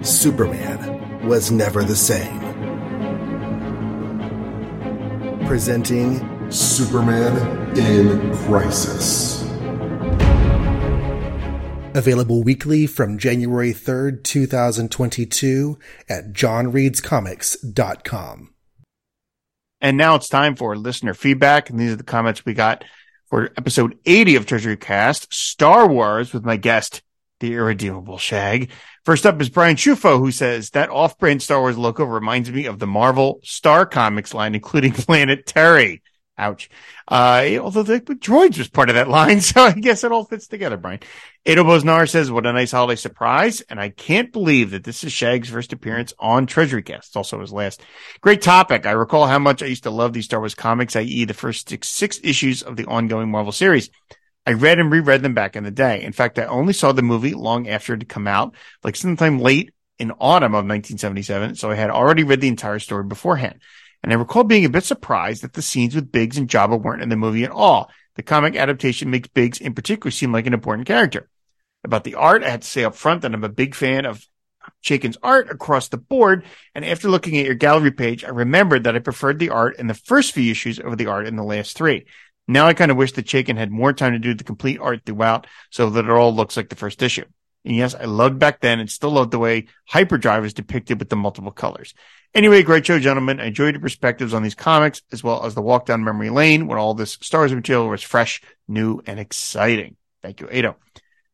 Superman 0.04 1.28
was 1.28 1.52
never 1.52 1.84
the 1.84 1.96
same. 1.96 2.40
Presenting 5.48 6.52
Superman 6.52 7.76
in 7.76 8.36
Crisis. 8.46 9.45
Available 11.96 12.44
weekly 12.44 12.86
from 12.88 13.18
January 13.18 13.74
3rd, 13.74 14.26
2022 14.26 15.80
at 16.10 16.34
johnreadscomics.com. 16.34 18.54
And 19.80 19.96
now 19.96 20.16
it's 20.16 20.28
time 20.28 20.58
for 20.58 20.76
listener 20.76 21.14
feedback. 21.14 21.70
And 21.70 21.80
these 21.80 21.94
are 21.94 21.96
the 21.96 22.04
comments 22.04 22.46
we 22.46 22.54
got 22.54 22.84
for 23.28 23.46
episode 23.58 23.98
80 24.06 24.36
of 24.36 24.46
Treasury 24.46 24.76
Cast, 24.76 25.34
Star 25.34 25.88
Wars 25.88 26.34
with 26.34 26.44
my 26.44 26.58
guest, 26.58 27.02
the 27.40 27.54
irredeemable 27.54 28.18
Shag. 28.18 28.72
First 29.06 29.26
up 29.26 29.40
is 29.40 29.48
Brian 29.48 29.78
Schufo, 29.78 30.20
who 30.20 30.32
says 30.32 30.72
that 30.72 30.90
off-brand 30.90 31.42
Star 31.42 31.62
Wars 31.62 31.78
logo 31.78 32.04
reminds 32.04 32.52
me 32.52 32.66
of 32.66 32.80
the 32.80 32.88
Marvel 32.88 33.40
Star 33.46 33.86
Comics 33.86 34.34
line, 34.34 34.54
including 34.54 34.92
Planet 34.92 35.46
Terry. 35.46 36.02
Ouch. 36.38 36.70
Uh, 37.08 37.58
although 37.62 37.84
the 37.84 38.02
droids 38.02 38.58
was 38.58 38.68
part 38.68 38.90
of 38.90 38.96
that 38.96 39.08
line, 39.08 39.40
so 39.42 39.62
I 39.64 39.72
guess 39.72 40.04
it 40.04 40.12
all 40.12 40.26
fits 40.26 40.48
together, 40.48 40.78
Brian. 40.78 41.00
Ado 41.46 41.64
Bosnar 41.64 42.10
says, 42.10 42.32
what 42.32 42.46
a 42.46 42.52
nice 42.52 42.72
holiday 42.72 42.98
surprise. 42.98 43.62
And 43.62 43.80
I 43.80 43.90
can't 43.90 44.34
believe 44.34 44.72
that 44.72 44.84
this 44.84 45.04
is 45.04 45.14
Shag's 45.14 45.50
first 45.50 45.72
appearance 45.72 46.14
on 46.20 46.46
Treasury 46.46 46.84
Cast. 46.84 47.10
It's 47.10 47.16
also 47.16 47.40
his 47.40 47.54
last. 47.54 47.82
Great 48.20 48.42
topic. 48.42 48.86
I 48.86 48.92
recall 48.92 49.28
how 49.28 49.40
much 49.40 49.64
I 49.64 49.68
used 49.68 49.84
to 49.84 49.92
love 49.92 50.12
these 50.12 50.26
Star 50.26 50.40
Wars 50.40 50.56
comics, 50.56 50.96
i.e. 50.96 51.26
the 51.26 51.34
first 51.34 51.70
six, 51.70 51.88
six 51.88 52.20
issues 52.24 52.64
of 52.64 52.76
the 52.76 52.86
ongoing 52.86 53.30
Marvel 53.32 53.52
series. 53.52 53.90
I 54.46 54.54
read 54.54 54.80
and 54.80 54.92
reread 54.92 55.22
them 55.22 55.34
back 55.34 55.56
in 55.56 55.64
the 55.64 55.72
day. 55.72 56.04
In 56.04 56.12
fact, 56.12 56.38
I 56.38 56.46
only 56.46 56.74
saw 56.74 56.92
the 56.92 57.02
movie 57.02 57.34
long 57.34 57.68
after 57.68 57.94
it 57.94 58.02
had 58.02 58.10
come 58.10 58.28
out, 58.28 58.56
like 58.84 58.96
sometime 58.96 59.40
late 59.40 59.74
in 59.98 60.12
autumn 60.12 60.54
of 60.54 60.66
1977. 60.66 61.56
So 61.56 61.72
I 61.72 61.76
had 61.76 61.90
already 61.90 62.24
read 62.24 62.42
the 62.42 62.48
entire 62.48 62.80
story 62.80 63.06
beforehand. 63.06 63.62
And 64.06 64.14
I 64.14 64.18
recall 64.18 64.44
being 64.44 64.66
a 64.66 64.70
bit 64.70 64.84
surprised 64.84 65.42
that 65.42 65.54
the 65.54 65.64
scenes 65.64 65.96
with 65.96 66.12
Biggs 66.12 66.38
and 66.38 66.48
Jabba 66.48 66.80
weren't 66.80 67.02
in 67.02 67.10
the 67.10 67.16
movie 67.16 67.44
at 67.44 67.50
all. 67.50 67.90
The 68.14 68.22
comic 68.22 68.56
adaptation 68.56 69.10
makes 69.10 69.30
Biggs 69.30 69.60
in 69.60 69.74
particular 69.74 70.12
seem 70.12 70.32
like 70.32 70.46
an 70.46 70.54
important 70.54 70.88
character. 70.88 71.28
About 71.84 72.04
the 72.04 72.14
art, 72.14 72.44
I 72.44 72.52
had 72.52 72.62
to 72.62 72.68
say 72.68 72.84
up 72.84 72.94
front 72.94 73.24
that 73.24 73.34
I'm 73.34 73.44
a 73.44 73.50
big 73.50 73.74
fan 73.74 74.06
of 74.06 74.24
Chaykin's 74.84 75.18
art 75.24 75.50
across 75.50 75.88
the 75.88 75.98
board. 75.98 76.46
And 76.76 76.86
after 76.86 77.10
looking 77.10 77.36
at 77.40 77.48
your 77.48 77.56
gallery 77.56 77.90
page, 77.90 78.24
I 78.24 78.30
remembered 78.30 78.84
that 78.84 78.96
I 78.96 79.00
preferred 79.00 79.40
the 79.40 79.50
art 79.50 79.80
in 79.80 79.88
the 79.88 79.96
first 79.96 80.34
few 80.34 80.52
issues 80.52 80.80
over 80.80 80.96
the 80.96 81.08
art 81.08 81.26
in 81.26 81.36
the 81.36 81.44
last 81.44 81.76
three. 81.76 82.06
Now 82.48 82.68
I 82.68 82.76
kind 82.76 82.92
of 82.92 82.98
wish 82.98 83.14
that 83.14 83.26
Chaykin 83.26 83.58
had 83.58 83.72
more 83.72 83.92
time 83.92 84.14
to 84.14 84.20
do 84.20 84.36
the 84.36 84.44
complete 84.44 84.80
art 84.80 85.02
throughout 85.04 85.48
so 85.72 85.90
that 85.90 86.06
it 86.06 86.12
all 86.12 86.36
looks 86.36 86.56
like 86.56 86.70
the 86.70 86.76
first 86.76 87.02
issue. 87.02 87.26
And 87.66 87.76
yes, 87.76 87.96
I 87.96 88.06
loved 88.06 88.38
back 88.38 88.62
then 88.62 88.80
and 88.80 88.90
still 88.90 89.12
love 89.12 89.32
the 89.32 89.40
way 89.40 89.68
Hyperdrive 89.86 90.46
is 90.46 90.54
depicted 90.54 91.00
with 91.00 91.10
the 91.10 91.16
multiple 91.16 91.52
colors. 91.52 91.94
Anyway, 92.36 92.62
great 92.64 92.86
show, 92.86 93.00
gentlemen. 93.00 93.40
I 93.40 93.46
enjoyed 93.46 93.74
your 93.74 93.82
perspectives 93.82 94.34
on 94.34 94.44
these 94.44 94.56
comics 94.56 95.02
as 95.12 95.24
well 95.24 95.46
as 95.46 95.56
the 95.56 95.62
walk 95.62 95.86
down 95.86 96.04
memory 96.04 96.30
lane 96.30 96.68
when 96.68 96.78
all 96.78 96.94
this 96.94 97.18
Star 97.22 97.42
Wars 97.42 97.54
material 97.54 97.90
was 97.90 98.04
fresh, 98.04 98.42
new, 98.68 99.02
and 99.08 99.20
exciting. 99.20 99.96
Thank 100.22 100.42
you, 100.42 100.50
Edo. 100.52 100.76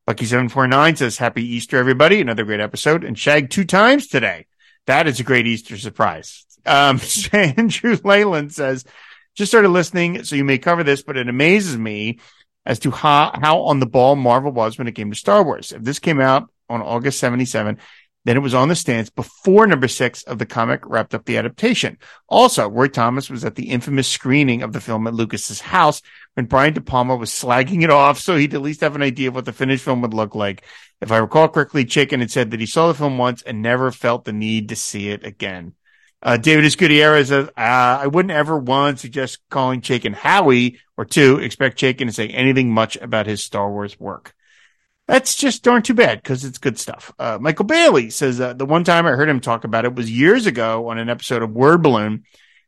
Bucky749 0.08 0.98
says, 0.98 1.18
Happy 1.18 1.44
Easter, 1.44 1.78
everybody. 1.78 2.22
Another 2.22 2.44
great 2.44 2.60
episode 2.60 3.04
and 3.04 3.18
shag 3.18 3.50
two 3.50 3.66
times 3.66 4.08
today. 4.08 4.46
That 4.88 5.08
is 5.08 5.20
a 5.20 5.24
great 5.24 5.48
Easter 5.48 5.78
surprise. 5.78 6.46
Um, 6.66 7.00
Andrew 7.34 7.98
Leyland 8.04 8.54
says, 8.54 8.86
just 9.34 9.52
started 9.52 9.70
listening, 9.70 10.24
so 10.24 10.36
you 10.36 10.44
may 10.44 10.58
cover 10.58 10.84
this, 10.84 11.02
but 11.02 11.18
it 11.18 11.30
amazes 11.30 11.78
me 11.78 12.20
as 12.66 12.80
to 12.80 12.92
how, 12.92 13.32
how 13.42 13.62
on 13.62 13.80
the 13.80 13.86
ball 13.86 14.16
Marvel 14.16 14.52
was 14.52 14.78
when 14.78 14.88
it 14.88 14.94
came 14.94 15.10
to 15.10 15.18
Star 15.18 15.44
Wars. 15.44 15.72
If 15.72 15.84
this 15.84 16.00
came 16.00 16.20
out 16.20 16.50
on 16.70 16.82
August 16.82 17.20
77, 17.20 17.78
then 18.24 18.38
it 18.38 18.42
was 18.42 18.54
on 18.54 18.68
the 18.68 18.76
stands 18.76 19.10
before 19.10 19.66
number 19.66 19.88
six 19.88 20.22
of 20.24 20.38
the 20.38 20.46
comic 20.46 20.82
wrapped 20.86 21.16
up 21.16 21.26
the 21.26 21.38
adaptation. 21.38 21.98
Also, 22.30 22.70
Roy 22.70 22.88
Thomas 22.88 23.30
was 23.30 23.44
at 23.44 23.56
the 23.56 23.70
infamous 23.70 24.08
screening 24.08 24.62
of 24.62 24.74
the 24.74 24.82
film 24.82 25.08
at 25.08 25.16
Lucas's 25.16 25.60
house 25.60 26.02
when 26.36 26.46
Brian 26.46 26.74
De 26.74 26.82
Palma 26.82 27.16
was 27.16 27.32
slagging 27.32 27.84
it 27.84 27.90
off, 27.90 28.20
so 28.20 28.38
he'd 28.38 28.54
at 28.54 28.62
least 28.62 28.82
have 28.82 28.96
an 28.96 29.02
idea 29.02 29.30
of 29.30 29.36
what 29.36 29.46
the 29.46 29.54
finished 29.54 29.84
film 29.84 30.02
would 30.02 30.14
look 30.14 30.36
like. 30.36 30.64
If 31.02 31.12
I 31.12 31.18
recall 31.18 31.50
correctly, 31.50 31.84
Chaykin 31.84 32.20
had 32.20 32.30
said 32.30 32.52
that 32.52 32.60
he 32.60 32.68
saw 32.68 32.88
the 32.88 32.94
film 32.94 33.18
once 33.18 33.42
and 33.42 33.62
never 33.62 33.92
felt 33.92 34.26
the 34.26 34.34
need 34.34 34.70
to 34.70 34.76
see 34.76 35.10
it 35.10 35.26
again. 35.26 35.74
Uh, 36.24 36.38
David 36.38 36.66
Escudiera 36.66 37.26
says, 37.26 37.48
uh, 37.48 37.52
I 37.58 38.08
wouldn't 38.08 38.32
ever 38.32 38.58
one 38.58 38.98
suggest 38.98 39.40
calling 39.50 39.82
Chaykin 39.82 40.14
Howie 40.14 40.80
or 40.96 41.06
two, 41.06 41.40
expect 41.40 41.80
Chaykin 41.80 42.06
to 42.06 42.12
say 42.12 42.28
anything 42.28 42.72
much 42.72 42.96
about 42.98 43.26
his 43.26 43.42
Star 43.42 43.72
Wars 43.72 44.00
work. 44.00 44.36
That's 45.08 45.36
just 45.36 45.64
darn 45.64 45.82
too 45.82 45.96
bad 45.96 46.22
because 46.22 46.46
it's 46.46 46.60
good 46.60 46.78
stuff. 46.78 47.12
Uh, 47.18 47.40
Michael 47.42 47.66
Bailey 47.66 48.12
says, 48.12 48.40
uh, 48.40 48.54
the 48.54 48.66
one 48.66 48.84
time 48.84 49.08
I 49.08 49.12
heard 49.12 49.30
him 49.30 49.40
talk 49.40 49.64
about 49.64 49.84
it 49.84 49.96
was 49.96 50.12
years 50.12 50.46
ago 50.46 50.90
on 50.90 51.00
an 51.00 51.10
episode 51.10 51.42
of 51.42 51.52
Word 51.52 51.82
Balloon. 51.82 52.24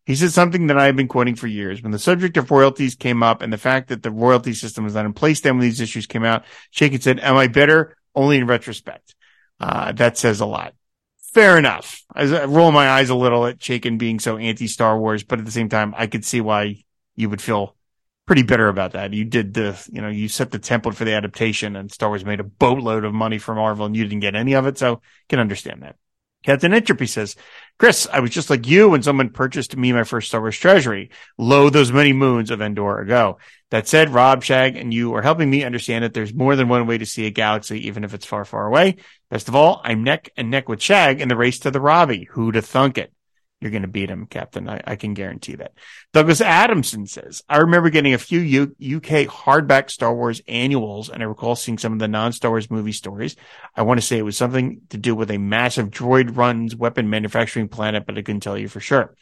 He 0.05 0.15
said 0.15 0.31
something 0.31 0.67
that 0.67 0.77
I've 0.77 0.97
been 0.97 1.07
quoting 1.07 1.35
for 1.35 1.47
years. 1.47 1.81
When 1.81 1.91
the 1.91 1.99
subject 1.99 2.35
of 2.35 2.51
royalties 2.51 2.95
came 2.95 3.23
up 3.23 3.41
and 3.41 3.53
the 3.53 3.57
fact 3.57 3.89
that 3.89 4.03
the 4.03 4.11
royalty 4.11 4.53
system 4.53 4.83
was 4.83 4.95
not 4.95 5.05
in 5.05 5.13
place 5.13 5.41
then 5.41 5.57
when 5.57 5.61
these 5.61 5.79
issues 5.79 6.07
came 6.07 6.25
out, 6.25 6.43
Chaykin 6.73 7.01
said, 7.01 7.19
am 7.19 7.37
I 7.37 7.47
bitter? 7.47 7.95
Only 8.15 8.37
in 8.37 8.47
retrospect. 8.47 9.15
Uh, 9.59 9.91
that 9.93 10.17
says 10.17 10.41
a 10.41 10.45
lot 10.45 10.73
fair 11.33 11.57
enough. 11.57 12.03
I 12.13 12.45
roll 12.45 12.71
my 12.71 12.89
eyes 12.89 13.09
a 13.09 13.15
little 13.15 13.45
at 13.45 13.59
Chaykin 13.59 13.97
being 13.97 14.19
so 14.19 14.37
anti 14.37 14.67
Star 14.67 14.97
Wars, 14.99 15.23
but 15.23 15.39
at 15.39 15.45
the 15.45 15.51
same 15.51 15.69
time, 15.69 15.93
I 15.97 16.07
could 16.07 16.25
see 16.25 16.41
why 16.41 16.83
you 17.15 17.29
would 17.29 17.41
feel 17.41 17.75
pretty 18.25 18.43
bitter 18.43 18.69
about 18.69 18.93
that. 18.93 19.13
You 19.13 19.25
did 19.25 19.53
the, 19.53 19.85
you 19.91 20.01
know, 20.01 20.09
you 20.09 20.29
set 20.29 20.51
the 20.51 20.59
template 20.59 20.95
for 20.95 21.05
the 21.05 21.13
adaptation 21.13 21.75
and 21.75 21.91
Star 21.91 22.09
Wars 22.09 22.23
made 22.23 22.39
a 22.39 22.45
boatload 22.45 23.03
of 23.03 23.13
money 23.13 23.37
for 23.37 23.53
Marvel 23.53 23.85
and 23.85 23.95
you 23.95 24.03
didn't 24.03 24.21
get 24.21 24.35
any 24.35 24.53
of 24.53 24.65
it. 24.65 24.77
So 24.77 25.01
can 25.27 25.39
understand 25.39 25.83
that. 25.83 25.97
Captain 26.43 26.73
Entropy 26.73 27.07
says, 27.07 27.37
Chris, 27.79 28.07
I 28.11 28.19
was 28.19 28.29
just 28.29 28.49
like 28.49 28.67
you 28.67 28.89
when 28.89 29.01
someone 29.01 29.29
purchased 29.29 29.77
me 29.77 29.93
my 29.93 30.03
first 30.03 30.27
Star 30.27 30.41
Wars 30.41 30.57
treasury, 30.57 31.09
lo 31.37 31.69
those 31.69 31.91
many 31.91 32.11
moons 32.11 32.51
of 32.51 32.61
Endor 32.61 32.99
ago. 32.99 33.37
That 33.71 33.87
said, 33.87 34.09
Rob, 34.09 34.43
Shag, 34.43 34.75
and 34.75 34.93
you 34.93 35.15
are 35.15 35.21
helping 35.21 35.49
me 35.49 35.63
understand 35.63 36.03
that 36.03 36.13
there's 36.13 36.33
more 36.33 36.55
than 36.55 36.67
one 36.67 36.85
way 36.85 36.97
to 36.97 37.05
see 37.05 37.25
a 37.25 37.31
galaxy, 37.31 37.87
even 37.87 38.03
if 38.03 38.13
it's 38.13 38.25
far, 38.25 38.45
far 38.45 38.67
away. 38.67 38.97
Best 39.33 39.47
of 39.47 39.55
all, 39.55 39.81
I'm 39.83 40.03
neck 40.03 40.29
and 40.37 40.51
neck 40.51 40.69
with 40.69 40.79
Shag 40.79 41.19
in 41.19 41.27
the 41.27 41.35
race 41.35 41.57
to 41.61 41.71
the 41.71 41.81
Robbie. 41.81 42.27
Who'da 42.33 42.61
thunk 42.61 42.99
it? 42.99 43.11
You're 43.59 43.71
going 43.71 43.81
to 43.81 43.87
beat 43.87 44.11
him, 44.11 44.27
Captain. 44.27 44.69
I, 44.69 44.79
I, 44.85 44.95
can 44.95 45.15
guarantee 45.15 45.55
that. 45.55 45.73
Douglas 46.13 46.39
Adamson 46.39 47.07
says, 47.07 47.41
I 47.49 47.57
remember 47.57 47.89
getting 47.89 48.13
a 48.13 48.19
few 48.19 48.39
U- 48.39 48.75
UK 48.97 49.25
hardback 49.25 49.89
Star 49.89 50.13
Wars 50.13 50.43
annuals, 50.47 51.09
and 51.09 51.23
I 51.23 51.25
recall 51.25 51.55
seeing 51.55 51.79
some 51.79 51.93
of 51.93 51.97
the 51.97 52.07
non-Star 52.07 52.51
Wars 52.51 52.69
movie 52.69 52.91
stories. 52.91 53.35
I 53.75 53.81
want 53.81 53.99
to 53.99 54.05
say 54.05 54.19
it 54.19 54.21
was 54.21 54.37
something 54.37 54.81
to 54.89 54.99
do 54.99 55.15
with 55.15 55.31
a 55.31 55.39
massive 55.39 55.89
droid 55.89 56.37
runs 56.37 56.75
weapon 56.75 57.09
manufacturing 57.09 57.69
planet, 57.69 58.05
but 58.05 58.15
I 58.15 58.21
couldn't 58.21 58.41
tell 58.41 58.55
you 58.59 58.67
for 58.67 58.81
sure. 58.81 59.15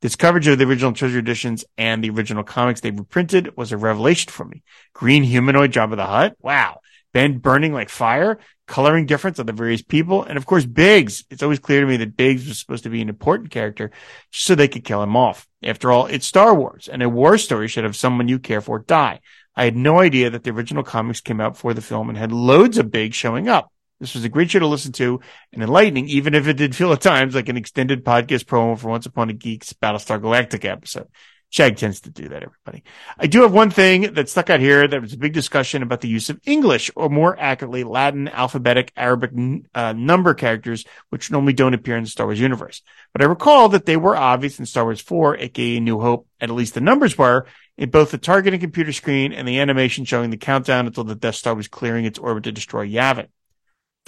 This 0.00 0.16
coverage 0.16 0.46
of 0.46 0.56
the 0.56 0.64
original 0.64 0.94
treasure 0.94 1.18
editions 1.18 1.66
and 1.76 2.02
the 2.02 2.08
original 2.08 2.44
comics 2.44 2.80
they 2.80 2.92
reprinted 2.92 3.58
was 3.58 3.72
a 3.72 3.76
revelation 3.76 4.30
for 4.30 4.46
me. 4.46 4.62
Green 4.94 5.22
humanoid 5.22 5.70
Jabba 5.70 5.96
the 5.96 6.06
Hutt. 6.06 6.36
Wow. 6.40 6.80
Ben 7.12 7.38
burning 7.38 7.72
like 7.72 7.88
fire 7.88 8.38
coloring 8.66 9.04
difference 9.04 9.40
of 9.40 9.46
the 9.46 9.52
various 9.52 9.82
people. 9.82 10.22
And 10.22 10.38
of 10.38 10.46
course, 10.46 10.64
Biggs. 10.64 11.24
It's 11.28 11.42
always 11.42 11.58
clear 11.58 11.80
to 11.80 11.86
me 11.86 11.96
that 11.98 12.16
Biggs 12.16 12.46
was 12.46 12.58
supposed 12.58 12.84
to 12.84 12.90
be 12.90 13.02
an 13.02 13.08
important 13.08 13.50
character 13.50 13.90
just 14.30 14.46
so 14.46 14.54
they 14.54 14.68
could 14.68 14.84
kill 14.84 15.02
him 15.02 15.16
off. 15.16 15.48
After 15.62 15.90
all, 15.90 16.06
it's 16.06 16.26
Star 16.26 16.54
Wars 16.54 16.88
and 16.88 17.02
a 17.02 17.08
war 17.08 17.36
story 17.36 17.66
should 17.68 17.84
have 17.84 17.96
someone 17.96 18.28
you 18.28 18.38
care 18.38 18.60
for 18.60 18.78
die. 18.78 19.20
I 19.56 19.64
had 19.64 19.76
no 19.76 19.98
idea 19.98 20.30
that 20.30 20.44
the 20.44 20.52
original 20.52 20.84
comics 20.84 21.20
came 21.20 21.40
out 21.40 21.54
before 21.54 21.74
the 21.74 21.82
film 21.82 22.08
and 22.08 22.16
had 22.16 22.32
loads 22.32 22.78
of 22.78 22.92
Biggs 22.92 23.16
showing 23.16 23.48
up. 23.48 23.72
This 23.98 24.14
was 24.14 24.24
a 24.24 24.30
great 24.30 24.50
show 24.50 24.60
to 24.60 24.66
listen 24.66 24.92
to 24.92 25.20
and 25.52 25.62
enlightening, 25.62 26.08
even 26.08 26.34
if 26.34 26.46
it 26.46 26.56
did 26.56 26.74
feel 26.74 26.92
at 26.92 27.02
times 27.02 27.34
like 27.34 27.50
an 27.50 27.58
extended 27.58 28.04
podcast 28.04 28.44
promo 28.44 28.78
for 28.78 28.88
Once 28.88 29.04
Upon 29.04 29.28
a 29.28 29.34
Geek's 29.34 29.74
Battlestar 29.74 30.18
Galactica 30.18 30.66
episode. 30.66 31.08
Shag 31.50 31.76
tends 31.76 32.00
to 32.02 32.10
do 32.10 32.28
that, 32.28 32.44
everybody. 32.44 32.84
I 33.18 33.26
do 33.26 33.42
have 33.42 33.52
one 33.52 33.70
thing 33.70 34.14
that 34.14 34.28
stuck 34.28 34.50
out 34.50 34.60
here. 34.60 34.86
There 34.86 35.00
was 35.00 35.12
a 35.12 35.18
big 35.18 35.32
discussion 35.32 35.82
about 35.82 36.00
the 36.00 36.08
use 36.08 36.30
of 36.30 36.40
English, 36.46 36.92
or 36.94 37.08
more 37.08 37.36
accurately, 37.38 37.82
Latin 37.82 38.28
alphabetic 38.28 38.92
Arabic 38.96 39.32
uh, 39.74 39.92
number 39.92 40.32
characters, 40.34 40.84
which 41.08 41.32
normally 41.32 41.52
don't 41.52 41.74
appear 41.74 41.96
in 41.96 42.04
the 42.04 42.10
Star 42.10 42.26
Wars 42.26 42.38
universe. 42.38 42.82
But 43.12 43.22
I 43.22 43.26
recall 43.26 43.68
that 43.70 43.84
they 43.84 43.96
were 43.96 44.16
obvious 44.16 44.60
in 44.60 44.66
Star 44.66 44.84
Wars 44.84 45.00
4, 45.00 45.38
aka 45.38 45.80
New 45.80 45.98
Hope, 45.98 46.28
at 46.40 46.50
least 46.50 46.74
the 46.74 46.80
numbers 46.80 47.18
were, 47.18 47.46
in 47.76 47.90
both 47.90 48.12
the 48.12 48.18
targeting 48.18 48.60
computer 48.60 48.92
screen 48.92 49.32
and 49.32 49.48
the 49.48 49.58
animation 49.58 50.04
showing 50.04 50.30
the 50.30 50.36
countdown 50.36 50.86
until 50.86 51.02
the 51.02 51.16
Death 51.16 51.34
Star 51.34 51.56
was 51.56 51.66
clearing 51.66 52.04
its 52.04 52.18
orbit 52.18 52.44
to 52.44 52.52
destroy 52.52 52.86
Yavin. 52.88 53.26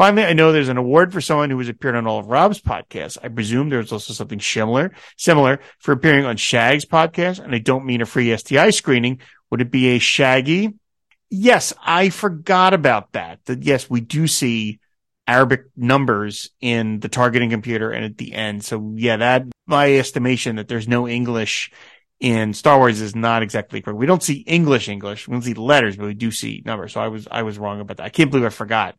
Finally, 0.03 0.25
I 0.25 0.33
know 0.33 0.51
there's 0.51 0.69
an 0.69 0.79
award 0.79 1.13
for 1.13 1.21
someone 1.21 1.49
who 1.49 1.59
has 1.59 1.69
appeared 1.69 1.95
on 1.95 2.09
all 2.09 2.19
of 2.19 2.27
Rob's 2.27 2.61
podcasts. 2.61 3.17
I 3.23 3.29
presume 3.29 3.69
there's 3.69 3.93
also 3.93 4.13
something 4.13 4.41
similar, 4.41 4.93
similar 5.17 5.61
for 5.79 5.93
appearing 5.93 6.25
on 6.25 6.37
Shag's 6.37 6.85
podcast. 6.85 7.39
And 7.39 7.55
I 7.55 7.59
don't 7.59 7.87
mean 7.87 8.01
a 8.01 8.05
free 8.05 8.37
STI 8.37 8.71
screening. 8.71 9.21
Would 9.53 9.61
it 9.61 9.71
be 9.71 9.91
a 9.91 10.01
Shaggy? 10.01 10.75
Yes, 11.31 11.73
I 11.81 12.09
forgot 12.09 12.75
about 12.75 13.13
that. 13.13 13.45
That 13.45 13.63
yes, 13.63 13.89
we 13.89 14.01
do 14.01 14.27
see 14.27 14.81
Arabic 15.29 15.67
numbers 15.77 16.51
in 16.61 16.99
the 16.99 17.09
targeting 17.09 17.51
computer 17.51 17.93
and 17.93 18.05
at 18.05 18.19
the 18.19 18.33
end. 18.33 18.65
So 18.65 18.95
yeah, 18.97 19.19
that 19.19 19.45
my 19.69 19.99
estimation 19.99 20.57
that 20.57 20.67
there's 20.67 20.89
no 20.89 21.07
English 21.07 21.71
in 22.19 22.55
Star 22.55 22.77
Wars 22.79 23.01
is 23.01 23.15
not 23.15 23.45
exactly 23.45 23.81
correct. 23.81 24.01
We 24.01 24.07
don't 24.07 24.21
see 24.21 24.39
English 24.49 24.89
English. 24.89 25.29
We 25.29 25.33
don't 25.35 25.43
see 25.43 25.55
letters, 25.55 25.97
but 25.97 26.07
we 26.07 26.15
do 26.15 26.33
see 26.33 26.61
numbers. 26.67 26.95
So 26.95 27.01
I 27.01 27.07
was 27.07 27.29
I 27.31 27.45
was 27.45 27.57
wrong 27.57 27.81
about 27.81 27.99
that. 27.99 28.07
I 28.07 28.09
can't 28.09 28.33
believe 28.33 28.45
I 28.45 28.49
forgot 28.49 28.97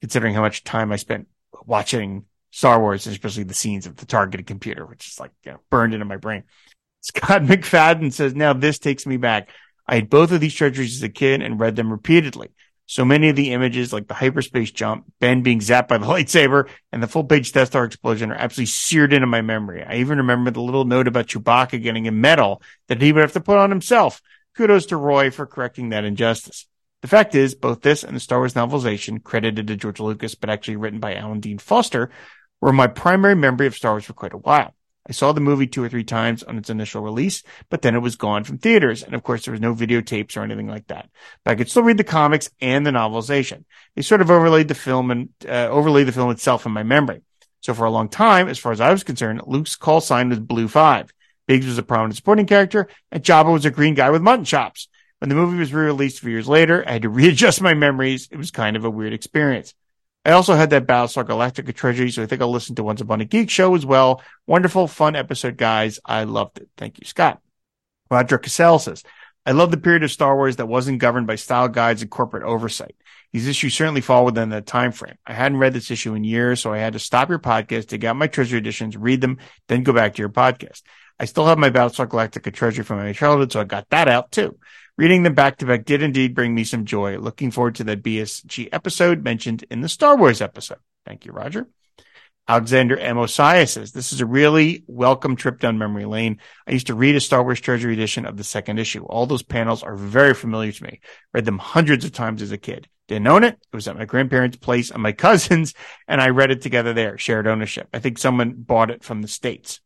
considering 0.00 0.34
how 0.34 0.40
much 0.40 0.64
time 0.64 0.92
I 0.92 0.96
spent 0.96 1.28
watching 1.66 2.24
Star 2.50 2.80
Wars, 2.80 3.06
especially 3.06 3.44
the 3.44 3.54
scenes 3.54 3.86
of 3.86 3.96
the 3.96 4.06
targeted 4.06 4.46
computer, 4.46 4.84
which 4.84 5.08
is 5.08 5.20
like 5.20 5.32
you 5.44 5.52
know, 5.52 5.60
burned 5.70 5.94
into 5.94 6.06
my 6.06 6.16
brain. 6.16 6.44
Scott 7.00 7.42
McFadden 7.42 8.12
says, 8.12 8.34
now 8.34 8.52
this 8.52 8.78
takes 8.78 9.06
me 9.06 9.16
back. 9.16 9.50
I 9.86 9.96
had 9.96 10.10
both 10.10 10.32
of 10.32 10.40
these 10.40 10.54
treasuries 10.54 10.96
as 10.96 11.02
a 11.02 11.08
kid 11.08 11.42
and 11.42 11.58
read 11.58 11.76
them 11.76 11.90
repeatedly. 11.90 12.50
So 12.86 13.04
many 13.04 13.28
of 13.28 13.36
the 13.36 13.52
images, 13.52 13.92
like 13.92 14.08
the 14.08 14.14
hyperspace 14.14 14.72
jump, 14.72 15.04
Ben 15.20 15.42
being 15.42 15.60
zapped 15.60 15.86
by 15.86 15.98
the 15.98 16.06
lightsaber, 16.08 16.68
and 16.90 17.00
the 17.02 17.06
full 17.06 17.24
page 17.24 17.52
Death 17.52 17.68
Star 17.68 17.84
explosion 17.84 18.32
are 18.32 18.34
absolutely 18.34 18.66
seared 18.66 19.12
into 19.12 19.28
my 19.28 19.42
memory. 19.42 19.84
I 19.84 19.96
even 19.96 20.18
remember 20.18 20.50
the 20.50 20.60
little 20.60 20.84
note 20.84 21.06
about 21.06 21.28
Chewbacca 21.28 21.80
getting 21.82 22.08
a 22.08 22.12
medal 22.12 22.62
that 22.88 23.00
he 23.00 23.12
would 23.12 23.20
have 23.20 23.32
to 23.34 23.40
put 23.40 23.58
on 23.58 23.70
himself. 23.70 24.20
kudos 24.56 24.86
to 24.86 24.96
Roy 24.96 25.30
for 25.30 25.46
correcting 25.46 25.90
that 25.90 26.04
injustice. 26.04 26.66
The 27.02 27.08
fact 27.08 27.34
is, 27.34 27.54
both 27.54 27.80
this 27.80 28.04
and 28.04 28.14
the 28.14 28.20
Star 28.20 28.38
Wars 28.38 28.54
novelization, 28.54 29.22
credited 29.22 29.66
to 29.68 29.76
George 29.76 30.00
Lucas, 30.00 30.34
but 30.34 30.50
actually 30.50 30.76
written 30.76 31.00
by 31.00 31.14
Alan 31.14 31.40
Dean 31.40 31.58
Foster, 31.58 32.10
were 32.60 32.72
my 32.72 32.86
primary 32.86 33.34
memory 33.34 33.66
of 33.66 33.74
Star 33.74 33.92
Wars 33.92 34.04
for 34.04 34.12
quite 34.12 34.34
a 34.34 34.38
while. 34.38 34.74
I 35.08 35.12
saw 35.12 35.32
the 35.32 35.40
movie 35.40 35.66
two 35.66 35.82
or 35.82 35.88
three 35.88 36.04
times 36.04 36.42
on 36.42 36.58
its 36.58 36.68
initial 36.68 37.02
release, 37.02 37.42
but 37.70 37.80
then 37.80 37.94
it 37.94 38.00
was 38.00 38.16
gone 38.16 38.44
from 38.44 38.58
theaters. 38.58 39.02
And 39.02 39.14
of 39.14 39.22
course, 39.22 39.44
there 39.44 39.52
was 39.52 39.60
no 39.60 39.74
videotapes 39.74 40.36
or 40.36 40.42
anything 40.42 40.68
like 40.68 40.86
that. 40.88 41.08
But 41.42 41.52
I 41.52 41.54
could 41.54 41.70
still 41.70 41.82
read 41.82 41.96
the 41.96 42.04
comics 42.04 42.50
and 42.60 42.86
the 42.86 42.90
novelization. 42.90 43.64
They 43.96 44.02
sort 44.02 44.20
of 44.20 44.30
overlaid 44.30 44.68
the 44.68 44.74
film 44.74 45.10
and 45.10 45.30
uh, 45.48 45.68
overlaid 45.68 46.04
the 46.04 46.12
film 46.12 46.30
itself 46.30 46.66
in 46.66 46.72
my 46.72 46.82
memory. 46.82 47.22
So 47.60 47.72
for 47.72 47.86
a 47.86 47.90
long 47.90 48.08
time, 48.08 48.48
as 48.48 48.58
far 48.58 48.72
as 48.72 48.80
I 48.80 48.90
was 48.90 49.02
concerned, 49.02 49.40
Luke's 49.46 49.74
call 49.74 50.02
sign 50.02 50.28
was 50.28 50.38
Blue 50.38 50.68
Five. 50.68 51.12
Biggs 51.48 51.66
was 51.66 51.78
a 51.78 51.82
prominent 51.82 52.16
supporting 52.16 52.46
character, 52.46 52.86
and 53.10 53.24
Jabba 53.24 53.52
was 53.52 53.64
a 53.64 53.70
green 53.70 53.94
guy 53.94 54.10
with 54.10 54.22
mutton 54.22 54.44
chops. 54.44 54.88
When 55.20 55.28
the 55.28 55.34
movie 55.34 55.58
was 55.58 55.72
re-released 55.72 56.18
a 56.18 56.20
few 56.22 56.30
years 56.30 56.48
later, 56.48 56.82
I 56.86 56.92
had 56.92 57.02
to 57.02 57.08
readjust 57.10 57.60
my 57.60 57.74
memories. 57.74 58.28
It 58.30 58.36
was 58.36 58.50
kind 58.50 58.76
of 58.76 58.84
a 58.84 58.90
weird 58.90 59.12
experience. 59.12 59.74
I 60.24 60.32
also 60.32 60.54
had 60.54 60.70
that 60.70 60.86
Battlestar 60.86 61.24
Galactica 61.24 61.74
trilogy, 61.74 62.10
so 62.10 62.22
I 62.22 62.26
think 62.26 62.42
I'll 62.42 62.50
listen 62.50 62.74
to 62.74 62.82
Once 62.82 63.00
Upon 63.00 63.20
a 63.20 63.24
Geek 63.24 63.48
show 63.48 63.74
as 63.74 63.86
well. 63.86 64.22
Wonderful, 64.46 64.86
fun 64.86 65.16
episode, 65.16 65.56
guys. 65.56 65.98
I 66.04 66.24
loved 66.24 66.58
it. 66.58 66.68
Thank 66.76 66.98
you, 66.98 67.06
Scott. 67.06 67.40
Roger 68.10 68.38
Cassell 68.38 68.78
says, 68.78 69.02
I 69.46 69.52
love 69.52 69.70
the 69.70 69.78
period 69.78 70.02
of 70.02 70.10
Star 70.10 70.36
Wars 70.36 70.56
that 70.56 70.66
wasn't 70.66 70.98
governed 70.98 71.26
by 71.26 71.36
style 71.36 71.68
guides 71.68 72.02
and 72.02 72.10
corporate 72.10 72.42
oversight. 72.42 72.94
These 73.32 73.46
issues 73.46 73.74
certainly 73.74 74.00
fall 74.00 74.24
within 74.24 74.50
that 74.50 74.66
time 74.66 74.92
frame. 74.92 75.16
I 75.26 75.32
hadn't 75.32 75.58
read 75.58 75.72
this 75.72 75.90
issue 75.90 76.14
in 76.14 76.24
years, 76.24 76.60
so 76.60 76.72
I 76.72 76.78
had 76.78 76.94
to 76.94 76.98
stop 76.98 77.28
your 77.28 77.38
podcast, 77.38 77.86
dig 77.86 78.04
out 78.04 78.16
my 78.16 78.26
treasure 78.26 78.56
editions, 78.56 78.96
read 78.96 79.20
them, 79.20 79.38
then 79.68 79.82
go 79.82 79.92
back 79.92 80.14
to 80.14 80.22
your 80.22 80.28
podcast. 80.28 80.82
I 81.18 81.26
still 81.26 81.46
have 81.46 81.58
my 81.58 81.70
Battlestar 81.70 82.06
Galactica 82.06 82.52
treasure 82.52 82.84
from 82.84 82.98
my 82.98 83.12
childhood, 83.12 83.52
so 83.52 83.60
I 83.60 83.64
got 83.64 83.88
that 83.90 84.08
out 84.08 84.32
too. 84.32 84.58
Reading 85.00 85.22
them 85.22 85.32
back 85.32 85.56
to 85.56 85.64
back 85.64 85.86
did 85.86 86.02
indeed 86.02 86.34
bring 86.34 86.54
me 86.54 86.62
some 86.62 86.84
joy. 86.84 87.16
Looking 87.16 87.50
forward 87.50 87.76
to 87.76 87.84
that 87.84 88.02
BSG 88.02 88.68
episode 88.70 89.24
mentioned 89.24 89.64
in 89.70 89.80
the 89.80 89.88
Star 89.88 90.14
Wars 90.14 90.42
episode. 90.42 90.76
Thank 91.06 91.24
you, 91.24 91.32
Roger. 91.32 91.68
Alexander 92.46 92.98
M. 92.98 93.16
Osiah 93.16 93.66
says, 93.66 93.92
This 93.92 94.12
is 94.12 94.20
a 94.20 94.26
really 94.26 94.84
welcome 94.86 95.36
trip 95.36 95.58
down 95.58 95.78
memory 95.78 96.04
lane. 96.04 96.38
I 96.66 96.72
used 96.72 96.88
to 96.88 96.94
read 96.94 97.16
a 97.16 97.20
Star 97.20 97.42
Wars 97.42 97.62
Treasury 97.62 97.94
edition 97.94 98.26
of 98.26 98.36
the 98.36 98.44
second 98.44 98.78
issue. 98.78 99.02
All 99.04 99.24
those 99.24 99.42
panels 99.42 99.82
are 99.82 99.96
very 99.96 100.34
familiar 100.34 100.70
to 100.70 100.84
me. 100.84 101.00
Read 101.32 101.46
them 101.46 101.56
hundreds 101.56 102.04
of 102.04 102.12
times 102.12 102.42
as 102.42 102.52
a 102.52 102.58
kid. 102.58 102.86
Didn't 103.08 103.26
own 103.26 103.42
it. 103.42 103.54
It 103.54 103.74
was 103.74 103.88
at 103.88 103.96
my 103.96 104.04
grandparents' 104.04 104.58
place 104.58 104.90
and 104.90 105.02
my 105.02 105.12
cousins, 105.26 105.72
and 106.08 106.20
I 106.20 106.28
read 106.28 106.50
it 106.50 106.60
together 106.60 106.92
there, 106.92 107.16
shared 107.16 107.46
ownership. 107.46 107.88
I 107.94 108.00
think 108.00 108.18
someone 108.18 108.52
bought 108.52 108.90
it 108.90 109.02
from 109.02 109.22
the 109.22 109.28
States. 109.28 109.80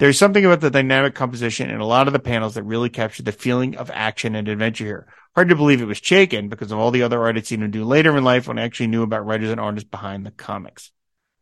There's 0.00 0.16
something 0.16 0.46
about 0.46 0.62
the 0.62 0.70
dynamic 0.70 1.14
composition 1.14 1.68
in 1.68 1.78
a 1.78 1.84
lot 1.84 2.06
of 2.06 2.14
the 2.14 2.18
panels 2.18 2.54
that 2.54 2.62
really 2.62 2.88
captured 2.88 3.26
the 3.26 3.32
feeling 3.32 3.76
of 3.76 3.90
action 3.90 4.34
and 4.34 4.48
adventure 4.48 4.86
here. 4.86 5.06
Hard 5.34 5.50
to 5.50 5.54
believe 5.54 5.82
it 5.82 5.84
was 5.84 6.00
Chaykin 6.00 6.48
because 6.48 6.72
of 6.72 6.78
all 6.78 6.90
the 6.90 7.02
other 7.02 7.20
art 7.20 7.36
I'd 7.36 7.46
seen 7.46 7.62
him 7.62 7.70
do 7.70 7.84
later 7.84 8.16
in 8.16 8.24
life 8.24 8.48
when 8.48 8.58
I 8.58 8.62
actually 8.62 8.86
knew 8.86 9.02
about 9.02 9.26
writers 9.26 9.50
and 9.50 9.60
artists 9.60 9.90
behind 9.90 10.24
the 10.24 10.30
comics. 10.30 10.90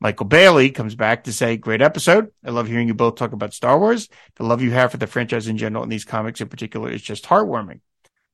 Michael 0.00 0.26
Bailey 0.26 0.70
comes 0.70 0.96
back 0.96 1.22
to 1.24 1.32
say, 1.32 1.56
great 1.56 1.80
episode. 1.80 2.32
I 2.44 2.50
love 2.50 2.66
hearing 2.66 2.88
you 2.88 2.94
both 2.94 3.14
talk 3.14 3.30
about 3.30 3.54
Star 3.54 3.78
Wars. 3.78 4.08
The 4.34 4.42
love 4.42 4.60
you 4.60 4.72
have 4.72 4.90
for 4.90 4.96
the 4.96 5.06
franchise 5.06 5.46
in 5.46 5.56
general 5.56 5.84
and 5.84 5.92
these 5.92 6.04
comics 6.04 6.40
in 6.40 6.48
particular 6.48 6.90
is 6.90 7.00
just 7.00 7.26
heartwarming. 7.26 7.78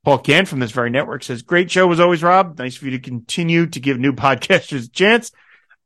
Paul 0.05 0.21
Kent 0.21 0.49
from 0.49 0.59
this 0.59 0.71
very 0.73 0.89
network 0.89 1.23
says, 1.23 1.43
great 1.43 1.71
show 1.71 1.93
as 1.93 2.01
always, 2.01 2.23
Rob. 2.23 2.59
Nice 2.59 2.77
for 2.77 2.87
you 2.87 2.93
to 2.93 2.99
continue 2.99 3.67
to 3.67 3.79
give 3.79 3.99
new 3.99 4.13
podcasters 4.15 4.87
a 4.87 4.91
chance. 4.91 5.33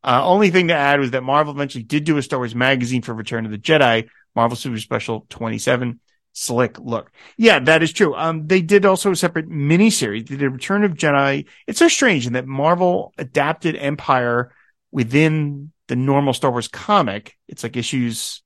Uh, 0.05 0.24
only 0.24 0.51
thing 0.51 0.68
to 0.68 0.74
add 0.74 1.01
was 1.01 1.11
that 1.11 1.24
Marvel 1.24 1.53
eventually 1.53 1.82
did 1.82 2.05
do 2.05 2.18
a 2.18 2.22
Star 2.22 2.39
Wars 2.39 2.55
magazine 2.55 3.03
for 3.03 3.12
Return 3.12 3.45
of 3.45 3.51
the 3.51 3.59
Jedi, 3.59 4.09
Marvel 4.35 4.57
Super 4.57 4.79
Special 4.79 5.26
27. 5.29 6.01
Slick 6.33 6.79
look. 6.79 7.11
Yeah, 7.37 7.59
that 7.59 7.83
is 7.83 7.93
true. 7.93 8.14
Um, 8.14 8.47
they 8.47 8.62
did 8.62 8.87
also 8.87 9.11
a 9.11 9.16
separate 9.16 9.49
miniseries. 9.49 10.24
Did 10.24 10.41
Return 10.41 10.85
of 10.85 10.95
Jedi. 10.95 11.47
It's 11.66 11.81
so 11.81 11.89
strange 11.89 12.29
in 12.29 12.35
that 12.35 12.47
Marvel 12.47 13.12
adapted 13.18 13.74
Empire 13.74 14.53
within 14.93 15.72
the 15.89 15.97
normal 15.97 16.33
Star 16.33 16.53
Wars 16.53 16.68
comic. 16.68 17.37
It's 17.49 17.64
like 17.64 17.76
issues 17.76 18.43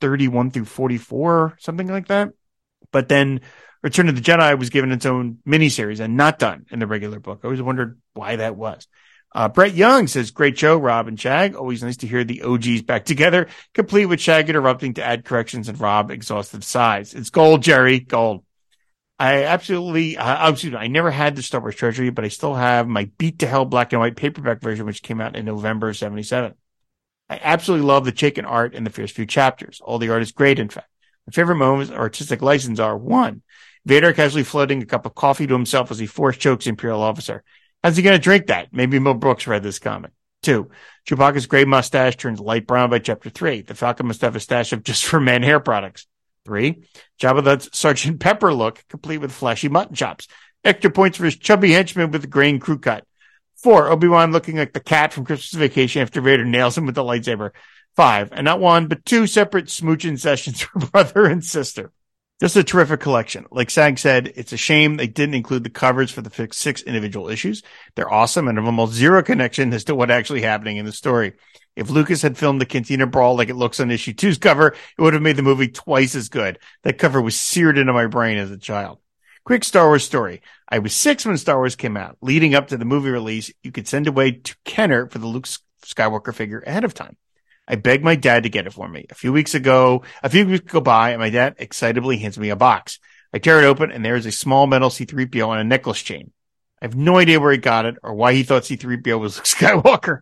31 0.00 0.50
through 0.50 0.64
44, 0.64 1.56
something 1.60 1.88
like 1.88 2.08
that. 2.08 2.30
But 2.90 3.08
then 3.08 3.42
Return 3.82 4.08
of 4.08 4.14
the 4.14 4.22
Jedi 4.22 4.58
was 4.58 4.70
given 4.70 4.90
its 4.90 5.06
own 5.06 5.38
miniseries 5.46 6.00
and 6.00 6.16
not 6.16 6.38
done 6.38 6.66
in 6.70 6.78
the 6.78 6.86
regular 6.86 7.20
book. 7.20 7.40
I 7.42 7.46
always 7.46 7.62
wondered 7.62 8.00
why 8.14 8.36
that 8.36 8.56
was. 8.56 8.86
Uh, 9.36 9.48
Brett 9.48 9.74
Young 9.74 10.06
says, 10.06 10.30
great 10.30 10.58
show, 10.58 10.78
Rob 10.78 11.08
and 11.08 11.20
Shag. 11.20 11.54
Always 11.54 11.82
nice 11.82 11.98
to 11.98 12.06
hear 12.06 12.24
the 12.24 12.40
OGs 12.40 12.80
back 12.80 13.04
together, 13.04 13.48
complete 13.74 14.06
with 14.06 14.18
Shag 14.18 14.48
interrupting 14.48 14.94
to 14.94 15.04
add 15.04 15.26
corrections 15.26 15.68
and 15.68 15.78
Rob 15.78 16.10
exhaustive 16.10 16.64
sighs. 16.64 17.12
It's 17.12 17.28
gold, 17.28 17.62
Jerry, 17.62 18.00
gold. 18.00 18.44
I 19.18 19.44
absolutely, 19.44 20.16
uh, 20.16 20.24
absolutely, 20.24 20.80
I 20.80 20.86
never 20.86 21.10
had 21.10 21.36
the 21.36 21.42
Star 21.42 21.60
Wars 21.60 21.74
Treasury, 21.74 22.08
but 22.08 22.24
I 22.24 22.28
still 22.28 22.54
have 22.54 22.88
my 22.88 23.10
beat 23.18 23.40
to 23.40 23.46
hell 23.46 23.66
black 23.66 23.92
and 23.92 24.00
white 24.00 24.16
paperback 24.16 24.62
version, 24.62 24.86
which 24.86 25.02
came 25.02 25.20
out 25.20 25.36
in 25.36 25.44
November 25.44 25.92
77. 25.92 26.54
I 27.28 27.38
absolutely 27.42 27.86
love 27.86 28.06
the 28.06 28.12
Chaykin 28.12 28.46
art 28.46 28.72
in 28.72 28.84
the 28.84 28.90
first 28.90 29.14
few 29.14 29.26
chapters. 29.26 29.82
All 29.84 29.98
the 29.98 30.08
art 30.08 30.22
is 30.22 30.32
great, 30.32 30.58
in 30.58 30.70
fact. 30.70 30.88
My 31.26 31.32
favorite 31.32 31.56
moments 31.56 31.92
of 31.92 31.98
artistic 31.98 32.40
license 32.40 32.80
are 32.80 32.96
one, 32.96 33.42
Vader 33.86 34.12
casually 34.12 34.42
floating 34.44 34.82
a 34.82 34.86
cup 34.86 35.06
of 35.06 35.14
coffee 35.14 35.46
to 35.46 35.54
himself 35.54 35.92
as 35.92 35.98
he 35.98 36.06
force 36.06 36.36
chokes 36.36 36.66
Imperial 36.66 37.02
officer. 37.02 37.44
How's 37.86 37.96
he 37.96 38.02
going 38.02 38.18
to 38.18 38.20
drink 38.20 38.48
that? 38.48 38.72
Maybe 38.72 38.98
Mel 38.98 39.14
Brooks 39.14 39.46
read 39.46 39.62
this 39.62 39.78
comic. 39.78 40.10
Two, 40.42 40.70
Chewbacca's 41.08 41.46
gray 41.46 41.64
mustache 41.64 42.16
turns 42.16 42.40
light 42.40 42.66
brown 42.66 42.90
by 42.90 42.98
chapter 42.98 43.30
three. 43.30 43.60
The 43.60 43.76
Falcon 43.76 44.08
must 44.08 44.22
have 44.22 44.34
a 44.34 44.40
stash 44.40 44.72
of 44.72 44.82
just 44.82 45.04
for 45.04 45.20
men 45.20 45.44
hair 45.44 45.60
products. 45.60 46.08
Three, 46.44 46.82
Jabba 47.20 47.44
the 47.44 47.68
Sergeant 47.72 48.18
Pepper 48.18 48.52
look, 48.52 48.82
complete 48.88 49.18
with 49.18 49.30
flashy 49.30 49.68
mutton 49.68 49.94
chops. 49.94 50.26
Extra 50.64 50.90
points 50.90 51.16
for 51.16 51.26
his 51.26 51.36
chubby 51.36 51.70
henchman 51.70 52.10
with 52.10 52.22
the 52.22 52.26
grain 52.26 52.58
crew 52.58 52.80
cut. 52.80 53.04
Four, 53.54 53.86
Obi-Wan 53.86 54.32
looking 54.32 54.56
like 54.56 54.72
the 54.72 54.80
cat 54.80 55.12
from 55.12 55.24
Christmas 55.24 55.56
Vacation 55.56 56.02
after 56.02 56.20
Vader 56.20 56.44
nails 56.44 56.76
him 56.76 56.86
with 56.86 56.96
the 56.96 57.04
lightsaber. 57.04 57.52
Five, 57.94 58.32
and 58.32 58.44
not 58.44 58.58
one, 58.58 58.88
but 58.88 59.04
two 59.04 59.28
separate 59.28 59.66
smooching 59.66 60.18
sessions 60.18 60.60
for 60.60 60.80
brother 60.80 61.26
and 61.26 61.44
sister. 61.44 61.92
Just 62.38 62.56
a 62.56 62.62
terrific 62.62 63.00
collection. 63.00 63.46
Like 63.50 63.70
Sag 63.70 63.98
said, 63.98 64.30
it's 64.36 64.52
a 64.52 64.58
shame 64.58 64.96
they 64.96 65.06
didn't 65.06 65.36
include 65.36 65.64
the 65.64 65.70
covers 65.70 66.10
for 66.10 66.20
the 66.20 66.48
six 66.52 66.82
individual 66.82 67.30
issues. 67.30 67.62
They're 67.94 68.12
awesome 68.12 68.46
and 68.46 68.58
have 68.58 68.66
almost 68.66 68.92
zero 68.92 69.22
connection 69.22 69.72
as 69.72 69.84
to 69.84 69.94
what 69.94 70.10
actually 70.10 70.42
happening 70.42 70.76
in 70.76 70.84
the 70.84 70.92
story. 70.92 71.32
If 71.76 71.88
Lucas 71.88 72.20
had 72.20 72.36
filmed 72.36 72.60
the 72.60 72.66
Cantina 72.66 73.06
Brawl 73.06 73.36
like 73.36 73.48
it 73.48 73.56
looks 73.56 73.80
on 73.80 73.90
issue 73.90 74.12
two's 74.12 74.36
cover, 74.36 74.68
it 74.68 75.02
would 75.02 75.14
have 75.14 75.22
made 75.22 75.36
the 75.36 75.42
movie 75.42 75.68
twice 75.68 76.14
as 76.14 76.28
good. 76.28 76.58
That 76.82 76.98
cover 76.98 77.22
was 77.22 77.40
seared 77.40 77.78
into 77.78 77.94
my 77.94 78.06
brain 78.06 78.36
as 78.36 78.50
a 78.50 78.58
child. 78.58 78.98
Quick 79.44 79.64
Star 79.64 79.86
Wars 79.86 80.04
story. 80.04 80.42
I 80.68 80.80
was 80.80 80.92
six 80.92 81.24
when 81.24 81.38
Star 81.38 81.56
Wars 81.56 81.76
came 81.76 81.96
out. 81.96 82.18
Leading 82.20 82.54
up 82.54 82.68
to 82.68 82.76
the 82.76 82.84
movie 82.84 83.10
release, 83.10 83.50
you 83.62 83.72
could 83.72 83.88
send 83.88 84.08
away 84.08 84.32
to 84.32 84.56
Kenner 84.64 85.06
for 85.08 85.18
the 85.18 85.26
Luke 85.26 85.46
Skywalker 85.82 86.34
figure 86.34 86.60
ahead 86.66 86.84
of 86.84 86.92
time. 86.92 87.16
I 87.68 87.76
begged 87.76 88.04
my 88.04 88.14
dad 88.14 88.44
to 88.44 88.48
get 88.48 88.66
it 88.66 88.72
for 88.72 88.88
me. 88.88 89.06
A 89.10 89.14
few 89.14 89.32
weeks 89.32 89.54
ago, 89.54 90.02
a 90.22 90.30
few 90.30 90.46
weeks 90.46 90.70
go 90.70 90.80
by 90.80 91.10
and 91.10 91.20
my 91.20 91.30
dad 91.30 91.56
excitedly 91.58 92.18
hands 92.18 92.38
me 92.38 92.50
a 92.50 92.56
box. 92.56 92.98
I 93.32 93.38
tear 93.38 93.60
it 93.60 93.66
open 93.66 93.90
and 93.90 94.04
there 94.04 94.16
is 94.16 94.26
a 94.26 94.32
small 94.32 94.66
metal 94.66 94.90
C3PO 94.90 95.48
on 95.48 95.58
a 95.58 95.64
necklace 95.64 96.02
chain. 96.02 96.32
I 96.80 96.84
have 96.84 96.94
no 96.94 97.18
idea 97.18 97.40
where 97.40 97.52
he 97.52 97.58
got 97.58 97.86
it 97.86 97.96
or 98.02 98.14
why 98.14 98.34
he 98.34 98.42
thought 98.42 98.62
C3PO 98.62 99.18
was 99.18 99.36
Luke 99.36 99.44
Skywalker. 99.46 100.20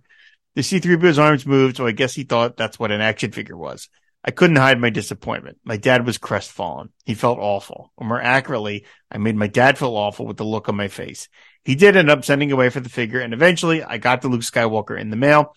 The 0.54 0.62
C3PO's 0.62 1.18
arms 1.18 1.44
moved, 1.44 1.76
so 1.76 1.86
I 1.86 1.92
guess 1.92 2.14
he 2.14 2.22
thought 2.22 2.56
that's 2.56 2.78
what 2.78 2.92
an 2.92 3.00
action 3.00 3.32
figure 3.32 3.56
was. 3.56 3.88
I 4.24 4.30
couldn't 4.30 4.56
hide 4.56 4.80
my 4.80 4.88
disappointment. 4.88 5.58
My 5.64 5.76
dad 5.76 6.06
was 6.06 6.16
crestfallen. 6.16 6.90
He 7.04 7.14
felt 7.14 7.38
awful. 7.38 7.92
Or 7.96 8.06
more 8.06 8.22
accurately, 8.22 8.86
I 9.10 9.18
made 9.18 9.36
my 9.36 9.48
dad 9.48 9.76
feel 9.76 9.96
awful 9.96 10.26
with 10.26 10.38
the 10.38 10.44
look 10.44 10.68
on 10.68 10.76
my 10.76 10.88
face. 10.88 11.28
He 11.64 11.74
did 11.74 11.96
end 11.96 12.08
up 12.08 12.24
sending 12.24 12.50
away 12.50 12.70
for 12.70 12.80
the 12.80 12.88
figure, 12.88 13.20
and 13.20 13.34
eventually 13.34 13.82
I 13.82 13.98
got 13.98 14.22
the 14.22 14.28
Luke 14.28 14.40
Skywalker 14.40 14.98
in 14.98 15.10
the 15.10 15.16
mail. 15.16 15.54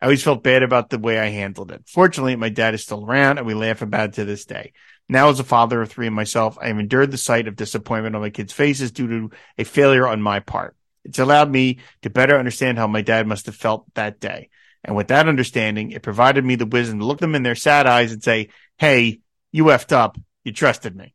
I 0.00 0.06
always 0.06 0.22
felt 0.22 0.44
bad 0.44 0.62
about 0.62 0.90
the 0.90 0.98
way 0.98 1.18
I 1.18 1.26
handled 1.26 1.72
it. 1.72 1.82
Fortunately, 1.86 2.36
my 2.36 2.50
dad 2.50 2.74
is 2.74 2.82
still 2.82 3.04
around 3.04 3.38
and 3.38 3.46
we 3.46 3.54
laugh 3.54 3.82
about 3.82 4.10
it 4.10 4.12
to 4.14 4.24
this 4.24 4.44
day. 4.44 4.72
Now, 5.08 5.28
as 5.30 5.40
a 5.40 5.44
father 5.44 5.82
of 5.82 5.90
three 5.90 6.06
and 6.06 6.14
myself, 6.14 6.56
I 6.60 6.68
have 6.68 6.78
endured 6.78 7.10
the 7.10 7.18
sight 7.18 7.48
of 7.48 7.56
disappointment 7.56 8.14
on 8.14 8.22
my 8.22 8.30
kids' 8.30 8.52
faces 8.52 8.92
due 8.92 9.08
to 9.08 9.36
a 9.56 9.64
failure 9.64 10.06
on 10.06 10.22
my 10.22 10.40
part. 10.40 10.76
It's 11.04 11.18
allowed 11.18 11.50
me 11.50 11.78
to 12.02 12.10
better 12.10 12.38
understand 12.38 12.78
how 12.78 12.86
my 12.86 13.00
dad 13.02 13.26
must 13.26 13.46
have 13.46 13.56
felt 13.56 13.86
that 13.94 14.20
day. 14.20 14.50
And 14.84 14.94
with 14.94 15.08
that 15.08 15.28
understanding, 15.28 15.90
it 15.90 16.02
provided 16.02 16.44
me 16.44 16.54
the 16.54 16.66
wisdom 16.66 17.00
to 17.00 17.04
look 17.06 17.18
them 17.18 17.34
in 17.34 17.42
their 17.42 17.54
sad 17.54 17.86
eyes 17.86 18.12
and 18.12 18.22
say, 18.22 18.50
Hey, 18.76 19.20
you 19.50 19.64
effed 19.64 19.92
up. 19.92 20.16
You 20.44 20.52
trusted 20.52 20.94
me. 20.94 21.14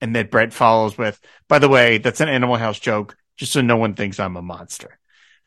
And 0.00 0.14
that 0.14 0.30
Brett 0.30 0.52
follows 0.52 0.98
with, 0.98 1.18
by 1.48 1.58
the 1.58 1.68
way, 1.68 1.98
that's 1.98 2.20
an 2.20 2.28
Animal 2.28 2.56
House 2.56 2.78
joke, 2.78 3.16
just 3.36 3.52
so 3.52 3.60
no 3.60 3.76
one 3.76 3.94
thinks 3.94 4.20
I'm 4.20 4.36
a 4.36 4.42
monster. 4.42 4.98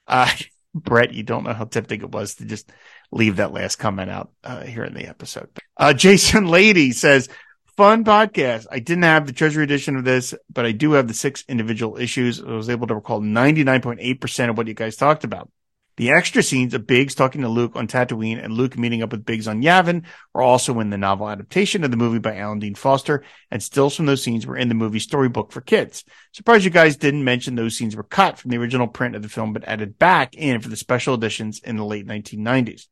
Uh, 0.07 0.29
Brett, 0.73 1.13
you 1.13 1.23
don't 1.23 1.43
know 1.43 1.53
how 1.53 1.65
tempting 1.65 2.01
it 2.01 2.11
was 2.11 2.35
to 2.35 2.45
just 2.45 2.71
leave 3.11 3.37
that 3.37 3.51
last 3.51 3.77
comment 3.77 4.09
out 4.09 4.31
uh, 4.43 4.63
here 4.63 4.83
in 4.83 4.93
the 4.93 5.07
episode. 5.07 5.49
Uh, 5.77 5.93
Jason 5.95 6.47
Lady 6.47 6.91
says, 6.91 7.29
fun 7.75 8.03
podcast. 8.03 8.67
I 8.71 8.79
didn't 8.79 9.03
have 9.03 9.25
the 9.25 9.33
treasury 9.33 9.63
edition 9.63 9.97
of 9.97 10.05
this, 10.05 10.33
but 10.49 10.65
I 10.65 10.71
do 10.71 10.93
have 10.93 11.07
the 11.07 11.13
six 11.13 11.43
individual 11.47 11.97
issues. 11.97 12.41
I 12.41 12.51
was 12.51 12.69
able 12.69 12.87
to 12.87 12.95
recall 12.95 13.21
99.8% 13.21 14.49
of 14.49 14.57
what 14.57 14.67
you 14.67 14.73
guys 14.73 14.95
talked 14.95 15.23
about. 15.23 15.49
The 16.01 16.09
extra 16.09 16.41
scenes 16.41 16.73
of 16.73 16.87
Biggs 16.87 17.13
talking 17.13 17.41
to 17.41 17.47
Luke 17.47 17.75
on 17.75 17.87
Tatooine 17.87 18.43
and 18.43 18.53
Luke 18.55 18.75
meeting 18.75 19.03
up 19.03 19.11
with 19.11 19.23
Biggs 19.23 19.47
on 19.47 19.61
Yavin 19.61 20.03
are 20.33 20.41
also 20.41 20.79
in 20.79 20.89
the 20.89 20.97
novel 20.97 21.29
adaptation 21.29 21.83
of 21.83 21.91
the 21.91 21.95
movie 21.95 22.17
by 22.17 22.37
Alan 22.37 22.57
Dean 22.57 22.73
Foster, 22.73 23.23
and 23.51 23.61
stills 23.61 23.95
from 23.95 24.07
those 24.07 24.23
scenes 24.23 24.47
were 24.47 24.57
in 24.57 24.67
the 24.67 24.73
movie 24.73 24.97
storybook 24.97 25.51
for 25.51 25.61
kids. 25.61 26.03
Surprised 26.31 26.65
you 26.65 26.71
guys 26.71 26.97
didn't 26.97 27.23
mention 27.23 27.53
those 27.53 27.77
scenes 27.77 27.95
were 27.95 28.01
cut 28.01 28.39
from 28.39 28.49
the 28.49 28.57
original 28.57 28.87
print 28.87 29.15
of 29.15 29.21
the 29.21 29.29
film, 29.29 29.53
but 29.53 29.63
added 29.65 29.99
back 29.99 30.33
in 30.33 30.59
for 30.59 30.69
the 30.69 30.75
special 30.75 31.13
editions 31.13 31.61
in 31.63 31.77
the 31.77 31.85
late 31.85 32.07
1990s. 32.07 32.87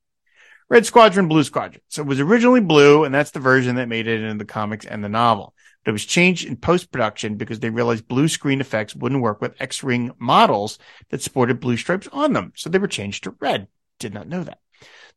Red 0.70 0.86
Squadron, 0.86 1.28
Blue 1.28 1.44
Squadron. 1.44 1.82
So 1.88 2.04
it 2.04 2.08
was 2.08 2.20
originally 2.20 2.62
blue, 2.62 3.06
and 3.06 3.16
that's 3.16 3.32
the 3.32 3.40
version 3.40 3.78
that 3.78 3.90
made 3.90 4.06
it 4.06 4.22
into 4.22 4.38
the 4.38 4.46
comics 4.46 4.86
and 4.86 5.04
the 5.04 5.10
novel. 5.10 5.56
It 5.86 5.92
was 5.92 6.06
changed 6.06 6.46
in 6.46 6.58
post 6.58 6.92
production 6.92 7.36
because 7.36 7.60
they 7.60 7.70
realized 7.70 8.08
blue 8.08 8.28
screen 8.28 8.62
effects 8.62 8.96
wouldn't 8.96 9.22
work 9.22 9.42
with 9.42 9.60
X 9.60 9.82
Wing 9.82 10.12
models 10.20 10.78
that 11.10 11.22
sported 11.22 11.60
blue 11.60 11.78
stripes 11.78 12.08
on 12.12 12.34
them. 12.34 12.52
So 12.56 12.70
they 12.70 12.80
were 12.80 12.88
changed 12.88 13.24
to 13.24 13.36
red. 13.40 13.68
Did 13.98 14.14
not 14.14 14.28
know 14.28 14.44
that. 14.44 14.60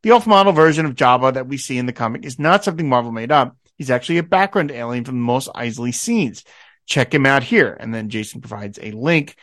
The 0.03 0.13
off 0.13 0.27
model 0.27 0.53
version 0.53 0.87
of 0.87 0.95
Jabba 0.95 1.35
that 1.35 1.47
we 1.47 1.57
see 1.57 1.79
in 1.79 1.87
the 1.87 1.93
comic 1.93 2.25
is 2.25 2.39
not 2.39 2.65
something 2.65 2.89
Marvel 2.89 3.13
made 3.13 3.31
up. 3.31 3.57
He's 3.77 3.91
actually 3.91 4.19
a 4.19 4.25
background 4.25 4.71
alien 4.71 5.05
from 5.05 5.17
the 5.17 5.23
Mos 5.23 5.49
Eisley 5.49 5.95
scenes. 5.95 6.45
Check 6.87 7.15
him 7.15 7.27
out 7.27 7.43
here. 7.43 7.77
And 7.79 7.95
then 7.95 8.09
Jason 8.09 8.41
provides 8.41 8.79
a 8.81 8.91
link 8.93 9.37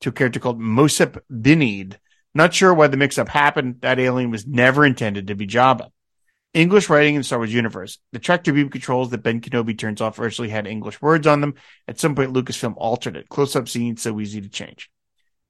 to 0.00 0.10
a 0.10 0.12
character 0.12 0.40
called 0.40 0.60
Mosep 0.60 1.18
Binneed. 1.30 1.98
Not 2.34 2.54
sure 2.54 2.72
why 2.72 2.86
the 2.86 2.96
mix 2.96 3.18
up 3.18 3.28
happened. 3.28 3.80
That 3.80 3.98
alien 3.98 4.30
was 4.30 4.46
never 4.46 4.84
intended 4.84 5.26
to 5.26 5.34
be 5.34 5.46
Jabba. 5.46 5.90
English 6.54 6.88
writing 6.88 7.14
in 7.14 7.22
Star 7.22 7.38
Wars 7.38 7.52
universe. 7.52 7.98
The 8.12 8.18
tractor 8.18 8.52
beam 8.52 8.70
controls 8.70 9.10
that 9.10 9.22
Ben 9.22 9.40
Kenobi 9.40 9.78
turns 9.78 10.00
off 10.00 10.18
originally 10.18 10.48
had 10.48 10.66
English 10.66 11.00
words 11.02 11.26
on 11.26 11.40
them. 11.40 11.54
At 11.86 12.00
some 12.00 12.14
point, 12.14 12.32
Lucasfilm 12.32 12.74
altered 12.76 13.16
it. 13.16 13.28
Close 13.28 13.54
up 13.54 13.68
scenes 13.68 14.02
so 14.02 14.18
easy 14.18 14.40
to 14.40 14.48
change. 14.48 14.90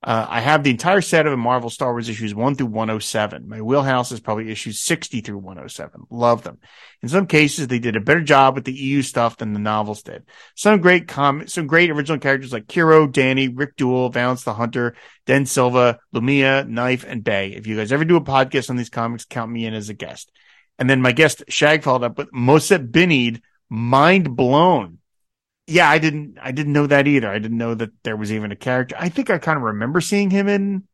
Uh, 0.00 0.24
I 0.28 0.40
have 0.40 0.62
the 0.62 0.70
entire 0.70 1.00
set 1.00 1.26
of 1.26 1.36
Marvel 1.36 1.70
Star 1.70 1.90
Wars 1.90 2.08
issues 2.08 2.32
1 2.32 2.54
through 2.54 2.66
107. 2.68 3.48
My 3.48 3.60
wheelhouse 3.60 4.12
is 4.12 4.20
probably 4.20 4.48
issues 4.48 4.78
60 4.78 5.22
through 5.22 5.38
107. 5.38 6.02
Love 6.08 6.44
them. 6.44 6.58
In 7.02 7.08
some 7.08 7.26
cases, 7.26 7.66
they 7.66 7.80
did 7.80 7.96
a 7.96 8.00
better 8.00 8.20
job 8.20 8.54
with 8.54 8.64
the 8.64 8.72
EU 8.72 9.02
stuff 9.02 9.38
than 9.38 9.54
the 9.54 9.58
novels 9.58 10.02
did. 10.02 10.22
Some 10.54 10.80
great 10.80 11.08
com- 11.08 11.48
some 11.48 11.66
great 11.66 11.90
original 11.90 12.20
characters 12.20 12.52
like 12.52 12.68
Kiro, 12.68 13.10
Dani, 13.10 13.52
Rik 13.52 13.74
Duel, 13.74 14.10
Valance 14.10 14.44
the 14.44 14.54
Hunter, 14.54 14.94
Den 15.26 15.46
Silva, 15.46 15.98
Lumiya, 16.14 16.68
Knife, 16.68 17.04
and 17.04 17.24
Bay. 17.24 17.50
If 17.50 17.66
you 17.66 17.76
guys 17.76 17.90
ever 17.90 18.04
do 18.04 18.16
a 18.16 18.20
podcast 18.20 18.70
on 18.70 18.76
these 18.76 18.90
comics, 18.90 19.24
count 19.24 19.50
me 19.50 19.66
in 19.66 19.74
as 19.74 19.88
a 19.88 19.94
guest. 19.94 20.30
And 20.78 20.88
then 20.88 21.02
my 21.02 21.12
guest 21.12 21.44
Shag 21.48 21.82
followed 21.82 22.04
up 22.04 22.18
with 22.18 22.30
Mosep 22.32 22.90
Binneed, 22.92 23.42
mind 23.68 24.36
blown. 24.36 24.98
Yeah, 25.66 25.88
I 25.90 25.98
didn't, 25.98 26.38
I 26.40 26.52
didn't 26.52 26.72
know 26.72 26.86
that 26.86 27.06
either. 27.06 27.28
I 27.28 27.38
didn't 27.38 27.58
know 27.58 27.74
that 27.74 27.90
there 28.02 28.16
was 28.16 28.32
even 28.32 28.52
a 28.52 28.56
character. 28.56 28.96
I 28.98 29.08
think 29.08 29.28
I 29.28 29.38
kind 29.38 29.56
of 29.58 29.64
remember 29.64 30.00
seeing 30.00 30.30
him 30.30 30.48
in 30.48 30.84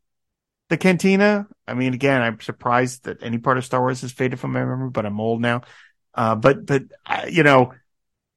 the 0.69 0.77
cantina. 0.77 1.47
I 1.69 1.75
mean, 1.75 1.95
again, 1.95 2.23
I'm 2.23 2.41
surprised 2.41 3.05
that 3.05 3.23
any 3.23 3.39
part 3.39 3.59
of 3.59 3.65
Star 3.65 3.81
Wars 3.81 4.01
has 4.01 4.13
faded 4.13 4.41
from 4.41 4.53
my 4.53 4.61
memory, 4.61 4.91
but 4.91 5.07
I'm 5.07 5.21
old 5.21 5.41
now. 5.41 5.63
Uh, 6.15 6.35
but, 6.35 6.67
but, 6.67 6.83
uh, 7.07 7.27
you 7.29 7.43
know, 7.43 7.73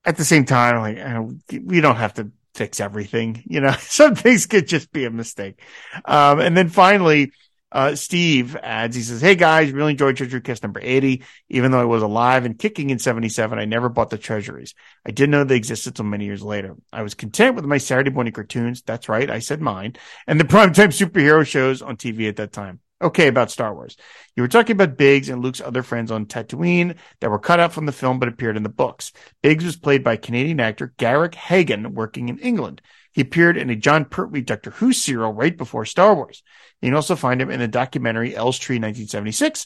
at 0.06 0.18
the 0.18 0.26
same 0.26 0.46
time, 0.46 0.80
like, 0.80 0.98
uh, 1.00 1.60
we 1.64 1.82
don't 1.82 1.96
have 1.96 2.16
to 2.16 2.32
fix 2.54 2.80
everything. 2.80 3.44
You 3.46 3.62
know, 3.62 3.72
some 3.80 4.16
things 4.16 4.46
could 4.46 4.68
just 4.68 4.92
be 4.92 5.06
a 5.06 5.12
mistake. 5.12 5.62
Um, 6.06 6.40
and 6.40 6.56
then 6.56 6.70
finally, 6.70 7.32
uh, 7.72 7.96
Steve 7.96 8.56
adds, 8.56 8.96
he 8.96 9.02
says, 9.02 9.22
Hey 9.22 9.36
guys, 9.36 9.72
really 9.72 9.92
enjoyed 9.92 10.16
Treasury 10.16 10.42
Cast 10.42 10.64
number 10.64 10.80
80. 10.82 11.24
Even 11.50 11.72
though 11.72 11.82
I 11.82 11.86
was 11.86 12.02
alive 12.02 12.46
and 12.46 12.58
kicking 12.58 12.90
in 12.90 13.00
77, 13.00 13.60
I 13.60 13.66
never 13.66 13.90
bought 13.90 14.10
the 14.10 14.18
treasuries. 14.18 14.74
I 15.06 15.12
didn't 15.12 15.32
know 15.32 15.44
they 15.44 15.58
existed 15.58 15.92
until 15.92 16.06
many 16.06 16.26
years 16.26 16.42
later. 16.42 16.76
I 16.94 17.04
was 17.04 17.14
content 17.14 17.56
with 17.56 17.66
my 17.66 17.78
Saturday 17.78 18.12
morning 18.12 18.34
cartoons. 18.34 18.82
That's 18.84 19.10
right. 19.10 19.30
I 19.30 19.40
said 19.40 19.62
mine 19.62 19.96
and 20.28 20.40
the 20.40 20.46
primetime 20.46 20.88
superhero 20.88 21.46
shows 21.46 21.82
on 21.82 21.98
TV 21.98 22.30
at 22.30 22.38
that 22.38 22.54
time. 22.54 22.80
Okay, 23.00 23.28
about 23.28 23.52
Star 23.52 23.76
Wars. 23.76 23.96
You 24.36 24.42
were 24.42 24.48
talking 24.48 24.76
about 24.76 24.98
Biggs 24.98 25.30
and 25.30 25.44
Luke's 25.44 25.62
other 25.62 25.84
friends 25.84 26.10
on 26.10 26.26
Tatooine 26.26 26.98
that 27.20 27.30
were 27.30 27.38
cut 27.38 27.60
out 27.60 27.72
from 27.72 27.86
the 27.86 27.92
film 27.92 28.18
but 28.18 28.28
appeared 28.28 28.58
in 28.58 28.64
the 28.64 28.70
books. 28.70 29.12
Biggs 29.44 29.64
was 29.64 29.76
played 29.76 30.04
by 30.04 30.16
Canadian 30.16 30.60
actor 30.60 30.94
Garrick 30.98 31.36
Hagon 31.36 31.94
working 31.94 32.30
in 32.30 32.40
England. 32.40 32.82
He 33.18 33.24
appeared 33.24 33.58
in 33.58 33.72
a 33.72 33.76
Jon 33.76 34.06
Pertwee 34.06 34.42
Doctor 34.42 34.70
Who 34.70 34.94
serial 34.94 35.34
right 35.34 35.58
before 35.58 35.86
Star 35.86 36.14
Wars. 36.14 36.44
You 36.82 36.90
can 36.90 36.96
also 36.96 37.16
find 37.16 37.42
him 37.42 37.50
in 37.50 37.60
the 37.60 37.68
documentary 37.68 38.36
Elstree 38.36 38.76
1976, 38.76 39.66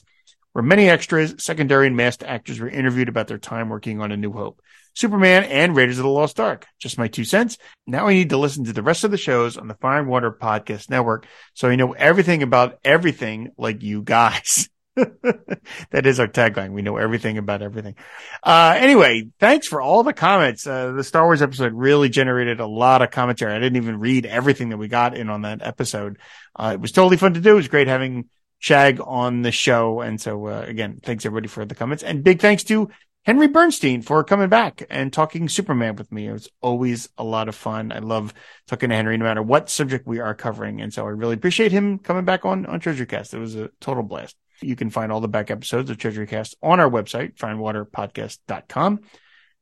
where 0.53 0.63
many 0.63 0.87
extras, 0.89 1.35
secondary 1.37 1.87
and 1.87 1.97
masked 1.97 2.23
actors 2.23 2.61
were 2.61 2.69
interviewed 2.69 3.09
about 3.09 3.27
their 3.27 3.37
time 3.37 3.67
working 3.67 3.99
on 3.99 4.13
A 4.13 4.15
New 4.15 4.31
Hope, 4.31 4.61
Superman, 4.93 5.43
and 5.43 5.75
Raiders 5.75 5.99
of 5.99 6.05
the 6.05 6.09
Lost 6.09 6.39
Ark. 6.39 6.65
Just 6.79 6.97
my 6.97 7.09
two 7.09 7.25
cents. 7.25 7.57
Now 7.85 8.07
I 8.07 8.13
need 8.13 8.29
to 8.29 8.37
listen 8.37 8.63
to 8.63 8.73
the 8.73 8.83
rest 8.83 9.03
of 9.03 9.11
the 9.11 9.17
shows 9.17 9.57
on 9.57 9.67
the 9.67 9.75
Fire 9.75 9.99
and 9.99 10.07
Water 10.07 10.31
Podcast 10.31 10.89
Network 10.89 11.27
so 11.53 11.67
I 11.67 11.75
know 11.75 11.91
everything 11.91 12.43
about 12.43 12.79
everything 12.85 13.49
like 13.57 13.83
you 13.83 14.01
guys. 14.01 14.69
that 14.95 16.05
is 16.05 16.19
our 16.19 16.27
tagline. 16.27 16.73
We 16.73 16.81
know 16.81 16.97
everything 16.97 17.37
about 17.37 17.61
everything. 17.61 17.95
Uh, 18.43 18.75
anyway, 18.77 19.29
thanks 19.39 19.67
for 19.67 19.81
all 19.81 20.03
the 20.03 20.13
comments. 20.13 20.67
Uh, 20.67 20.91
the 20.91 21.03
Star 21.03 21.23
Wars 21.23 21.41
episode 21.41 21.73
really 21.73 22.09
generated 22.09 22.59
a 22.59 22.67
lot 22.67 23.01
of 23.01 23.11
commentary. 23.11 23.53
I 23.53 23.59
didn't 23.59 23.77
even 23.77 23.99
read 23.99 24.25
everything 24.25 24.69
that 24.69 24.77
we 24.77 24.89
got 24.89 25.15
in 25.15 25.29
on 25.29 25.43
that 25.43 25.61
episode. 25.61 26.19
Uh, 26.55 26.71
it 26.73 26.81
was 26.81 26.91
totally 26.91 27.17
fun 27.17 27.35
to 27.35 27.41
do. 27.41 27.51
It 27.51 27.55
was 27.55 27.67
great 27.69 27.87
having 27.87 28.29
Shag 28.59 28.99
on 29.03 29.41
the 29.41 29.51
show. 29.51 30.01
And 30.01 30.21
so, 30.21 30.45
uh, 30.45 30.65
again, 30.67 30.99
thanks 31.01 31.25
everybody 31.25 31.47
for 31.47 31.65
the 31.65 31.73
comments 31.73 32.03
and 32.03 32.23
big 32.23 32.41
thanks 32.41 32.63
to 32.65 32.89
Henry 33.23 33.47
Bernstein 33.47 34.01
for 34.01 34.23
coming 34.23 34.49
back 34.49 34.83
and 34.89 35.11
talking 35.13 35.47
Superman 35.47 35.95
with 35.95 36.11
me. 36.11 36.27
It 36.27 36.33
was 36.33 36.49
always 36.61 37.09
a 37.17 37.23
lot 37.23 37.49
of 37.49 37.55
fun. 37.55 37.91
I 37.91 37.99
love 37.99 38.33
talking 38.67 38.89
to 38.89 38.95
Henry 38.95 39.17
no 39.17 39.25
matter 39.25 39.41
what 39.41 39.69
subject 39.69 40.05
we 40.05 40.19
are 40.19 40.35
covering. 40.35 40.81
And 40.81 40.93
so 40.93 41.05
I 41.05 41.09
really 41.09 41.35
appreciate 41.35 41.71
him 41.71 41.97
coming 41.97 42.25
back 42.25 42.45
on, 42.45 42.65
on 42.65 42.79
Treasure 42.79 43.05
Cast. 43.05 43.33
It 43.33 43.39
was 43.39 43.55
a 43.55 43.69
total 43.79 44.03
blast. 44.03 44.35
You 44.61 44.75
can 44.75 44.89
find 44.89 45.11
all 45.11 45.21
the 45.21 45.27
back 45.27 45.51
episodes 45.51 45.89
of 45.89 45.97
Treasury 45.97 46.27
Cast 46.27 46.55
on 46.61 46.79
our 46.79 46.89
website, 46.89 47.35
fireandwaterpodcast.com. 47.35 49.01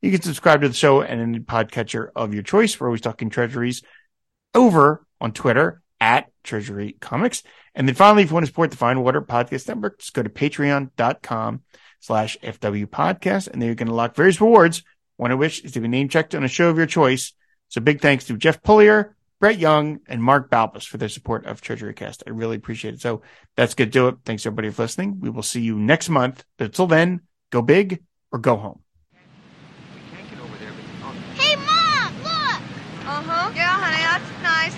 You 0.01 0.11
can 0.11 0.21
subscribe 0.21 0.61
to 0.61 0.69
the 0.69 0.73
show 0.73 1.01
and 1.01 1.19
any 1.19 1.39
podcatcher 1.39 2.09
of 2.15 2.33
your 2.33 2.43
choice. 2.43 2.79
We're 2.79 2.87
always 2.87 3.01
talking 3.01 3.29
treasuries 3.29 3.81
over 4.53 5.05
on 5.19 5.33
Twitter 5.33 5.81
at 5.99 6.31
Treasury 6.43 6.95
Comics. 6.99 7.43
And 7.75 7.87
then 7.87 7.95
finally, 7.95 8.23
if 8.23 8.29
you 8.29 8.33
want 8.33 8.45
to 8.45 8.51
support 8.51 8.71
the 8.71 8.77
Fine 8.77 9.01
Water 9.01 9.21
Podcast 9.21 9.67
Network, 9.67 9.99
just 9.99 10.13
go 10.13 10.23
to 10.23 10.29
patreon.com 10.29 11.61
slash 11.99 12.37
FW 12.41 12.85
podcast. 12.87 13.47
And 13.47 13.61
there 13.61 13.69
you 13.69 13.75
can 13.75 13.89
unlock 13.89 14.15
various 14.15 14.39
rewards, 14.39 14.83
one 15.17 15.31
of 15.31 15.39
which 15.39 15.63
is 15.63 15.73
to 15.73 15.81
be 15.81 15.87
name 15.87 16.09
checked 16.09 16.33
on 16.33 16.43
a 16.43 16.47
show 16.47 16.69
of 16.69 16.77
your 16.77 16.85
choice. 16.85 17.33
So 17.67 17.81
big 17.81 18.01
thanks 18.01 18.25
to 18.25 18.37
Jeff 18.37 18.63
Pullier, 18.63 19.15
Brett 19.39 19.57
Young, 19.57 19.99
and 20.07 20.21
Mark 20.21 20.49
Balbus 20.51 20.85
for 20.85 20.97
their 20.97 21.07
support 21.07 21.45
of 21.45 21.61
Treasury 21.61 21.93
Cast. 21.93 22.23
I 22.27 22.31
really 22.31 22.57
appreciate 22.57 22.95
it. 22.95 23.01
So 23.01 23.21
that's 23.55 23.73
good 23.73 23.85
to 23.85 23.91
do 23.91 24.07
it. 24.09 24.17
Thanks 24.25 24.45
everybody 24.45 24.69
for 24.69 24.83
listening. 24.83 25.19
We 25.21 25.29
will 25.29 25.43
see 25.43 25.61
you 25.61 25.79
next 25.79 26.09
month. 26.09 26.43
But 26.57 26.65
until 26.65 26.87
then, 26.87 27.21
go 27.49 27.61
big 27.61 28.03
or 28.31 28.39
go 28.39 28.57
home. 28.57 28.81
Hey, 31.35 31.55
Mom, 31.55 32.13
look! 32.23 32.61
Uh-huh. 33.07 33.51
Yeah, 33.55 33.79
honey, 33.79 34.03
that's 34.03 34.29
nice. 34.43 34.75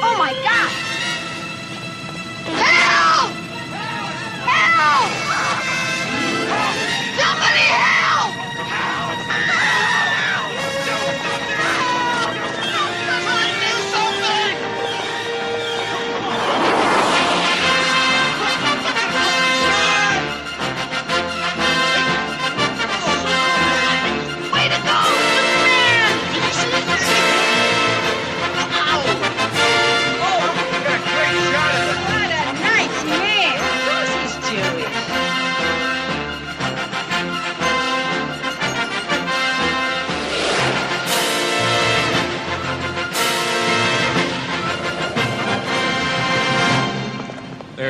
Oh, 0.00 0.16
my 0.16 0.32
God! 0.44 0.87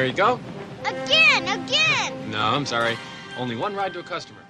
You 0.08 0.14
go. 0.14 0.40
Again, 0.86 1.42
again! 1.48 2.30
No, 2.30 2.38
I'm 2.38 2.64
sorry. 2.64 2.96
Only 3.36 3.56
one 3.56 3.76
ride 3.76 3.92
to 3.92 4.00
a 4.00 4.02
customer. 4.02 4.40